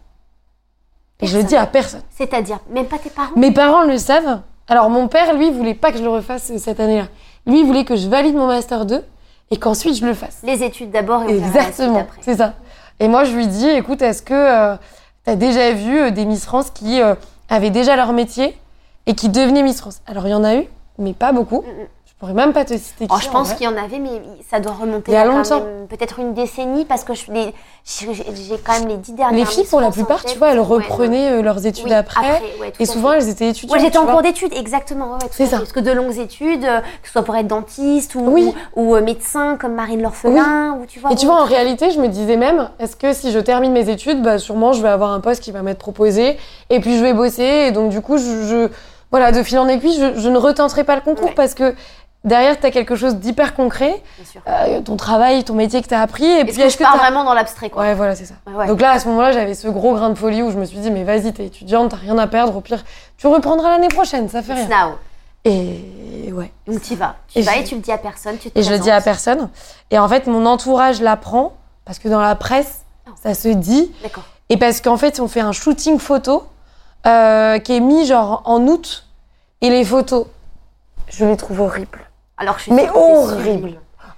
Et 1.20 1.26
je 1.26 1.36
le 1.36 1.44
dis 1.44 1.56
à 1.56 1.66
personne. 1.66 2.02
C'est-à-dire, 2.10 2.58
même 2.70 2.86
pas 2.86 2.98
tes 2.98 3.10
parents 3.10 3.36
Mes 3.36 3.52
parents 3.52 3.84
le 3.84 3.98
savent. 3.98 4.40
Alors 4.68 4.90
mon 4.90 5.08
père, 5.08 5.34
lui, 5.34 5.50
voulait 5.50 5.74
pas 5.74 5.92
que 5.92 5.98
je 5.98 6.02
le 6.02 6.10
refasse 6.10 6.50
euh, 6.50 6.58
cette 6.58 6.80
année-là. 6.80 7.08
Lui, 7.46 7.60
il 7.60 7.66
voulait 7.66 7.84
que 7.84 7.96
je 7.96 8.08
valide 8.08 8.34
mon 8.34 8.46
master 8.46 8.86
2 8.86 9.02
et 9.50 9.56
qu'ensuite 9.56 9.96
je 9.96 10.06
le 10.06 10.14
fasse. 10.14 10.38
Les 10.44 10.62
études 10.62 10.90
d'abord 10.90 11.24
et 11.24 11.36
Exactement, 11.36 12.06
c'est 12.20 12.36
ça. 12.36 12.54
Et 13.00 13.08
moi, 13.08 13.24
je 13.24 13.34
lui 13.34 13.46
dis, 13.46 13.68
écoute, 13.68 14.02
est-ce 14.02 14.22
que 14.22 14.76
tu 15.24 15.30
as 15.30 15.36
déjà 15.36 15.72
vu 15.72 15.98
euh, 15.98 16.10
des 16.10 16.24
Miss 16.24 16.44
France 16.44 16.70
qui 16.70 17.00
euh, 17.00 17.14
avaient 17.48 17.70
déjà 17.70 17.96
leur 17.96 18.12
métier 18.12 18.56
et 19.06 19.14
qui 19.14 19.28
devenaient 19.28 19.62
Miss 19.62 19.80
France 19.80 20.02
Alors, 20.06 20.26
il 20.26 20.30
y 20.30 20.34
en 20.34 20.44
a 20.44 20.56
eu, 20.56 20.64
mais 20.98 21.12
pas 21.12 21.32
beaucoup. 21.32 21.62
Mm, 21.62 21.82
mm. 21.82 21.86
Je 22.20 22.26
pourrais 22.26 22.34
même 22.34 22.52
pas 22.52 22.66
te 22.66 22.74
citer 22.76 23.06
qui. 23.06 23.14
Oh, 23.14 23.18
je 23.18 23.28
en 23.28 23.32
pense 23.32 23.54
qu'il 23.54 23.64
y 23.64 23.66
en 23.66 23.78
avait, 23.82 23.98
mais 23.98 24.10
ça 24.50 24.60
doit 24.60 24.72
remonter 24.78 25.10
Il 25.10 25.14
y 25.14 25.16
a 25.16 25.24
quand 25.24 25.36
longtemps. 25.38 25.62
peut-être 25.88 26.18
une 26.18 26.34
décennie 26.34 26.84
parce 26.84 27.02
que 27.02 27.14
j'ai 27.14 27.54
quand 28.62 28.78
même 28.78 28.88
les 28.88 28.98
dix 28.98 29.12
dernières. 29.14 29.38
Les 29.38 29.46
filles, 29.46 29.64
pour 29.64 29.80
la 29.80 29.90
plupart, 29.90 30.22
tu 30.26 30.36
vois, 30.36 30.50
elles 30.50 30.58
Ouais, 30.58 30.66
reprenaient 30.66 31.30
euh, 31.30 31.40
leurs 31.42 31.64
études 31.64 31.86
Oui, 31.86 31.94
après. 31.94 32.42
ouais, 32.60 32.74
Et 32.78 32.84
souvent, 32.84 33.12
elles 33.12 33.30
étaient 33.30 33.48
étudiantes. 33.48 33.74
Moi, 33.74 33.82
j'étais 33.82 33.96
en 33.96 34.04
cours 34.04 34.20
d'études, 34.20 34.52
exactement. 34.54 35.12
Ouais, 35.12 35.22
ouais, 35.22 35.28
C'est 35.30 35.46
ça. 35.46 35.56
Parce 35.56 35.72
que 35.72 35.80
de 35.80 35.92
longues 35.92 36.18
études, 36.18 36.62
euh, 36.66 36.80
que 36.80 37.06
ce 37.06 37.12
soit 37.12 37.22
pour 37.22 37.34
être 37.36 37.46
dentiste 37.46 38.14
ou, 38.14 38.20
Oui. 38.26 38.52
ou, 38.76 38.90
ou, 38.90 38.94
euh, 38.96 39.00
médecin 39.00 39.56
comme 39.58 39.72
Marine 39.72 40.02
L'Orphelin, 40.02 40.76
ou 40.78 40.84
tu 40.84 41.00
vois. 41.00 41.12
Et 41.12 41.14
tu 41.14 41.24
vois, 41.24 41.40
en 41.40 41.46
réalité, 41.46 41.90
je 41.90 42.00
me 42.00 42.08
disais 42.08 42.36
même, 42.36 42.68
est-ce 42.80 42.96
que 42.96 43.14
si 43.14 43.32
je 43.32 43.38
termine 43.38 43.72
mes 43.72 43.88
études, 43.88 44.20
bah, 44.20 44.36
sûrement, 44.36 44.74
je 44.74 44.82
vais 44.82 44.90
avoir 44.90 45.12
un 45.12 45.20
poste 45.20 45.42
qui 45.42 45.52
va 45.52 45.62
m'être 45.62 45.78
proposé, 45.78 46.36
et 46.68 46.80
puis 46.80 46.98
je 46.98 47.02
vais 47.02 47.14
bosser, 47.14 47.68
et 47.68 47.72
donc 47.72 47.88
du 47.88 48.02
coup, 48.02 48.18
je, 48.18 48.24
je- 48.46 48.68
voilà, 49.10 49.32
de 49.32 49.42
fil 49.42 49.58
en 49.58 49.66
aiguille, 49.66 49.96
je, 49.98 50.20
je 50.20 50.28
ne 50.28 50.38
retenterai 50.38 50.84
pas 50.84 50.94
le 50.94 51.00
concours 51.00 51.24
Ouais. 51.30 51.34
parce 51.34 51.54
que 51.54 51.74
derrière, 52.24 52.58
tu 52.58 52.66
as 52.66 52.70
quelque 52.70 52.96
chose 52.96 53.16
d'hyper 53.16 53.54
concret, 53.54 54.02
Bien 54.18 54.24
sûr. 54.30 54.40
euh, 54.46 54.80
ton 54.82 54.96
travail, 54.96 55.42
ton 55.44 55.54
métier 55.54 55.80
que 55.82 55.88
tu 55.88 55.94
as 55.94 56.00
appris, 56.02 56.24
et 56.24 56.40
Est-ce 56.40 56.52
puis 56.52 56.62
que 56.62 56.68
je 56.68 56.78
pars 56.78 56.96
vraiment 56.96 57.24
dans 57.24 57.34
l'abstrait, 57.34 57.70
quoi 57.70 57.82
Ouais, 57.82 57.94
voilà, 57.94 58.14
c'est 58.14 58.24
ça. 58.26 58.34
Ouais, 58.46 58.54
ouais. 58.54 58.66
Donc 58.66 58.80
là, 58.80 58.92
à 58.92 58.98
ce 58.98 59.08
moment-là, 59.08 59.32
j'avais 59.32 59.54
ce 59.54 59.68
gros 59.68 59.94
grain 59.94 60.10
de 60.10 60.14
folie 60.16 60.42
où 60.42 60.50
je 60.50 60.58
me 60.58 60.64
suis 60.64 60.78
dit, 60.78 60.90
mais 60.90 61.04
vas-y, 61.04 61.32
t'es 61.32 61.46
étudiante, 61.46 61.90
t'as 61.90 61.96
rien 61.96 62.18
à 62.18 62.26
perdre, 62.26 62.56
au 62.56 62.60
pire, 62.60 62.84
tu 63.16 63.26
reprendras 63.26 63.70
l'année 63.70 63.88
prochaine, 63.88 64.28
ça 64.28 64.42
fait 64.42 64.52
It's 64.54 64.66
rien. 64.68 64.88
now. 64.88 64.94
Et 65.44 66.30
ouais. 66.32 66.52
Donc 66.66 66.82
tu 66.82 66.92
y 66.92 66.96
vas. 66.96 67.16
Tu 67.28 67.38
Et 67.38 67.42
vas 67.42 67.52
je- 67.54 67.58
et 67.60 67.64
tu 67.64 67.74
le 67.74 67.80
dis 67.80 67.90
à 67.92 67.96
personne. 67.98 68.36
Tu 68.38 68.50
te 68.50 68.58
Et 68.58 68.62
je 68.62 68.70
le 68.70 68.78
dis 68.78 68.90
à 68.90 69.00
personne. 69.00 69.48
Et 69.90 69.98
en 69.98 70.06
fait, 70.08 70.26
mon 70.26 70.44
entourage 70.44 71.00
l'apprend, 71.00 71.54
parce 71.86 71.98
que 71.98 72.08
dans 72.08 72.20
la 72.20 72.34
presse, 72.34 72.80
Oh. 73.08 73.12
ça 73.22 73.32
se 73.34 73.48
dit, 73.48 73.90
D'accord. 74.02 74.24
et 74.50 74.58
parce 74.58 74.82
qu'en 74.82 74.98
fait, 74.98 75.18
on 75.20 75.26
fait 75.28 75.40
un 75.40 75.52
shooting 75.52 75.98
photo 75.98 76.44
euh, 77.06 77.58
qui 77.58 77.74
est 77.74 77.80
mis 77.80 78.04
genre 78.04 78.42
en 78.44 78.60
août. 78.68 79.06
Et 79.62 79.70
les 79.70 79.84
photos, 79.84 80.26
je 81.08 81.24
les 81.24 81.36
trouve 81.38 81.60
horribles. 81.60 82.09
Alors 82.40 82.56
je 82.58 82.62
suis 82.64 82.72
Mais 82.72 82.86
sûre. 82.86 82.92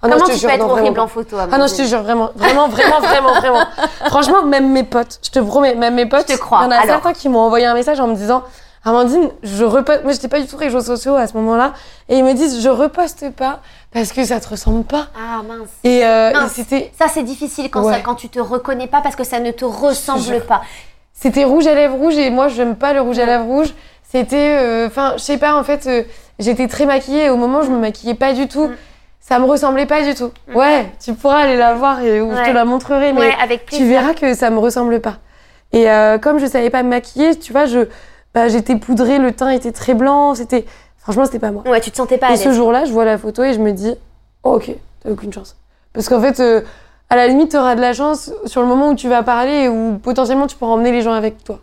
Ah 0.04 0.08
non, 0.08 0.16
Comment 0.18 0.34
tu 0.34 0.40
peux 0.40 0.48
être 0.52 0.58
vraiment 0.66 0.72
horrible 0.72 1.00
en 1.00 1.06
photo 1.06 1.36
Ah 1.38 1.58
non, 1.58 1.66
je 1.68 1.76
te 1.76 1.82
jure, 1.84 2.02
vraiment, 2.02 2.30
vraiment, 2.34 2.68
vraiment, 2.68 2.98
vraiment, 3.00 3.34
vraiment. 3.34 3.62
Franchement, 4.08 4.42
même 4.42 4.72
mes 4.72 4.82
potes, 4.82 5.20
je 5.22 5.30
te 5.30 5.38
promets, 5.38 5.76
même 5.76 5.94
mes 5.94 6.06
potes, 6.06 6.26
Je 6.28 6.34
te 6.34 6.40
crois. 6.40 6.58
il 6.62 6.64
y 6.64 6.66
en 6.66 6.70
a 6.72 6.74
Alors. 6.76 6.86
certains 6.86 7.12
qui 7.12 7.28
m'ont 7.28 7.38
envoyé 7.38 7.66
un 7.66 7.74
message 7.74 8.00
en 8.00 8.08
me 8.08 8.16
disant 8.16 8.42
Amandine, 8.84 9.28
je 9.44 9.64
reposte. 9.64 10.02
Moi, 10.02 10.12
j'étais 10.12 10.26
pas 10.26 10.40
du 10.40 10.48
tout 10.48 10.56
réseaux 10.56 10.80
sociaux 10.80 11.14
à 11.14 11.28
ce 11.28 11.34
moment-là. 11.34 11.72
Et 12.08 12.18
ils 12.18 12.24
me 12.24 12.32
disent 12.34 12.60
Je 12.60 12.68
reposte 12.68 13.30
pas 13.30 13.60
parce 13.92 14.10
que 14.10 14.24
ça 14.24 14.40
te 14.40 14.48
ressemble 14.48 14.82
pas. 14.82 15.06
Ah 15.16 15.40
mince. 15.46 15.68
Et, 15.84 16.04
euh, 16.04 16.32
Mince. 16.32 16.60
Ça 16.98 17.06
c'est 17.08 17.22
difficile 17.22 17.70
quand, 17.70 17.84
Ouais. 17.84 17.92
ça, 17.94 18.00
quand 18.00 18.16
tu 18.16 18.28
te 18.28 18.40
reconnais 18.40 18.88
pas 18.88 19.02
parce 19.02 19.14
que 19.14 19.22
ça 19.22 19.38
ne 19.38 19.52
te 19.52 19.64
ressemble 19.64 20.40
pas. 20.48 20.62
C'était 21.14 21.44
rouge 21.44 21.68
à 21.68 21.74
lèvres 21.76 21.94
rouge 21.96 22.16
et 22.18 22.30
moi 22.30 22.48
j'aime 22.48 22.74
pas 22.74 22.92
le 22.92 23.00
rouge 23.02 23.20
à 23.20 23.26
lèvres 23.26 23.44
rouge. 23.44 23.72
C'était, 24.12 24.58
euh, 24.58 24.88
enfin, 24.88 25.14
je 25.16 25.22
sais 25.22 25.38
pas, 25.38 25.54
en 25.58 25.64
fait, 25.64 25.86
euh, 25.86 26.02
j'étais 26.38 26.68
très 26.68 26.84
maquillée 26.84 27.24
et 27.24 27.30
au 27.30 27.38
moment 27.38 27.62
je 27.62 27.70
me 27.70 27.78
maquillais 27.78 28.12
pas 28.12 28.34
du 28.34 28.46
tout. 28.46 28.66
Mm. 28.68 28.76
Ça 29.20 29.38
me 29.38 29.46
ressemblait 29.46 29.86
pas 29.86 30.02
du 30.02 30.14
tout. 30.14 30.30
Ouais, 30.54 30.86
tu 31.02 31.14
pourras 31.14 31.38
aller 31.38 31.56
la 31.56 31.72
voir 31.72 32.00
et 32.02 32.20
ou 32.20 32.30
je 32.30 32.36
Ouais. 32.36 32.44
te 32.46 32.50
la 32.50 32.66
montrerai, 32.66 33.14
mais 33.14 33.20
ouais, 33.20 33.34
avec 33.42 33.64
tu 33.66 33.86
verras 33.86 34.12
que 34.12 34.34
ça 34.34 34.50
me 34.50 34.58
ressemble 34.58 35.00
pas. 35.00 35.14
Et 35.72 35.90
euh, 35.90 36.18
comme 36.18 36.38
je 36.38 36.44
savais 36.44 36.68
pas 36.68 36.82
me 36.82 36.90
maquiller, 36.90 37.38
tu 37.38 37.52
vois, 37.52 37.64
je, 37.64 37.86
bah, 38.34 38.48
j'étais 38.48 38.76
poudrée, 38.76 39.16
le 39.18 39.32
teint 39.32 39.48
était 39.48 39.72
très 39.72 39.94
blanc, 39.94 40.34
c'était, 40.34 40.66
franchement, 40.98 41.24
c'était 41.24 41.38
pas 41.38 41.50
moi. 41.50 41.62
Ouais, 41.66 41.80
tu 41.80 41.90
te 41.90 41.96
sentais 41.96 42.18
pas 42.18 42.26
à 42.26 42.32
Et 42.32 42.36
ce 42.36 42.52
jour-là, 42.52 42.84
je 42.84 42.92
vois 42.92 43.06
la 43.06 43.16
photo 43.16 43.42
et 43.44 43.54
je 43.54 43.60
me 43.60 43.72
dis, 43.72 43.94
oh, 44.42 44.56
ok, 44.56 44.72
t'as 45.02 45.10
aucune 45.10 45.32
chance. 45.32 45.56
Parce 45.94 46.10
qu'en 46.10 46.20
fait, 46.20 46.38
euh, 46.40 46.60
à 47.08 47.16
la 47.16 47.28
limite, 47.28 47.52
t'auras 47.52 47.76
de 47.76 47.80
la 47.80 47.94
chance 47.94 48.30
sur 48.44 48.60
le 48.60 48.66
moment 48.66 48.90
où 48.90 48.94
tu 48.94 49.08
vas 49.08 49.22
parler 49.22 49.52
et 49.62 49.68
où 49.70 49.98
potentiellement 50.02 50.48
tu 50.48 50.56
pourras 50.56 50.72
emmener 50.72 50.92
les 50.92 51.00
gens 51.00 51.12
avec 51.14 51.42
toi. 51.44 51.60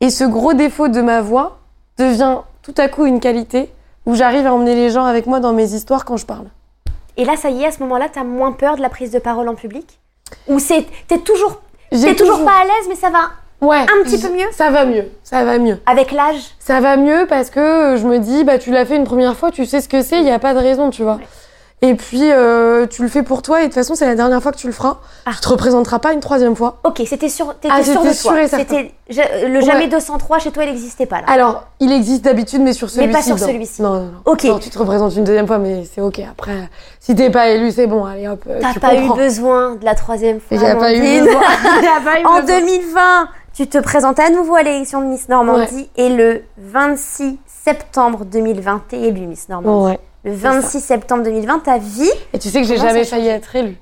Et 0.00 0.10
ce 0.10 0.24
gros 0.24 0.52
défaut 0.52 0.88
de 0.88 1.00
ma 1.00 1.22
voix 1.22 1.58
devient 1.98 2.38
tout 2.62 2.74
à 2.76 2.88
coup 2.88 3.06
une 3.06 3.20
qualité 3.20 3.70
où 4.06 4.14
j'arrive 4.14 4.46
à 4.46 4.54
emmener 4.54 4.74
les 4.74 4.90
gens 4.90 5.04
avec 5.04 5.26
moi 5.26 5.40
dans 5.40 5.52
mes 5.52 5.74
histoires 5.74 6.04
quand 6.04 6.16
je 6.16 6.26
parle. 6.26 6.46
Et 7.16 7.24
là, 7.24 7.36
ça 7.36 7.50
y 7.50 7.62
est, 7.62 7.66
à 7.66 7.72
ce 7.72 7.80
moment-là, 7.80 8.08
t'as 8.12 8.24
moins 8.24 8.52
peur 8.52 8.76
de 8.76 8.82
la 8.82 8.88
prise 8.88 9.10
de 9.10 9.18
parole 9.18 9.48
en 9.48 9.54
public? 9.54 9.98
Ou 10.46 10.58
c'est 10.58 10.86
t'es 11.08 11.18
toujours 11.18 11.60
t'es 11.90 12.14
toujours 12.14 12.44
pas 12.44 12.60
à 12.60 12.64
l'aise, 12.64 12.86
mais 12.88 12.94
ça 12.94 13.10
va 13.10 13.30
ouais, 13.66 13.80
un 13.80 14.04
petit 14.04 14.20
peu 14.20 14.30
mieux? 14.30 14.46
Ça 14.52 14.70
va 14.70 14.84
mieux, 14.84 15.06
ça 15.22 15.44
va 15.44 15.58
mieux. 15.58 15.78
avec 15.86 16.12
l'âge? 16.12 16.54
Ça 16.58 16.80
va 16.80 16.96
mieux 16.96 17.26
parce 17.28 17.50
que 17.50 17.96
je 17.98 18.06
me 18.06 18.18
dis, 18.18 18.44
bah, 18.44 18.58
tu 18.58 18.70
l'as 18.70 18.84
fait 18.84 18.96
une 18.96 19.04
première 19.04 19.36
fois, 19.36 19.50
tu 19.50 19.64
sais 19.66 19.80
ce 19.80 19.88
que 19.88 20.02
c'est, 20.02 20.18
il 20.18 20.24
n'y 20.24 20.30
a 20.30 20.38
pas 20.38 20.54
de 20.54 20.58
raison, 20.58 20.90
tu 20.90 21.02
vois. 21.02 21.14
Ouais. 21.16 21.26
Et 21.80 21.94
puis, 21.94 22.32
euh, 22.32 22.86
tu 22.88 23.02
le 23.02 23.08
fais 23.08 23.22
pour 23.22 23.40
toi 23.40 23.60
et 23.60 23.62
de 23.62 23.66
toute 23.68 23.74
façon, 23.74 23.94
c'est 23.94 24.04
la 24.04 24.16
dernière 24.16 24.42
fois 24.42 24.50
que 24.50 24.56
tu 24.56 24.66
le 24.66 24.72
feras. 24.72 24.96
Ah. 25.26 25.30
Tu 25.34 25.40
te 25.40 25.48
représenteras 25.48 26.00
pas 26.00 26.12
une 26.12 26.18
troisième 26.18 26.56
fois. 26.56 26.78
Ok, 26.82 27.00
c'était 27.06 27.28
sûr, 27.28 27.54
t'étais 27.60 27.68
Ah, 27.72 27.84
sûr 27.84 28.02
de 28.02 28.08
c'était 28.08 28.22
toi. 28.22 28.48
sûr. 28.48 28.58
C'était 28.58 28.94
je- 29.08 29.46
le 29.46 29.58
Ouais. 29.58 29.64
jamais 29.64 29.86
203 29.86 30.40
chez 30.40 30.50
toi, 30.50 30.64
il 30.64 30.70
n'existait 30.70 31.06
pas 31.06 31.20
là. 31.20 31.26
Alors, 31.28 31.64
il 31.78 31.92
existe 31.92 32.24
d'habitude, 32.24 32.62
mais 32.62 32.72
sur 32.72 32.88
Mais 32.88 32.92
celui-ci. 32.94 33.12
pas 33.12 33.22
sur 33.22 33.38
celui-ci. 33.38 33.80
Non, 33.82 33.90
non, 33.94 34.00
non. 34.06 34.10
Ok. 34.24 34.42
Non, 34.44 34.58
tu 34.58 34.70
te 34.70 34.78
représentes 34.78 35.14
une 35.14 35.22
deuxième 35.22 35.46
fois, 35.46 35.58
mais 35.58 35.84
c'est 35.84 36.00
ok. 36.00 36.20
Après, 36.28 36.68
si 36.98 37.14
t'es 37.14 37.30
pas 37.30 37.48
élu, 37.50 37.70
c'est 37.70 37.86
bon, 37.86 38.04
allez 38.04 38.26
hop. 38.26 38.42
euh, 38.50 38.58
T'as 38.60 38.80
pas 38.80 38.96
eu 38.96 39.08
besoin 39.14 39.76
de 39.76 39.84
la 39.84 39.94
troisième 39.94 40.40
fois. 40.40 40.58
A 40.68 40.74
pas 40.74 40.92
eu 40.92 41.00
besoin. 41.00 41.40
Pas 42.04 42.20
eu 42.20 42.24
En 42.26 42.40
besoin. 42.40 42.58
2020, 42.60 43.28
tu 43.54 43.68
te 43.68 43.78
présentes 43.78 44.18
à 44.18 44.30
nouveau 44.30 44.56
à 44.56 44.62
l'élection 44.64 45.00
de 45.00 45.06
Miss 45.06 45.28
Normandie 45.28 45.88
et 45.96 46.08
le 46.08 46.42
26 46.58 47.38
septembre 47.46 48.24
2020, 48.24 48.82
t'es 48.88 49.00
élue 49.00 49.26
Miss 49.28 49.48
Normandie. 49.48 49.92
Ouais. 49.92 50.00
Le 50.28 50.34
26 50.34 50.80
septembre 50.80 51.22
2020, 51.22 51.60
ta 51.60 51.78
vie. 51.78 52.10
Et 52.34 52.38
tu 52.38 52.50
sais 52.50 52.60
que 52.60 52.66
j'ai 52.66 52.76
jamais 52.76 53.04
failli 53.06 53.28
être 53.28 53.56
élue. 53.56 53.78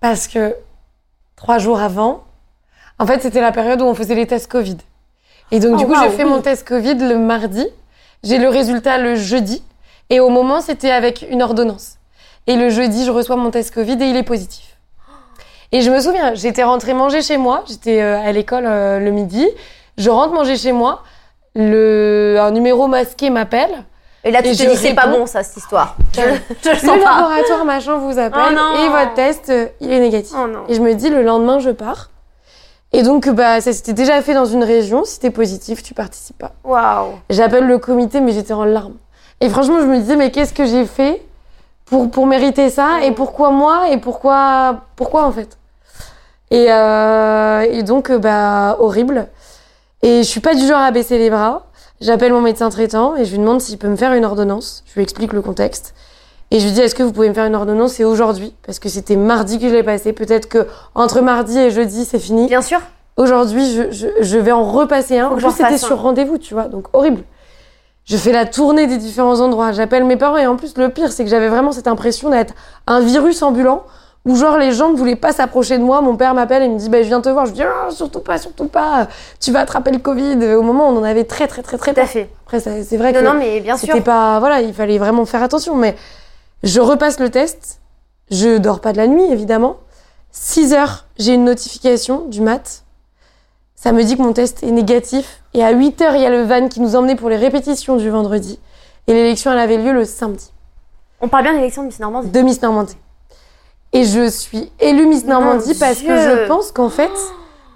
Parce 0.00 0.26
que 0.26 0.56
trois 1.36 1.58
jours 1.58 1.78
avant, 1.78 2.24
en 2.98 3.06
fait, 3.06 3.22
c'était 3.22 3.40
la 3.40 3.52
période 3.52 3.80
où 3.80 3.84
on 3.84 3.94
faisait 3.94 4.16
les 4.16 4.26
tests 4.26 4.50
Covid. 4.50 4.78
Et 5.52 5.60
donc, 5.60 5.74
Oh, 5.74 5.78
du 5.78 5.84
coup, 5.86 5.92
waouh, 5.92 6.02
j'ai 6.02 6.10
fait 6.10 6.24
oui. 6.24 6.30
mon 6.30 6.40
test 6.40 6.66
Covid 6.66 6.96
le 6.96 7.18
mardi. 7.18 7.64
J'ai 8.24 8.38
le 8.38 8.48
résultat 8.48 8.98
le 8.98 9.14
jeudi. 9.14 9.62
Et 10.10 10.18
au 10.18 10.28
moment, 10.28 10.60
c'était 10.60 10.90
avec 10.90 11.24
une 11.30 11.40
ordonnance. 11.40 11.98
Et 12.48 12.56
le 12.56 12.68
jeudi, 12.68 13.04
je 13.04 13.12
reçois 13.12 13.36
mon 13.36 13.52
test 13.52 13.72
Covid 13.72 13.92
et 14.02 14.10
il 14.10 14.16
est 14.16 14.24
positif. 14.24 14.76
Et 15.70 15.82
je 15.82 15.90
me 15.92 16.00
souviens, 16.00 16.34
j'étais 16.34 16.64
rentrée 16.64 16.94
manger 16.94 17.22
chez 17.22 17.36
moi. 17.36 17.62
J'étais 17.68 18.02
euh, 18.02 18.18
à 18.20 18.32
l'école 18.32 18.66
euh, 18.66 18.98
le 18.98 19.12
midi. 19.12 19.46
Je 19.98 20.10
rentre 20.10 20.34
manger 20.34 20.56
chez 20.56 20.72
moi. 20.72 21.04
Le, 21.54 22.38
un 22.40 22.50
numéro 22.50 22.88
masqué 22.88 23.30
m'appelle. 23.30 23.84
Et 24.26 24.32
là, 24.32 24.42
tu 24.42 24.48
Et 24.48 24.56
te 24.56 24.68
dis, 24.68 24.76
c'est 24.76 24.92
pas 24.94 25.06
bon, 25.06 25.24
ça, 25.26 25.44
cette 25.44 25.56
histoire. 25.56 25.96
Je, 26.14 26.20
je 26.64 26.70
le 26.70 26.76
sens 26.76 26.98
pas. 26.98 27.14
laboratoire 27.14 27.64
machin 27.64 27.96
vous 27.96 28.18
appelle 28.18 28.58
Oh 28.58 28.76
et 28.84 28.88
votre 28.88 29.14
test, 29.14 29.50
euh, 29.50 29.66
il 29.80 29.92
est 29.92 30.00
négatif. 30.00 30.34
Oh. 30.36 30.48
Et 30.68 30.74
je 30.74 30.80
me 30.82 30.94
dis, 30.94 31.10
le 31.10 31.22
lendemain, 31.22 31.60
je 31.60 31.70
pars. 31.70 32.10
Et 32.92 33.02
donc, 33.04 33.28
bah, 33.28 33.60
ça 33.60 33.72
s'était 33.72 33.92
déjà 33.92 34.20
fait 34.22 34.34
dans 34.34 34.44
une 34.46 34.64
région. 34.64 35.04
Si 35.04 35.20
t'es 35.20 35.30
positif, 35.30 35.82
tu 35.84 35.94
participes 35.94 36.38
pas. 36.38 36.52
Waouh. 36.64 37.12
J'appelle 37.30 37.66
le 37.68 37.78
comité, 37.78 38.20
mais 38.20 38.32
j'étais 38.32 38.52
en 38.52 38.64
larmes. 38.64 38.96
Et 39.40 39.48
franchement, 39.48 39.78
je 39.80 39.86
me 39.86 39.98
disais, 39.98 40.16
mais 40.16 40.32
qu'est-ce 40.32 40.52
que 40.54 40.66
j'ai 40.66 40.86
fait 40.86 41.22
pour, 41.84 42.10
pour 42.10 42.26
mériter 42.26 42.68
ça 42.68 43.02
Et 43.04 43.12
pourquoi 43.12 43.50
moi 43.50 43.90
Et 43.90 43.98
pourquoi, 43.98 44.80
pourquoi 44.96 45.22
en 45.24 45.30
fait? 45.30 45.56
Et, 46.50 46.66
euh, 46.72 47.60
et 47.70 47.84
donc, 47.84 48.10
euh, 48.10 48.18
bah, 48.18 48.76
horrible. 48.80 49.28
Et 50.02 50.18
je 50.24 50.28
suis 50.28 50.40
pas 50.40 50.54
du 50.56 50.66
genre 50.66 50.80
à 50.80 50.90
baisser 50.90 51.16
les 51.18 51.30
bras. 51.30 51.66
J'appelle 52.00 52.32
mon 52.32 52.42
médecin 52.42 52.68
traitant 52.68 53.16
et 53.16 53.24
je 53.24 53.30
lui 53.30 53.38
demande 53.38 53.60
s'il 53.60 53.78
peut 53.78 53.88
me 53.88 53.96
faire 53.96 54.12
une 54.12 54.24
ordonnance. 54.24 54.82
Je 54.86 54.94
lui 54.94 55.02
explique 55.02 55.32
le 55.32 55.42
contexte. 55.42 55.94
Et 56.50 56.60
je 56.60 56.66
lui 56.66 56.72
dis, 56.72 56.80
est-ce 56.80 56.94
que 56.94 57.02
vous 57.02 57.12
pouvez 57.12 57.28
me 57.28 57.34
faire 57.34 57.46
une 57.46 57.56
ordonnance? 57.56 57.98
Et 57.98 58.04
aujourd'hui, 58.04 58.54
parce 58.64 58.78
que 58.78 58.88
c'était 58.88 59.16
mardi 59.16 59.58
que 59.58 59.68
je 59.68 59.74
l'ai 59.74 59.82
passé. 59.82 60.12
Peut-être 60.12 60.48
que 60.48 60.66
entre 60.94 61.20
mardi 61.20 61.58
et 61.58 61.70
jeudi, 61.70 62.04
c'est 62.04 62.18
fini. 62.18 62.46
Bien 62.46 62.62
sûr. 62.62 62.80
Aujourd'hui, 63.16 63.72
je, 63.72 63.90
je, 63.90 64.06
je 64.20 64.38
vais 64.38 64.52
en 64.52 64.70
repasser 64.70 65.18
un. 65.18 65.30
Faut 65.30 65.34
En 65.34 65.38
plus, 65.38 65.50
c'était 65.50 65.78
sur 65.78 66.00
rendez-vous, 66.00 66.38
tu 66.38 66.54
vois, 66.54 66.64
donc 66.64 66.86
horrible. 66.92 67.22
Je 68.04 68.16
fais 68.16 68.30
la 68.30 68.44
tournée 68.44 68.86
des 68.86 68.98
différents 68.98 69.40
endroits. 69.40 69.72
J'appelle 69.72 70.04
mes 70.04 70.16
parents 70.16 70.36
et 70.36 70.46
en 70.46 70.56
plus, 70.56 70.76
le 70.76 70.90
pire, 70.90 71.10
c'est 71.10 71.24
que 71.24 71.30
j'avais 71.30 71.48
vraiment 71.48 71.72
cette 71.72 71.88
impression 71.88 72.30
d'être 72.30 72.54
un 72.86 73.00
virus 73.00 73.42
ambulant 73.42 73.82
où, 74.26 74.36
genre, 74.36 74.58
les 74.58 74.72
gens 74.72 74.90
ne 74.90 74.96
voulaient 74.96 75.16
pas 75.16 75.32
s'approcher 75.32 75.78
de 75.78 75.82
moi. 75.82 76.02
Mon 76.02 76.16
père 76.16 76.34
m'appelle 76.34 76.62
et 76.62 76.68
me 76.68 76.78
dit, 76.78 76.88
bah, 76.90 77.00
je 77.02 77.06
viens 77.06 77.20
te 77.22 77.28
voir. 77.30 77.46
Je 77.46 77.52
dis, 77.52 77.62
Ah, 77.62 77.90
surtout 77.90 78.20
pas, 78.20 78.36
surtout 78.36 78.66
pas. 78.66 79.06
Tu 79.40 79.52
vas 79.52 79.60
attraper 79.60 79.92
le 79.92 79.98
Covid. 79.98 80.44
Au 80.54 80.62
moment 80.62 80.88
où 80.90 80.92
on 80.94 80.98
en 80.98 81.04
avait 81.04 81.24
très, 81.24 81.46
très, 81.46 81.62
très, 81.62 81.78
très 81.78 81.94
Tout 81.94 82.00
à 82.00 82.06
fait. 82.06 82.28
Après, 82.44 82.60
c'est 82.60 82.96
vrai 82.96 83.12
Non, 83.12 83.20
que 83.20 83.24
non, 83.24 83.34
mais 83.34 83.60
bien 83.60 83.76
sûr. 83.76 83.86
c'était 83.88 84.00
pas, 84.04 84.38
voilà, 84.40 84.60
il 84.60 84.74
fallait 84.74 84.98
vraiment 84.98 85.24
faire 85.24 85.42
attention. 85.42 85.74
Mais 85.76 85.94
je 86.62 86.80
repasse 86.80 87.18
le 87.20 87.30
test. 87.30 87.80
Je 88.30 88.58
dors 88.58 88.80
pas 88.80 88.92
de 88.92 88.96
la 88.98 89.06
nuit, 89.06 89.24
évidemment. 89.30 89.76
6 90.32 90.74
heures, 90.74 91.06
j'ai 91.18 91.32
une 91.34 91.44
notification 91.44 92.26
du 92.26 92.40
mat. 92.42 92.82
Ça 93.76 93.92
me 93.92 94.02
dit 94.02 94.16
que 94.16 94.22
mon 94.22 94.32
test 94.32 94.62
est 94.64 94.70
négatif. 94.72 95.42
Et 95.54 95.64
à 95.64 95.70
8 95.70 96.02
heures, 96.02 96.14
il 96.16 96.22
y 96.22 96.26
a 96.26 96.30
le 96.30 96.42
van 96.42 96.68
qui 96.68 96.80
nous 96.80 96.96
emmenait 96.96 97.14
pour 97.14 97.28
les 97.30 97.36
répétitions 97.36 97.96
du 97.96 98.10
vendredi. 98.10 98.58
Et 99.06 99.12
l'élection, 99.12 99.52
elle 99.52 99.58
avait 99.60 99.76
lieu 99.78 99.92
le 99.92 100.04
samedi 100.04 100.50
On 101.20 101.28
parle 101.28 101.44
bien 101.44 101.54
d'élection 101.54 101.82
de 101.82 101.86
Miss 101.86 102.00
Normandie. 102.00 102.28
de 102.30 102.40
Miss 102.40 102.60
Normandie. 102.60 102.96
Et 103.96 104.04
je 104.04 104.28
suis 104.28 104.70
élue 104.80 105.06
Miss 105.06 105.24
Normandie 105.24 105.72
Mon 105.74 105.78
parce 105.80 105.98
que 106.00 106.16
je 106.20 106.46
pense 106.48 106.70
qu'en 106.72 106.90
fait, 106.90 107.10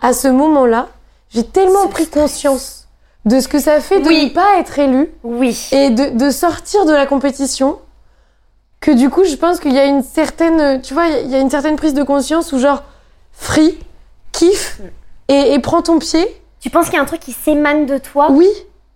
à 0.03 0.13
ce 0.13 0.29
moment-là, 0.29 0.89
j'ai 1.31 1.45
tellement 1.45 1.87
pris 1.89 2.07
conscience 2.07 2.87
de 3.25 3.41
ce 3.41 3.49
que 3.49 3.59
ça 3.59 3.81
fait 3.81 4.01
de 4.01 4.09
Oui. 4.09 4.25
ne 4.27 4.31
pas 4.31 4.59
être 4.59 4.79
élue 4.79 5.11
Oui. 5.23 5.69
et 5.73 5.91
de, 5.91 6.11
de 6.17 6.31
sortir 6.31 6.85
de 6.87 6.93
la 6.93 7.07
compétition 7.07 7.79
que 8.81 8.91
du 8.91 9.11
coup, 9.11 9.25
je 9.25 9.35
pense 9.37 9.61
qu'il 9.61 9.73
y 9.73 9.79
a 9.79 9.85
une 9.85 10.03
certaine, 10.03 10.81
tu 10.81 10.95
vois, 10.95 11.07
il 11.07 11.31
y 11.31 11.35
a 11.35 11.39
une 11.39 11.51
certaine 11.51 11.77
prise 11.77 11.93
de 11.95 12.03
conscience 12.03 12.53
où 12.53 12.59
genre, 12.59 12.83
free, 13.33 13.79
kiffe 14.33 14.81
et, 15.29 15.53
et 15.53 15.59
prends 15.59 15.83
ton 15.83 15.99
pied. 15.99 16.27
Tu 16.61 16.71
penses 16.71 16.87
qu'il 16.87 16.95
y 16.95 16.99
a 16.99 17.03
un 17.03 17.07
truc 17.07 17.21
qui 17.21 17.33
s'émane 17.33 17.85
de 17.87 17.99
toi? 17.99 18.29
Oui, 18.31 18.49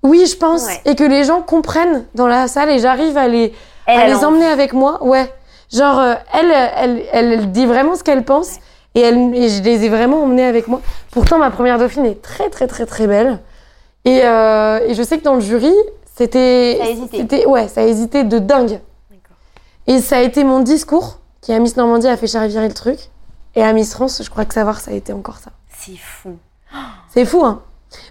oui, 0.03 0.25
je 0.27 0.37
pense. 0.37 0.65
Ouais. 0.65 0.81
Et 0.87 0.95
que 0.95 1.05
les 1.05 1.25
gens 1.25 1.43
comprennent 1.43 2.05
dans 2.15 2.27
la 2.27 2.49
salle 2.49 2.71
et 2.71 2.79
j'arrive 2.79 3.17
à 3.19 3.29
les, 3.29 3.53
Elle, 3.87 4.01
à 4.01 4.07
les 4.07 4.17
en- 4.25 4.29
emmener 4.29 4.47
avec 4.47 4.73
moi. 4.73 5.03
Ouais. 5.05 5.33
Genre, 5.75 5.99
euh, 5.99 6.15
elle, 6.33 6.53
elle, 6.53 7.03
elle, 7.13 7.53
dit 7.53 7.67
vraiment 7.67 7.97
ce 7.97 8.05
qu'elle 8.05 8.25
pense 8.25 8.59
et, 8.95 9.01
elle, 9.01 9.35
et 9.35 9.49
je 9.49 9.61
les 9.63 9.85
ai 9.85 9.89
vraiment 9.89 10.23
emmenés 10.23 10.45
avec 10.45 10.69
moi. 10.69 10.81
Pourtant, 11.11 11.39
ma 11.39 11.51
première 11.51 11.79
dauphine 11.79 12.07
est 12.07 12.23
très, 12.23 12.49
très, 12.49 12.69
très, 12.69 12.87
très 12.87 13.09
belle. 13.09 13.41
Et, 14.05 14.21
euh, 14.23 14.79
et 14.87 14.95
je 14.95 15.03
sais 15.03 15.19
que 15.19 15.25
dans 15.25 15.35
le 15.35 15.41
jury, 15.41 15.73
c'était. 16.17 16.77
Ça 16.79 16.85
a 16.85 16.89
hésité. 16.91 17.47
Ouais, 17.47 17.67
ça 17.67 17.81
a 17.81 17.85
hésité 17.85 18.23
de 18.23 18.39
dingue. 18.39 18.81
Et 19.87 19.99
ça 20.01 20.19
a 20.19 20.21
été 20.23 20.45
mon 20.45 20.61
discours 20.61 21.19
qui, 21.41 21.53
à 21.53 21.59
Miss 21.59 21.77
Normandie, 21.77 22.07
a 22.07 22.17
fait 22.17 22.29
chavirer 22.29 22.69
le 22.69 22.75
truc. 22.75 22.99
Et 23.57 23.63
à 23.63 23.73
Miss 23.73 23.93
France, 23.93 24.23
je 24.23 24.31
crois 24.31 24.45
que 24.45 24.55
savoir, 24.55 24.81
ça 24.81 24.93
a 24.93 24.95
été 24.95 25.13
encore 25.13 25.39
ça. 25.39 25.51
C'est 25.77 25.97
fou. 25.97 26.37
C'est 27.13 27.25
fou, 27.25 27.45
hein. 27.45 27.63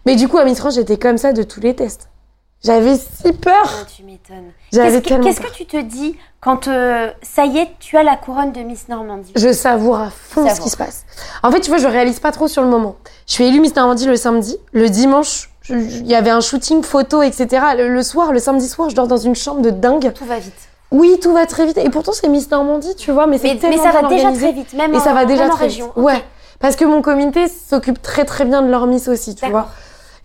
Mais 0.06 0.16
du 0.16 0.28
coup, 0.28 0.38
à 0.38 0.46
Miss 0.46 0.60
France, 0.60 0.76
j'étais 0.76 0.98
comme 0.98 1.18
ça 1.18 1.32
de 1.34 1.44
tous 1.44 1.62
les 1.62 1.76
tests. 1.76 2.10
J'avais 2.64 2.96
si 2.96 3.34
peur. 3.34 3.54
Ah, 3.66 3.86
tu 3.94 4.04
m'étonnes. 4.04 4.52
J'avais 4.72 5.02
Qu'est-ce 5.02 5.04
tellement 5.10 5.24
qu'est-ce 5.26 5.42
que 5.42 5.52
tu 5.52 5.66
te 5.66 5.82
dis 5.82 6.16
quand 6.40 6.68
euh, 6.68 7.12
ça 7.22 7.46
y 7.46 7.58
est, 7.58 7.70
tu 7.80 7.98
as 7.98 8.04
la 8.04 8.16
couronne 8.16 8.52
de 8.54 8.62
Miss 8.62 8.88
Normandie? 8.88 9.34
Je 9.36 9.52
savoure 9.52 10.00
à 10.00 10.10
fond 10.10 10.48
ce 10.48 10.62
qui 10.62 10.70
se 10.70 10.78
passe. 10.78 11.06
En 11.44 11.52
fait, 11.52 11.60
tu 11.60 11.70
vois, 11.70 11.78
je 11.80 11.88
réalise 11.88 12.20
pas 12.22 12.32
trop 12.32 12.48
sur 12.48 12.62
le 12.62 12.70
moment. 12.70 12.96
Je 13.28 13.34
suis 13.34 13.44
élue 13.46 13.60
Miss 13.60 13.76
Normandie 13.76 14.06
le 14.08 14.16
samedi. 14.16 14.58
Le 14.72 14.90
dimanche, 14.90 15.50
il 15.70 16.08
y 16.08 16.16
avait 16.16 16.30
un 16.30 16.40
shooting 16.42 16.84
photo, 16.84 17.22
etc. 17.22 17.48
Le, 17.78 17.90
le 17.94 18.04
soir, 18.04 18.32
le 18.32 18.40
samedi 18.40 18.68
soir, 18.70 18.90
je 18.90 18.96
dors 18.96 19.08
dans 19.08 19.18
une 19.18 19.36
chambre 19.36 19.62
de 19.62 19.70
dingue. 19.70 20.14
Tout 20.14 20.26
va 20.26 20.40
vite. 20.40 20.54
Oui, 20.92 21.18
tout 21.22 21.34
va 21.34 21.46
très 21.46 21.66
vite. 21.66 21.78
Et 21.80 21.90
pourtant, 21.90 22.12
c'est 22.14 22.28
Miss 22.30 22.50
Normandie, 22.52 22.96
tu 22.96 23.12
vois, 23.12 23.28
mais 23.28 23.40
c'est 23.40 23.48
Mais, 23.48 23.54
mais 23.56 23.60
tellement 23.60 23.84
ça 23.84 23.92
va 23.92 24.08
déjà 24.08 24.28
organisé. 24.30 24.46
très 24.46 24.52
vite, 24.54 24.74
même 24.74 24.94
Et 24.94 25.00
ça 25.00 25.12
en, 25.12 25.16
va 25.16 25.26
déjà 25.26 25.48
en 25.48 25.50
très 25.50 25.66
région. 25.66 25.88
vite. 25.88 25.98
Ouais. 25.98 26.24
Parce 26.60 26.76
que 26.78 26.86
mon 26.86 27.02
comité 27.02 27.48
s'occupe 27.50 28.02
très 28.02 28.24
très 28.26 28.46
bien 28.46 28.62
de 28.62 28.70
leur 28.70 28.88
miss 28.88 29.08
aussi, 29.10 29.36
tu 29.36 29.42
D'accord. 29.42 29.62
vois. 29.64 29.70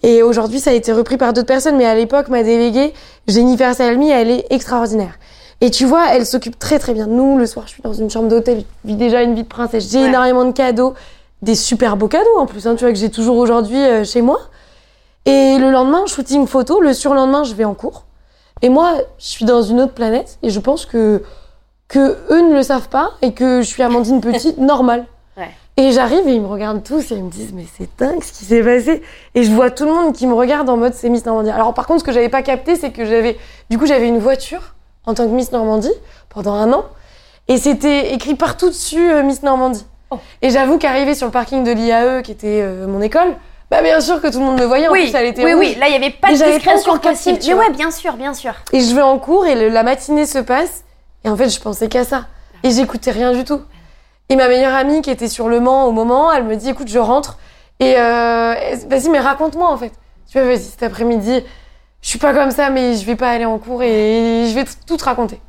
Et 0.02 0.22
aujourd'hui, 0.22 0.60
ça 0.60 0.70
a 0.70 0.74
été 0.74 0.92
repris 0.92 1.16
par 1.16 1.32
d'autres 1.32 1.46
personnes, 1.46 1.76
mais 1.76 1.84
à 1.86 1.94
l'époque, 1.94 2.28
ma 2.28 2.42
déléguée, 2.42 2.94
Jennifer 3.26 3.74
Salmi, 3.74 4.10
elle 4.10 4.30
est 4.30 4.46
extraordinaire. 4.50 5.18
Et 5.60 5.70
tu 5.70 5.86
vois, 5.86 6.14
elle 6.14 6.24
s'occupe 6.24 6.56
très 6.58 6.78
très 6.78 6.94
bien 6.94 7.06
de 7.08 7.12
nous. 7.12 7.36
Le 7.36 7.46
soir, 7.46 7.66
je 7.66 7.72
suis 7.72 7.82
dans 7.82 7.92
une 7.92 8.08
chambre 8.08 8.28
d'hôtel, 8.28 8.62
je 8.84 8.88
vis 8.90 8.94
déjà 8.96 9.22
une 9.22 9.34
vie 9.34 9.42
de 9.42 9.48
princesse. 9.48 9.90
J'ai 9.90 9.98
Ouais. 10.02 10.08
énormément 10.08 10.44
de 10.44 10.52
cadeaux, 10.52 10.94
des 11.42 11.56
super 11.56 11.96
beaux 11.96 12.06
cadeaux 12.06 12.38
en 12.38 12.46
plus, 12.46 12.66
hein, 12.68 12.76
tu 12.76 12.84
vois, 12.84 12.92
que 12.92 12.98
j'ai 12.98 13.10
toujours 13.10 13.36
aujourd'hui 13.38 13.76
euh, 13.82 14.04
chez 14.04 14.22
moi. 14.22 14.38
Et 15.26 15.58
le 15.58 15.70
lendemain, 15.72 16.06
shooting 16.06 16.46
photo. 16.46 16.80
Le 16.80 16.94
surlendemain, 16.94 17.42
je 17.42 17.54
vais 17.54 17.64
en 17.64 17.74
cours. 17.74 18.04
Et 18.62 18.68
moi, 18.68 18.94
je 19.18 19.26
suis 19.26 19.44
dans 19.44 19.62
une 19.62 19.80
autre 19.80 19.92
planète. 19.94 20.38
Et 20.44 20.50
je 20.50 20.60
pense 20.60 20.86
que, 20.86 21.22
que 21.88 22.16
eux 22.30 22.40
ne 22.48 22.54
le 22.54 22.62
savent 22.62 22.88
pas 22.88 23.10
et 23.20 23.32
que 23.32 23.60
je 23.60 23.66
suis 23.66 23.82
Amandine 23.82 24.20
Petite, 24.20 24.58
normale. 24.58 25.04
Et 25.78 25.92
j'arrive 25.92 26.26
et 26.26 26.32
ils 26.34 26.40
me 26.42 26.48
regardent 26.48 26.82
tous 26.82 27.12
et 27.12 27.14
ils 27.14 27.22
me 27.22 27.30
disent 27.30 27.52
mais 27.54 27.64
c'est 27.78 27.88
dingue 27.98 28.22
ce 28.22 28.32
qui 28.32 28.44
s'est 28.44 28.62
passé. 28.62 29.00
Et 29.34 29.44
je 29.44 29.50
vois 29.52 29.70
tout 29.70 29.84
le 29.86 29.92
monde 29.92 30.12
qui 30.12 30.26
me 30.26 30.34
regarde 30.34 30.68
en 30.68 30.76
mode 30.76 30.92
c'est 30.92 31.08
Miss 31.08 31.24
Normandie. 31.24 31.50
Alors 31.50 31.72
par 31.72 31.86
contre 31.86 32.00
ce 32.00 32.04
que 32.04 32.12
j'avais 32.12 32.28
pas 32.28 32.42
capté 32.42 32.74
c'est 32.76 32.90
que 32.90 33.04
j'avais 33.04 33.38
du 33.70 33.78
coup 33.78 33.86
j'avais 33.86 34.08
une 34.08 34.18
voiture 34.18 34.74
en 35.06 35.14
tant 35.14 35.24
que 35.24 35.30
Miss 35.32 35.52
Normandie 35.52 35.92
pendant 36.30 36.52
un 36.54 36.72
an 36.72 36.84
et 37.46 37.56
c'était 37.58 38.12
écrit 38.12 38.34
partout 38.34 38.68
dessus 38.68 39.10
euh, 39.10 39.22
Miss 39.22 39.42
Normandie. 39.44 39.86
Oh. 40.10 40.16
Et 40.42 40.50
j'avoue 40.50 40.78
qu'arriver 40.78 41.14
sur 41.14 41.26
le 41.26 41.32
parking 41.32 41.62
de 41.64 41.70
l'IAE 41.70 42.22
qui 42.22 42.32
était 42.32 42.60
euh, 42.62 42.86
mon 42.88 43.00
école, 43.00 43.36
bah 43.70 43.80
bien 43.80 44.00
sûr 44.00 44.20
que 44.20 44.26
tout 44.32 44.40
le 44.40 44.44
monde 44.46 44.58
me 44.58 44.64
voyait. 44.66 44.88
En 44.88 44.92
Oui, 44.92 45.04
plus 45.04 45.14
elle 45.14 45.26
était 45.26 45.44
oui, 45.44 45.52
rouge. 45.54 45.66
oui, 45.66 45.76
là 45.78 45.86
il 45.86 45.90
n'y 45.90 45.96
avait 45.96 46.10
pas 46.10 46.28
de 46.28 46.34
discrétion 46.34 46.98
possible. 46.98 47.38
Mais 47.46 47.54
ouais, 47.54 47.70
bien 47.70 47.90
sûr, 47.92 48.14
bien 48.14 48.34
sûr. 48.34 48.52
Et 48.72 48.80
je 48.80 48.94
vais 48.94 49.02
en 49.02 49.18
cours 49.18 49.46
et 49.46 49.54
le- 49.54 49.68
la 49.68 49.82
matinée 49.84 50.26
se 50.26 50.38
passe. 50.38 50.82
Et 51.24 51.28
en 51.28 51.36
fait, 51.36 51.48
je 51.50 51.60
pensais 51.60 51.88
qu'à 51.88 52.04
ça. 52.04 52.24
Et 52.64 52.70
j'écoutais 52.70 53.10
rien 53.12 53.32
du 53.32 53.44
tout. 53.44 53.60
Et 54.28 54.36
ma 54.36 54.48
meilleure 54.48 54.74
amie 54.74 55.00
qui 55.00 55.10
était 55.10 55.28
sur 55.28 55.48
le 55.48 55.60
Mans 55.60 55.86
au 55.86 55.92
moment, 55.92 56.32
elle 56.32 56.44
me 56.44 56.56
dit 56.56 56.68
écoute, 56.68 56.88
je 56.88 56.98
rentre. 56.98 57.38
Et 57.80 57.94
euh, 57.96 58.54
vas-y, 58.88 59.08
mais 59.08 59.20
raconte-moi 59.20 59.70
en 59.70 59.76
fait. 59.76 59.92
Tu 60.30 60.38
vois, 60.38 60.46
vas-y, 60.46 60.64
cet 60.64 60.82
après-midi, 60.82 61.42
je 62.02 62.08
suis 62.08 62.18
pas 62.18 62.34
comme 62.34 62.50
ça, 62.50 62.70
mais 62.70 62.96
je 62.96 63.06
vais 63.06 63.16
pas 63.16 63.30
aller 63.30 63.46
en 63.46 63.58
cours 63.58 63.82
et 63.82 64.46
je 64.48 64.54
vais 64.54 64.64
tout 64.86 64.96
te 64.96 65.04
raconter. 65.04 65.40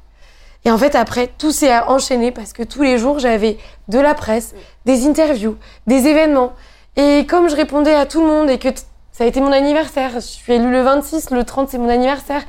Et 0.66 0.72
en 0.72 0.78
fait, 0.78 0.96
après, 0.96 1.28
tout 1.38 1.52
s'est 1.52 1.78
enchaîné 1.80 2.32
parce 2.32 2.54
que 2.54 2.64
tous 2.64 2.82
les 2.82 2.98
jours, 2.98 3.20
j'avais 3.20 3.58
de 3.88 4.00
la 4.00 4.14
presse, 4.14 4.54
des 4.86 5.08
interviews, 5.08 5.58
des 5.88 6.08
événements. 6.08 6.54
Et 6.96 7.26
comme 7.28 7.50
je 7.50 7.56
répondais 7.56 7.96
à 7.96 8.06
tout 8.06 8.22
le 8.22 8.28
monde 8.28 8.50
et 8.50 8.60
que 8.60 8.70
ça 9.12 9.24
a 9.24 9.28
été 9.28 9.42
mon 9.42 9.52
anniversaire, 9.52 10.12
je 10.16 10.20
suis 10.20 10.54
élue 10.54 10.72
le 10.72 10.82
26, 10.82 11.32
le 11.32 11.44
30, 11.44 11.70
c'est 11.70 11.78
mon 11.78 11.90
anniversaire, 11.90 12.44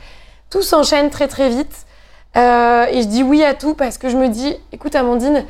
tout 0.50 0.62
s'enchaîne 0.62 1.10
très 1.10 1.28
très 1.28 1.48
vite. 1.48 1.86
Euh, 2.36 2.86
et 2.86 3.02
je 3.02 3.08
dis 3.08 3.22
oui 3.22 3.42
à 3.42 3.54
tout 3.54 3.74
parce 3.74 3.98
que 3.98 4.08
je 4.08 4.16
me 4.16 4.28
dis, 4.28 4.56
écoute 4.72 4.94
Amandine, 4.94 5.44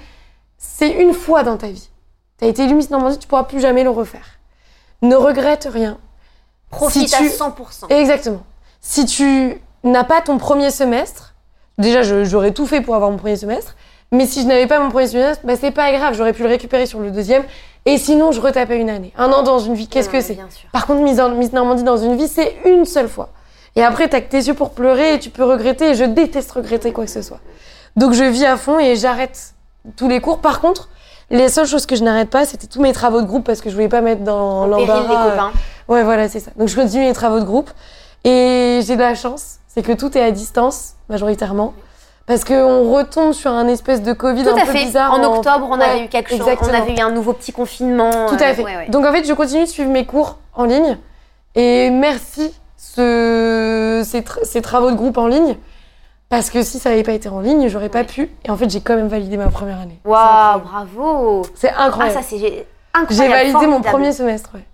c'est 0.63 0.91
une 0.91 1.15
fois 1.15 1.43
dans 1.43 1.57
ta 1.57 1.69
vie. 1.69 1.89
T'as 2.37 2.47
été 2.47 2.63
élue 2.65 2.75
Miss 2.75 2.91
Normandie, 2.91 3.19
tu 3.19 3.27
pourras 3.27 3.45
plus 3.45 3.61
jamais 3.61 3.83
le 3.83 3.91
refaire. 3.91 4.25
Ne 5.03 5.17
regrette 5.17 5.67
rien. 5.71 5.99
Profite 6.71 7.09
Si 7.09 7.17
tu- 7.17 7.25
à 7.27 7.29
100%. 7.29 7.89
Exactement. 7.89 8.43
Si 8.81 9.07
tu 9.07 9.61
n'as 9.83 10.05
pas 10.05 10.21
ton 10.21 10.39
premier 10.39 10.71
semestre, 10.71 11.35
déjà 11.79 12.03
j'aurais 12.25 12.53
tout 12.53 12.67
fait 12.67 12.81
pour 12.83 12.95
avoir 12.95 13.11
mon 13.11 13.17
premier 13.17 13.37
semestre, 13.37 13.75
mais 14.13 14.27
si 14.27 14.43
je 14.43 14.47
n'avais 14.47 14.67
pas 14.67 14.79
mon 14.81 14.91
premier 14.91 15.07
semestre, 15.09 15.45
bah, 15.47 15.55
c'est 15.59 15.71
pas 15.71 15.91
grave, 15.93 16.15
j'aurais 16.15 16.33
pu 16.35 16.43
le 16.43 16.49
récupérer 16.49 16.85
sur 16.87 17.01
le 17.01 17.11
deuxième, 17.11 17.45
et 17.87 17.97
sinon 17.99 18.31
je 18.33 18.41
retapais 18.41 18.79
une 18.79 18.91
année. 18.91 19.13
Un 19.17 19.33
an 19.33 19.43
dans 19.43 19.59
une 19.59 19.75
vie, 19.75 19.89
qu'est-ce 19.89 20.09
que 20.11 20.21
c'est. 20.21 20.39
Par 20.73 20.87
contre, 20.87 21.01
Miss, 21.03 21.19
Miss 21.37 21.53
Normandie 21.53 21.83
dans 21.83 21.97
une 21.97 22.17
vie, 22.17 22.29
c'est 22.29 22.57
une 22.67 22.85
seule 22.85 23.09
fois. 23.09 23.31
Et 23.77 23.83
après, 23.83 24.09
t'as 24.09 24.21
que 24.21 24.29
tes 24.31 24.39
yeux 24.39 24.55
pour 24.55 24.71
pleurer 24.73 25.15
et 25.15 25.19
tu 25.19 25.31
peux 25.31 25.45
regretter, 25.45 25.91
et 25.91 25.95
je 25.95 26.05
déteste 26.05 26.53
regretter 26.53 26.93
quoi 26.93 27.05
que 27.05 27.11
ce 27.11 27.23
soit. 27.23 27.41
Donc 27.97 28.13
je 28.13 28.25
vis 28.25 28.45
à 28.45 28.57
fond 28.57 28.79
et 28.79 28.97
j'arrête 28.97 29.55
tous 29.97 30.09
les 30.09 30.21
cours. 30.21 30.39
Par 30.39 30.61
contre, 30.61 30.89
les 31.31 31.49
seules 31.49 31.67
choses 31.67 31.87
que 31.87 31.97
je 31.97 32.03
n'arrête 32.03 32.31
pas, 32.31 32.45
c'était 32.45 32.67
tous 32.67 32.81
mes 32.81 32.93
travaux 32.93 33.21
de 33.23 33.27
groupe 33.27 33.45
parce 33.45 33.61
que 33.61 33.71
je 33.71 33.75
voulais 33.75 33.89
pas 33.89 34.01
mettre 34.01 34.23
dans 34.23 34.63
En 34.63 34.67
l'embarras. 34.67 35.27
euh, 35.27 35.31
copains. 35.31 35.53
Ouais, 35.89 36.03
voilà, 36.03 36.29
c'est 36.29 36.41
ça. 36.41 36.51
Donc 36.57 36.69
je 36.69 36.77
continue 36.77 37.05
les 37.05 37.13
travaux 37.13 37.41
de 37.41 37.45
groupe. 37.45 37.71
Et 38.25 38.81
j'ai 38.87 38.97
de 38.97 39.01
la 39.01 39.15
chance, 39.15 39.57
c'est 39.69 39.83
que 39.83 39.93
tout 39.93 40.17
est 40.19 40.23
à 40.23 40.31
distance, 40.31 40.95
majoritairement. 41.09 41.73
Parce 42.27 42.45
qu'on 42.45 42.93
retombe 42.93 43.33
sur 43.33 43.51
un 43.51 43.67
espèce 43.67 44.03
de 44.03 44.13
Covid 44.13 44.45
Tout 44.45 44.51
un 44.51 44.57
à 44.59 44.67
peu 44.67 44.73
fait. 44.73 44.85
bizarre. 44.85 45.13
En 45.15 45.37
octobre, 45.37 45.67
on 45.71 45.79
Ouais, 45.79 45.85
avait 45.85 46.05
eu 46.05 46.09
quelque 46.09 46.31
chose. 46.31 46.47
On 46.63 46.69
avait 46.75 46.95
eu 46.95 47.01
un 47.01 47.11
nouveau 47.11 47.33
petit 47.33 47.51
confinement. 47.53 48.27
Tout 48.29 48.35
euh, 48.35 48.51
à 48.51 48.55
fait. 48.55 48.63
ouais, 48.63 48.77
ouais. 48.77 48.89
Donc 48.89 49.05
en 49.07 49.13
fait, 49.13 49.25
je 49.25 49.33
continue 49.33 49.65
de 49.65 49.69
suivre 49.69 49.91
mes 49.91 50.05
cours 50.07 50.37
en 50.55 50.65
ligne. 50.65 50.99
Et 51.57 51.91
merci 51.91 52.53
ce, 52.77 54.03
ces, 54.07 54.21
tra- 54.21 54.45
ces 54.45 54.63
travaux 54.63 54.91
de 54.91 54.97
groupe 54.97 55.19
en 55.19 55.27
ligne. 55.27 55.57
Parce 56.31 56.49
que 56.49 56.63
si 56.63 56.79
ça 56.79 56.91
n'avait 56.91 57.03
pas 57.03 57.13
été 57.13 57.29
en 57.29 57.41
ligne, 57.41 57.69
j'aurais 57.69 57.89
pas 57.89 58.05
pu. 58.05 58.31
Et 58.45 58.51
en 58.51 58.57
fait, 58.57 58.71
j'ai 58.71 58.81
quand 58.81 58.95
même 58.95 59.09
validé 59.09 59.37
ma 59.37 59.49
première 59.49 59.81
année. 59.81 59.99
Waouh, 60.05 60.61
bravo. 60.61 61.43
C'est 61.55 61.73
Ah, 61.77 61.87
incroyable. 61.87 62.17
ça, 62.19 62.23
c'est 62.23 62.67
incroyable. 62.95 63.13
j'ai 63.15 63.29
validé 63.53 63.67
mon 63.67 63.81
premier 63.83 64.13
semestre. 64.13 64.51
ouais. 64.55 64.65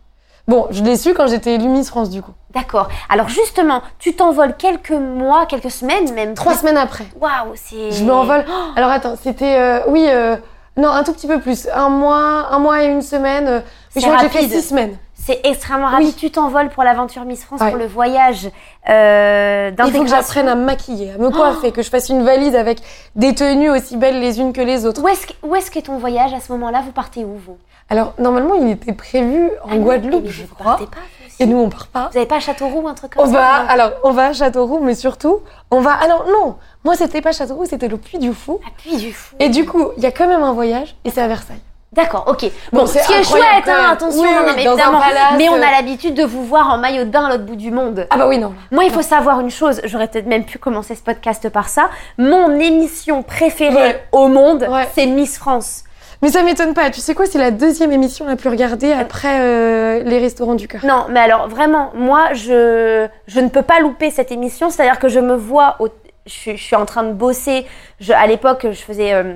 Bon, 0.46 0.66
je 0.70 0.82
l'ai 0.84 0.96
su 0.96 1.12
quand 1.14 1.26
j'étais 1.26 1.54
élue 1.54 1.66
Miss 1.68 1.88
France, 1.88 2.10
du 2.10 2.22
coup. 2.22 2.30
D'accord. 2.54 2.88
Alors, 3.08 3.28
justement, 3.28 3.80
tu 3.98 4.14
t'envoles 4.14 4.54
quelques 4.56 4.92
mois, 4.92 5.46
quelques 5.46 5.70
semaines 5.72 6.12
même. 6.14 6.34
Trois 6.34 6.54
semaines 6.54 6.76
après. 6.76 7.06
Waouh, 7.20 7.52
c'est. 7.54 7.90
Je 7.90 8.04
m'envole. 8.04 8.44
Alors 8.76 8.90
attends, 8.90 9.16
c'était 9.20 9.56
euh, 9.58 9.80
oui, 9.88 10.04
euh, 10.08 10.36
non, 10.76 10.88
un 10.90 11.02
tout 11.04 11.12
petit 11.12 11.26
peu 11.26 11.40
plus, 11.40 11.68
un 11.74 11.88
mois, 11.88 12.48
un 12.50 12.58
mois 12.58 12.82
et 12.84 12.86
une 12.88 13.02
semaine. 13.02 13.46
euh, 13.48 13.60
C'est 13.90 14.00
Mais 14.00 14.02
je 14.02 14.06
crois 14.12 14.28
que 14.28 14.32
j'ai 14.32 14.48
fait 14.48 14.54
six 14.60 14.68
semaines. 14.68 14.96
C'est 15.14 15.40
extrêmement 15.44 15.86
rapide. 15.88 16.08
Oui. 16.08 16.14
Tu 16.16 16.30
t'envoles 16.30 16.68
pour 16.68 16.84
l'aventure 16.84 17.24
Miss 17.24 17.42
France, 17.44 17.60
Ouais. 17.60 17.70
pour 17.70 17.78
le 17.78 17.86
voyage 17.86 18.48
euh, 18.88 19.70
Il 19.86 19.92
faut 19.92 20.02
que 20.04 20.08
j'apprenne 20.08 20.48
à 20.48 20.54
me 20.54 20.64
maquiller, 20.64 21.12
à 21.12 21.18
me 21.18 21.30
coiffer, 21.30 21.72
que 21.72 21.82
je 21.82 21.90
fasse 21.90 22.08
une 22.10 22.22
valise 22.24 22.54
avec 22.54 22.78
des 23.16 23.34
tenues 23.34 23.70
aussi 23.70 23.96
belles 23.96 24.20
les 24.20 24.38
unes 24.38 24.52
que 24.52 24.60
les 24.60 24.86
autres. 24.86 25.02
Où 25.02 25.08
est-ce 25.08 25.26
que- 25.26 25.72
qu'est 25.72 25.82
ton 25.82 25.98
voyage 25.98 26.32
à 26.32 26.40
ce 26.40 26.52
moment-là? 26.52 26.82
Vous 26.84 26.92
partez 26.92 27.24
où, 27.24 27.36
vous? 27.44 27.56
Alors 27.88 28.14
normalement, 28.18 28.54
il 28.54 28.68
était 28.70 28.92
prévu 28.92 29.50
en 29.64 29.68
Ah 29.72 29.76
Guadeloupe, 29.76 30.26
je 30.28 30.42
vous 30.44 30.54
crois. 30.54 30.72
partez 30.72 30.86
pas, 30.86 30.96
vous 31.20 31.26
aussi 31.26 31.36
Et 31.42 31.46
nous, 31.46 31.58
on 31.58 31.68
part 31.68 31.86
pas. 31.86 32.08
Vous 32.10 32.14
n'avez 32.18 32.26
pas 32.26 32.36
à 32.36 32.40
Châteauroux 32.40 32.80
ou 32.80 32.88
un 32.88 32.94
truc 32.94 33.12
On 33.16 33.22
comme 33.22 33.32
ça 33.32 33.38
va, 33.38 33.62
non 33.62 33.68
alors, 33.68 33.90
on 34.02 34.10
va 34.12 34.26
à 34.26 34.32
Châteauroux, 34.32 34.80
mais 34.82 34.94
surtout, 34.96 35.38
on 35.70 35.80
va. 35.80 35.92
Alors 35.92 36.26
non, 36.26 36.56
moi 36.84 36.96
c'était 36.96 37.20
pas 37.20 37.32
Châteauroux, 37.32 37.64
c'était 37.66 37.88
le 37.88 37.96
Puy 37.96 38.18
du 38.18 38.32
Fou. 38.32 38.58
Appui 38.66 38.96
du 38.96 39.12
fou. 39.12 39.36
Et 39.38 39.48
du 39.50 39.64
coup, 39.66 39.90
il 39.96 40.02
y 40.02 40.06
a 40.06 40.10
quand 40.12 40.26
même 40.26 40.42
un 40.42 40.52
voyage, 40.52 40.96
et 41.04 41.10
c'est 41.10 41.20
à 41.22 41.28
Versailles. 41.28 41.60
D'accord, 41.92 42.24
ok. 42.26 42.42
Bon, 42.72 42.80
Bon, 42.80 42.86
ce 42.86 42.94
c'est 42.94 43.04
qui 43.06 43.12
est 43.12 43.22
chouette, 43.22 43.42
hein, 43.68 43.90
attention, 43.92 44.20
Oui, 44.20 44.28
non, 44.28 44.40
oui, 44.40 44.46
non, 44.48 44.52
mais 44.56 44.64
évidemment. 44.64 45.00
mais 45.38 45.48
on 45.48 45.54
euh. 45.54 45.62
a 45.62 45.70
l'habitude 45.70 46.14
de 46.14 46.24
vous 46.24 46.44
voir 46.44 46.68
en 46.70 46.78
maillot 46.78 47.04
de 47.04 47.10
bain 47.10 47.24
à 47.26 47.30
l'autre 47.30 47.44
bout 47.44 47.54
du 47.56 47.70
monde. 47.70 48.06
Ah 48.10 48.18
bah 48.18 48.26
oui, 48.28 48.36
non. 48.38 48.52
Moi, 48.72 48.84
il 48.84 48.90
faut 48.90 49.00
savoir 49.00 49.40
une 49.40 49.50
chose, 49.50 49.80
j'aurais 49.84 50.08
peut-être 50.08 50.26
même 50.26 50.44
pu 50.44 50.58
commencer 50.58 50.94
ce 50.96 51.02
podcast 51.02 51.48
par 51.48 51.68
ça. 51.68 51.88
Mon 52.18 52.58
émission 52.58 53.22
préférée 53.22 53.74
Ouais. 53.76 54.04
au 54.12 54.26
monde, 54.28 54.66
Ouais. 54.68 54.88
c'est 54.94 55.06
Miss 55.06 55.38
France. 55.38 55.84
Mais 56.22 56.28
ça 56.30 56.42
m'étonne 56.42 56.72
pas. 56.74 56.90
Tu 56.90 57.00
sais 57.00 57.14
quoi, 57.14 57.26
c'est 57.26 57.38
la 57.38 57.50
deuxième 57.50 57.92
émission 57.92 58.26
la 58.26 58.36
plus 58.36 58.48
regardée 58.48 58.92
après 58.92 59.40
euh, 59.40 60.02
les 60.02 60.18
restaurants 60.18 60.54
du 60.54 60.66
cœur. 60.68 60.84
Non, 60.84 61.06
mais 61.10 61.20
alors 61.20 61.48
vraiment, 61.48 61.90
moi, 61.94 62.32
je, 62.32 63.06
je 63.26 63.40
ne 63.40 63.48
peux 63.48 63.62
pas 63.62 63.80
louper 63.80 64.10
cette 64.10 64.32
émission. 64.32 64.70
C'est-à-dire 64.70 64.98
que 64.98 65.08
je 65.08 65.20
me 65.20 65.34
vois, 65.34 65.76
au- 65.78 65.88
je, 66.26 66.32
suis- 66.32 66.56
je 66.56 66.62
suis 66.62 66.76
en 66.76 66.86
train 66.86 67.02
de 67.02 67.12
bosser. 67.12 67.66
Je, 68.00 68.12
à 68.12 68.26
l'époque, 68.26 68.66
je 68.70 68.80
faisais, 68.80 69.12
euh, 69.12 69.34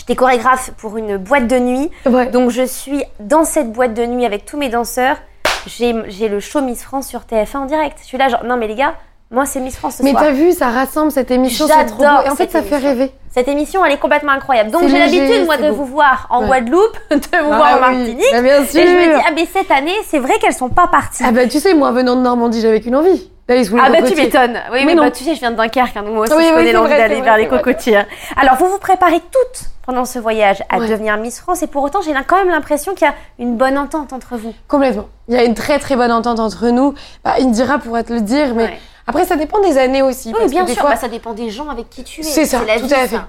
J'étais 0.00 0.14
chorégraphe 0.16 0.70
pour 0.78 0.96
une 0.96 1.16
boîte 1.18 1.46
de 1.48 1.58
nuit. 1.58 1.90
Ouais. 2.06 2.26
Donc 2.26 2.50
je 2.50 2.62
suis 2.64 3.02
dans 3.20 3.44
cette 3.44 3.72
boîte 3.72 3.92
de 3.94 4.06
nuit 4.06 4.24
avec 4.24 4.46
tous 4.46 4.56
mes 4.56 4.68
danseurs. 4.70 5.16
J'ai 5.66 5.94
j'ai 6.06 6.28
le 6.28 6.40
show 6.40 6.60
Miss 6.62 6.82
France 6.82 7.08
sur 7.08 7.22
TF1 7.22 7.56
en 7.58 7.64
direct. 7.66 7.98
Je 8.00 8.06
suis 8.06 8.16
là 8.16 8.28
genre, 8.28 8.44
non 8.44 8.56
mais 8.56 8.68
les 8.68 8.74
gars, 8.76 8.94
moi 9.30 9.44
c'est 9.46 9.60
Miss 9.60 9.76
France 9.76 9.96
ce 9.96 10.02
Mais 10.02 10.12
soir. 10.12 10.22
t'as 10.24 10.30
vu, 10.32 10.52
ça 10.52 10.68
rassemble 10.68 11.10
cette 11.12 11.30
émission, 11.30 11.66
c'est 11.66 11.84
trop 11.86 11.96
beau. 11.98 12.02
J'adore 12.04 12.22
Et 12.26 12.30
en 12.30 12.34
fait, 12.34 12.50
ça 12.50 12.62
fait 12.62 12.76
rêver. 12.78 13.12
Cette 13.30 13.46
émission, 13.48 13.84
elle 13.84 13.92
est 13.92 13.98
complètement 13.98 14.32
incroyable. 14.32 14.70
Donc 14.70 14.88
j'ai 14.88 14.98
l'habitude, 14.98 15.44
moi, 15.44 15.58
de 15.58 15.68
beau. 15.68 15.76
vous 15.76 15.84
voir 15.84 16.26
en 16.30 16.40
Ouais. 16.42 16.46
Guadeloupe, 16.48 16.96
de 17.10 17.16
vous 17.16 17.52
Ah 17.52 17.56
voir 17.56 17.72
en 17.72 17.74
oui. 17.74 17.80
Martinique. 17.98 18.24
Bien 18.30 18.42
Et 18.42 18.44
je 18.44 18.60
me 18.60 18.64
sûr. 18.66 18.82
dis, 19.18 19.22
ah 19.26 19.30
mais 19.34 19.46
cette 19.52 19.70
année, 19.70 19.94
c'est 20.08 20.18
vrai 20.18 20.38
qu'elles 20.38 20.54
sont 20.54 20.70
pas 20.70 20.86
parties. 20.88 21.22
Ah 21.26 21.30
bah 21.32 21.46
tu 21.46 21.60
sais, 21.60 21.74
moi 21.74 21.90
venant 21.92 22.16
de 22.16 22.22
Normandie, 22.22 22.60
j'avais 22.62 22.80
qu'une 22.80 22.96
envie. 22.96 23.30
D'aller 23.46 23.64
sous 23.64 23.76
les 23.76 23.82
Ah 23.84 23.90
bah 23.90 24.02
tu 24.02 24.14
m'étonnes. 24.14 24.58
Oui, 24.72 24.80
Mais 24.84 24.94
mais 24.94 25.00
bah, 25.00 25.10
tu 25.10 25.24
sais, 25.24 25.34
je 25.34 25.40
viens 25.40 25.50
de 25.50 25.56
Dunkerque, 25.56 25.96
hein, 25.96 26.02
donc 26.02 26.14
moi 26.14 26.24
aussi 26.24 26.34
Oui, 26.36 26.44
je 26.48 26.54
connais 26.54 26.72
l'envie 26.72 26.90
d'aller 26.96 27.20
vers 27.22 27.36
les 27.38 27.48
cocotiers. 27.48 28.02
Alors 28.36 28.56
vous 28.56 28.66
vous 28.68 28.78
préparez 28.78 29.20
toutes 29.20 29.64
pendant 29.86 30.04
ce 30.04 30.18
voyage 30.18 30.62
à 30.68 30.78
Ouais. 30.78 30.86
devenir 30.88 31.16
Miss 31.16 31.38
France 31.40 31.62
et 31.62 31.66
pour 31.66 31.82
autant 31.82 32.00
j'ai 32.02 32.12
quand 32.26 32.36
même 32.36 32.50
l'impression 32.50 32.94
qu'il 32.94 33.06
y 33.06 33.10
a 33.10 33.14
une 33.38 33.56
bonne 33.56 33.78
entente 33.78 34.12
entre 34.12 34.36
vous. 34.36 34.52
Complètement. 34.68 35.08
Il 35.28 35.34
y 35.34 35.38
a 35.38 35.44
une 35.44 35.54
très 35.54 35.78
très 35.78 35.96
bonne 35.96 36.12
entente 36.12 36.40
entre 36.40 36.68
nous. 36.68 36.94
Bah, 37.24 37.34
Indira 37.40 37.78
pourrait 37.78 38.04
te 38.04 38.12
le 38.12 38.20
dire, 38.20 38.54
mais 38.54 38.64
Ouais. 38.64 38.78
Après 39.08 39.24
ça 39.24 39.34
dépend 39.36 39.58
des 39.60 39.76
années 39.78 40.02
aussi. 40.02 40.28
Oui, 40.28 40.34
parce 40.34 40.44
que 40.46 40.50
bien 40.50 40.64
des 40.64 40.72
sûr, 40.74 40.82
fois- 40.82 40.90
bah, 40.90 40.96
ça 40.96 41.08
dépend 41.08 41.32
des 41.32 41.50
gens 41.50 41.68
avec 41.68 41.90
qui 41.90 42.04
tu 42.04 42.20
es. 42.20 42.24
C'est 42.24 42.44
ça, 42.44 42.60
la 42.64 42.78
tout 42.78 42.86
vie, 42.86 42.94
à 42.94 43.08
fait. 43.08 43.16
ça. 43.16 43.28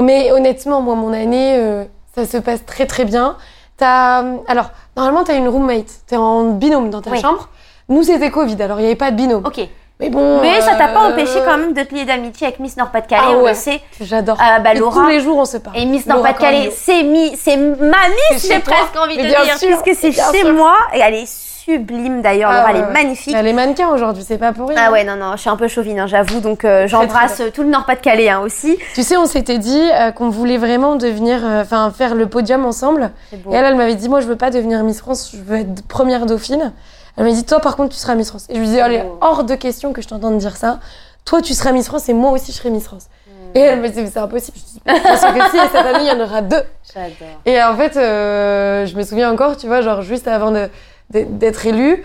Mais 0.00 0.30
honnêtement, 0.32 0.80
moi, 0.80 0.94
mon 0.94 1.12
année, 1.12 1.56
euh, 1.58 1.84
ça 2.14 2.24
se 2.26 2.36
passe 2.38 2.64
très 2.64 2.86
très 2.86 3.04
bien. 3.04 3.36
T'as, 3.76 4.22
euh, 4.22 4.36
alors, 4.48 4.70
normalement, 4.96 5.24
t'as 5.24 5.34
une 5.36 5.48
roommate. 5.48 5.86
T'es 6.06 6.16
en 6.16 6.44
binôme 6.52 6.88
dans 6.90 7.02
ta 7.02 7.10
Oui. 7.10 7.20
chambre. 7.20 7.48
Nous, 7.88 8.02
c'était 8.02 8.30
Covid, 8.30 8.60
alors 8.62 8.78
il 8.78 8.82
n'y 8.82 8.86
avait 8.88 8.96
pas 8.96 9.10
de 9.10 9.16
binôme. 9.16 9.44
Ok. 9.46 9.60
Mais 9.98 10.10
bon. 10.10 10.40
Mais 10.42 10.60
ça 10.60 10.74
t'a 10.74 10.88
pas 10.88 11.06
euh, 11.08 11.12
empêché 11.12 11.40
quand 11.44 11.56
même 11.56 11.72
de 11.72 11.82
te 11.82 11.94
lier 11.94 12.04
d'amitié 12.04 12.48
avec 12.48 12.58
Miss 12.60 12.76
Nord-Pas-de-Calais, 12.76 13.22
Ah 13.28 13.32
on 13.38 13.42
ouais. 13.44 13.52
le 13.52 13.56
sait. 13.56 13.80
J'adore. 14.00 14.36
Ah 14.38 14.60
bah 14.60 14.74
Laura. 14.74 15.00
tous 15.00 15.06
les 15.08 15.20
jours, 15.20 15.38
on 15.38 15.44
se 15.46 15.56
parle. 15.56 15.78
Et 15.78 15.86
Miss 15.86 16.04
Nord-Pas-de-Calais, 16.06 16.70
c'est 16.76 17.02
mi, 17.02 17.34
c'est 17.36 17.56
ma 17.56 17.76
Miss, 18.08 18.42
C'est 18.42 18.54
j'ai 18.54 18.58
presque 18.60 18.94
envie 19.02 19.16
de 19.16 19.22
bien 19.22 19.42
dire, 19.44 19.56
sûr, 19.56 19.68
puisque 19.82 19.98
c'est 19.98 20.10
bien 20.10 20.30
chez 20.32 20.40
sûr. 20.40 20.52
moi 20.52 20.74
et 20.94 20.98
elle 20.98 21.14
est 21.14 21.26
sublime 21.66 22.22
d'ailleurs. 22.22 22.50
Ah 22.50 22.60
Laura, 22.60 22.72
ouais, 22.72 22.78
elle 22.78 22.84
est 22.90 22.92
magnifique. 22.92 23.34
Elle 23.36 23.46
est 23.46 23.52
mannequin 23.52 23.88
aujourd'hui, 23.88 24.24
c'est 24.26 24.38
pas 24.38 24.52
pour 24.52 24.68
rien. 24.68 24.78
Ah 24.86 24.92
ouais, 24.92 25.04
non, 25.04 25.16
non, 25.16 25.32
je 25.32 25.40
suis 25.40 25.50
un 25.50 25.56
peu 25.56 25.68
chauvine, 25.68 25.98
hein, 26.00 26.06
j'avoue. 26.06 26.40
Donc 26.40 26.64
euh, 26.64 26.86
j'embrasse 26.86 27.40
euh, 27.40 27.50
tout 27.50 27.62
le 27.62 27.68
Nord-Pas-de-Calais 27.68 28.28
hein, 28.28 28.40
aussi. 28.40 28.78
Tu 28.94 29.02
sais, 29.02 29.16
on 29.16 29.26
s'était 29.26 29.58
dit 29.58 29.82
euh, 29.94 30.12
qu'on 30.12 30.30
voulait 30.30 30.58
vraiment 30.58 30.96
devenir, 30.96 31.40
euh, 31.44 31.62
enfin, 31.62 31.90
faire 31.96 32.14
le 32.14 32.26
podium 32.28 32.64
ensemble. 32.64 33.10
Beau. 33.32 33.52
Et 33.52 33.56
elle, 33.56 33.64
elle 33.64 33.74
m'avait 33.76 33.94
dit, 33.96 34.08
moi, 34.08 34.20
je 34.20 34.26
veux 34.26 34.36
pas 34.36 34.50
devenir 34.50 34.82
Miss 34.84 35.00
France, 35.00 35.32
je 35.34 35.42
veux 35.42 35.56
être 35.58 35.86
première 35.86 36.26
dauphine. 36.26 36.72
Elle 37.18 37.24
m'a 37.24 37.30
dit, 37.32 37.44
toi, 37.44 37.60
par 37.60 37.76
contre, 37.76 37.94
tu 37.94 37.98
seras 37.98 38.14
Miss 38.14 38.28
France. 38.28 38.46
Et 38.48 38.54
je 38.54 38.60
lui 38.60 38.68
dis, 38.68 38.78
allez, 38.80 39.02
Oh. 39.04 39.18
hors 39.20 39.44
de 39.44 39.54
question 39.54 39.92
que 39.92 40.02
je 40.02 40.08
t'entende 40.08 40.38
dire 40.38 40.56
ça. 40.56 40.78
Toi, 41.24 41.42
tu 41.42 41.54
seras 41.54 41.72
Miss 41.72 41.86
France 41.86 42.08
et 42.08 42.14
moi 42.14 42.30
aussi, 42.30 42.52
je 42.52 42.58
serai 42.58 42.70
Miss 42.70 42.84
France. 42.84 43.06
Et 43.54 43.60
elle 43.60 43.80
me 43.80 43.88
dit, 43.88 44.02
mais 44.02 44.10
c'est 44.12 44.18
impossible. 44.18 44.58
Je 44.58 44.92
dis, 44.92 45.00
sûr 45.18 45.32
que 45.34 45.50
si, 45.50 45.56
et 45.56 45.60
cette 45.72 45.86
année, 45.86 46.00
il 46.02 46.06
y 46.06 46.10
en 46.10 46.20
aura 46.22 46.42
deux. 46.42 46.60
J'adore. 46.94 47.40
Et 47.46 47.62
en 47.62 47.74
fait, 47.74 47.96
euh, 47.96 48.84
je 48.84 48.94
me 48.96 49.02
souviens 49.02 49.32
encore, 49.32 49.56
tu 49.56 49.66
vois, 49.66 49.80
genre 49.80 50.02
juste 50.02 50.28
avant 50.28 50.50
de- 50.50 50.68
d'être 51.10 51.66
élue, 51.66 52.04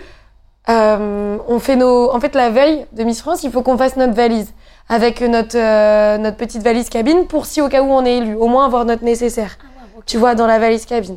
euh, 0.68 1.38
on 1.48 1.58
fait 1.58 1.76
nos. 1.76 2.12
En 2.12 2.20
fait, 2.20 2.34
la 2.34 2.50
veille 2.50 2.86
de 2.92 3.02
Miss 3.02 3.20
France, 3.20 3.42
il 3.42 3.50
faut 3.50 3.62
qu'on 3.62 3.76
fasse 3.76 3.96
notre 3.96 4.14
valise 4.14 4.52
avec 4.88 5.20
notre 5.20 5.56
euh, 5.58 6.18
notre 6.18 6.36
petite 6.36 6.62
valise 6.62 6.88
cabine 6.88 7.26
pour 7.26 7.46
si 7.46 7.60
au 7.60 7.68
cas 7.68 7.82
où 7.82 7.90
on 7.90 8.04
est 8.04 8.18
élu, 8.18 8.34
au 8.34 8.46
moins 8.46 8.64
avoir 8.66 8.84
notre 8.84 9.04
nécessaire. 9.04 9.58
Tu 10.06 10.18
vois, 10.18 10.34
dans 10.34 10.46
la 10.46 10.58
valise 10.58 10.84
cabine. 10.86 11.16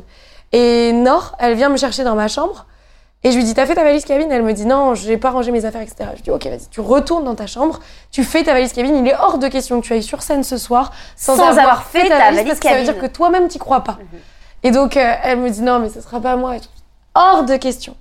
Et 0.52 0.92
Nord, 0.92 1.36
elle 1.40 1.54
vient 1.54 1.68
me 1.68 1.76
chercher 1.76 2.04
dans 2.04 2.14
ma 2.14 2.28
chambre. 2.28 2.66
Et 3.24 3.32
je 3.32 3.36
lui 3.36 3.42
dis, 3.42 3.54
t'as 3.54 3.66
fait 3.66 3.74
ta 3.74 3.82
valise 3.82 4.04
cabine? 4.04 4.30
Elle 4.30 4.44
me 4.44 4.52
dit, 4.52 4.66
non, 4.66 4.94
j'ai 4.94 5.16
pas 5.16 5.30
rangé 5.30 5.50
mes 5.50 5.64
affaires, 5.64 5.80
etc. 5.80 5.96
Je 6.10 6.16
lui 6.16 6.22
dis, 6.22 6.30
ok, 6.30 6.46
vas-y, 6.46 6.68
tu 6.70 6.80
retournes 6.80 7.24
dans 7.24 7.34
ta 7.34 7.48
chambre, 7.48 7.80
tu 8.12 8.22
fais 8.22 8.44
ta 8.44 8.52
valise 8.52 8.72
cabine. 8.72 8.94
Il 8.96 9.08
est 9.08 9.16
hors 9.16 9.38
de 9.38 9.48
question 9.48 9.80
que 9.80 9.86
tu 9.86 9.92
ailles 9.92 10.02
sur 10.02 10.22
scène 10.22 10.44
ce 10.44 10.58
soir 10.58 10.92
sans, 11.16 11.36
Sans 11.36 11.58
avoir 11.58 11.82
fait 11.82 12.08
ta 12.08 12.18
valise 12.30 12.44
parce 12.44 12.60
que 12.60 12.68
ça 12.68 12.74
veut 12.76 12.84
dire 12.84 12.94
cabine. 12.94 13.08
que 13.08 13.12
toi-même, 13.12 13.48
t'y 13.48 13.58
crois 13.58 13.80
pas. 13.80 13.98
Et 14.62 14.70
donc, 14.70 14.96
euh, 14.96 15.14
elle 15.24 15.40
me 15.40 15.50
dit, 15.50 15.62
non, 15.62 15.80
mais 15.80 15.88
ce 15.88 16.00
sera 16.00 16.20
pas 16.20 16.36
moi. 16.36 16.56
Et. 16.56 16.60
Hors 17.18 17.44
de 17.44 17.56
question. 17.56 17.96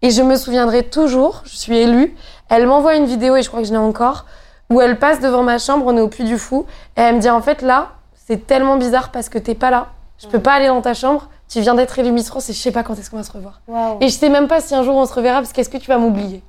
Et 0.00 0.10
je 0.10 0.22
me 0.22 0.34
souviendrai 0.36 0.82
toujours, 0.82 1.42
je 1.44 1.54
suis 1.56 1.76
élue, 1.76 2.16
elle 2.48 2.66
m'envoie 2.66 2.96
une 2.96 3.04
vidéo, 3.04 3.36
et 3.36 3.42
je 3.42 3.48
crois 3.48 3.60
que 3.60 3.66
je 3.66 3.72
l'ai 3.72 3.78
encore, 3.78 4.24
où 4.70 4.80
elle 4.80 4.98
passe 4.98 5.20
devant 5.20 5.42
ma 5.42 5.58
chambre, 5.58 5.84
on 5.86 5.94
est 5.94 6.00
au 6.00 6.08
Puy 6.08 6.24
du 6.24 6.38
Fou, 6.38 6.64
et 6.96 7.02
elle 7.02 7.16
me 7.16 7.20
dit, 7.20 7.28
en 7.28 7.42
fait, 7.42 7.60
là, 7.60 7.90
c'est 8.14 8.46
tellement 8.46 8.76
bizarre 8.76 9.10
parce 9.10 9.28
que 9.28 9.38
t'es 9.38 9.54
pas 9.54 9.70
là. 9.70 9.88
Je 10.16 10.26
peux 10.26 10.40
pas 10.40 10.54
aller 10.54 10.68
dans 10.68 10.80
ta 10.80 10.94
chambre, 10.94 11.28
tu 11.48 11.60
viens 11.60 11.74
d'être 11.74 11.98
élue 11.98 12.12
Miss 12.12 12.28
France 12.28 12.48
et 12.48 12.54
je 12.54 12.58
sais 12.58 12.72
pas 12.72 12.82
quand 12.82 12.94
est-ce 12.98 13.10
qu'on 13.10 13.18
va 13.18 13.24
se 13.24 13.32
revoir. 13.32 13.60
Et 14.00 14.08
je 14.08 14.14
sais 14.14 14.30
même 14.30 14.48
pas 14.48 14.62
si 14.62 14.74
un 14.74 14.82
jour 14.82 14.96
on 14.96 15.04
se 15.04 15.12
reverra 15.12 15.40
parce 15.40 15.52
qu'est-ce 15.52 15.68
que 15.68 15.76
tu 15.76 15.88
vas 15.88 15.98
m'oublier? 15.98 16.42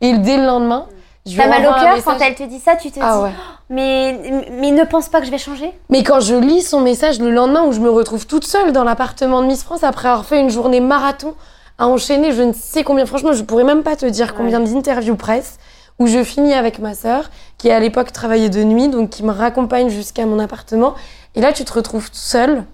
Et 0.00 0.18
dès 0.18 0.36
le 0.36 0.46
lendemain, 0.46 0.86
je 1.26 1.36
T'as 1.36 1.48
mal 1.48 1.66
au 1.66 1.74
cœur 1.74 2.04
quand 2.04 2.18
elle 2.20 2.34
te 2.36 2.44
dit 2.44 2.60
ça, 2.60 2.76
tu 2.76 2.90
te 2.90 3.00
Ah 3.02 3.16
dis, 3.16 3.22
ouais. 3.24 3.30
mais, 3.68 4.46
mais 4.52 4.70
ne 4.70 4.84
pense 4.84 5.08
pas 5.08 5.20
que 5.20 5.26
je 5.26 5.30
vais 5.32 5.38
changer? 5.38 5.72
Mais 5.90 6.04
quand 6.04 6.20
je 6.20 6.36
lis 6.36 6.62
son 6.62 6.80
message 6.80 7.18
le 7.18 7.30
lendemain 7.30 7.64
où 7.64 7.72
je 7.72 7.80
me 7.80 7.90
retrouve 7.90 8.26
toute 8.26 8.44
seule 8.44 8.72
dans 8.72 8.84
l'appartement 8.84 9.42
de 9.42 9.48
Miss 9.48 9.64
France 9.64 9.82
après 9.82 10.08
avoir 10.08 10.24
fait 10.24 10.40
une 10.40 10.50
journée 10.50 10.80
marathon 10.80 11.34
à 11.78 11.88
enchaîner 11.88 12.32
je 12.32 12.42
ne 12.42 12.52
sais 12.52 12.84
combien, 12.84 13.04
franchement 13.06 13.32
je 13.32 13.42
pourrais 13.42 13.64
même 13.64 13.82
pas 13.82 13.96
te 13.96 14.06
dire 14.06 14.34
combien 14.34 14.60
d'interviews 14.60 15.16
presse 15.16 15.58
où 15.98 16.06
je 16.06 16.22
finis 16.22 16.54
avec 16.54 16.78
ma 16.78 16.94
sœur 16.94 17.30
qui 17.58 17.70
à 17.70 17.80
l'époque 17.80 18.12
travaillait 18.12 18.48
de 18.48 18.62
nuit 18.62 18.88
donc 18.88 19.10
qui 19.10 19.24
me 19.24 19.32
raccompagne 19.32 19.88
jusqu'à 19.88 20.26
mon 20.26 20.38
appartement. 20.38 20.94
Et 21.34 21.40
là 21.40 21.52
tu 21.52 21.64
te 21.64 21.72
retrouves 21.72 22.08
seule. 22.12 22.64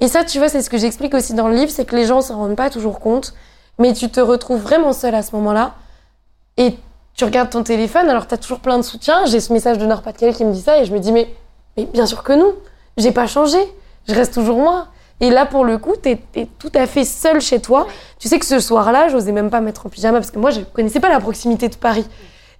Et 0.00 0.06
ça 0.08 0.24
tu 0.24 0.38
vois 0.38 0.48
c'est 0.48 0.62
ce 0.62 0.70
que 0.70 0.78
j'explique 0.78 1.14
aussi 1.14 1.34
dans 1.34 1.48
le 1.48 1.54
livre 1.56 1.70
c'est 1.70 1.84
que 1.84 1.96
les 1.96 2.06
gens 2.06 2.20
s'en 2.20 2.36
rendent 2.36 2.56
pas 2.56 2.70
toujours 2.70 3.00
compte 3.00 3.34
mais 3.78 3.92
tu 3.92 4.08
te 4.08 4.20
retrouves 4.20 4.60
vraiment 4.60 4.92
seule 4.92 5.14
à 5.14 5.22
ce 5.22 5.34
moment-là. 5.36 5.74
Et 6.56 6.76
tu 7.18 7.24
regardes 7.24 7.50
ton 7.50 7.64
téléphone, 7.64 8.08
alors 8.08 8.26
tu 8.28 8.34
as 8.34 8.38
toujours 8.38 8.60
plein 8.60 8.78
de 8.78 8.82
soutien. 8.82 9.26
J'ai 9.26 9.40
ce 9.40 9.52
message 9.52 9.76
de 9.76 9.84
Nord-Pas-de-Calais 9.84 10.32
qui 10.32 10.44
me 10.44 10.52
dit 10.52 10.62
ça 10.62 10.78
et 10.78 10.84
je 10.84 10.92
me 10.92 11.00
dis, 11.00 11.10
mais, 11.10 11.28
mais 11.76 11.84
bien 11.86 12.06
sûr 12.06 12.22
que 12.22 12.32
non, 12.32 12.54
j'ai 12.96 13.10
pas 13.10 13.26
changé, 13.26 13.58
je 14.08 14.14
reste 14.14 14.32
toujours 14.34 14.58
moi. 14.58 14.86
Et 15.20 15.30
là, 15.30 15.44
pour 15.44 15.64
le 15.64 15.78
coup, 15.78 15.94
tu 16.00 16.10
es, 16.10 16.46
tout 16.60 16.70
à 16.76 16.86
fait 16.86 17.04
seule 17.04 17.40
chez 17.40 17.60
toi. 17.60 17.88
Tu 18.20 18.28
sais 18.28 18.38
que 18.38 18.46
ce 18.46 18.60
soir-là, 18.60 19.08
j'osais 19.08 19.32
même 19.32 19.50
pas 19.50 19.60
mettre 19.60 19.84
en 19.84 19.88
pyjama 19.88 20.18
parce 20.18 20.30
que 20.30 20.38
moi, 20.38 20.50
je 20.50 20.60
connaissais 20.60 21.00
pas 21.00 21.08
la 21.08 21.18
proximité 21.18 21.68
de 21.68 21.74
Paris. 21.74 22.06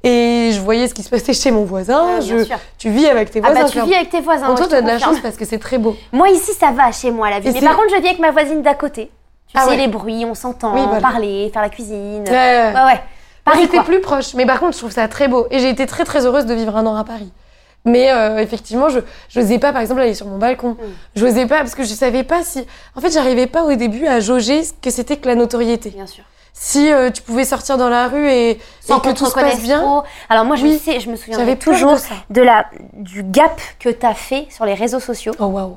Et 0.03 0.51
je 0.53 0.61
voyais 0.61 0.89
ce 0.89 0.95
qui 0.95 1.05
se 1.05 1.11
passait 1.11 1.33
chez 1.35 1.53
mon 1.53 1.63
voisin. 1.65 2.19
Bien 2.19 2.21
je, 2.21 2.53
tu 2.77 2.91
vis 2.91 3.07
avec 3.07 3.31
tes 3.31 3.41
Ah 3.45 3.53
voisins. 3.53 3.63
bah 3.63 3.71
tu 3.71 3.81
vis 3.83 3.95
avec 3.95 4.11
tes 4.11 4.21
voisins. 4.21 4.49
Ouais, 4.51 4.57
toi, 4.57 4.67
tu 4.67 4.75
as 4.75 4.83
de 4.83 4.87
la 4.89 4.99
chance 4.99 5.21
parce 5.21 5.37
que 5.37 5.45
c'est 5.45 5.59
très 5.59 5.79
beau. 5.79 5.97
Moi 6.13 6.29
ici 6.31 6.53
ça 6.53 6.71
va 6.73 6.91
chez 6.93 7.11
moi 7.13 7.31
la 7.31 7.39
vie. 7.41 7.49
Et 7.49 7.53
Mais 7.53 7.61
par 7.61 7.77
contre 7.77 7.91
je 7.95 8.01
vis 8.01 8.07
avec 8.09 8.19
ma 8.21 8.31
voisine 8.33 8.63
d'à 8.63 8.75
côté. 8.75 9.11
Tu 9.49 9.55
Ah 9.57 9.65
sais 9.65 9.71
ouais. 9.71 9.77
les 9.77 9.89
bruits, 9.89 10.25
on 10.25 10.35
s'entend, 10.35 10.73
Oui, 10.75 10.83
voilà. 10.85 11.01
parler, 11.01 11.51
faire 11.53 11.63
la 11.63 11.69
cuisine. 11.69 12.23
Ouais, 12.29 12.31
ouais. 12.31 12.73
Ouais 12.75 12.85
ouais. 12.85 13.01
Paris 13.53 13.69
quoi. 13.69 13.85
plus 13.85 14.01
proche. 14.01 14.35
Mais 14.35 14.47
par 14.47 14.61
contre, 14.61 14.73
je 14.75 14.79
trouve 14.79 14.91
ça 14.93 15.09
très 15.09 15.29
beau. 15.29 15.47
Et 15.51 15.59
j'ai 15.59 15.69
été 15.71 15.87
très, 15.87 16.05
très 16.05 16.25
heureuse 16.27 16.47
de 16.47 16.55
vivre 16.55 16.77
un 16.77 16.87
an 16.87 16.97
à 16.97 17.05
Paris. 17.05 17.33
Mais 17.85 18.11
euh, 18.11 18.39
effectivement, 18.39 18.89
je 18.89 19.01
n'osais 19.37 19.59
pas, 19.59 19.73
par 19.73 19.81
exemple, 19.81 20.01
aller 20.01 20.15
sur 20.15 20.27
mon 20.27 20.39
balcon. 20.39 20.77
Je 21.15 21.25
n'osais 21.27 21.47
pas, 21.47 21.59
parce 21.59 21.75
que 21.75 21.85
je 21.85 21.95
savais 21.95 22.25
pas 22.25 22.43
si... 22.43 22.67
En 22.97 23.01
fait, 23.01 23.11
j'arrivais 23.11 23.47
pas 23.47 23.63
au 23.65 23.75
début 23.75 24.07
à 24.07 24.21
jauger 24.21 24.65
ce 24.65 24.73
que 24.73 24.91
c'était 24.91 25.17
que 25.17 25.27
la 25.29 25.35
notoriété. 25.37 25.91
Bien 25.91 26.07
sûr. 26.07 26.25
Si 26.53 26.93
euh, 26.93 27.11
tu 27.11 27.23
pouvais 27.23 27.45
sortir 27.45 27.79
dans 27.79 27.89
la 27.89 28.09
rue 28.09 28.29
et, 28.29 28.59
Sans 28.81 28.99
et 28.99 29.01
que 29.01 29.11
tout 29.17 29.27
se 29.27 29.33
passe 29.35 29.61
bien, 29.61 29.79
trop. 29.81 30.03
Alors 30.29 30.45
moi 30.45 30.57
je 30.57 30.65
Oui. 30.65 30.77
sais, 30.79 30.99
je 30.99 31.09
me 31.09 31.17
peur 31.17 31.59
toujours 31.59 31.93
de 31.93 31.99
ça. 31.99 32.15
de 32.31 32.43
la 32.43 32.67
du 32.95 33.23
gap 33.23 33.61
que 33.79 33.89
t'as 33.89 34.15
fait 34.15 34.49
sur 34.51 34.65
les 34.65 34.75
réseaux 34.75 34.99
sociaux. 34.99 35.33
Oh, 35.39 35.45
waouh. 35.47 35.77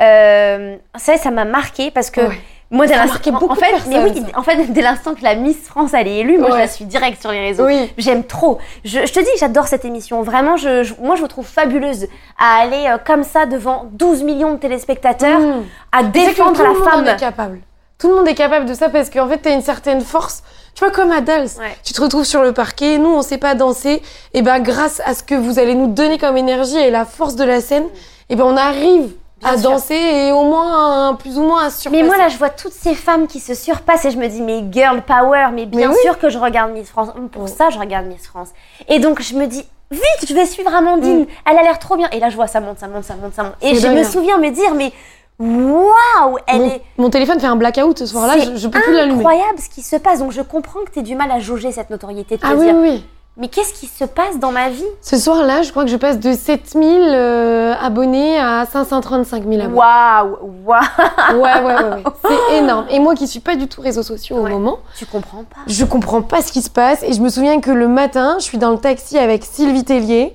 Euh, 0.00 0.76
ça, 0.96 1.16
ça 1.16 1.30
m'a 1.30 1.44
marqué 1.44 1.92
parce 1.92 2.10
que 2.10 2.22
Ouais. 2.22 2.40
Moi, 2.70 2.86
dès 2.86 2.96
l'instant- 2.96 3.30
en- 3.32 3.52
en 3.52 3.54
fait, 3.54 3.74
mais 3.88 3.98
oui, 4.00 4.22
en 4.34 4.42
fait, 4.42 4.72
dès 4.72 4.82
l'instant 4.82 5.14
que 5.14 5.22
la 5.22 5.34
Miss 5.36 5.56
France 5.68 5.90
elle 5.94 6.08
est 6.08 6.16
élue, 6.18 6.38
moi 6.38 6.50
je 6.52 6.56
la 6.56 6.68
suis 6.68 6.84
direct 6.84 7.20
sur 7.20 7.30
les 7.30 7.40
réseaux. 7.40 7.64
Oui. 7.66 7.92
J'aime 7.98 8.24
trop. 8.24 8.58
Je, 8.84 9.06
je 9.06 9.12
te 9.12 9.20
dis, 9.20 9.28
j'adore 9.38 9.68
cette 9.68 9.84
émission. 9.84 10.22
Vraiment, 10.22 10.56
je, 10.56 10.82
je- 10.82 10.94
moi 11.00 11.14
je 11.16 11.20
vous 11.20 11.28
trouve 11.28 11.46
fabuleuse 11.46 12.06
à 12.38 12.60
aller 12.62 12.86
euh, 12.88 12.98
comme 13.04 13.22
ça 13.22 13.46
devant 13.46 13.86
12 13.92 14.22
millions 14.24 14.52
de 14.54 14.58
téléspectateurs, 14.58 15.38
Mmh. 15.40 15.62
à 15.92 15.98
Tu 16.04 16.04
sais 16.04 16.10
que 16.10 16.30
défendre 16.30 16.56
tout 16.56 16.62
la 16.62 16.68
le 16.70 16.74
monde 16.78 16.88
femme. 16.88 17.06
est 17.06 17.16
capable. 17.16 17.60
Tout 17.98 18.08
le 18.10 18.16
monde 18.16 18.28
est 18.28 18.34
capable 18.34 18.66
de 18.66 18.74
ça 18.74 18.88
parce 18.90 19.08
qu'en 19.10 19.26
fait, 19.28 19.40
tu 19.40 19.48
as 19.48 19.52
une 19.52 19.62
certaine 19.62 20.00
force. 20.02 20.42
Tu 20.74 20.80
vois, 20.84 20.90
comme 20.92 21.10
Adals, 21.12 21.48
Ouais. 21.58 21.74
tu 21.82 21.94
te 21.94 22.02
retrouves 22.02 22.26
sur 22.26 22.42
le 22.42 22.52
parquet, 22.52 22.98
nous, 22.98 23.08
on 23.08 23.22
sait 23.22 23.38
pas 23.38 23.54
danser. 23.54 24.02
Et 24.34 24.42
ben, 24.42 24.58
grâce 24.60 25.00
à 25.06 25.14
ce 25.14 25.22
que 25.22 25.34
vous 25.34 25.58
allez 25.58 25.74
nous 25.74 25.86
donner 25.86 26.18
comme 26.18 26.36
énergie 26.36 26.76
et 26.76 26.90
la 26.90 27.06
force 27.06 27.36
de 27.36 27.44
la 27.44 27.62
scène, 27.62 27.84
et 28.28 28.36
ben, 28.36 28.44
on 28.44 28.56
arrive 28.56 29.12
Bien 29.40 29.50
à 29.50 29.58
sûr. 29.58 29.70
danser 29.70 29.94
et 29.94 30.32
au 30.32 30.44
moins, 30.44 31.08
un- 31.10 31.14
plus 31.14 31.38
ou 31.38 31.42
moins 31.42 31.66
à 31.66 31.70
surpasser. 31.70 32.02
Mais 32.02 32.06
moi 32.08 32.16
là, 32.16 32.28
je 32.28 32.38
vois 32.38 32.48
toutes 32.50 32.72
ces 32.72 32.94
femmes 32.94 33.26
qui 33.26 33.38
se 33.40 33.54
surpassent 33.54 34.04
et 34.06 34.10
je 34.10 34.16
me 34.18 34.26
dis, 34.28 34.40
mais 34.40 34.64
girl 34.72 35.02
power, 35.02 35.48
mais 35.52 35.66
bien 35.66 35.88
Mais 35.88 35.94
oui. 35.94 36.00
sûr 36.02 36.18
que 36.18 36.30
je 36.30 36.38
regarde 36.38 36.72
Miss 36.72 36.88
France. 36.88 37.10
Pour 37.32 37.42
Mm. 37.44 37.48
ça, 37.48 37.68
je 37.70 37.78
regarde 37.78 38.06
Miss 38.06 38.26
France. 38.26 38.48
Et 38.88 38.98
donc, 38.98 39.20
je 39.20 39.34
me 39.34 39.46
dis, 39.46 39.64
vite, 39.90 40.26
je 40.26 40.32
vais 40.34 40.46
suivre 40.46 40.74
Amandine. 40.74 41.26
Elle 41.50 41.58
a 41.58 41.62
l'air 41.62 41.78
trop 41.78 41.96
bien. 41.96 42.08
Et 42.12 42.18
là, 42.18 42.30
je 42.30 42.36
vois 42.36 42.46
ça 42.46 42.60
monte, 42.60 42.78
ça 42.78 42.88
monte, 42.88 43.04
ça 43.04 43.14
monte, 43.14 43.34
ça 43.34 43.42
monte. 43.42 43.54
Et 43.60 43.72
Mm. 43.72 43.74
C'est 43.76 43.80
je 43.88 43.92
me 43.92 44.04
souviens 44.04 44.38
me 44.38 44.50
dire, 44.50 44.72
mais 44.74 44.90
waouh, 45.38 46.38
elle 46.46 46.58
mon, 46.60 46.66
est. 46.68 46.82
mon 46.96 47.10
téléphone 47.10 47.38
fait 47.38 47.46
un 47.46 47.56
blackout 47.56 47.98
ce 47.98 48.06
soir-là, 48.06 48.34
C'est 48.38 48.52
je, 48.52 48.56
je 48.56 48.68
peux 48.68 48.80
plus 48.80 48.94
l'allumer. 48.94 49.18
incroyable 49.18 49.58
ce 49.58 49.68
qui 49.68 49.82
se 49.82 49.96
passe. 49.96 50.20
Donc, 50.20 50.32
je 50.32 50.40
comprends 50.42 50.80
que 50.80 50.90
tu 50.92 51.02
du 51.02 51.14
mal 51.14 51.30
à 51.30 51.40
jauger 51.40 51.72
cette 51.72 51.90
notoriété 51.90 52.36
de 52.36 52.40
te 52.40 52.46
Ah 52.46 52.54
oui, 52.54 52.64
dire, 52.64 52.74
oui, 52.74 52.88
oui. 52.90 53.06
Mais 53.36 53.48
qu'est-ce 53.48 53.72
qui 53.74 53.86
se 53.86 54.04
passe 54.04 54.38
dans 54.38 54.50
ma 54.52 54.70
vie? 54.70 54.84
Ce 55.02 55.18
soir-là, 55.18 55.62
je 55.62 55.70
crois 55.70 55.84
que 55.84 55.90
je 55.90 55.96
passe 55.96 56.18
de 56.18 56.32
7000 56.32 57.00
euh, 57.02 57.74
abonnés 57.80 58.38
à 58.38 58.64
535 58.66 59.42
000 59.46 59.54
abonnés. 59.60 59.74
Waouh, 59.74 60.38
waouh. 60.64 61.40
Ouais, 61.40 61.60
ouais, 61.60 61.74
ouais, 61.74 61.90
ouais. 61.90 62.02
C'est 62.48 62.54
énorme. 62.58 62.86
Et 62.90 62.98
moi 62.98 63.14
qui 63.14 63.26
suis 63.28 63.40
pas 63.40 63.56
du 63.56 63.68
tout 63.68 63.80
réseaux 63.82 64.02
sociaux 64.02 64.36
Ouais. 64.38 64.52
au 64.52 64.58
moment, 64.58 64.78
Tu 64.96 65.04
comprends 65.06 65.44
pas. 65.44 65.60
je 65.66 65.84
comprends 65.84 66.22
pas 66.22 66.40
ce 66.42 66.50
qui 66.52 66.62
se 66.62 66.70
passe. 66.70 67.02
Et 67.02 67.12
je 67.12 67.20
me 67.20 67.28
souviens 67.28 67.60
que 67.60 67.70
le 67.70 67.88
matin, 67.88 68.36
je 68.38 68.44
suis 68.44 68.58
dans 68.58 68.70
le 68.70 68.78
taxi 68.78 69.18
avec 69.18 69.44
Sylvie 69.44 69.84
Tellier 69.84 70.34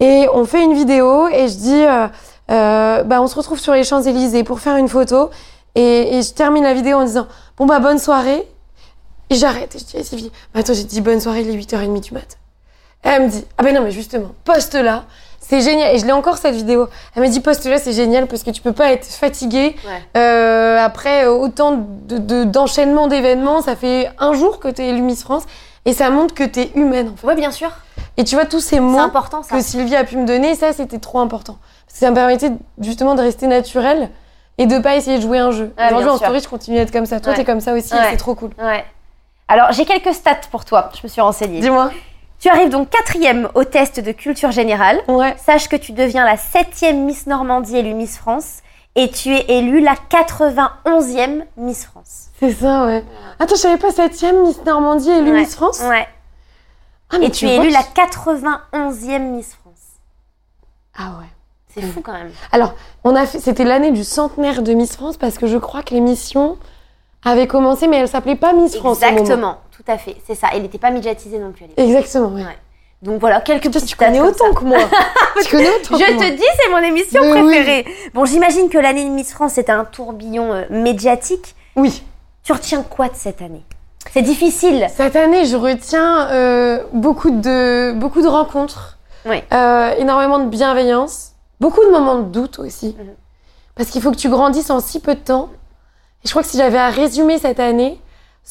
et 0.00 0.26
on 0.32 0.44
fait 0.44 0.62
une 0.64 0.72
vidéo 0.74 1.28
et 1.28 1.48
je 1.48 1.56
dis, 1.56 1.84
euh, 1.84 2.06
euh, 2.50 3.02
bah, 3.02 3.20
on 3.20 3.26
se 3.26 3.34
retrouve 3.34 3.58
sur 3.60 3.74
les 3.74 3.84
Champs-Élysées 3.84 4.44
pour 4.44 4.60
faire 4.60 4.76
une 4.76 4.88
photo. 4.88 5.28
Et, 5.74 6.16
et 6.16 6.22
je 6.22 6.32
termine 6.32 6.64
la 6.64 6.72
vidéo 6.72 6.96
en 6.96 7.04
disant 7.04 7.26
Bon, 7.58 7.66
bah, 7.66 7.78
bonne 7.78 7.98
soirée. 7.98 8.48
Et 9.30 9.34
j'arrête. 9.34 9.74
Et 9.76 9.78
je 9.78 9.84
dis 9.84 9.96
à 9.98 10.02
Sylvie 10.02 10.32
Attends, 10.54 10.72
j'ai 10.72 10.84
dit 10.84 11.02
bonne 11.02 11.20
soirée, 11.20 11.42
il 11.42 11.50
est 11.50 11.56
8h30 11.62 12.00
du 12.00 12.14
mat. 12.14 12.37
Elle 13.02 13.22
me 13.24 13.28
dit 13.28 13.44
Ah, 13.56 13.62
ben 13.62 13.74
non, 13.74 13.82
mais 13.82 13.90
justement, 13.90 14.28
poste 14.44 14.74
là. 14.74 15.04
C'est 15.40 15.62
génial. 15.62 15.94
Et 15.94 15.98
je 15.98 16.04
l'ai 16.04 16.12
encore 16.12 16.36
cette 16.36 16.54
vidéo. 16.54 16.88
Elle 17.16 17.22
m'a 17.22 17.28
dit 17.28 17.40
poste 17.40 17.64
là, 17.64 17.78
c'est 17.78 17.94
génial 17.94 18.26
parce 18.26 18.42
que 18.42 18.50
tu 18.50 18.60
peux 18.60 18.72
pas 18.72 18.92
être 18.92 19.06
fatigué. 19.06 19.76
Ouais. 19.86 20.02
Euh, 20.20 20.78
après 20.78 21.26
autant 21.26 21.72
de- 22.06 22.18
de- 22.18 22.44
d'enchaînements 22.44 23.06
d'événements, 23.08 23.62
ça 23.62 23.74
fait 23.76 24.10
un 24.18 24.34
jour 24.34 24.58
que 24.60 24.68
tu 24.68 24.82
es 24.82 24.88
élue 24.88 25.00
Miss 25.00 25.22
France 25.22 25.44
et 25.86 25.94
ça 25.94 26.10
montre 26.10 26.34
que 26.34 26.44
tu 26.44 26.60
es 26.60 26.70
humaine 26.74 27.08
en 27.14 27.16
fait. 27.16 27.26
Ouais, 27.26 27.34
bien 27.34 27.50
sûr. 27.50 27.70
Et 28.18 28.24
tu 28.24 28.34
vois 28.34 28.44
tous 28.44 28.60
ces 28.60 28.78
mots 28.80 28.98
important 28.98 29.42
ça. 29.42 29.56
que 29.56 29.62
Sylvie 29.62 29.96
a 29.96 30.04
pu 30.04 30.16
me 30.18 30.26
donner, 30.26 30.54
ça 30.54 30.72
c'était 30.74 30.98
trop 30.98 31.20
important. 31.20 31.56
Parce 31.86 31.94
que 31.94 32.04
ça 32.04 32.10
me 32.10 32.14
permettait 32.14 32.50
justement 32.80 33.14
de 33.14 33.22
rester 33.22 33.46
naturelle 33.46 34.10
et 34.58 34.66
de 34.66 34.78
pas 34.80 34.96
essayer 34.96 35.16
de 35.16 35.22
jouer 35.22 35.38
un 35.38 35.52
jeu. 35.52 35.72
Ouais, 35.78 35.86
Aujourd'hui 35.86 36.10
en 36.10 36.16
story, 36.18 36.40
je 36.40 36.48
continue 36.48 36.76
d'être 36.76 36.92
comme 36.92 37.06
ça. 37.06 37.20
Toi, 37.20 37.30
Ouais. 37.32 37.38
t'es 37.38 37.44
comme 37.44 37.60
ça 37.60 37.72
aussi 37.72 37.94
Ouais. 37.94 38.00
c'est 38.10 38.16
trop 38.18 38.34
cool. 38.34 38.50
Ouais. 38.60 38.84
Alors, 39.46 39.72
j'ai 39.72 39.86
quelques 39.86 40.12
stats 40.12 40.34
pour 40.50 40.66
toi. 40.66 40.90
Je 40.94 41.00
me 41.04 41.08
suis 41.08 41.22
renseignée. 41.22 41.60
Dis-moi. 41.60 41.90
Tu 42.40 42.48
arrives 42.48 42.68
donc 42.70 42.90
quatrième 42.90 43.48
au 43.54 43.64
test 43.64 44.00
de 44.00 44.12
culture 44.12 44.50
générale. 44.52 45.00
Ouais. 45.08 45.34
Sache 45.44 45.68
que 45.68 45.76
tu 45.76 45.92
deviens 45.92 46.24
la 46.24 46.36
septième 46.36 47.04
Miss 47.04 47.26
Normandie 47.26 47.76
élue 47.76 47.94
Miss 47.94 48.16
France 48.16 48.58
et 48.94 49.10
tu 49.10 49.30
es 49.34 49.58
élue 49.58 49.80
la 49.80 49.94
91e 49.94 51.44
Miss 51.56 51.84
France. 51.86 52.28
C'est 52.38 52.52
ça, 52.52 52.86
ouais. 52.86 53.04
Attends, 53.40 53.56
je 53.56 53.60
savais 53.60 53.76
pas 53.76 53.90
septième 53.90 54.42
Miss 54.42 54.64
Normandie 54.64 55.10
élue 55.10 55.32
Ouais. 55.32 55.40
Miss 55.40 55.54
France? 55.56 55.80
Ouais. 55.80 56.06
Ah, 57.10 57.18
mais 57.18 57.26
Et 57.26 57.30
tu 57.30 57.46
es 57.48 57.56
vois, 57.56 57.64
élue 57.64 57.72
la 57.72 57.82
91e 57.82 59.18
Miss 59.30 59.54
France. 59.54 59.64
Ah 60.96 61.16
ouais. 61.20 61.26
C'est 61.74 61.82
fou 61.82 62.00
quand 62.00 62.12
même. 62.12 62.30
Alors, 62.52 62.74
on 63.04 63.14
a 63.14 63.26
fait, 63.26 63.38
c'était 63.40 63.64
l'année 63.64 63.90
du 63.92 64.02
centenaire 64.04 64.62
de 64.62 64.72
Miss 64.74 64.96
France 64.96 65.16
parce 65.16 65.38
que 65.38 65.46
je 65.46 65.58
crois 65.58 65.82
que 65.82 65.94
l'émission 65.94 66.56
avait 67.24 67.46
commencé, 67.46 67.86
mais 67.88 67.98
elle 67.98 68.08
s'appelait 68.08 68.36
pas 68.36 68.52
Miss 68.52 68.76
France. 68.76 69.02
Exactement, 69.02 69.58
tout 69.78 69.90
à 69.92 69.96
fait. 69.96 70.16
C'est 70.26 70.34
ça. 70.34 70.48
Elle 70.52 70.62
n'était 70.62 70.78
pas 70.78 70.90
médiatisée 70.90 71.38
non 71.38 71.52
plus. 71.52 71.64
à. 71.66 71.80
Exactement. 71.82 72.28
Ouais. 72.34 72.58
Donc 73.00 73.20
voilà, 73.20 73.40
quelques 73.40 73.70
petites 73.70 73.86
tu 73.86 73.96
connais 73.96 74.20
autant 74.20 74.52
que 74.52 74.64
moi. 74.64 74.78
tu 75.44 75.50
connais 75.50 75.68
autant. 75.70 75.96
Je 75.96 76.04
que 76.04 76.12
moi. 76.14 76.24
te 76.24 76.30
dis, 76.34 76.42
c'est 76.60 76.70
mon 76.70 76.78
émission 76.78 77.22
Mais 77.22 77.40
oui. 77.42 77.54
préférée. 77.54 77.86
Bon, 78.12 78.24
j'imagine 78.24 78.68
que 78.68 78.78
l'année 78.78 79.04
de 79.04 79.10
Miss 79.10 79.32
France, 79.32 79.52
c'était 79.52 79.70
un 79.72 79.84
tourbillon 79.84 80.52
euh, 80.52 80.64
médiatique. 80.70 81.54
Oui. 81.76 82.02
Tu 82.42 82.52
retiens 82.52 82.82
quoi 82.82 83.08
de 83.08 83.14
cette 83.14 83.40
année? 83.40 83.62
C'est 84.12 84.22
difficile. 84.22 84.88
Cette 84.96 85.14
année, 85.14 85.44
je 85.44 85.56
retiens 85.56 86.28
euh, 86.30 86.82
beaucoup, 86.92 87.30
de, 87.30 87.92
beaucoup 87.92 88.20
de 88.22 88.26
rencontres, 88.26 88.98
Oui. 89.26 89.42
euh, 89.52 89.94
énormément 89.98 90.38
de 90.40 90.48
bienveillance, 90.48 91.32
beaucoup 91.60 91.84
de 91.84 91.90
moments 91.90 92.16
de 92.16 92.30
doute 92.30 92.58
aussi. 92.58 92.96
Mhm. 92.98 93.10
Parce 93.76 93.90
qu'il 93.90 94.02
faut 94.02 94.10
que 94.10 94.16
tu 94.16 94.28
grandisses 94.28 94.70
en 94.70 94.80
si 94.80 94.98
peu 94.98 95.14
de 95.14 95.20
temps. 95.20 95.50
Et 96.24 96.26
je 96.26 96.30
crois 96.30 96.42
que 96.42 96.48
si 96.48 96.56
j'avais 96.56 96.78
à 96.78 96.88
résumer 96.88 97.38
cette 97.38 97.60
année, 97.60 98.00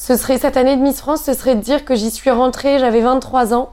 ce 0.00 0.16
serait 0.16 0.38
cette 0.38 0.56
année 0.56 0.76
de 0.76 0.80
Miss 0.80 1.00
France, 1.00 1.22
ce 1.24 1.34
serait 1.34 1.56
de 1.56 1.60
dire 1.60 1.84
que 1.84 1.96
j'y 1.96 2.12
suis 2.12 2.30
rentrée, 2.30 2.78
j'avais 2.78 3.00
23 3.00 3.52
ans, 3.52 3.70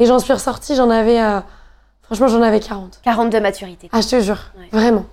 et 0.00 0.04
j'en 0.06 0.18
suis 0.18 0.32
ressortie, 0.32 0.74
j'en 0.74 0.90
avais, 0.90 1.22
euh, 1.22 1.38
franchement, 2.02 2.26
j'en 2.26 2.42
avais 2.42 2.58
40. 2.58 2.98
42 3.04 3.38
maturité. 3.40 3.88
Ah, 3.92 4.00
je 4.00 4.08
te 4.08 4.20
jure, 4.20 4.38
Ouais. 4.58 4.68
vraiment. 4.72 5.04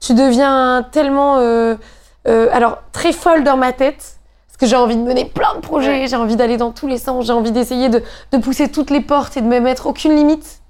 Tu 0.00 0.12
deviens 0.12 0.86
tellement, 0.92 1.38
euh, 1.38 1.76
euh, 2.28 2.48
alors 2.52 2.78
très 2.92 3.12
folle 3.12 3.42
dans 3.42 3.56
ma 3.56 3.72
tête, 3.72 4.18
parce 4.46 4.58
que 4.60 4.66
j'ai 4.66 4.76
envie 4.76 4.96
de 4.96 5.02
mener 5.02 5.24
plein 5.24 5.54
de 5.54 5.60
projets, 5.60 6.02
Ouais. 6.02 6.08
j'ai 6.08 6.16
envie 6.16 6.36
d'aller 6.36 6.58
dans 6.58 6.72
tous 6.72 6.86
les 6.88 6.98
sens, 6.98 7.24
j'ai 7.24 7.32
envie 7.32 7.52
d'essayer 7.52 7.88
de, 7.88 8.02
de 8.32 8.36
pousser 8.38 8.70
toutes 8.70 8.90
les 8.90 9.00
portes 9.00 9.38
et 9.38 9.40
de 9.40 9.46
me 9.46 9.60
mettre 9.60 9.86
aucune 9.86 10.14
limite. 10.14 10.60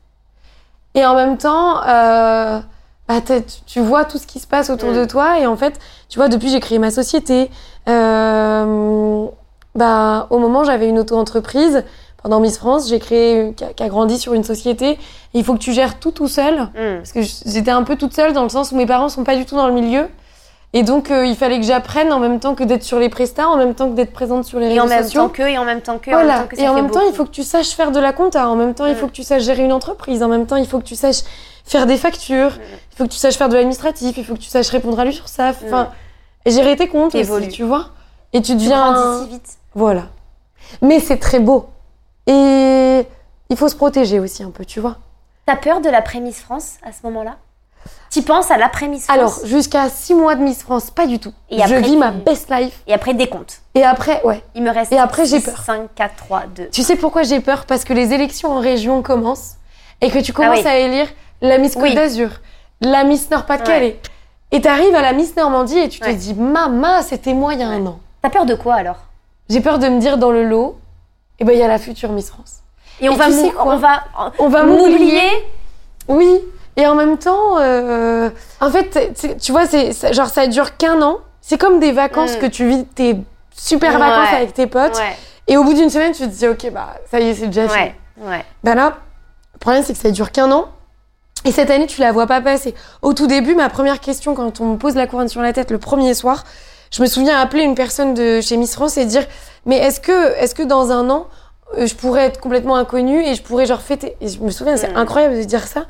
Et 0.95 1.05
en 1.05 1.17
même 1.17 1.37
temps, 1.37 1.83
bah, 3.09 3.21
tu- 3.67 3.81
vois 3.81 4.05
tout 4.05 4.19
ce 4.19 4.27
qui 4.27 4.41
se 4.41 4.47
passe 4.47 4.71
autour 4.71 4.91
Mm. 4.91 4.97
de 4.97 5.05
toi, 5.05 5.39
et 5.39 5.47
en 5.47 5.57
fait, 5.57 5.79
tu 6.09 6.19
vois, 6.19 6.29
depuis 6.29 6.49
j'ai 6.51 6.61
créé 6.61 6.79
ma 6.79 6.91
société, 6.91 7.51
euh, 7.89 9.27
bah, 9.75 10.27
au 10.31 10.39
moment 10.39 10.65
j'avais 10.65 10.89
une 10.89 10.99
auto-entreprise. 10.99 11.85
Pendant 12.23 12.41
Miss 12.41 12.59
France, 12.59 12.89
j'ai 12.89 12.99
créé, 12.99 13.55
qui 13.55 13.83
a, 13.85 13.89
grandi 13.89 14.19
sur 14.19 14.35
une 14.35 14.43
société. 14.43 14.91
Et 14.93 14.99
il 15.35 15.45
faut 15.45 15.53
que 15.55 15.61
tu 15.61 15.73
gères 15.73 16.01
tout 16.01 16.11
tout 16.11 16.27
seul. 16.27 16.55
Hmm. 16.75 16.97
Parce 16.97 17.13
que 17.13 17.21
j'étais 17.23 17.71
un 17.71 17.85
peu 17.85 17.95
toute 17.95 18.15
seule 18.15 18.33
dans 18.33 18.43
le 18.43 18.49
sens 18.49 18.73
où 18.73 18.77
mes 18.77 18.87
parents 18.87 19.09
sont 19.09 19.23
pas 19.23 19.37
du 19.37 19.45
tout 19.47 19.55
dans 19.55 19.69
le 19.69 19.73
milieu. 19.73 20.09
Et 20.73 20.83
donc, 20.83 21.13
euh, 21.13 21.25
il 21.25 21.37
fallait 21.37 21.61
que 21.61 21.65
j'apprenne 21.65 22.13
en 22.13 22.19
même 22.19 22.41
temps 22.41 22.57
que 22.57 22.65
d'être 22.65 22.83
sur 22.83 22.99
les 22.99 23.09
prestats, 23.09 23.49
en 23.49 23.57
même 23.57 23.75
temps 23.75 23.89
que 23.89 23.95
d'être 23.95 24.13
présente 24.13 24.45
sur 24.45 24.59
les 24.59 24.67
Et 24.67 24.69
réseaux 24.71 24.83
en 24.83 24.87
même 24.89 25.05
sociaux. 25.05 25.23
temps 25.23 25.29
que, 25.29 25.43
et 25.43 25.57
en 25.57 25.65
même 25.65 25.81
temps 25.83 25.99
que, 25.99 26.11
en 26.11 26.17
même 26.17 26.25
voilà. 26.27 26.41
temps 26.41 26.47
que 26.49 26.61
et 26.61 26.69
en 26.69 26.75
même 26.75 26.91
temps, 26.91 27.01
il 27.09 27.15
faut 27.15 27.25
que 27.25 27.31
tu 27.31 27.45
saches 27.45 27.71
faire 27.71 27.93
de 27.93 28.01
la 28.01 28.13
compta. 28.13 28.49
En 28.49 28.57
même 28.57 28.75
temps, 28.75 28.87
il 28.87 28.95
Mm. 28.95 28.97
faut 28.97 29.07
que 29.07 29.13
tu 29.13 29.23
saches 29.23 29.45
gérer 29.45 29.63
une 29.63 29.73
entreprise. 29.73 30.25
En 30.25 30.29
même 30.29 30.47
temps, 30.47 30.57
il 30.57 30.67
faut 30.67 30.79
que 30.81 30.85
tu 30.85 30.97
saches 30.97 31.23
faire 31.65 31.87
des 31.87 31.97
factures. 31.97 32.51
Mm. 32.51 32.61
Il 32.97 32.99
faut 33.01 33.05
que 33.05 33.13
tu 33.13 33.19
saches 33.19 33.37
faire 33.37 33.51
de 33.51 33.55
l'administratif. 33.55 34.17
Il 34.17 34.25
faut 34.25 34.33
que 34.35 34.39
tu 34.41 34.49
saches 34.49 34.71
répondre 34.71 34.99
à 34.99 35.05
l'URSSAF. 35.05 35.61
Mm. 35.63 35.67
Enfin, 35.67 35.91
et 36.47 36.51
gérer 36.51 36.77
tes 36.77 36.89
comptes 36.89 37.15
aussi, 37.15 37.49
tu 37.49 37.63
vois. 37.63 37.91
Et 38.33 38.41
tu 38.41 38.53
Tu 38.53 38.55
deviens... 38.57 38.93
grandis 38.93 39.25
si 39.25 39.31
vite. 39.35 39.49
Voilà. 39.75 40.05
Mais 40.81 40.99
c'est 41.01 41.19
très 41.19 41.39
beau. 41.41 41.67
Et 42.27 43.07
il 43.51 43.57
faut 43.57 43.69
se 43.69 43.77
protéger 43.77 44.19
aussi 44.19 44.43
un 44.43 44.51
peu, 44.51 44.65
tu 44.65 44.81
vois. 44.81 44.97
T'as 45.45 45.57
peur 45.57 45.81
de 45.81 45.89
l'après 45.91 46.21
Miss 46.21 46.41
France 46.41 46.75
à 46.83 46.93
ce 46.93 46.99
moment-là? 47.05 47.37
Tu 48.11 48.23
penses 48.23 48.51
à 48.51 48.57
l'après 48.57 48.89
Miss 48.89 49.05
France? 49.05 49.15
Alors, 49.17 49.39
jusqu'à 49.45 49.89
six 49.91 50.15
mois 50.15 50.35
de 50.35 50.43
Miss 50.43 50.63
France, 50.63 50.91
pas 50.91 51.07
du 51.07 51.19
tout. 51.21 51.33
Et 51.51 51.59
je 51.59 51.63
après, 51.63 51.83
vis 51.83 51.93
tu- 51.93 51.97
ma 51.99 52.11
best 52.11 52.51
life. 52.51 52.81
Et 52.87 52.95
après, 52.95 53.15
décompte. 53.15 53.61
Et 53.75 53.85
après, 53.85 54.23
ouais. 54.25 54.43
Il 54.57 54.63
me 54.63 54.71
reste 54.71 54.91
Et 54.93 54.99
après, 54.99 55.25
j'ai 55.27 55.39
6, 55.39 55.45
peur. 55.51 55.59
5, 55.63 55.95
4, 55.95 56.17
3, 56.17 56.43
2. 56.57 56.69
Tu 56.71 56.83
sais 56.83 56.97
pourquoi 56.97 57.23
j'ai 57.23 57.41
peur? 57.41 57.67
Parce 57.67 57.85
que 57.85 57.93
les 57.93 58.13
élections 58.13 58.53
en 58.53 58.61
région 58.61 59.03
commencent 59.03 59.57
et 60.01 60.11
que 60.11 60.19
tu 60.19 60.33
commences 60.33 60.59
Ah 60.61 60.63
oui. 60.65 60.69
à 60.69 60.79
élire 60.79 61.07
la 61.43 61.59
Miss 61.59 61.75
Côte 61.75 61.83
Oui. 61.85 61.95
d'Azur, 61.95 62.31
la 62.81 63.05
Miss 63.05 63.31
Nord-Pas-de-Calais. 63.31 64.01
Et 64.53 64.61
t'arrives 64.61 64.95
à 64.95 65.03
la 65.03 65.13
Miss 65.13 65.35
Normandie 65.37 65.79
et 65.79 65.89
tu 65.89 66.01
te 66.01 66.11
dis, 66.11 66.35
maman, 66.35 67.03
c'était 67.03 67.35
moi 67.35 67.55
il 67.55 67.61
y 67.61 67.63
a 67.63 67.69
un 67.69 67.85
an. 67.87 67.99
T'as 68.23 68.31
peur 68.31 68.47
de 68.47 68.55
quoi 68.55 68.75
alors? 68.75 68.99
J'ai 69.49 69.61
peur 69.61 69.79
de 69.79 69.89
me 69.89 70.01
dire 70.01 70.19
dans 70.19 70.31
le 70.31 70.45
lot, 70.45 70.79
eh 71.39 71.45
ben 71.45 71.53
il 71.53 71.59
y 71.59 71.63
a 71.63 71.69
la 71.69 71.79
future 71.79 72.11
Miss 72.13 72.31
France. 72.31 72.61
Et 73.01 73.09
on 73.09 73.13
Et 73.13 73.17
va 73.17 73.29
mou- 73.29 73.53
on 73.65 73.77
va 73.77 74.05
On 74.39 74.49
va 74.49 74.63
m'oublier. 74.65 75.21
Oui. 76.09 76.41
Et 76.77 76.87
en 76.87 76.95
même 76.95 77.19
temps, 77.19 77.59
euh, 77.59 78.31
en 78.61 78.71
fait, 78.71 79.15
tu 79.41 79.53
vois, 79.53 79.67
c'est 79.67 79.93
ça- 79.93 80.13
genre 80.13 80.29
ça 80.29 80.47
dure 80.47 80.77
qu'un 80.77 81.01
an. 81.03 81.19
C'est 81.41 81.59
comme 81.59 81.79
des 81.81 81.93
vacances 81.93 82.37
Mm. 82.37 82.41
que 82.41 82.47
tu 82.47 82.69
vis 82.69 82.85
tes 82.85 83.17
super 83.55 83.93
Ouais. 83.95 83.99
vacances 83.99 84.35
avec 84.35 84.53
tes 84.55 84.67
potes. 84.67 84.97
Ouais, 84.97 85.17
Et 85.49 85.57
au 85.57 85.65
bout 85.65 85.75
d'une 85.75 85.91
semaine, 85.91 86.13
tu 86.13 86.23
te 86.23 86.27
dis, 86.29 86.47
ok, 86.49 86.71
bah 86.73 86.95
ça 87.11 87.21
y 87.21 87.29
est, 87.29 87.35
c'est 87.35 87.47
déjà 87.47 87.69
fini. 87.69 87.85
ouais, 88.21 88.29
ouais. 88.29 88.45
Ben 88.65 88.75
là, 88.75 88.97
le 89.55 89.59
problème, 89.59 89.83
c'est 89.85 89.93
que 89.93 89.99
ça 89.99 90.11
dure 90.11 90.33
qu'un 90.33 90.51
an. 90.53 90.67
Et 91.47 91.53
cette 91.53 91.71
année, 91.71 91.87
tu 91.87 92.01
la 92.01 92.13
vois 92.13 92.27
pas 92.27 92.41
passer. 92.41 92.75
Au 93.03 93.13
tout 93.15 93.27
début, 93.27 93.55
ma 93.55 93.69
première 93.69 94.01
question, 94.01 94.35
quand 94.35 94.61
on 94.61 94.73
me 94.73 94.77
pose 94.77 94.95
la 94.97 95.07
couronne 95.07 95.29
sur 95.29 95.41
la 95.43 95.53
tête 95.53 95.71
le 95.71 95.79
premier 95.79 96.13
soir, 96.15 96.45
je 96.91 97.01
me 97.03 97.07
souviens 97.07 97.39
appeler 97.41 97.63
une 97.63 97.75
personne 97.75 98.15
de 98.15 98.41
chez 98.41 98.57
Miss 98.57 98.75
France 98.75 98.97
et 98.97 99.05
dire 99.07 99.25
Mais 99.65 99.77
est-ce 99.77 100.01
que, 100.01 100.35
est-ce 100.39 100.55
que 100.55 100.63
dans 100.63 100.91
un 100.93 101.09
an, 101.11 101.27
euh, 101.79 101.87
je 101.87 101.95
pourrais 101.95 102.23
être 102.27 102.41
complètement 102.41 102.77
inconnue 102.77 103.23
et 103.25 103.35
je 103.35 103.43
pourrais 103.43 103.67
genre 103.67 103.81
fêter? 103.81 104.17
Et 104.21 104.29
je 104.29 104.41
me 104.41 104.51
souviens, 104.51 104.77
c'est 104.77 104.93
Mm. 104.93 104.97
incroyable 104.97 105.37
de 105.37 105.43
dire 105.45 105.67
ça. 105.67 105.87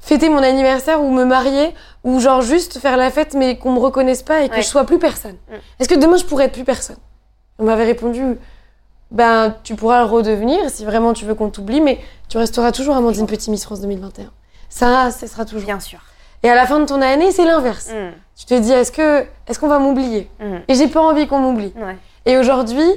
Fêter 0.00 0.28
mon 0.28 0.42
anniversaire 0.42 1.00
ou 1.02 1.10
me 1.12 1.24
marier 1.24 1.74
ou 2.02 2.18
genre 2.18 2.42
juste 2.42 2.78
faire 2.78 2.96
la 2.96 3.10
fête 3.10 3.34
mais 3.34 3.56
qu'on 3.58 3.72
me 3.72 3.78
reconnaisse 3.78 4.22
pas 4.24 4.40
et 4.42 4.48
que 4.48 4.56
Ouais. 4.56 4.62
je 4.62 4.66
sois 4.66 4.84
plus 4.84 4.98
personne. 4.98 5.36
Mm. 5.48 5.54
Est-ce 5.80 5.88
que 5.88 5.94
demain 5.94 6.16
je 6.16 6.24
pourrais 6.24 6.46
être 6.46 6.52
plus 6.52 6.64
personne? 6.64 6.96
On 7.60 7.64
m'avait 7.64 7.84
répondu 7.84 8.22
ben 9.12 9.54
tu 9.62 9.74
pourras 9.76 10.00
le 10.00 10.06
redevenir 10.10 10.58
si 10.70 10.84
vraiment 10.84 11.12
tu 11.12 11.24
veux 11.24 11.34
qu'on 11.34 11.50
t'oublie, 11.50 11.80
mais 11.80 11.98
tu 12.28 12.38
resteras 12.38 12.72
toujours 12.72 12.96
Amandine 12.96 13.26
Petit 13.26 13.50
Miss 13.50 13.64
France 13.64 13.80
2021. 13.80 14.30
Ça, 14.72 15.10
ce 15.10 15.26
sera 15.26 15.44
toujours. 15.44 15.66
Bien 15.66 15.80
sûr. 15.80 16.00
Et 16.42 16.48
à 16.48 16.54
la 16.54 16.66
fin 16.66 16.80
de 16.80 16.86
ton 16.86 17.00
année, 17.02 17.30
c'est 17.30 17.44
l'inverse. 17.44 17.90
Mm, 17.90 18.12
Tu 18.36 18.46
te 18.46 18.54
dis, 18.58 18.72
est-ce 18.72 18.90
que, 18.90 19.24
est-ce 19.46 19.58
qu'on 19.60 19.68
va 19.68 19.78
m'oublier 19.78 20.28
mm. 20.40 20.56
Et 20.66 20.74
j'ai 20.74 20.88
pas 20.88 21.00
envie 21.00 21.28
qu'on 21.28 21.38
m'oublie. 21.38 21.72
Ouais. 21.76 21.96
Et 22.24 22.38
aujourd'hui, 22.38 22.88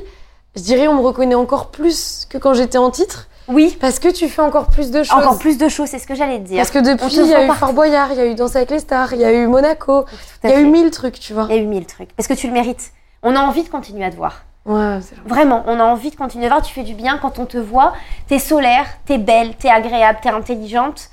je 0.55 0.61
dirais, 0.61 0.87
on 0.87 0.95
me 0.95 1.01
reconnaît 1.01 1.35
encore 1.35 1.71
plus 1.71 2.25
que 2.29 2.37
quand 2.37 2.53
j'étais 2.53 2.77
en 2.77 2.91
titre, 2.91 3.27
Oui, 3.49 3.77
parce 3.79 3.99
que 3.99 4.07
tu 4.07 4.29
fais 4.29 4.41
encore 4.41 4.67
plus 4.67 4.89
de 4.89 5.03
choses. 5.03 5.17
encore 5.17 5.37
plus 5.37 5.57
de 5.57 5.67
choses, 5.67 5.89
c'est 5.89 5.99
ce 5.99 6.07
que 6.07 6.15
j'allais 6.15 6.39
te 6.39 6.45
dire. 6.45 6.57
Parce 6.57 6.71
que 6.71 6.79
depuis, 6.79 7.13
il 7.13 7.27
y 7.27 7.35
a 7.35 7.43
eu 7.43 7.47
partout. 7.47 7.65
Fort 7.65 7.73
Boyard, 7.73 8.11
il 8.13 8.17
y 8.17 8.21
a 8.21 8.25
eu 8.25 8.35
Danse 8.35 8.55
avec 8.55 8.71
les 8.71 8.79
stars, 8.79 9.13
il 9.13 9.19
y 9.19 9.25
a 9.25 9.33
eu 9.33 9.45
Monaco, 9.47 10.05
il 10.43 10.49
y 10.49 10.53
a 10.53 10.59
eu 10.59 10.65
mille 10.65 10.89
trucs, 10.91 11.19
tu 11.19 11.33
vois. 11.33 11.47
Il 11.49 11.55
y 11.55 11.59
a 11.59 11.61
eu 11.61 11.65
mille 11.65 11.85
trucs. 11.85 12.15
Parce 12.15 12.27
que 12.27 12.33
tu 12.33 12.47
le 12.47 12.53
mérites? 12.53 12.91
On 13.21 13.35
a 13.35 13.39
envie 13.39 13.63
de 13.63 13.69
continuer 13.69 14.05
à 14.05 14.11
te 14.11 14.15
voir. 14.15 14.45
Ouais, 14.65 14.99
c'est 15.01 15.15
Vraiment, 15.27 15.63
on 15.67 15.79
a 15.79 15.83
envie 15.83 16.09
de 16.09 16.15
continuer 16.15 16.45
à 16.45 16.49
te 16.49 16.53
voir. 16.53 16.65
Tu 16.65 16.73
fais 16.73 16.83
du 16.83 16.95
bien 16.95 17.19
quand 17.19 17.37
on 17.37 17.45
te 17.45 17.57
voit. 17.57 17.93
T'es 18.27 18.39
solaire, 18.39 18.85
t'es 19.05 19.19
belle, 19.19 19.55
t'es 19.55 19.69
agréable, 19.69 20.19
t'es 20.23 20.29
intelligente. 20.29 21.09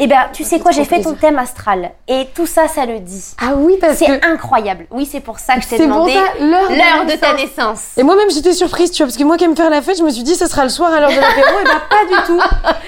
Eh 0.00 0.08
ben, 0.08 0.28
tu 0.32 0.42
Ça 0.42 0.50
sais 0.50 0.58
quoi, 0.58 0.72
j'ai 0.72 0.84
fait 0.84 1.02
ton 1.02 1.14
thème 1.14 1.38
astral. 1.38 1.92
Et 2.08 2.26
tout 2.34 2.46
ça, 2.46 2.66
ça 2.66 2.84
le 2.84 2.98
dit. 2.98 3.24
Ah 3.40 3.52
oui, 3.56 3.76
parce 3.80 3.96
C'est 3.96 4.06
que 4.06 4.26
incroyable. 4.26 4.86
Oui, 4.90 5.06
c'est 5.10 5.20
pour 5.20 5.38
ça 5.38 5.54
que 5.54 5.62
je 5.62 5.68
t'ai 5.68 5.76
c'est 5.76 5.84
demandé 5.84 6.12
ça 6.14 6.20
l'heure 6.40 7.06
de 7.06 7.12
ta 7.16 7.34
naissance. 7.34 7.90
Et 7.96 8.02
moi-même, 8.02 8.28
j'étais 8.28 8.54
surprise, 8.54 8.90
tu 8.90 8.98
vois, 9.02 9.06
parce 9.06 9.16
que 9.16 9.22
moi 9.22 9.36
qui 9.36 9.44
aime 9.44 9.56
faire 9.56 9.70
la 9.70 9.82
fête, 9.82 9.96
je 9.96 10.02
me 10.02 10.10
suis 10.10 10.24
dit, 10.24 10.34
ce 10.34 10.48
sera 10.48 10.64
le 10.64 10.68
soir 10.68 10.92
à 10.92 10.98
l'heure 10.98 11.10
de 11.10 11.14
l'apéro, 11.14 11.60
et 11.60 11.64
bah 11.64 11.82
pas 11.88 12.04
du 12.08 12.26
tout. 12.26 12.40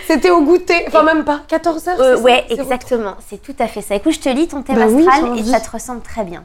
C'était 0.08 0.30
au 0.30 0.40
goûter, 0.42 0.84
enfin 0.88 1.04
même 1.04 1.24
pas, 1.24 1.42
14h. 1.48 1.90
Euh, 2.00 2.18
ouais, 2.18 2.44
exactement. 2.50 3.14
C'est 3.30 3.40
tout 3.40 3.54
à 3.60 3.68
fait 3.68 3.82
ça. 3.82 3.94
Écoute, 3.94 4.14
je 4.14 4.20
te 4.20 4.28
lis 4.28 4.48
ton 4.48 4.62
thème 4.62 4.76
Bah 4.76 4.86
astral 4.86 5.38
et 5.38 5.44
ça 5.44 5.60
te 5.60 5.70
ressemble 5.70 6.02
très 6.02 6.24
bien. 6.24 6.44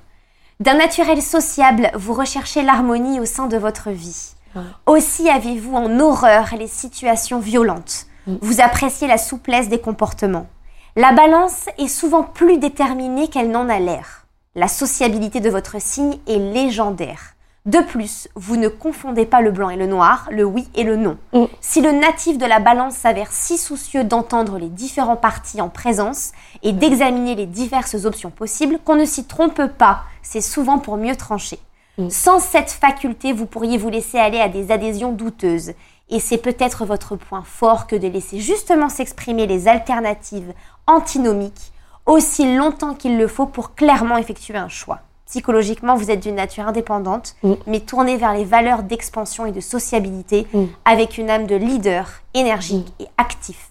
D'un 0.60 0.76
naturel 0.76 1.24
sociable, 1.24 1.90
vous 1.96 2.14
recherchez 2.14 2.62
l'harmonie 2.62 3.20
au 3.20 3.26
sein 3.26 3.48
de 3.48 3.58
votre 3.58 3.90
vie. 3.90 4.34
Ouais. 4.56 4.62
Aussi 4.86 5.28
avez-vous 5.28 5.76
en 5.76 6.00
horreur 6.00 6.50
les 6.56 6.68
situations 6.68 7.40
violentes. 7.40 8.06
Mm. 8.28 8.36
Vous 8.42 8.62
appréciez 8.62 9.08
la 9.08 9.18
souplesse 9.18 9.70
des 9.70 9.80
comportements. 9.80 10.48
La 10.96 11.14
balance 11.14 11.68
est 11.78 11.88
souvent 11.88 12.24
plus 12.24 12.58
déterminée 12.58 13.28
qu'elle 13.30 13.52
n'en 13.52 13.70
a 13.70 13.80
l'air. 13.80 14.26
La 14.56 14.68
sociabilité 14.68 15.40
de 15.40 15.50
votre 15.50 15.82
signe 15.82 16.18
est 16.28 16.38
légendaire. 16.38 17.36
De 17.66 17.80
plus, 17.80 18.28
vous 18.36 18.58
ne 18.58 18.68
confondez 18.68 19.26
pas 19.26 19.42
le 19.42 19.52
blanc 19.52 19.70
et 19.70 19.76
le 19.76 19.86
noir, 19.86 20.28
le 20.32 20.44
oui 20.44 20.68
et 20.74 20.84
le 20.84 20.96
non. 20.96 21.18
Mm. 21.32 21.46
Si 21.62 21.82
le 21.82 21.92
natif 21.92 22.40
de 22.40 22.46
la 22.46 22.60
balance 22.60 22.96
s'avère 22.96 23.32
si 23.32 23.58
soucieux 23.58 24.04
d'entendre 24.04 24.58
les 24.58 24.70
différents 24.70 25.16
partis 25.16 25.62
en 25.62 25.70
présence 25.70 26.32
et 26.64 26.74
d'examiner 26.74 27.36
les 27.36 27.46
diverses 27.46 28.06
options 28.06 28.32
possibles 28.32 28.80
qu'on 28.84 28.96
ne 28.96 29.06
s'y 29.06 29.26
trompe 29.26 29.68
pas, 29.78 30.04
c'est 30.24 30.42
souvent 30.42 30.80
pour 30.80 30.98
mieux 30.98 31.16
trancher. 31.16 31.60
Mm. 32.00 32.10
Sans 32.10 32.40
cette 32.40 32.72
faculté, 32.72 33.32
vous 33.32 33.46
pourriez 33.46 33.78
vous 33.78 33.90
laisser 33.90 34.18
aller 34.18 34.40
à 34.40 34.50
des 34.50 34.72
adhésions 34.72 35.12
douteuses. 35.12 35.74
Et 36.12 36.20
c'est 36.20 36.38
peut-être 36.38 36.86
votre 36.86 37.16
point 37.16 37.42
fort 37.44 37.88
que 37.88 37.96
de 37.96 38.08
laisser 38.08 38.40
justement 38.40 38.90
s'exprimer 38.90 39.48
les 39.48 39.68
alternatives 39.68 40.54
antinomiques 40.86 41.72
aussi 42.06 42.56
longtemps 42.56 42.94
qu'il 42.94 43.18
le 43.18 43.28
faut 43.28 43.46
pour 43.46 43.74
clairement 43.76 44.18
effectuer 44.18 44.58
un 44.58 44.68
choix. 44.68 45.00
Psychologiquement, 45.26 45.96
vous 45.96 46.12
êtes 46.12 46.20
d'une 46.20 46.36
nature 46.36 46.68
indépendante, 46.68 47.36
Mm. 47.44 47.54
mais 47.66 47.80
tournée 47.80 48.18
vers 48.18 48.34
les 48.34 48.44
valeurs 48.44 48.84
d'expansion 48.84 49.46
et 49.46 49.54
de 49.54 49.62
sociabilité, 49.62 50.46
Mm. 50.54 50.66
avec 50.84 51.18
une 51.18 51.30
âme 51.30 51.48
de 51.48 51.56
leader 51.56 52.10
énergique 52.34 52.92
et 53.00 53.08
actif, 53.18 53.70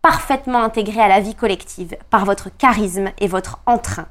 parfaitement 0.00 0.62
intégré 0.62 1.00
à 1.00 1.08
la 1.08 1.20
vie 1.20 1.34
collective 1.34 1.96
par 2.08 2.24
votre 2.24 2.48
charisme 2.56 3.10
et 3.18 3.28
votre 3.28 3.58
entrain. 3.66 4.06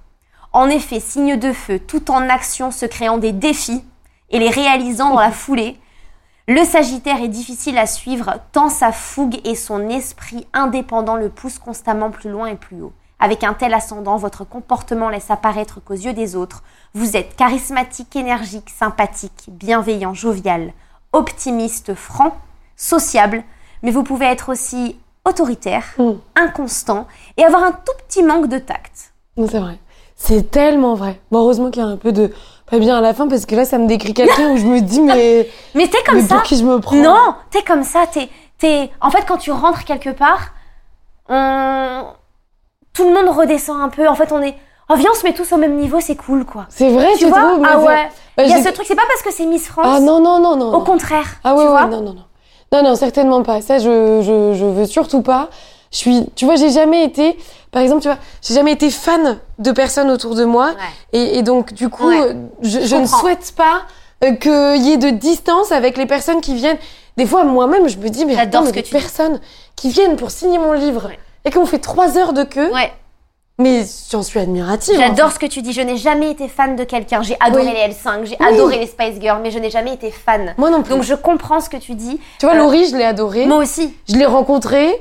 En 0.54 0.70
effet, 0.70 1.00
signe 1.00 1.38
de 1.38 1.52
feu, 1.54 1.80
tout 1.80 2.12
en 2.12 2.30
action, 2.30 2.70
se 2.70 2.86
créant 2.86 3.18
des 3.18 3.32
défis 3.32 3.84
et 4.30 4.38
les 4.38 4.50
réalisant 4.50 5.10
dans 5.12 5.20
la 5.20 5.32
foulée, 5.32 5.80
le 6.48 6.64
Sagittaire 6.64 7.22
est 7.24 7.28
difficile 7.28 7.78
à 7.78 7.88
suivre 7.88 8.36
tant 8.52 8.70
sa 8.70 8.92
fougue 8.92 9.40
et 9.46 9.56
son 9.56 9.90
esprit 9.90 10.46
indépendant 10.54 11.16
le 11.16 11.30
poussent 11.30 11.58
constamment 11.60 12.12
plus 12.12 12.30
loin 12.30 12.48
et 12.48 12.56
plus 12.56 12.82
haut. 12.82 12.94
Avec 13.20 13.44
un 13.44 13.54
tel 13.54 13.74
ascendant, 13.74 14.18
votre 14.18 14.44
comportement 14.44 15.10
laisse 15.10 15.32
apparaître 15.32 15.80
qu'aux 15.84 15.94
yeux 15.96 16.14
des 16.14 16.36
autres, 16.36 16.64
vous 16.94 17.18
êtes 17.18 17.36
charismatique, 17.36 18.16
énergique, 18.16 18.70
sympathique, 18.70 19.46
bienveillant, 19.48 20.14
jovial, 20.14 20.74
optimiste, 21.14 21.96
franc, 21.96 22.36
sociable, 22.76 23.44
mais 23.82 23.92
vous 23.92 24.04
pouvez 24.04 24.26
être 24.26 24.50
aussi 24.50 24.98
autoritaire, 25.24 25.86
Mm. 25.98 26.12
inconstant 26.36 27.08
et 27.38 27.44
avoir 27.44 27.64
un 27.64 27.72
tout 27.72 27.94
petit 28.08 28.22
manque 28.22 28.50
de 28.50 28.60
tact. 28.60 29.14
C'est 29.38 29.60
vrai. 29.60 29.80
C'est 30.16 30.52
tellement 30.52 30.94
vrai. 30.94 31.20
Bon, 31.32 31.40
heureusement 31.40 31.72
qu'il 31.72 31.82
y 31.82 31.86
a 31.86 31.90
un 31.90 31.98
peu 31.98 32.12
de 32.12 32.32
pas 32.70 32.80
bien 32.80 32.98
à 32.98 33.02
la 33.02 33.14
fin 33.14 33.28
parce 33.28 33.46
que 33.46 33.56
là, 33.56 33.66
ça 33.66 33.78
me 33.78 33.88
décrit 33.88 34.14
quelqu'un 34.14 34.50
où 34.52 34.58
je 34.58 34.66
me 34.66 34.80
dis, 34.82 35.02
mais, 35.02 35.50
Mais 35.76 35.88
t'es 35.88 36.02
comme 36.06 36.16
mais 36.16 36.22
ça. 36.24 36.36
pour 36.36 36.44
qui 36.44 36.58
je 36.58 36.64
me 36.64 36.80
prends? 36.80 36.96
Non, 36.96 37.36
t'es 37.52 37.62
comme 37.62 37.84
ça. 37.84 38.06
T'es, 38.12 38.30
t'es... 38.58 38.90
En 39.02 39.10
fait, 39.12 39.24
quand 39.28 39.38
tu 39.38 39.52
rentres 39.52 39.84
quelque 39.86 40.10
part, 40.10 40.50
on... 41.30 42.04
tout 42.94 43.04
le 43.08 43.14
monde 43.14 43.36
redescend 43.36 43.82
un 43.82 43.90
peu. 43.90 44.08
En 44.08 44.16
fait, 44.16 44.32
on 44.32 44.42
est. 44.42 44.56
Oh, 44.90 44.94
viens, 44.96 45.10
on 45.12 45.16
se 45.20 45.24
met 45.26 45.34
tous 45.34 45.52
au 45.52 45.58
même 45.58 45.76
niveau, 45.78 46.00
c'est 46.00 46.16
cool, 46.16 46.46
quoi. 46.46 46.66
C'est 46.70 46.90
vrai, 46.92 47.08
Tu 47.18 47.26
vois? 47.26 47.40
trouves? 47.42 47.62
Mais 47.62 47.68
Ah 47.72 47.80
ouais. 47.80 48.10
Bah, 48.38 48.44
Il 48.44 48.50
y 48.50 48.54
a 48.54 48.58
j'ai- 48.58 48.64
ce 48.64 48.70
truc, 48.70 48.86
c'est 48.88 48.96
pas 48.96 49.06
parce 49.08 49.22
que 49.24 49.32
c'est 49.32 49.46
Miss 49.46 49.68
France. 49.68 49.86
Ah 49.90 50.00
non, 50.00 50.20
non, 50.20 50.40
non, 50.40 50.56
non. 50.56 50.74
Au 50.74 50.82
contraire. 50.82 51.26
Ah 51.44 51.56
ouais, 51.56 51.62
tu 51.62 51.66
ouais, 51.66 51.72
vois? 51.72 51.86
non, 51.88 52.02
non, 52.02 52.14
non. 52.14 52.26
Non, 52.72 52.84
non, 52.84 52.96
certainement 52.96 53.42
pas. 53.42 53.62
Ça, 53.62 53.80
je, 53.80 54.22
je, 54.22 54.54
je 54.58 54.66
veux 54.66 54.86
surtout 54.86 55.22
pas. 55.22 55.50
Je 55.96 56.00
suis, 56.02 56.26
tu 56.36 56.44
vois, 56.44 56.58
j'ai 56.58 56.72
jamais 56.72 57.06
été, 57.06 57.38
par 57.72 57.82
exemple, 57.82 58.02
tu 58.02 58.10
vois, 58.10 58.18
j'ai 58.42 58.54
jamais 58.54 58.74
été 58.74 58.90
fan 58.90 59.40
de 59.60 59.72
personnes 59.72 60.12
autour 60.12 60.36
de 60.36 60.44
moi. 60.44 60.72
Ouais. 60.72 60.74
Et, 61.14 61.38
et 61.38 61.42
donc, 61.42 61.72
du 61.74 61.88
coup, 61.88 62.10
Ouais. 62.10 62.36
je, 62.62 62.82
Je 62.82 62.86
je 62.86 62.96
ne 62.98 63.06
souhaite 63.06 63.54
pas 63.56 63.84
euh, 64.26 64.34
qu'il 64.34 64.84
y 64.86 64.92
ait 64.92 64.98
de 64.98 65.10
distance 65.12 65.72
avec 65.72 65.96
les 65.98 66.06
personnes 66.06 66.42
qui 66.42 66.54
viennent. 66.54 66.80
Des 67.16 67.26
fois, 67.26 67.46
moi-même, 67.46 67.88
je 67.88 67.98
me 67.98 68.10
dis, 68.10 68.26
mais 68.26 68.38
attends, 68.38 68.64
mais 68.64 68.72
que 68.72 68.76
des 68.76 68.82
dis. 68.82 68.90
personnes 68.90 69.40
qui 69.78 69.88
viennent 69.88 70.18
pour 70.18 70.32
signer 70.32 70.58
mon 70.58 70.74
livre 70.74 71.06
Ouais. 71.08 71.18
et 71.46 71.50
qui 71.50 71.58
ont 71.60 71.66
fait 71.66 71.80
trois 71.80 72.18
heures 72.18 72.34
de 72.34 72.44
queue, 72.44 72.70
Ouais. 72.74 72.92
mais 73.58 73.86
j'en 74.12 74.22
suis 74.22 74.42
admirative. 74.42 74.98
en 74.98 75.02
J'adore 75.02 75.30
fait. 75.30 75.36
ce 75.36 75.40
que 75.40 75.46
tu 75.46 75.62
dis. 75.62 75.72
Je 75.72 75.80
n'ai 75.82 75.96
jamais 75.96 76.30
été 76.32 76.50
fan 76.50 76.76
de 76.76 76.84
quelqu'un. 76.84 77.22
J'ai 77.24 77.38
adoré 77.40 77.68
Oui. 77.68 77.72
les 77.74 77.94
L5, 77.94 78.26
j'ai 78.26 78.36
Oui. 78.38 78.46
adoré 78.46 78.80
les 78.80 78.88
Spice 78.88 79.22
Girls, 79.22 79.40
mais 79.42 79.52
je 79.52 79.60
n'ai 79.60 79.70
jamais 79.70 79.94
été 79.94 80.12
fan. 80.12 80.56
Moi 80.58 80.70
non 80.72 80.82
plus. 80.84 80.94
Donc 80.94 81.04
je 81.04 81.16
comprends 81.16 81.62
ce 81.62 81.70
que 81.70 81.78
tu 81.78 81.94
dis. 81.96 82.20
tu 82.38 82.46
vois, 82.48 82.56
euh, 82.56 82.60
Laurie, 82.60 82.86
je 82.90 82.98
l'ai 82.98 83.06
adorée. 83.06 83.46
Moi 83.46 83.60
aussi. 83.60 83.96
Je 84.10 84.16
l'ai 84.16 84.26
rencontrée. 84.26 84.94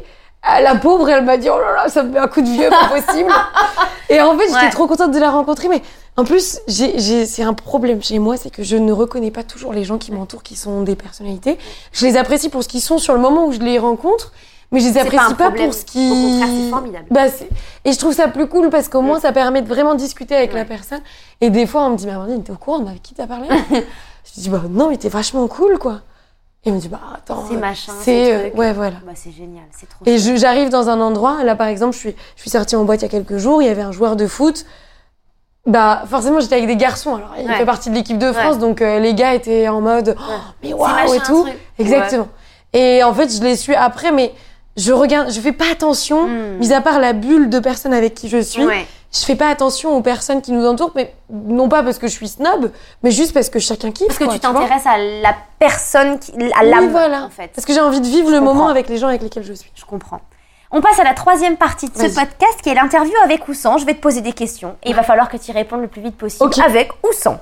Euh, 0.51 0.61
La 0.61 0.75
pauvre, 0.77 1.09
elle 1.09 1.25
m'a 1.25 1.37
dit 1.37 1.49
Oh 1.51 1.59
là 1.59 1.75
là, 1.85 1.89
ça 1.89 2.03
me 2.03 2.11
met 2.11 2.19
un 2.19 2.29
coup 2.29 2.41
de 2.43 2.49
vieux, 2.49 2.69
pas 2.71 2.89
possible. 2.89 3.31
et 4.09 4.21
en 4.21 4.37
fait, 4.39 4.47
j'étais 4.49 4.67
Ouais. 4.67 4.71
trop 4.71 4.87
contente 4.87 5.11
de 5.13 5.19
la 5.19 5.31
rencontrer. 5.31 5.69
Mais 5.69 5.83
en 6.17 6.25
plus, 6.25 6.61
j'ai, 6.69 6.99
j'ai- 6.99 7.27
c'est 7.27 7.43
un 7.43 7.55
problème 7.55 8.03
chez 8.03 8.19
moi, 8.19 8.37
c'est 8.37 8.51
que 8.51 8.63
je 8.63 8.77
ne 8.77 8.93
reconnais 8.93 9.31
pas 9.31 9.43
toujours 9.43 9.73
les 9.73 9.85
gens 9.85 9.99
qui 9.99 10.13
m'entourent 10.13 10.43
qui 10.43 10.57
sont 10.57 10.83
des 10.83 10.97
personnalités. 10.97 11.59
Je 11.93 12.07
les 12.07 12.17
apprécie 12.17 12.49
pour 12.49 12.63
ce 12.63 12.69
qu'ils 12.69 12.81
sont 12.83 12.99
sur 12.99 13.15
le 13.15 13.21
moment 13.21 13.47
où 13.47 13.53
je 13.53 13.59
les 13.61 13.79
rencontre, 13.79 14.33
mais 14.71 14.81
je 14.81 14.87
les 14.89 14.93
pas 14.95 15.01
apprécie 15.03 15.35
pas, 15.35 15.51
pour 15.51 15.75
ce 15.75 15.85
qui. 15.85 16.11
Au 16.11 16.15
contraire, 16.15 16.49
c'est 16.65 16.71
formidable. 16.71 17.07
Bah, 17.11 17.27
Et 17.85 17.93
je 17.93 17.99
trouve 17.99 18.13
ça 18.15 18.29
plus 18.29 18.47
cool 18.49 18.71
parce 18.71 18.89
qu'au 18.89 19.03
moins, 19.03 19.19
Mm. 19.19 19.23
ça 19.23 19.33
permet 19.33 19.63
de 19.63 19.69
vraiment 19.69 19.95
discuter 19.95 20.35
avec 20.37 20.53
la 20.53 20.65
personne. 20.65 21.01
Et 21.41 21.51
des 21.51 21.67
fois, 21.67 21.83
on 21.83 21.91
me 21.91 21.97
dit 21.97 22.07
Mais 22.07 22.13
Amandine, 22.13 22.43
t'es 22.43 22.53
au 22.53 22.57
courant 22.57 22.85
avec 22.87 23.03
qui 23.03 23.15
t'as 23.15 23.27
parlé? 23.27 23.49
Je 23.71 24.41
dis 24.41 24.49
Bah 24.49 24.63
non, 24.71 24.89
mais 24.91 24.97
t'es 24.97 25.09
vachement 25.09 25.47
cool, 25.49 25.79
quoi. 25.79 26.01
Et 26.67 26.71
on 26.71 26.75
me 26.77 26.81
dit 26.81 26.89
Bah 26.89 27.01
attends. 27.15 27.45
C'est 27.49 27.57
euh, 27.57 27.59
machin. 27.59 27.93
C'est. 28.01 28.05
ces 28.05 28.33
euh, 28.33 28.51
ouais, 28.57 28.73
voilà. 28.73 28.97
Bah, 29.05 29.13
c'est 29.15 29.33
génial. 29.33 29.65
C'est 29.71 29.89
trop. 29.89 30.05
Et 30.07 30.19
j'arrive 30.37 30.69
dans 30.71 30.89
un 30.89 31.01
endroit, 31.01 31.45
là 31.45 31.55
par 31.57 31.67
exemple, 31.69 31.95
je 31.95 31.99
suis, 31.99 32.15
je 32.37 32.41
suis 32.43 32.51
sortie 32.51 32.75
en 32.77 32.85
boîte 32.85 33.01
il 33.01 33.05
y 33.05 33.07
a 33.07 33.11
quelques 33.11 33.37
jours, 33.37 33.61
il 33.63 33.67
y 33.67 33.71
avait 33.71 33.83
un 33.83 33.93
joueur 33.93 34.17
de 34.17 34.27
foot. 34.27 34.65
Bah 35.67 36.03
forcément 36.07 36.41
j'étais 36.41 36.57
avec 36.57 36.67
des 36.67 36.77
garçons, 36.77 37.15
alors 37.17 37.35
il 37.39 37.47
Ouais. 37.49 37.57
fait 37.57 37.65
partie 37.65 37.89
de 37.89 37.95
l'équipe 37.95 38.19
de 38.19 38.33
France, 38.33 38.57
Ouais. 38.57 38.61
donc 38.61 38.83
euh, 38.83 38.99
les 38.99 39.15
gars 39.15 39.33
étaient 39.35 39.67
en 39.69 39.81
mode 39.81 40.15
oh, 40.19 40.23
mais 40.63 40.69
C'est 40.69 40.75
waouh 40.75 41.15
et 41.15 41.19
tout. 41.21 41.43
truc. 41.45 41.55
Exactement. 41.79 42.29
Et 42.75 43.03
en 43.03 43.15
fait 43.15 43.35
je 43.35 43.43
les 43.43 43.57
suis 43.57 43.75
après, 43.75 44.13
mais 44.13 44.35
je 44.77 44.93
regarde, 44.93 45.31
je 45.33 45.41
fais 45.41 45.53
pas 45.53 45.65
attention, 45.73 46.27
Mm. 46.29 46.59
mis 46.59 46.73
à 46.75 46.83
part 46.83 46.99
la 46.99 47.15
bulle 47.15 47.49
de 47.49 47.59
personnes 47.61 47.95
avec 47.95 48.13
qui 48.15 48.29
je 48.29 48.43
suis, 48.43 48.63
Ouais. 48.67 48.87
Je 49.15 49.25
fais 49.25 49.37
pas 49.37 49.49
attention 49.49 49.97
aux 49.97 50.01
personnes 50.03 50.43
qui 50.43 50.51
nous 50.53 50.67
entourent, 50.67 50.91
mais 50.95 51.15
non 51.31 51.69
pas 51.69 51.83
parce 51.83 51.99
que 51.99 52.07
je 52.09 52.13
suis 52.13 52.29
snob, 52.29 52.71
mais 53.03 53.11
juste 53.11 53.33
parce 53.33 53.49
que 53.49 53.59
chacun 53.59 53.93
kiffe. 53.93 54.09
Parce 54.09 54.19
que 54.19 54.25
quoi, 54.25 54.35
tu 54.35 54.41
t'intéresses 54.41 54.87
à 54.87 54.99
la 54.99 55.35
personne, 55.59 56.19
qui, 56.19 56.33
à 56.33 56.63
Oui, 56.65 56.71
l'âme, 56.71 56.91
voilà. 56.91 57.23
en 57.23 57.31
fait. 57.31 57.49
Parce 57.55 57.65
que 57.65 57.73
j'ai 57.73 57.81
envie 57.81 58.01
de 58.01 58.07
vivre 58.07 58.29
Je 58.31 58.35
le 58.35 58.41
moment 58.41 58.69
avec 58.69 58.89
les 58.89 58.99
gens 58.99 59.09
avec 59.09 59.23
lesquels 59.23 59.45
je 59.45 59.53
suis. 59.53 59.71
Je 59.75 59.85
comprends. 59.85 60.21
On 60.73 60.81
passe 60.81 60.99
à 60.99 61.05
la 61.05 61.15
troisième 61.15 61.57
partie 61.57 61.89
de 61.89 61.97
ce 61.97 62.13
podcast 62.13 62.61
qui 62.63 62.69
est 62.71 62.75
l'interview 62.75 63.15
avec 63.23 63.47
ou 63.47 63.55
sans. 63.55 63.79
Je 63.79 63.87
vais 63.87 63.95
te 63.95 64.01
poser 64.01 64.21
des 64.23 64.33
questions 64.33 64.75
et 64.83 64.91
il 64.91 64.97
va 64.97 65.05
falloir 65.05 65.29
que 65.29 65.37
tu 65.37 65.53
y 65.53 65.55
répondes 65.55 65.83
le 65.83 65.87
plus 65.89 66.03
vite 66.03 66.17
possible. 66.17 66.51
Avec 66.67 66.91
ou 67.05 67.13
sans. 67.13 67.39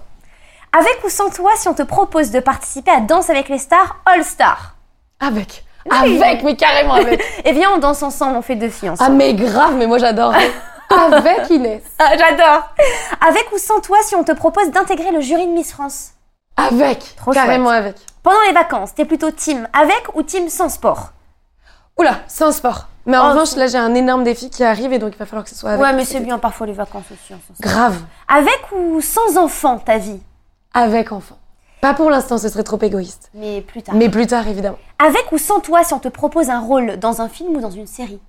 Avec 0.79 0.99
ou 1.05 1.09
sans 1.09 1.31
toi, 1.31 1.51
si 1.57 1.67
on 1.69 1.75
te 1.75 1.83
propose 1.83 2.31
de 2.31 2.41
participer 2.41 2.91
à 2.91 3.01
Danse 3.01 3.31
avec 3.31 3.49
les 3.49 3.59
stars 3.59 3.97
All 4.05 4.23
Star. 4.25 4.77
Avec. 5.21 5.65
Oui. 5.91 5.97
Avec, 6.23 6.43
mais 6.43 6.57
carrément 6.57 6.95
avec. 6.95 7.23
Eh 7.45 7.53
bien, 7.53 7.71
on 7.75 7.79
danse 7.79 8.03
ensemble, 8.03 8.37
on 8.37 8.43
fait 8.43 8.55
deux 8.57 8.69
filles 8.69 8.89
Ah 8.91 8.93
ensemble. 8.93 9.17
mais 9.17 9.33
grave, 9.35 9.75
mais 9.77 9.87
moi 9.87 9.97
j'adore. 9.99 10.35
Avec 11.13 11.51
Inès. 11.51 11.83
Ah, 11.99 12.17
J'adore. 12.17 12.69
Avec 13.21 13.51
ou 13.53 13.59
sans 13.59 13.81
toi, 13.81 13.99
si 14.03 14.15
on 14.15 14.25
te 14.25 14.33
propose 14.33 14.71
d'intégrer 14.71 15.11
le 15.13 15.21
jury 15.21 15.47
de 15.47 15.53
Miss 15.53 15.73
France. 15.73 16.11
Avec. 16.57 17.17
Trop 17.17 17.33
Carrément 17.33 17.71
avec. 17.71 17.97
Pendant 18.23 18.41
les 18.47 18.53
vacances, 18.53 18.95
t'es 18.95 19.05
plutôt 19.05 19.31
team 19.31 19.67
avec 19.73 20.03
ou 20.15 20.23
team 20.23 20.49
sans 20.49 20.69
sport 20.69 21.13
Oula, 21.99 22.17
c'est 22.27 22.45
un 22.45 22.53
sport. 22.53 22.89
Mais 23.05 23.17
en 23.17 23.27
Oh, 23.27 23.31
revanche, 23.33 23.57
là 23.57 23.67
j'ai 23.67 23.79
un 23.79 23.95
énorme 23.95 24.23
défi 24.23 24.49
qui 24.49 24.63
arrive 24.63 24.93
et 24.93 24.99
donc 24.99 25.13
il 25.15 25.19
va 25.19 25.27
falloir 25.27 25.45
que 25.45 25.51
ce 25.51 25.57
soit 25.57 25.71
avec. 25.71 25.83
Ouais, 25.83 25.93
mais 25.93 26.05
c'est 26.05 26.21
bien 26.21 26.39
parfois 26.39 26.67
les 26.67 26.73
vacances 26.73 27.05
aussi. 27.13 27.33
hein, 27.35 27.39
sans 27.49 27.55
sport. 27.55 27.71
Grave. 27.73 27.97
Avec 28.29 28.61
ou 28.73 29.01
sans 29.01 29.37
enfant, 29.39 29.79
ta 29.79 29.99
vie 29.99 30.21
Avec 30.73 31.11
enfant. 31.13 31.37
Pas 31.81 31.95
pour 31.95 32.11
l'instant, 32.11 32.39
ce 32.39 32.49
serait 32.49 32.63
trop 32.63 32.79
égoïste. 32.81 33.31
Mais 33.35 33.61
plus 33.61 33.83
tard. 33.83 33.95
Mais 33.97 34.09
plus 34.09 34.27
tard, 34.29 34.47
évidemment. 34.47 34.79
Avec 35.05 35.33
ou 35.33 35.39
sans 35.39 35.59
toi, 35.59 35.83
si 35.83 35.93
on 35.95 35.99
te 35.99 36.07
propose 36.09 36.49
un 36.49 36.61
rôle 36.61 36.97
dans 36.99 37.21
un 37.21 37.29
film 37.29 37.57
ou 37.57 37.61
dans 37.61 37.71
une 37.73 37.89
série 37.89 38.21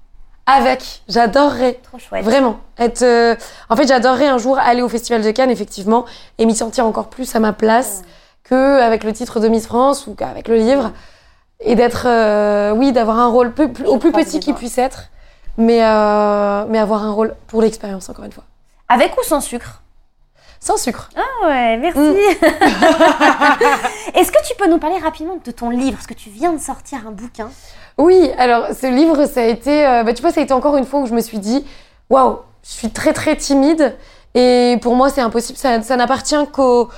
Avec. 0.45 1.01
J'adorerais. 1.07 1.79
Trop 1.83 1.99
chouette. 1.99 2.23
Vraiment. 2.23 2.59
Être. 2.77 3.01
euh, 3.03 3.35
En 3.69 3.75
fait, 3.75 3.87
j'adorerais 3.87 4.27
un 4.27 4.37
jour 4.37 4.57
aller 4.59 4.81
au 4.81 4.89
Festival 4.89 5.21
de 5.21 5.31
Cannes, 5.31 5.49
effectivement, 5.51 6.05
et 6.37 6.45
m'y 6.45 6.55
sentir 6.55 6.85
encore 6.85 7.09
plus 7.09 7.33
à 7.35 7.39
ma 7.39 7.53
place 7.53 8.01
que 8.43 8.81
avec 8.81 9.03
le 9.05 9.13
titre 9.13 9.39
de 9.39 9.47
Miss 9.47 9.67
France 9.67 10.05
ou 10.07 10.15
qu'avec 10.15 10.47
le 10.49 10.55
livre. 10.57 10.91
Et 11.61 11.75
d'être. 11.75 12.03
euh, 12.07 12.71
Oui, 12.71 12.91
d'avoir 12.91 13.19
un 13.19 13.27
rôle 13.27 13.53
plus- 13.53 13.71
au 13.85 13.97
plus 13.97 14.11
petit 14.11 14.39
qu'il 14.41 14.53
puisse 14.53 14.77
être. 14.77 15.05
Mais, 15.57 15.81
euh, 15.83 16.65
mais 16.67 16.79
avoir 16.79 17.03
un 17.03 17.11
rôle 17.11 17.35
pour 17.47 17.61
l'expérience, 17.61 18.09
encore 18.09 18.25
une 18.25 18.31
fois. 18.33 18.43
Avec 18.89 19.15
ou 19.17 19.23
sans 19.23 19.39
sucre? 19.39 19.79
Sans 20.59 20.77
sucre. 20.77 21.09
Ah 21.15 21.47
ouais, 21.47 21.77
merci. 21.77 21.99
Mm. 21.99 22.15
Est-ce 24.15 24.31
que 24.31 24.47
tu 24.47 24.55
peux 24.57 24.67
nous 24.69 24.77
parler 24.79 24.97
rapidement 24.97 25.37
de 25.43 25.51
ton 25.51 25.69
livre? 25.69 25.95
Parce 25.97 26.07
que 26.07 26.13
tu 26.13 26.29
viens 26.29 26.53
de 26.53 26.59
sortir 26.59 26.99
un 27.07 27.11
bouquin. 27.11 27.49
Oui, 27.97 28.31
alors 28.37 28.67
ce 28.73 28.87
livre, 28.87 29.25
ça 29.25 29.41
a 29.41 29.45
été, 29.45 29.85
euh, 29.85 30.03
bah, 30.03 30.13
tu 30.13 30.21
vois, 30.21 30.31
ça 30.31 30.39
a 30.39 30.43
été 30.43 30.53
encore 30.53 30.77
une 30.77 30.85
fois 30.85 31.01
où 31.01 31.05
je 31.05 31.13
me 31.13 31.21
suis 31.21 31.39
dit, 31.39 31.65
waouh, 32.09 32.39
je 32.63 32.69
suis 32.71 32.89
très 32.89 33.13
très 33.13 33.35
timide 33.35 33.95
et 34.35 34.77
pour 34.81 34.95
moi 34.95 35.09
c'est 35.09 35.21
impossible, 35.21 35.57
ça, 35.59 35.81
ça 35.83 35.95
n'appartient 35.95 36.35
qu'aux 36.51 36.89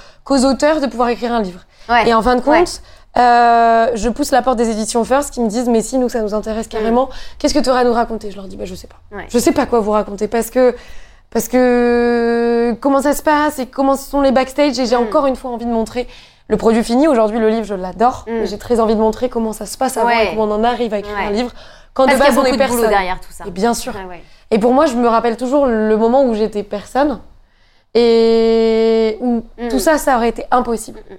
auteurs 0.45 0.79
de 0.79 0.87
pouvoir 0.87 1.09
écrire 1.09 1.33
un 1.33 1.41
livre. 1.41 1.59
Ouais. 1.89 2.07
Et 2.07 2.13
en 2.13 2.21
fin 2.21 2.35
de 2.35 2.41
compte, 2.41 2.81
euh, 3.17 3.87
je 3.95 4.09
pousse 4.09 4.31
la 4.31 4.41
porte 4.41 4.57
des 4.57 4.69
éditions 4.69 5.03
First 5.03 5.31
qui 5.33 5.41
me 5.41 5.47
disent, 5.49 5.67
mais 5.69 5.81
si 5.81 5.97
nous 5.97 6.09
ça 6.09 6.21
nous 6.21 6.33
intéresse 6.33 6.67
carrément, 6.67 7.09
qu'est-ce 7.39 7.53
que 7.53 7.59
tu 7.59 7.69
auras 7.69 7.79
à 7.79 7.83
nous 7.83 7.93
raconter? 7.93 8.31
Je 8.31 8.35
leur 8.37 8.47
dis, 8.47 8.55
bah 8.57 8.65
je 8.65 8.75
sais 8.75 8.87
pas, 8.87 8.97
Ouais. 9.15 9.25
je 9.29 9.37
sais 9.39 9.51
pas 9.51 9.65
quoi 9.65 9.79
vous 9.81 9.91
raconter 9.91 10.27
parce 10.27 10.49
que 10.49 10.75
parce 11.31 11.47
que 11.49 12.75
comment 12.79 13.01
ça 13.01 13.13
se 13.13 13.21
passe 13.21 13.59
et 13.59 13.65
comment 13.65 13.97
sont 13.97 14.21
les 14.21 14.31
backstage 14.31 14.79
et 14.79 14.85
j'ai 14.85 14.95
Mm. 14.95 15.01
encore 15.03 15.25
une 15.27 15.35
fois 15.35 15.51
envie 15.51 15.65
de 15.65 15.71
montrer 15.71 16.07
le 16.47 16.57
produit 16.57 16.83
fini. 16.83 17.07
Aujourd'hui, 17.07 17.39
le 17.39 17.49
livre, 17.49 17.65
je 17.65 17.73
l'adore. 17.75 18.25
Mm. 18.27 18.45
J'ai 18.45 18.57
très 18.57 18.79
envie 18.79 18.95
de 18.95 18.99
montrer 18.99 19.29
comment 19.29 19.53
ça 19.53 19.65
se 19.65 19.77
passe 19.77 19.97
avant 19.97 20.07
Ouais. 20.07 20.25
et 20.25 20.29
comment 20.29 20.43
on 20.43 20.51
en 20.51 20.63
arrive 20.63 20.93
à 20.93 20.99
écrire 20.99 21.15
Ouais. 21.15 21.25
un 21.27 21.31
livre. 21.31 21.51
Quand 21.93 22.05
Parce 22.05 22.17
de 22.17 22.23
qu'il 22.23 22.33
y 22.33 22.37
a 22.37 22.41
base, 22.41 22.43
on 22.43 22.45
est 22.47 22.51
de 22.53 22.57
personne. 22.57 22.89
derrière 22.89 23.19
tout 23.19 23.31
ça. 23.31 23.45
Et 23.47 23.51
bien 23.51 23.73
sûr. 23.73 23.93
Ouais. 23.95 24.21
Et 24.51 24.59
pour 24.59 24.73
moi, 24.73 24.85
je 24.85 24.95
me 24.95 25.07
rappelle 25.07 25.37
toujours 25.37 25.65
le 25.65 25.95
moment 25.97 26.23
où 26.25 26.33
j'étais 26.35 26.63
personne 26.63 27.19
et 27.93 29.17
où 29.21 29.43
Mm. 29.57 29.67
tout 29.69 29.79
ça, 29.79 29.97
ça 29.97 30.17
aurait 30.17 30.29
été 30.29 30.45
impossible. 30.51 30.99
Mm. 30.99 31.13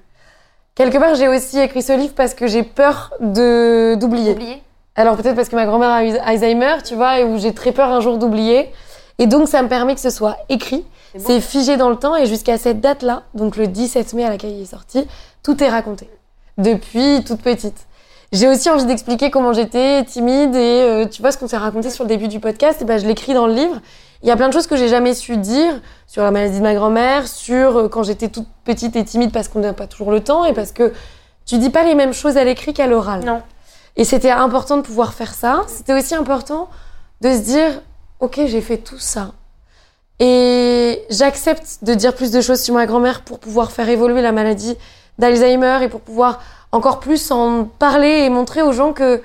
Quelque 0.74 0.98
part, 0.98 1.14
j'ai 1.14 1.28
aussi 1.28 1.58
écrit 1.58 1.80
ce 1.82 1.92
livre 1.94 2.12
parce 2.14 2.34
que 2.34 2.46
j'ai 2.46 2.62
peur 2.62 3.14
de 3.20 3.94
d'oublier. 3.94 4.62
Alors 4.94 5.16
peut-être 5.16 5.34
parce 5.34 5.48
que 5.48 5.56
ma 5.56 5.64
grand-mère 5.66 5.88
a 5.90 5.96
Alzheimer, 6.28 6.76
tu 6.84 6.94
vois, 6.94 7.18
et 7.20 7.24
où 7.24 7.38
j'ai 7.38 7.52
très 7.54 7.72
peur 7.72 7.90
un 7.90 8.00
jour 8.00 8.18
d'oublier. 8.18 8.70
Et 9.18 9.26
donc 9.26 9.48
ça 9.48 9.62
me 9.62 9.68
permet 9.68 9.94
que 9.94 10.00
ce 10.00 10.10
soit 10.10 10.36
écrit, 10.48 10.84
C'est 11.18 11.40
figé 11.40 11.76
dans 11.76 11.88
le 11.88 11.96
temps, 11.96 12.16
et 12.16 12.26
jusqu'à 12.26 12.58
cette 12.58 12.80
date-là, 12.80 13.22
donc 13.34 13.56
le 13.56 13.66
17 13.66 14.12
mai 14.14 14.24
à 14.24 14.30
laquelle 14.30 14.50
il 14.50 14.62
est 14.62 14.66
sorti, 14.66 15.06
tout 15.42 15.62
est 15.62 15.68
raconté. 15.68 16.10
Depuis 16.58 17.24
toute 17.24 17.40
petite. 17.40 17.86
J'ai 18.32 18.48
aussi 18.48 18.68
envie 18.68 18.84
d'expliquer 18.84 19.30
comment 19.30 19.52
j'étais 19.52 20.04
timide 20.04 20.54
et 20.54 20.82
euh, 20.82 21.06
tu 21.06 21.22
vois 21.22 21.30
ce 21.30 21.38
qu'on 21.38 21.46
s'est 21.46 21.56
raconté 21.56 21.90
sur 21.90 22.04
le 22.04 22.08
début 22.08 22.28
du 22.28 22.40
podcast, 22.40 22.82
et 22.82 22.84
ben 22.84 22.98
je 22.98 23.06
l'écris 23.06 23.34
dans 23.34 23.46
le 23.46 23.54
livre. 23.54 23.80
Il 24.22 24.28
y 24.28 24.30
a 24.30 24.36
plein 24.36 24.48
de 24.48 24.52
choses 24.52 24.66
que 24.66 24.76
j'ai 24.76 24.88
jamais 24.88 25.14
su 25.14 25.36
dire 25.36 25.80
sur 26.06 26.22
la 26.22 26.30
maladie 26.30 26.58
de 26.58 26.62
ma 26.62 26.74
grand-mère, 26.74 27.28
sur 27.28 27.78
euh, 27.78 27.88
quand 27.88 28.02
j'étais 28.02 28.28
toute 28.28 28.48
petite 28.64 28.96
et 28.96 29.04
timide 29.04 29.32
parce 29.32 29.48
qu'on 29.48 29.60
n'a 29.60 29.72
pas 29.72 29.86
toujours 29.86 30.10
le 30.10 30.20
temps 30.20 30.44
et 30.44 30.52
parce 30.52 30.72
que 30.72 30.92
tu 31.44 31.58
dis 31.58 31.70
pas 31.70 31.84
les 31.84 31.94
mêmes 31.94 32.12
choses 32.12 32.36
à 32.36 32.44
l'écrit 32.44 32.74
qu'à 32.74 32.86
l'oral. 32.86 33.24
Non. 33.24 33.42
Et 33.96 34.04
c'était 34.04 34.30
important 34.30 34.76
de 34.76 34.82
pouvoir 34.82 35.14
faire 35.14 35.32
ça. 35.32 35.62
C'était 35.68 35.94
aussi 35.94 36.14
important 36.14 36.68
de 37.20 37.30
se 37.32 37.38
dire, 37.38 37.80
ok, 38.20 38.40
j'ai 38.46 38.60
fait 38.60 38.78
tout 38.78 38.98
ça. 38.98 39.32
Et 40.18 41.04
j'accepte 41.10 41.78
de 41.82 41.94
dire 41.94 42.14
plus 42.14 42.30
de 42.30 42.40
choses 42.40 42.60
sur 42.62 42.74
ma 42.74 42.86
grand-mère 42.86 43.22
pour 43.22 43.38
pouvoir 43.38 43.70
faire 43.70 43.88
évoluer 43.88 44.22
la 44.22 44.32
maladie 44.32 44.76
d'Alzheimer 45.18 45.78
et 45.82 45.88
pour 45.88 46.00
pouvoir 46.00 46.40
encore 46.72 47.00
plus 47.00 47.30
en 47.30 47.64
parler 47.64 48.24
et 48.24 48.30
montrer 48.30 48.62
aux 48.62 48.72
gens 48.72 48.92
que 48.92 49.22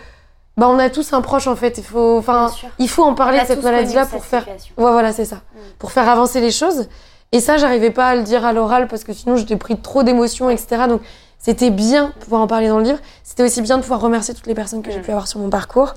bah, 0.57 0.67
on 0.67 0.79
a 0.79 0.89
tous 0.89 1.13
un 1.13 1.21
proche 1.21 1.47
en 1.47 1.55
fait. 1.55 1.77
Il 1.77 1.83
faut, 1.83 2.17
enfin, 2.17 2.51
il 2.77 2.89
faut 2.89 3.03
en 3.03 3.13
parler 3.15 3.39
de 3.39 3.45
cette 3.45 3.63
maladie-là 3.63 4.05
pour 4.05 4.25
faire, 4.25 4.43
situation. 4.43 4.73
ouais, 4.77 4.91
voilà, 4.91 5.13
c'est 5.13 5.25
ça, 5.25 5.37
Mm. 5.37 5.59
pour 5.79 5.91
faire 5.91 6.09
avancer 6.09 6.41
les 6.41 6.51
choses. 6.51 6.87
Et 7.31 7.39
ça, 7.39 7.55
j'arrivais 7.55 7.91
pas 7.91 8.07
à 8.07 8.15
le 8.15 8.23
dire 8.23 8.45
à 8.45 8.51
l'oral 8.51 8.89
parce 8.89 9.05
que 9.05 9.13
sinon 9.13 9.37
j'étais 9.37 9.55
pris 9.55 9.77
trop 9.79 10.03
d'émotions, 10.03 10.49
etc. 10.49 10.83
Donc 10.89 11.01
c'était 11.39 11.69
bien 11.69 12.07
de 12.07 12.23
pouvoir 12.23 12.41
en 12.41 12.47
parler 12.47 12.67
dans 12.67 12.77
le 12.79 12.83
livre. 12.83 12.99
C'était 13.23 13.43
aussi 13.43 13.61
bien 13.61 13.77
de 13.77 13.81
pouvoir 13.81 14.01
remercier 14.01 14.33
toutes 14.33 14.47
les 14.47 14.53
personnes 14.55 14.81
que 14.83 14.91
j'ai 14.91 14.99
Mm. 14.99 15.03
pu 15.03 15.11
avoir 15.11 15.27
sur 15.29 15.39
mon 15.39 15.49
parcours. 15.49 15.93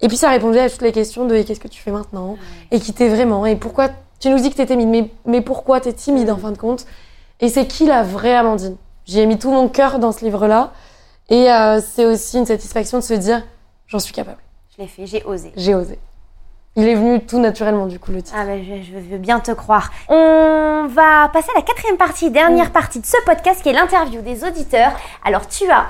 Et 0.00 0.08
puis 0.08 0.16
ça 0.16 0.30
répondait 0.30 0.60
à 0.60 0.70
toutes 0.70 0.82
les 0.82 0.92
questions 0.92 1.26
de 1.26 1.42
qu'est-ce 1.42 1.60
que 1.60 1.68
tu 1.68 1.80
fais 1.80 1.90
maintenant? 1.90 2.36
Et 2.70 2.80
qui 2.80 2.92
t'es 2.92 3.08
vraiment? 3.08 3.46
Et 3.46 3.56
pourquoi? 3.56 3.88
Tu 4.20 4.30
nous 4.30 4.38
dis 4.38 4.50
que 4.50 4.56
t'es 4.56 4.66
timide 4.66 4.88
mais, 4.88 5.10
mais 5.26 5.40
pourquoi 5.40 5.80
t'es 5.80 5.92
timide 5.92 6.30
en 6.30 6.36
fin 6.36 6.50
de 6.52 6.58
compte? 6.58 6.86
Et 7.40 7.48
c'est 7.48 7.66
qui 7.66 7.86
la 7.86 8.02
vraie 8.02 8.34
Amandine? 8.34 8.76
J'y 9.06 9.20
ai 9.20 9.26
mis 9.26 9.38
tout 9.38 9.50
mon 9.50 9.68
cœur 9.68 9.98
dans 9.98 10.12
ce 10.12 10.24
livre 10.24 10.46
là 10.46 10.72
et 11.30 11.50
euh, 11.50 11.80
c'est 11.80 12.04
aussi 12.04 12.38
une 12.38 12.46
satisfaction 12.46 12.98
de 12.98 13.02
se 13.02 13.14
dire 13.14 13.42
j'en 13.86 13.98
suis 13.98 14.12
capable. 14.12 14.38
Je 14.76 14.82
l'ai 14.82 14.88
fait, 14.88 15.06
j'ai 15.06 15.24
osé. 15.24 15.52
j'ai 15.56 15.74
osé. 15.74 15.98
Il 16.76 16.86
est 16.86 16.94
venu 16.94 17.24
tout 17.24 17.40
naturellement 17.40 17.86
du 17.86 17.98
coup 17.98 18.12
le 18.12 18.22
titre. 18.22 18.36
Ah 18.38 18.44
bah, 18.44 18.58
je, 18.58 18.82
je 18.82 18.98
veux 18.98 19.18
bien 19.18 19.40
te 19.40 19.50
croire. 19.50 19.90
On 20.08 20.86
va 20.88 21.28
passer 21.32 21.48
à 21.54 21.58
la 21.58 21.62
quatrième 21.62 21.96
partie, 21.96 22.30
dernière 22.30 22.70
partie 22.70 23.00
de 23.00 23.06
ce 23.06 23.16
podcast 23.24 23.62
qui 23.62 23.70
est 23.70 23.72
l'interview 23.72 24.20
des 24.20 24.44
auditeurs. 24.44 24.92
Alors 25.24 25.48
tu 25.48 25.68
as 25.70 25.86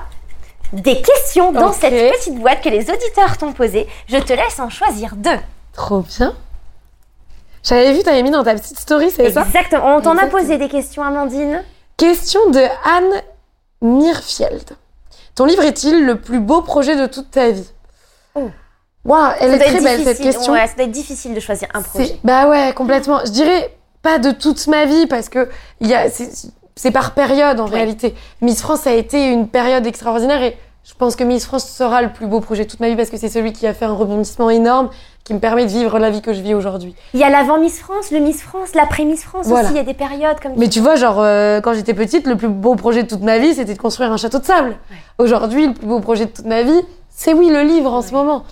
des 0.73 1.01
questions 1.01 1.51
dans 1.51 1.71
cette 1.73 1.93
petite 1.93 2.35
boîte 2.35 2.61
que 2.61 2.69
les 2.69 2.89
auditeurs 2.89 3.37
t'ont 3.37 3.53
posées. 3.53 3.87
Je 4.07 4.17
te 4.17 4.33
laisse 4.33 4.59
en 4.59 4.69
choisir 4.69 5.15
deux. 5.15 5.39
trop 5.73 6.01
bien 6.01 6.35
j'avais 7.61 7.91
vu 7.91 8.03
t'avais 8.03 8.23
mis 8.23 8.31
dans 8.31 8.43
ta 8.43 8.55
petite 8.55 8.79
story 8.79 9.11
c'est 9.11 9.31
ça? 9.31 9.41
Exactement. 9.41 9.97
On 9.97 10.01
t'en 10.01 10.17
a 10.17 10.27
posé 10.27 10.57
des 10.57 10.69
questions, 10.69 11.03
Amandine 11.03 11.63
question 11.97 12.49
de 12.51 12.61
Anne 12.85 13.21
Mirfield 13.81 14.77
ton 15.39 15.45
livre 15.45 15.63
est-il 15.63 16.05
le 16.05 16.19
plus 16.19 16.41
beau 16.41 16.61
projet 16.61 16.97
de 16.97 17.05
toute 17.05 17.31
ta 17.31 17.51
vie? 17.51 17.69
Oh. 18.35 18.49
Waouh, 19.05 19.31
elle 19.39 19.51
Ça 19.51 19.55
est 19.55 19.69
très 19.69 19.81
belle 19.81 20.03
cette 20.03 20.19
question. 20.19 20.51
Ouais, 20.51 20.67
ça 20.67 20.73
doit 20.73 20.83
être 20.83 20.91
difficile 20.91 21.33
de 21.33 21.39
choisir 21.39 21.69
un 21.73 21.81
projet. 21.81 22.19
Bah 22.25 22.49
ouais, 22.49 22.73
complètement. 22.75 23.21
Je 23.25 23.31
dirais 23.31 23.73
pas 24.01 24.19
de 24.19 24.31
toute 24.31 24.67
ma 24.67 24.85
vie 24.85 25.07
parce 25.07 25.29
que 25.29 25.47
il 25.79 25.87
y 25.87 25.93
a, 25.93 26.07
c'est, 26.81 26.91
par 26.91 27.11
période 27.11 27.59
en 27.59 27.65
Ouais. 27.67 27.75
réalité. 27.75 28.15
Miss 28.41 28.61
France 28.61 28.87
a 28.87 28.93
été 28.93 29.27
une 29.31 29.47
période 29.47 29.85
extraordinaire 29.85 30.41
et 30.41 30.57
je 30.85 30.93
pense 30.97 31.15
que 31.15 31.23
Miss 31.25 31.45
France 31.45 31.67
sera 31.69 32.01
le 32.01 32.09
plus 32.09 32.25
beau 32.25 32.39
projet 32.39 32.63
de 32.63 32.69
toute 32.69 32.79
ma 32.79 32.87
vie 32.89 32.95
parce 32.95 33.09
que 33.09 33.17
c'est 33.17 33.27
celui 33.29 33.51
qui 33.53 33.67
a 33.67 33.73
fait 33.73 33.85
un 33.85 33.93
rebondissement 33.93 34.49
énorme 34.49 34.89
qui 35.25 35.33
me 35.33 35.39
permet 35.39 35.65
de 35.65 35.69
vivre 35.71 35.99
la 35.99 36.09
vie 36.09 36.21
que 36.21 36.31
je 36.33 36.41
vis 36.41 36.53
aujourd'hui. 36.55 36.95
Il 37.13 37.19
y 37.19 37.23
a 37.23 37.29
l'avant 37.29 37.59
Miss 37.59 37.79
France, 37.79 38.09
le 38.11 38.19
Miss 38.19 38.41
France, 38.41 38.73
l'après 38.73 39.03
Miss 39.05 39.23
France 39.23 39.45
Voilà. 39.47 39.65
aussi. 39.65 39.73
Il 39.73 39.77
y 39.77 39.81
a 39.81 39.83
des 39.83 39.93
périodes 39.93 40.39
comme 40.39 40.53
Mais 40.57 40.69
tu 40.69 40.79
vois, 40.79 40.95
genre, 40.95 41.17
euh, 41.19 41.59
quand 41.61 41.73
j'étais 41.73 41.93
petite, 41.93 42.25
le 42.25 42.35
plus 42.37 42.47
beau 42.47 42.75
projet 42.75 43.03
de 43.03 43.07
toute 43.09 43.21
ma 43.21 43.37
vie, 43.39 43.53
c'était 43.53 43.73
de 43.73 43.79
construire 43.79 44.11
un 44.11 44.17
château 44.17 44.39
de 44.39 44.45
sable. 44.45 44.69
Ouais. 44.89 44.97
Aujourd'hui, 45.19 45.67
le 45.67 45.73
plus 45.73 45.85
beau 45.85 45.99
projet 45.99 46.25
de 46.25 46.31
toute 46.31 46.45
ma 46.45 46.63
vie, 46.63 46.81
c'est 47.09 47.33
oui, 47.33 47.49
le 47.49 47.61
livre 47.61 47.93
en 47.93 48.01
ce 48.01 48.13
moment. 48.13 48.43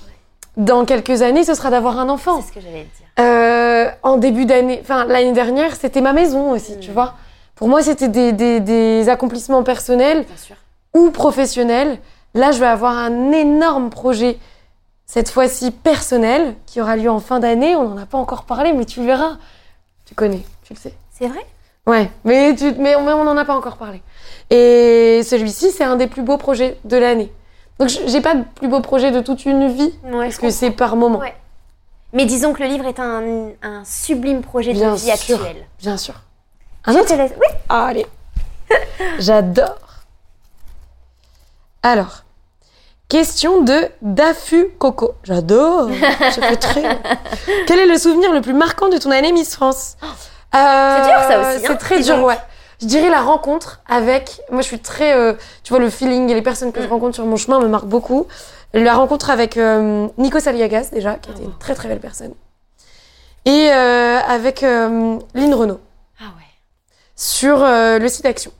Dans 0.58 0.86
quelques 0.86 1.22
années, 1.22 1.44
ce 1.44 1.54
sera 1.56 1.70
d'avoir 1.70 1.98
un 2.00 2.10
enfant. 2.10 2.42
C'est 2.42 2.50
ce 2.50 2.54
que 2.54 2.60
j'allais 2.62 2.84
te 2.84 2.98
dire. 2.98 3.08
Euh, 3.20 3.90
en 4.04 4.18
début 4.18 4.46
d'année, 4.46 4.80
enfin 4.84 5.06
l'année 5.06 5.32
dernière, 5.32 5.76
c'était 5.76 6.02
ma 6.02 6.14
maison 6.14 6.52
aussi, 6.52 6.74
Mm. 6.74 6.80
tu 6.80 6.92
vois. 6.92 7.14
Pour 7.58 7.68
moi, 7.68 7.82
c'était 7.84 8.08
des, 8.08 8.32
des, 8.32 8.60
des 8.60 9.10
accomplissements 9.10 9.64
personnels 9.64 10.26
ou 10.94 11.12
professionnels. 11.12 12.00
Là, 12.34 12.52
je 12.52 12.60
vais 12.60 12.68
avoir 12.68 12.96
un 12.98 13.32
énorme 13.32 13.90
projet, 13.90 14.38
cette 15.06 15.30
fois-ci 15.30 15.72
personnel, 15.72 16.56
qui 16.66 16.82
aura 16.82 16.96
lieu 16.96 17.10
en 17.10 17.20
fin 17.20 17.40
d'année. 17.40 17.76
On 17.76 17.90
n'en 17.90 17.98
a 18.02 18.06
pas 18.06 18.18
encore 18.18 18.44
parlé, 18.44 18.74
mais 18.74 18.86
tu 18.86 19.04
verras. 19.04 19.38
Tu 20.06 20.14
connais, 20.16 20.44
tu 20.64 20.74
le 20.74 20.80
sais. 20.80 20.94
C'est 21.12 21.28
vrai? 21.28 21.46
Ouais, 21.88 22.12
mais, 22.26 22.54
tu, 22.56 22.66
mais, 22.78 22.96
mais 23.02 23.14
on 23.14 23.24
n'en 23.24 23.38
a 23.38 23.46
pas 23.46 23.56
encore 23.56 23.78
parlé. 23.78 24.02
Et 24.50 25.22
celui-ci, 25.24 25.72
c'est 25.72 25.84
un 25.84 25.96
des 25.96 26.08
plus 26.08 26.22
beaux 26.22 26.38
projets 26.38 26.78
de 26.86 26.98
l'année. 26.98 27.32
Donc, 27.80 27.90
je- 27.90 28.00
j'ai 28.08 28.22
pas 28.22 28.36
de 28.36 28.44
plus 28.56 28.68
beau 28.68 28.82
projet 28.82 29.12
de 29.12 29.22
toute 29.22 29.46
une 29.46 29.70
vie, 29.72 29.94
Ouais, 30.04 30.26
parce 30.26 30.38
que 30.38 30.50
c'est 30.50 30.72
par 30.72 30.96
moment, 30.96 31.20
Ouais. 31.20 31.34
Mais 32.14 32.26
disons 32.26 32.54
que 32.54 32.64
le 32.64 32.70
livre 32.70 32.86
est 32.86 33.00
un, 33.00 33.50
un 33.62 33.84
sublime 33.84 34.42
projet 34.42 34.72
Bien 34.74 34.92
de 34.92 34.96
vie 34.98 35.12
sûr. 35.18 35.36
actuelle. 35.42 35.66
bien 35.80 35.98
sûr. 35.98 36.16
Un 36.88 36.94
Je 36.94 36.98
autre 37.00 37.10
te 37.10 37.14
laisse. 37.14 37.32
Oui. 37.38 37.48
Ah, 37.70 37.86
allez. 37.88 38.06
J'adore. 39.20 39.78
Alors, 41.84 42.24
question 43.10 43.62
de 43.62 43.88
Dafu 44.02 44.70
Coco. 44.80 45.14
J'adore. 45.24 45.90
Ça 46.32 46.42
fait 46.42 46.58
très. 46.58 47.00
Quel 47.68 47.80
est 47.80 47.86
le 47.88 47.98
souvenir 47.98 48.32
le 48.34 48.42
plus 48.42 48.54
marquant 48.54 48.90
de 48.90 48.98
ton 48.98 49.12
année 49.12 49.32
Miss 49.32 49.56
France? 49.56 49.96
C'est 50.54 50.60
dur, 51.04 51.20
ça 51.28 51.40
aussi, 51.40 51.58
hein, 51.58 51.68
C'est 51.68 51.78
très 51.78 52.00
dur, 52.02 52.18
donc. 52.18 52.28
ouais. 52.28 52.38
Je 52.82 52.86
dirais 52.88 53.10
la 53.10 53.22
rencontre 53.22 53.82
avec. 53.88 54.42
Moi, 54.52 54.62
je 54.62 54.68
suis 54.68 54.80
très. 54.80 55.14
euh, 55.14 55.34
tu 55.64 55.72
vois, 55.74 55.80
le 55.80 55.90
feeling 55.90 56.30
et 56.30 56.34
les 56.34 56.42
personnes 56.42 56.72
que 56.72 56.82
je 56.82 56.88
Mm. 56.88 56.92
rencontre 56.92 57.16
sur 57.16 57.26
mon 57.26 57.36
chemin 57.36 57.60
me 57.60 57.68
marquent 57.68 57.86
beaucoup. 57.88 58.28
La 58.74 58.94
rencontre 58.96 59.30
avec 59.30 59.58
euh, 59.58 60.08
Nico 60.18 60.40
Saliagas, 60.40 60.90
déjà, 60.92 61.16
qui 61.16 61.32
était 61.32 61.44
une 61.44 61.58
très 61.58 61.74
très 61.74 61.88
belle 61.88 62.00
personne. 62.00 62.34
Et 63.46 63.70
euh, 63.72 64.20
avec 64.28 64.62
euh, 64.64 65.18
Lynn 65.34 65.54
Renault. 65.54 65.80
Sur 67.18 67.62
euh, 67.62 68.00
le 68.00 68.08
site 68.08 68.26
Action. 68.26 68.52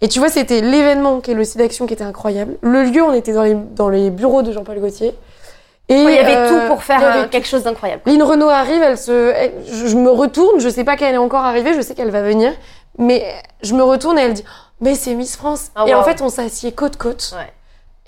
Et 0.00 0.08
tu 0.08 0.18
vois, 0.18 0.28
c'était 0.28 0.60
l'événement 0.60 1.20
qui 1.20 1.30
est 1.30 1.34
le 1.34 1.44
site 1.44 1.60
Action 1.60 1.86
qui 1.86 1.94
était 1.94 2.04
incroyable. 2.04 2.56
Le 2.62 2.82
lieu, 2.84 3.02
on 3.02 3.12
était 3.12 3.32
dans 3.32 3.44
les, 3.44 3.54
dans 3.54 3.88
les 3.88 4.10
bureaux 4.10 4.42
de 4.42 4.50
Jean-Paul 4.50 4.80
Gaultier. 4.80 5.14
Et 5.88 5.94
il 5.94 6.10
y 6.10 6.18
avait 6.18 6.34
euh, 6.34 6.48
tout 6.48 6.66
pour 6.66 6.82
faire 6.82 7.04
avait 7.04 7.26
euh, 7.26 7.28
quelque 7.28 7.46
chose 7.46 7.62
d'incroyable. 7.62 8.02
Lynn 8.06 8.20
Renault 8.22 8.48
arrive, 8.48 8.82
elle 8.82 8.98
se, 8.98 9.32
elle- 9.32 9.54
je, 9.70 9.96
me 9.96 10.10
retourne, 10.10 10.58
je 10.58 10.68
sais 10.68 10.82
pas 10.82 10.96
qu'elle 10.96 11.14
est 11.14 11.18
encore 11.18 11.44
arrivée, 11.44 11.74
je 11.74 11.80
sais 11.80 11.94
qu'elle 11.94 12.10
va 12.10 12.22
venir, 12.22 12.52
mais 12.98 13.24
je 13.62 13.72
me 13.74 13.84
retourne 13.84 14.18
et 14.18 14.22
elle 14.22 14.34
dit, 14.34 14.44
mais 14.80 14.96
c'est 14.96 15.14
Miss 15.14 15.36
France. 15.36 15.70
Ah, 15.76 15.84
et 15.86 15.94
en 15.94 16.02
fait, 16.02 16.22
on 16.22 16.28
s'assied 16.28 16.72
côte 16.72 16.96
côte. 16.96 17.32
Ouais. 17.36 17.52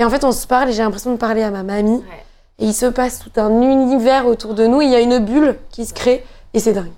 Et 0.00 0.04
en 0.04 0.10
fait, 0.10 0.24
on 0.24 0.32
se 0.32 0.46
parle 0.48 0.70
et 0.70 0.72
j'ai 0.72 0.82
l'impression 0.82 1.12
de 1.12 1.18
parler 1.18 1.42
à 1.42 1.50
ma 1.50 1.62
mamie. 1.62 1.98
Ouais. 1.98 2.24
Et 2.58 2.64
il 2.66 2.74
se 2.74 2.86
passe 2.86 3.20
tout 3.20 3.40
un 3.40 3.62
univers 3.62 4.26
autour 4.26 4.54
de 4.54 4.66
nous. 4.66 4.82
Il 4.82 4.90
y 4.90 4.96
a 4.96 5.00
une 5.00 5.18
bulle 5.20 5.56
qui 5.70 5.86
se 5.86 5.94
crée 5.94 6.24
et 6.54 6.58
c'est 6.58 6.72
dingue. 6.72 6.90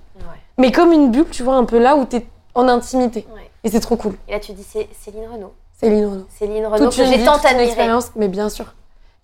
Mais 0.57 0.73
comme 0.73 0.93
une 0.93 1.11
bulle, 1.11 1.29
tu 1.31 1.43
vois, 1.43 1.55
un 1.55 1.65
peu 1.65 1.79
là 1.79 1.97
où 1.97 2.05
t'es 2.07 2.27
en 2.55 2.69
intimité. 2.69 3.27
Ouais. 3.35 3.51
Et 3.65 3.71
c'est 3.71 3.81
trop 3.81 3.97
cool. 3.97 4.15
Et 4.29 4.33
là, 4.33 4.41
tu 4.41 4.53
dis 4.53 4.65
c'est 4.69 4.89
Céline 5.03 5.29
Renaud. 5.33 5.53
C'est 5.79 5.89
Lynn 5.89 6.07
Renault. 6.07 6.27
Céline 6.39 6.67
Renaud 6.67 6.91
que 6.91 6.95
j'ai 7.05 7.25
tant 7.25 7.37
admirée. 7.37 7.65
expérience, 7.65 8.11
mais 8.17 8.29
bien 8.29 8.49
sûr. 8.51 8.67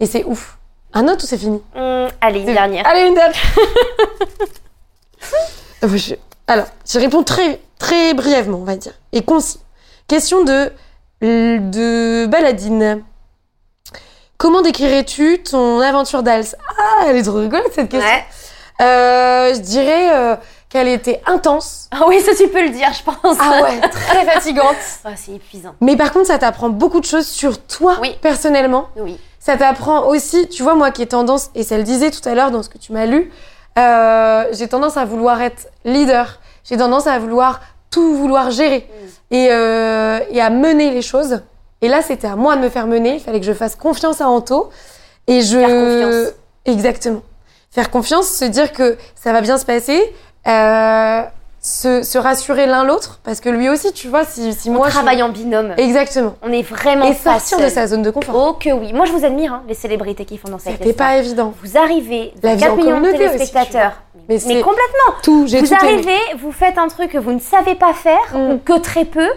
Et 0.01 0.07
c'est 0.07 0.25
ouf. 0.25 0.57
Un 0.95 1.07
autre 1.09 1.25
ou 1.25 1.27
c'est 1.27 1.37
fini? 1.37 1.61
Hum, 1.75 2.09
allez, 2.21 2.41
une 2.41 2.47
dernière. 2.47 2.87
Allez, 2.87 3.09
une 3.09 3.15
dernière. 3.15 3.35
Je- 5.83 6.15
Alors, 6.47 6.67
je 6.91 6.99
réponds 6.99 7.23
très, 7.23 7.61
très 7.79 8.15
brièvement, 8.15 8.59
on 8.59 8.65
va 8.65 8.77
dire, 8.77 8.93
et 9.13 9.23
concis. 9.23 9.61
Question 10.09 10.45
de, 10.45 10.73
de 11.21 12.27
Baladine. 12.27 13.03
Comment 14.39 14.63
décrirais-tu 14.63 15.43
ton 15.43 15.81
aventure 15.81 16.23
d'Als? 16.23 16.57
Ah, 16.79 17.05
elle 17.07 17.17
est 17.17 17.23
trop 17.23 17.39
rigolote 17.39 17.73
cette 17.75 17.89
question. 17.91 18.09
Ouais. 18.09 18.25
Euh, 18.81 19.55
je 19.55 19.61
dirais 19.61 20.15
euh, 20.15 20.37
qu'elle 20.77 20.89
était 20.89 21.23
intense. 21.27 21.89
Ah 21.91 22.05
oui, 22.07 22.21
ça 22.21 22.33
tu 22.35 22.49
peux 22.49 22.63
le 22.63 22.69
dire, 22.71 22.89
je 22.93 23.03
pense. 23.03 23.37
Ah 23.41 23.63
ouais, 23.63 23.81
très 23.89 24.25
fatigante. 24.31 24.77
Ah, 25.05 25.11
c'est 25.17 25.33
épuisant. 25.33 25.75
Mais 25.81 25.97
par 25.97 26.13
contre, 26.13 26.27
ça 26.27 26.39
t'apprend 26.39 26.69
beaucoup 26.69 27.01
de 27.01 27.07
choses 27.07 27.27
sur 27.27 27.63
toi, 27.65 27.97
Oui. 28.03 28.15
personnellement. 28.21 28.89
Oui. 28.97 29.19
Ça 29.41 29.57
t'apprend 29.57 30.07
aussi, 30.09 30.49
tu 30.49 30.63
vois, 30.63 30.75
moi 30.75 30.91
qui 30.91 31.03
ai 31.03 31.07
tendance, 31.07 31.51
et 31.55 31.63
ça 31.63 31.79
le 31.79 31.83
disait 31.85 32.11
tout 32.11 32.27
à 32.29 32.35
l'heure 32.35 32.51
dans 32.51 32.63
ce 32.63 32.69
que 32.69 32.79
tu 32.79 32.93
m'as 32.93 33.07
lu, 33.07 33.31
euh, 33.79 34.45
j'ai 34.53 34.69
tendance 34.69 34.97
à 34.97 35.05
vouloir 35.05 35.41
être 35.41 35.69
leader. 35.85 36.41
J'ai 36.65 36.77
tendance 36.77 37.07
à 37.07 37.19
vouloir 37.19 37.61
tout 37.91 38.15
vouloir 38.17 38.51
gérer 38.51 38.89
et, 39.31 39.49
euh, 39.51 40.19
et 40.31 40.41
à 40.41 40.51
mener 40.51 40.91
les 40.91 41.03
choses. 41.03 41.41
Et 41.81 41.89
là, 41.89 42.03
c'était 42.03 42.27
à 42.27 42.37
moi 42.37 42.57
de 42.57 42.61
me 42.63 42.69
faire 42.69 42.87
mener. 42.87 43.15
Il 43.15 43.21
fallait 43.21 43.41
que 43.41 43.47
je 43.47 43.53
fasse 43.53 43.77
confiance 43.77 44.21
à 44.21 44.29
Anto. 44.29 44.71
Et 45.27 45.41
je. 45.43 45.59
Faire 45.59 45.69
confiance. 45.69 46.33
Exactement. 46.65 47.23
Faire 47.71 47.91
confiance, 47.91 48.27
se 48.29 48.45
dire 48.47 48.73
que 48.73 48.97
ça 49.15 49.33
va 49.33 49.41
bien 49.43 49.59
se 49.59 49.65
passer. 49.67 50.13
Euh, 50.47 51.23
se, 51.61 52.03
se 52.05 52.17
rassurer 52.19 52.67
l'un 52.67 52.85
l'autre. 52.85 53.19
Parce 53.25 53.41
que 53.41 53.49
lui 53.49 53.69
aussi, 53.69 53.93
tu 53.93 54.07
vois, 54.09 54.25
si, 54.25 54.53
si 54.53 54.71
On 54.71 54.75
moi. 54.75 54.87
je- 54.89 54.95
travaille 54.95 55.21
en 55.23 55.31
binôme. 55.31 55.75
Exactement. 55.77 56.37
On 56.43 56.53
est 56.53 56.63
vraiment 56.63 57.07
Et 57.07 57.15
sortir 57.15 57.59
de 57.59 57.69
sa 57.69 57.89
zone 57.89 58.03
de 58.03 58.11
confort. 58.11 58.35
Oh 58.37 58.53
que 58.53 58.71
oui. 58.71 58.93
Moi, 58.93 59.05
je 59.07 59.13
vous 59.13 59.25
admire, 59.25 59.53
hein, 59.55 59.63
les 59.67 59.75
célébrités 59.75 60.25
qui 60.25 60.39
font 60.39 60.49
dans 60.49 60.59
cette 60.61 60.79
C'était 60.79 60.93
pas 60.93 61.17
évident. 61.17 61.53
Vous 61.65 61.77
arrivez, 61.77 62.33
La 62.43 62.53
vous 62.53 62.59
vie 62.59 62.65
avez 62.65 62.73
en 62.73 62.77
4 62.77 62.77
millions 62.77 63.01
de 63.01 63.07
communauté 63.07 63.25
aussi, 63.29 63.33
téléspectateurs. 63.39 63.93
Mais 64.29 64.39
mais 64.47 64.61
complètement. 64.61 65.15
tout. 65.23 65.47
J'ai 65.49 65.61
Vous 65.61 65.67
tout 65.67 65.73
aimé. 65.85 65.93
arrivez, 65.95 66.19
vous 66.41 66.53
faites 66.53 66.79
un 66.79 66.89
truc 66.89 67.11
que 67.13 67.19
vous 67.19 67.33
ne 67.33 67.39
savez 67.41 67.75
pas 67.75 67.93
faire, 67.95 68.19
Mm. 68.35 68.53
ou 68.53 68.59
que 68.59 68.79
très 68.79 69.05
peu. 69.05 69.29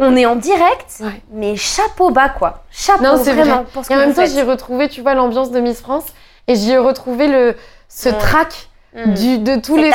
On 0.00 0.14
est 0.16 0.26
en 0.26 0.36
direct, 0.36 0.98
Ouais. 1.00 1.20
mais 1.32 1.56
chapeau 1.56 2.10
bas, 2.10 2.28
quoi. 2.28 2.62
Chapeau, 2.70 3.02
Non, 3.02 3.16
c'est 3.22 3.32
vraiment, 3.32 3.56
vrai. 3.56 3.64
pour 3.72 3.84
ce 3.84 3.92
Et 3.92 3.96
en 3.96 3.98
même 3.98 4.14
temps, 4.14 4.24
j'y 4.26 4.38
ai 4.38 4.42
retrouvé, 4.42 4.88
tu 4.88 5.02
vois, 5.02 5.14
l'ambiance 5.14 5.50
de 5.50 5.58
Miss 5.60 5.80
France. 5.80 6.04
Et 6.46 6.54
j'y 6.54 6.70
ai 6.72 6.78
retrouvé 6.78 7.26
le, 7.26 7.56
ce 7.88 8.08
Ouais. 8.08 8.18
trac 8.18 8.68
Mm. 9.06 9.14
du, 9.14 9.38
de 9.38 9.56
tous 9.60 9.76
les. 9.76 9.90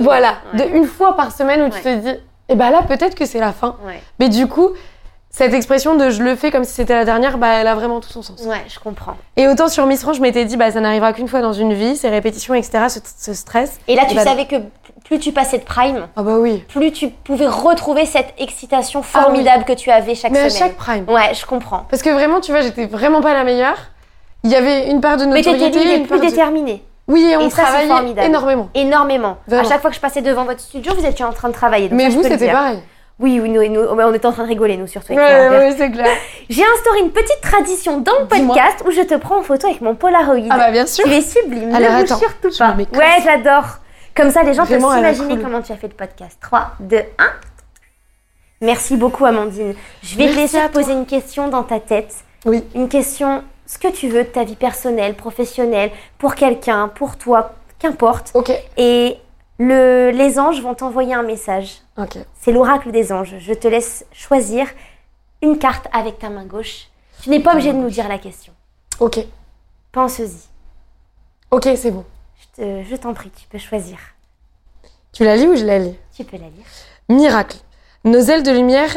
Voilà. 0.00 0.34
Ouais. 0.54 0.68
De 0.70 0.76
une 0.76 0.86
fois 0.86 1.16
par 1.16 1.32
semaine 1.32 1.62
où 1.62 1.68
tu 1.68 1.80
te 1.80 1.94
dis, 1.96 2.14
et 2.48 2.54
ben 2.54 2.70
là, 2.70 2.82
peut-être 2.86 3.14
que 3.14 3.26
c'est 3.26 3.40
la 3.40 3.52
fin. 3.52 3.76
Mais 4.18 4.28
du 4.28 4.46
coup, 4.46 4.70
cette 5.30 5.52
expression 5.52 5.96
de 5.96 6.08
je 6.10 6.22
le 6.22 6.34
fais 6.36 6.50
comme 6.50 6.64
si 6.64 6.72
c'était 6.72 6.94
la 6.94 7.04
dernière, 7.04 7.36
bah, 7.38 7.48
elle 7.60 7.66
a 7.66 7.74
vraiment 7.74 8.00
tout 8.00 8.08
son 8.08 8.22
sens. 8.22 8.40
ouais, 8.46 8.62
je 8.68 8.78
comprends. 8.78 9.16
Et 9.36 9.48
autant 9.48 9.68
sur 9.68 9.84
Miss 9.86 10.00
France, 10.02 10.16
je 10.16 10.22
m'étais 10.22 10.44
dit, 10.46 10.56
bah, 10.56 10.70
ça 10.70 10.80
n'arrivera 10.80 11.12
qu'une 11.12 11.28
fois 11.28 11.42
dans 11.42 11.52
une 11.52 11.74
vie, 11.74 11.96
ces 11.96 12.08
répétitions, 12.08 12.54
etc., 12.54 12.84
ce, 12.88 13.00
ce 13.18 13.34
stress. 13.34 13.78
Et 13.88 13.94
là, 13.96 14.04
tu 14.08 14.14
bah, 14.14 14.24
savais 14.24 14.46
que 14.46 14.56
plus 15.04 15.18
tu 15.18 15.32
passais 15.32 15.58
de 15.58 15.64
prime, 15.64 16.06
Ah 16.16 16.22
bah 16.22 16.38
oui. 16.38 16.64
plus 16.68 16.90
tu 16.90 17.08
pouvais 17.10 17.46
retrouver 17.46 18.06
cette 18.06 18.32
excitation 18.38 19.02
formidable 19.02 19.64
que 19.64 19.72
tu 19.74 19.90
avais 19.90 20.14
chaque 20.14 20.32
Mais 20.32 20.40
à 20.40 20.48
semaine. 20.50 20.68
chaque 20.70 20.76
prime. 20.76 21.04
Ouais, 21.08 21.34
je 21.34 21.44
comprends. 21.44 21.84
Parce 21.90 22.02
que 22.02 22.10
vraiment, 22.10 22.40
tu 22.40 22.50
vois, 22.52 22.62
j'étais 22.62 22.86
vraiment 22.86 23.20
pas 23.20 23.34
la 23.34 23.44
meilleure. 23.44 23.76
Il 24.42 24.50
y 24.50 24.54
avait 24.56 24.90
une 24.90 25.00
part 25.00 25.16
de 25.16 25.24
Mais 25.26 25.42
notoriété. 25.42 25.70
t'étais 25.70 25.84
lui, 25.84 25.94
une 25.96 26.06
plus 26.06 26.08
part 26.08 26.20
de- 26.20 26.30
déterminé. 26.30 26.82
Oui, 27.08 27.22
et 27.30 27.36
on 27.36 27.46
Et 27.46 27.48
travaillait 27.48 27.86
énormément. 28.26 28.68
Énormément. 28.74 29.38
Vraiment. 29.46 29.62
À 29.64 29.68
chaque 29.68 29.80
fois 29.80 29.90
que 29.90 29.96
je 29.96 30.00
passais 30.00 30.22
devant 30.22 30.44
votre 30.44 30.60
studio, 30.60 30.92
vous 30.94 31.06
étiez 31.06 31.24
en 31.24 31.32
train 31.32 31.48
de 31.48 31.54
travailler. 31.54 31.88
donc 31.88 31.96
Mais 31.96 32.10
ça, 32.10 32.16
vous, 32.16 32.22
c'était 32.22 32.50
pareil. 32.50 32.80
Oui, 33.18 33.40
oui, 33.40 33.48
nous, 33.48 33.66
nous- 33.68 33.80
on 33.88 34.12
était 34.12 34.26
en 34.26 34.32
train 34.32 34.42
de 34.42 34.48
rigoler, 34.48 34.76
nous, 34.76 34.86
surtout. 34.86 35.12
avec 35.12 35.24
Ouais, 35.24 35.48
ouais, 35.48 35.74
c'est 35.78 35.90
clair. 35.90 36.06
J'ai 36.50 36.64
instauré 36.74 36.98
une 37.00 37.12
petite 37.12 37.40
tradition 37.40 37.98
dans 38.00 38.18
le 38.20 38.26
podcast 38.26 38.82
où 38.86 38.90
je 38.90 39.00
te 39.02 39.14
prends 39.14 39.38
en 39.38 39.42
photo 39.42 39.68
avec 39.68 39.80
mon 39.80 39.94
Polaroid. 39.94 40.48
Ah 40.50 40.58
bah 40.58 40.70
bien 40.70 40.84
sûr. 40.84 41.04
Tu 41.04 41.12
es 41.12 41.22
sublime, 41.22 41.74
Alors, 41.74 41.92
ne 41.92 42.02
attends, 42.02 42.18
surtout 42.18 42.50
pas. 42.58 42.74
me 42.74 42.82
Ouais, 42.98 43.22
j'adore. 43.24 43.78
Comme 44.14 44.30
ça, 44.30 44.42
les 44.42 44.52
gens 44.52 44.64
Vraiment, 44.64 44.88
peuvent 44.88 44.96
s'imaginer 44.96 45.34
cool. 45.36 45.42
comment 45.44 45.62
tu 45.62 45.72
as 45.72 45.76
fait 45.76 45.88
le 45.88 45.94
podcast. 45.94 46.36
3, 46.42 46.72
2, 46.80 46.98
1. 46.98 47.02
Merci 48.62 48.96
beaucoup, 48.96 49.24
Amandine. 49.26 49.74
Je 50.02 50.16
vais 50.16 50.24
te 50.28 50.34
Merci 50.36 50.54
laisser 50.56 50.68
te 50.68 50.72
poser 50.72 50.92
une 50.92 51.06
question 51.06 51.48
dans 51.48 51.62
ta 51.62 51.80
tête. 51.80 52.14
Oui. 52.46 52.64
Une 52.74 52.88
question, 52.88 53.42
ce 53.66 53.78
que 53.78 53.88
tu 53.88 54.08
veux 54.08 54.24
de 54.24 54.28
ta 54.28 54.44
vie 54.44 54.56
personnelle, 54.56 55.14
professionnelle, 55.16 55.90
pour 56.18 56.34
quelqu'un, 56.34 56.88
pour 56.88 57.16
toi, 57.18 57.54
qu'importe. 57.78 58.32
Et 58.76 59.16
le, 59.58 60.10
les 60.10 60.38
anges 60.38 60.60
vont 60.62 60.74
t'envoyer 60.74 61.14
un 61.14 61.22
message. 61.22 61.78
C'est 62.40 62.52
l'oracle 62.52 62.90
des 62.92 63.12
anges. 63.12 63.36
Je 63.38 63.52
te 63.54 63.66
laisse 63.68 64.04
choisir 64.12 64.66
une 65.42 65.58
carte 65.58 65.86
avec 65.92 66.18
ta 66.18 66.28
main 66.30 66.44
gauche. 66.44 66.88
Tu 67.22 67.30
n'es 67.30 67.40
pas 67.40 67.52
obligé 67.52 67.72
de 67.72 67.78
nous 67.78 67.90
dire 67.90 68.08
la 68.08 68.18
question. 68.18 68.52
Ok. 69.00 69.18
Pense-y. 69.92 70.30
Ok, 71.50 71.68
c'est 71.76 71.90
bon. 71.90 72.04
Je 72.38 72.62
te- 72.62 72.82
je 72.84 72.96
t'en 72.96 73.14
prie, 73.14 73.30
tu 73.30 73.46
peux 73.48 73.58
choisir. 73.58 73.98
Tu 75.12 75.24
la 75.24 75.36
lis 75.36 75.46
ou 75.46 75.56
je 75.56 75.64
la 75.64 75.78
lis? 75.78 75.96
Tu 76.14 76.24
peux 76.24 76.36
la 76.36 76.48
lire. 76.48 76.66
Miracle. 77.08 77.56
Nos 78.04 78.20
ailes 78.20 78.42
de 78.42 78.50
lumière 78.50 78.94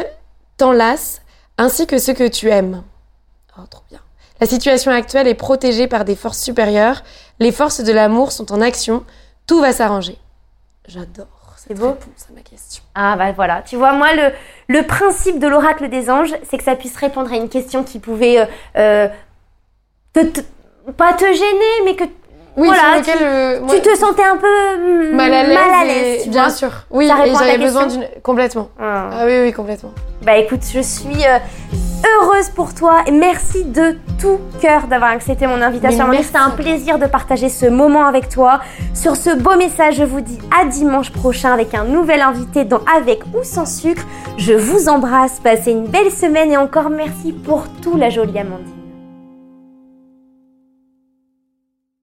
t'enlacent, 0.58 1.22
ainsi 1.56 1.86
que 1.86 1.98
ceux 1.98 2.12
que 2.12 2.28
tu 2.28 2.50
aimes. 2.50 2.82
Oh, 3.58 3.62
trop 3.70 3.82
bien. 3.90 4.00
La 4.40 4.46
situation 4.46 4.90
actuelle 4.92 5.28
est 5.28 5.34
protégée 5.34 5.86
par 5.86 6.04
des 6.04 6.16
forces 6.16 6.38
supérieures. 6.40 7.02
Les 7.40 7.52
forces 7.52 7.80
de 7.82 7.92
l'amour 7.92 8.32
sont 8.32 8.52
en 8.52 8.60
action. 8.60 9.04
Tout 9.46 9.60
va 9.60 9.72
s'arranger. 9.72 10.16
J'adore. 10.88 11.26
cette 11.56 11.76
beau 11.78 11.88
réponse 11.88 12.26
à 12.30 12.34
ma 12.34 12.40
question. 12.40 12.82
Ah 12.94 13.16
bah 13.16 13.32
voilà, 13.32 13.62
tu 13.62 13.76
vois, 13.76 13.92
moi, 13.92 14.08
le, 14.14 14.30
le 14.68 14.82
principe 14.86 15.38
de 15.38 15.46
l'oracle 15.46 15.88
des 15.90 16.08
anges, 16.10 16.34
c'est 16.48 16.56
que 16.56 16.64
ça 16.64 16.74
puisse 16.74 16.96
répondre 16.96 17.30
à 17.32 17.36
une 17.36 17.48
question 17.50 17.84
qui 17.84 17.98
pouvait 17.98 18.38
euh, 18.40 18.46
euh, 18.76 19.08
te- 20.14 20.20
te- 20.24 20.90
pas 20.96 21.12
te 21.12 21.24
gêner, 21.24 21.84
mais 21.84 21.94
que 21.96 22.04
Oui, 22.56 22.66
Voilà, 22.66 22.82
sur 22.82 23.12
lequel 23.12 23.18
euh, 23.22 23.60
moi- 23.60 23.74
tu 23.74 23.82
te 23.82 23.94
sentais 23.96 24.24
un 24.24 24.36
peu 24.38 25.12
mm, 25.12 25.14
mal 25.14 25.32
à 25.34 25.42
l'aise. 25.44 25.54
mal 25.54 25.70
à 25.74 25.84
et- 25.84 25.86
l'aise, 25.88 26.22
tu 26.24 26.30
bien 26.30 26.44
vois. 26.46 26.50
sûr. 26.52 26.70
Oui, 26.90 27.04
et 27.04 27.34
j'avais 27.34 27.58
besoin 27.58 27.86
d'une. 27.86 28.08
Complètement. 28.22 28.70
Ah. 28.80 29.10
Ah 29.12 29.22
oui, 29.26 29.38
oui, 29.42 29.52
complètement. 29.52 29.92
Bah 30.22 30.36
écoute, 30.38 30.62
je 30.72 30.80
suis 30.80 31.24
euh, 31.26 31.38
heureuse 32.04 32.48
pour 32.50 32.74
toi 32.74 32.98
et 33.06 33.10
merci 33.10 33.64
de 33.64 33.96
tout 34.20 34.38
cœur 34.60 34.86
d'avoir 34.86 35.10
accepté 35.10 35.46
mon 35.46 35.60
invitation. 35.60 36.06
C'était 36.12 36.38
un 36.38 36.50
plaisir 36.50 36.98
de 36.98 37.06
partager 37.06 37.48
ce 37.48 37.66
moment 37.66 38.06
avec 38.06 38.28
toi. 38.28 38.60
Sur 38.94 39.16
ce 39.16 39.36
beau 39.36 39.56
message, 39.56 39.96
je 39.96 40.04
vous 40.04 40.20
dis 40.20 40.38
à 40.58 40.64
dimanche 40.64 41.10
prochain 41.10 41.52
avec 41.52 41.74
un 41.74 41.84
nouvel 41.84 42.20
invité 42.20 42.64
dans 42.64 42.80
Avec 42.96 43.24
ou 43.34 43.42
sans 43.42 43.66
sucre. 43.66 44.02
Je 44.36 44.52
vous 44.52 44.88
embrasse, 44.88 45.40
passez 45.40 45.72
une 45.72 45.86
belle 45.86 46.10
semaine 46.10 46.50
et 46.52 46.56
encore 46.56 46.90
merci 46.90 47.32
pour 47.32 47.66
tout 47.82 47.96
la 47.96 48.10
jolie 48.10 48.38
Amandine. 48.38 48.79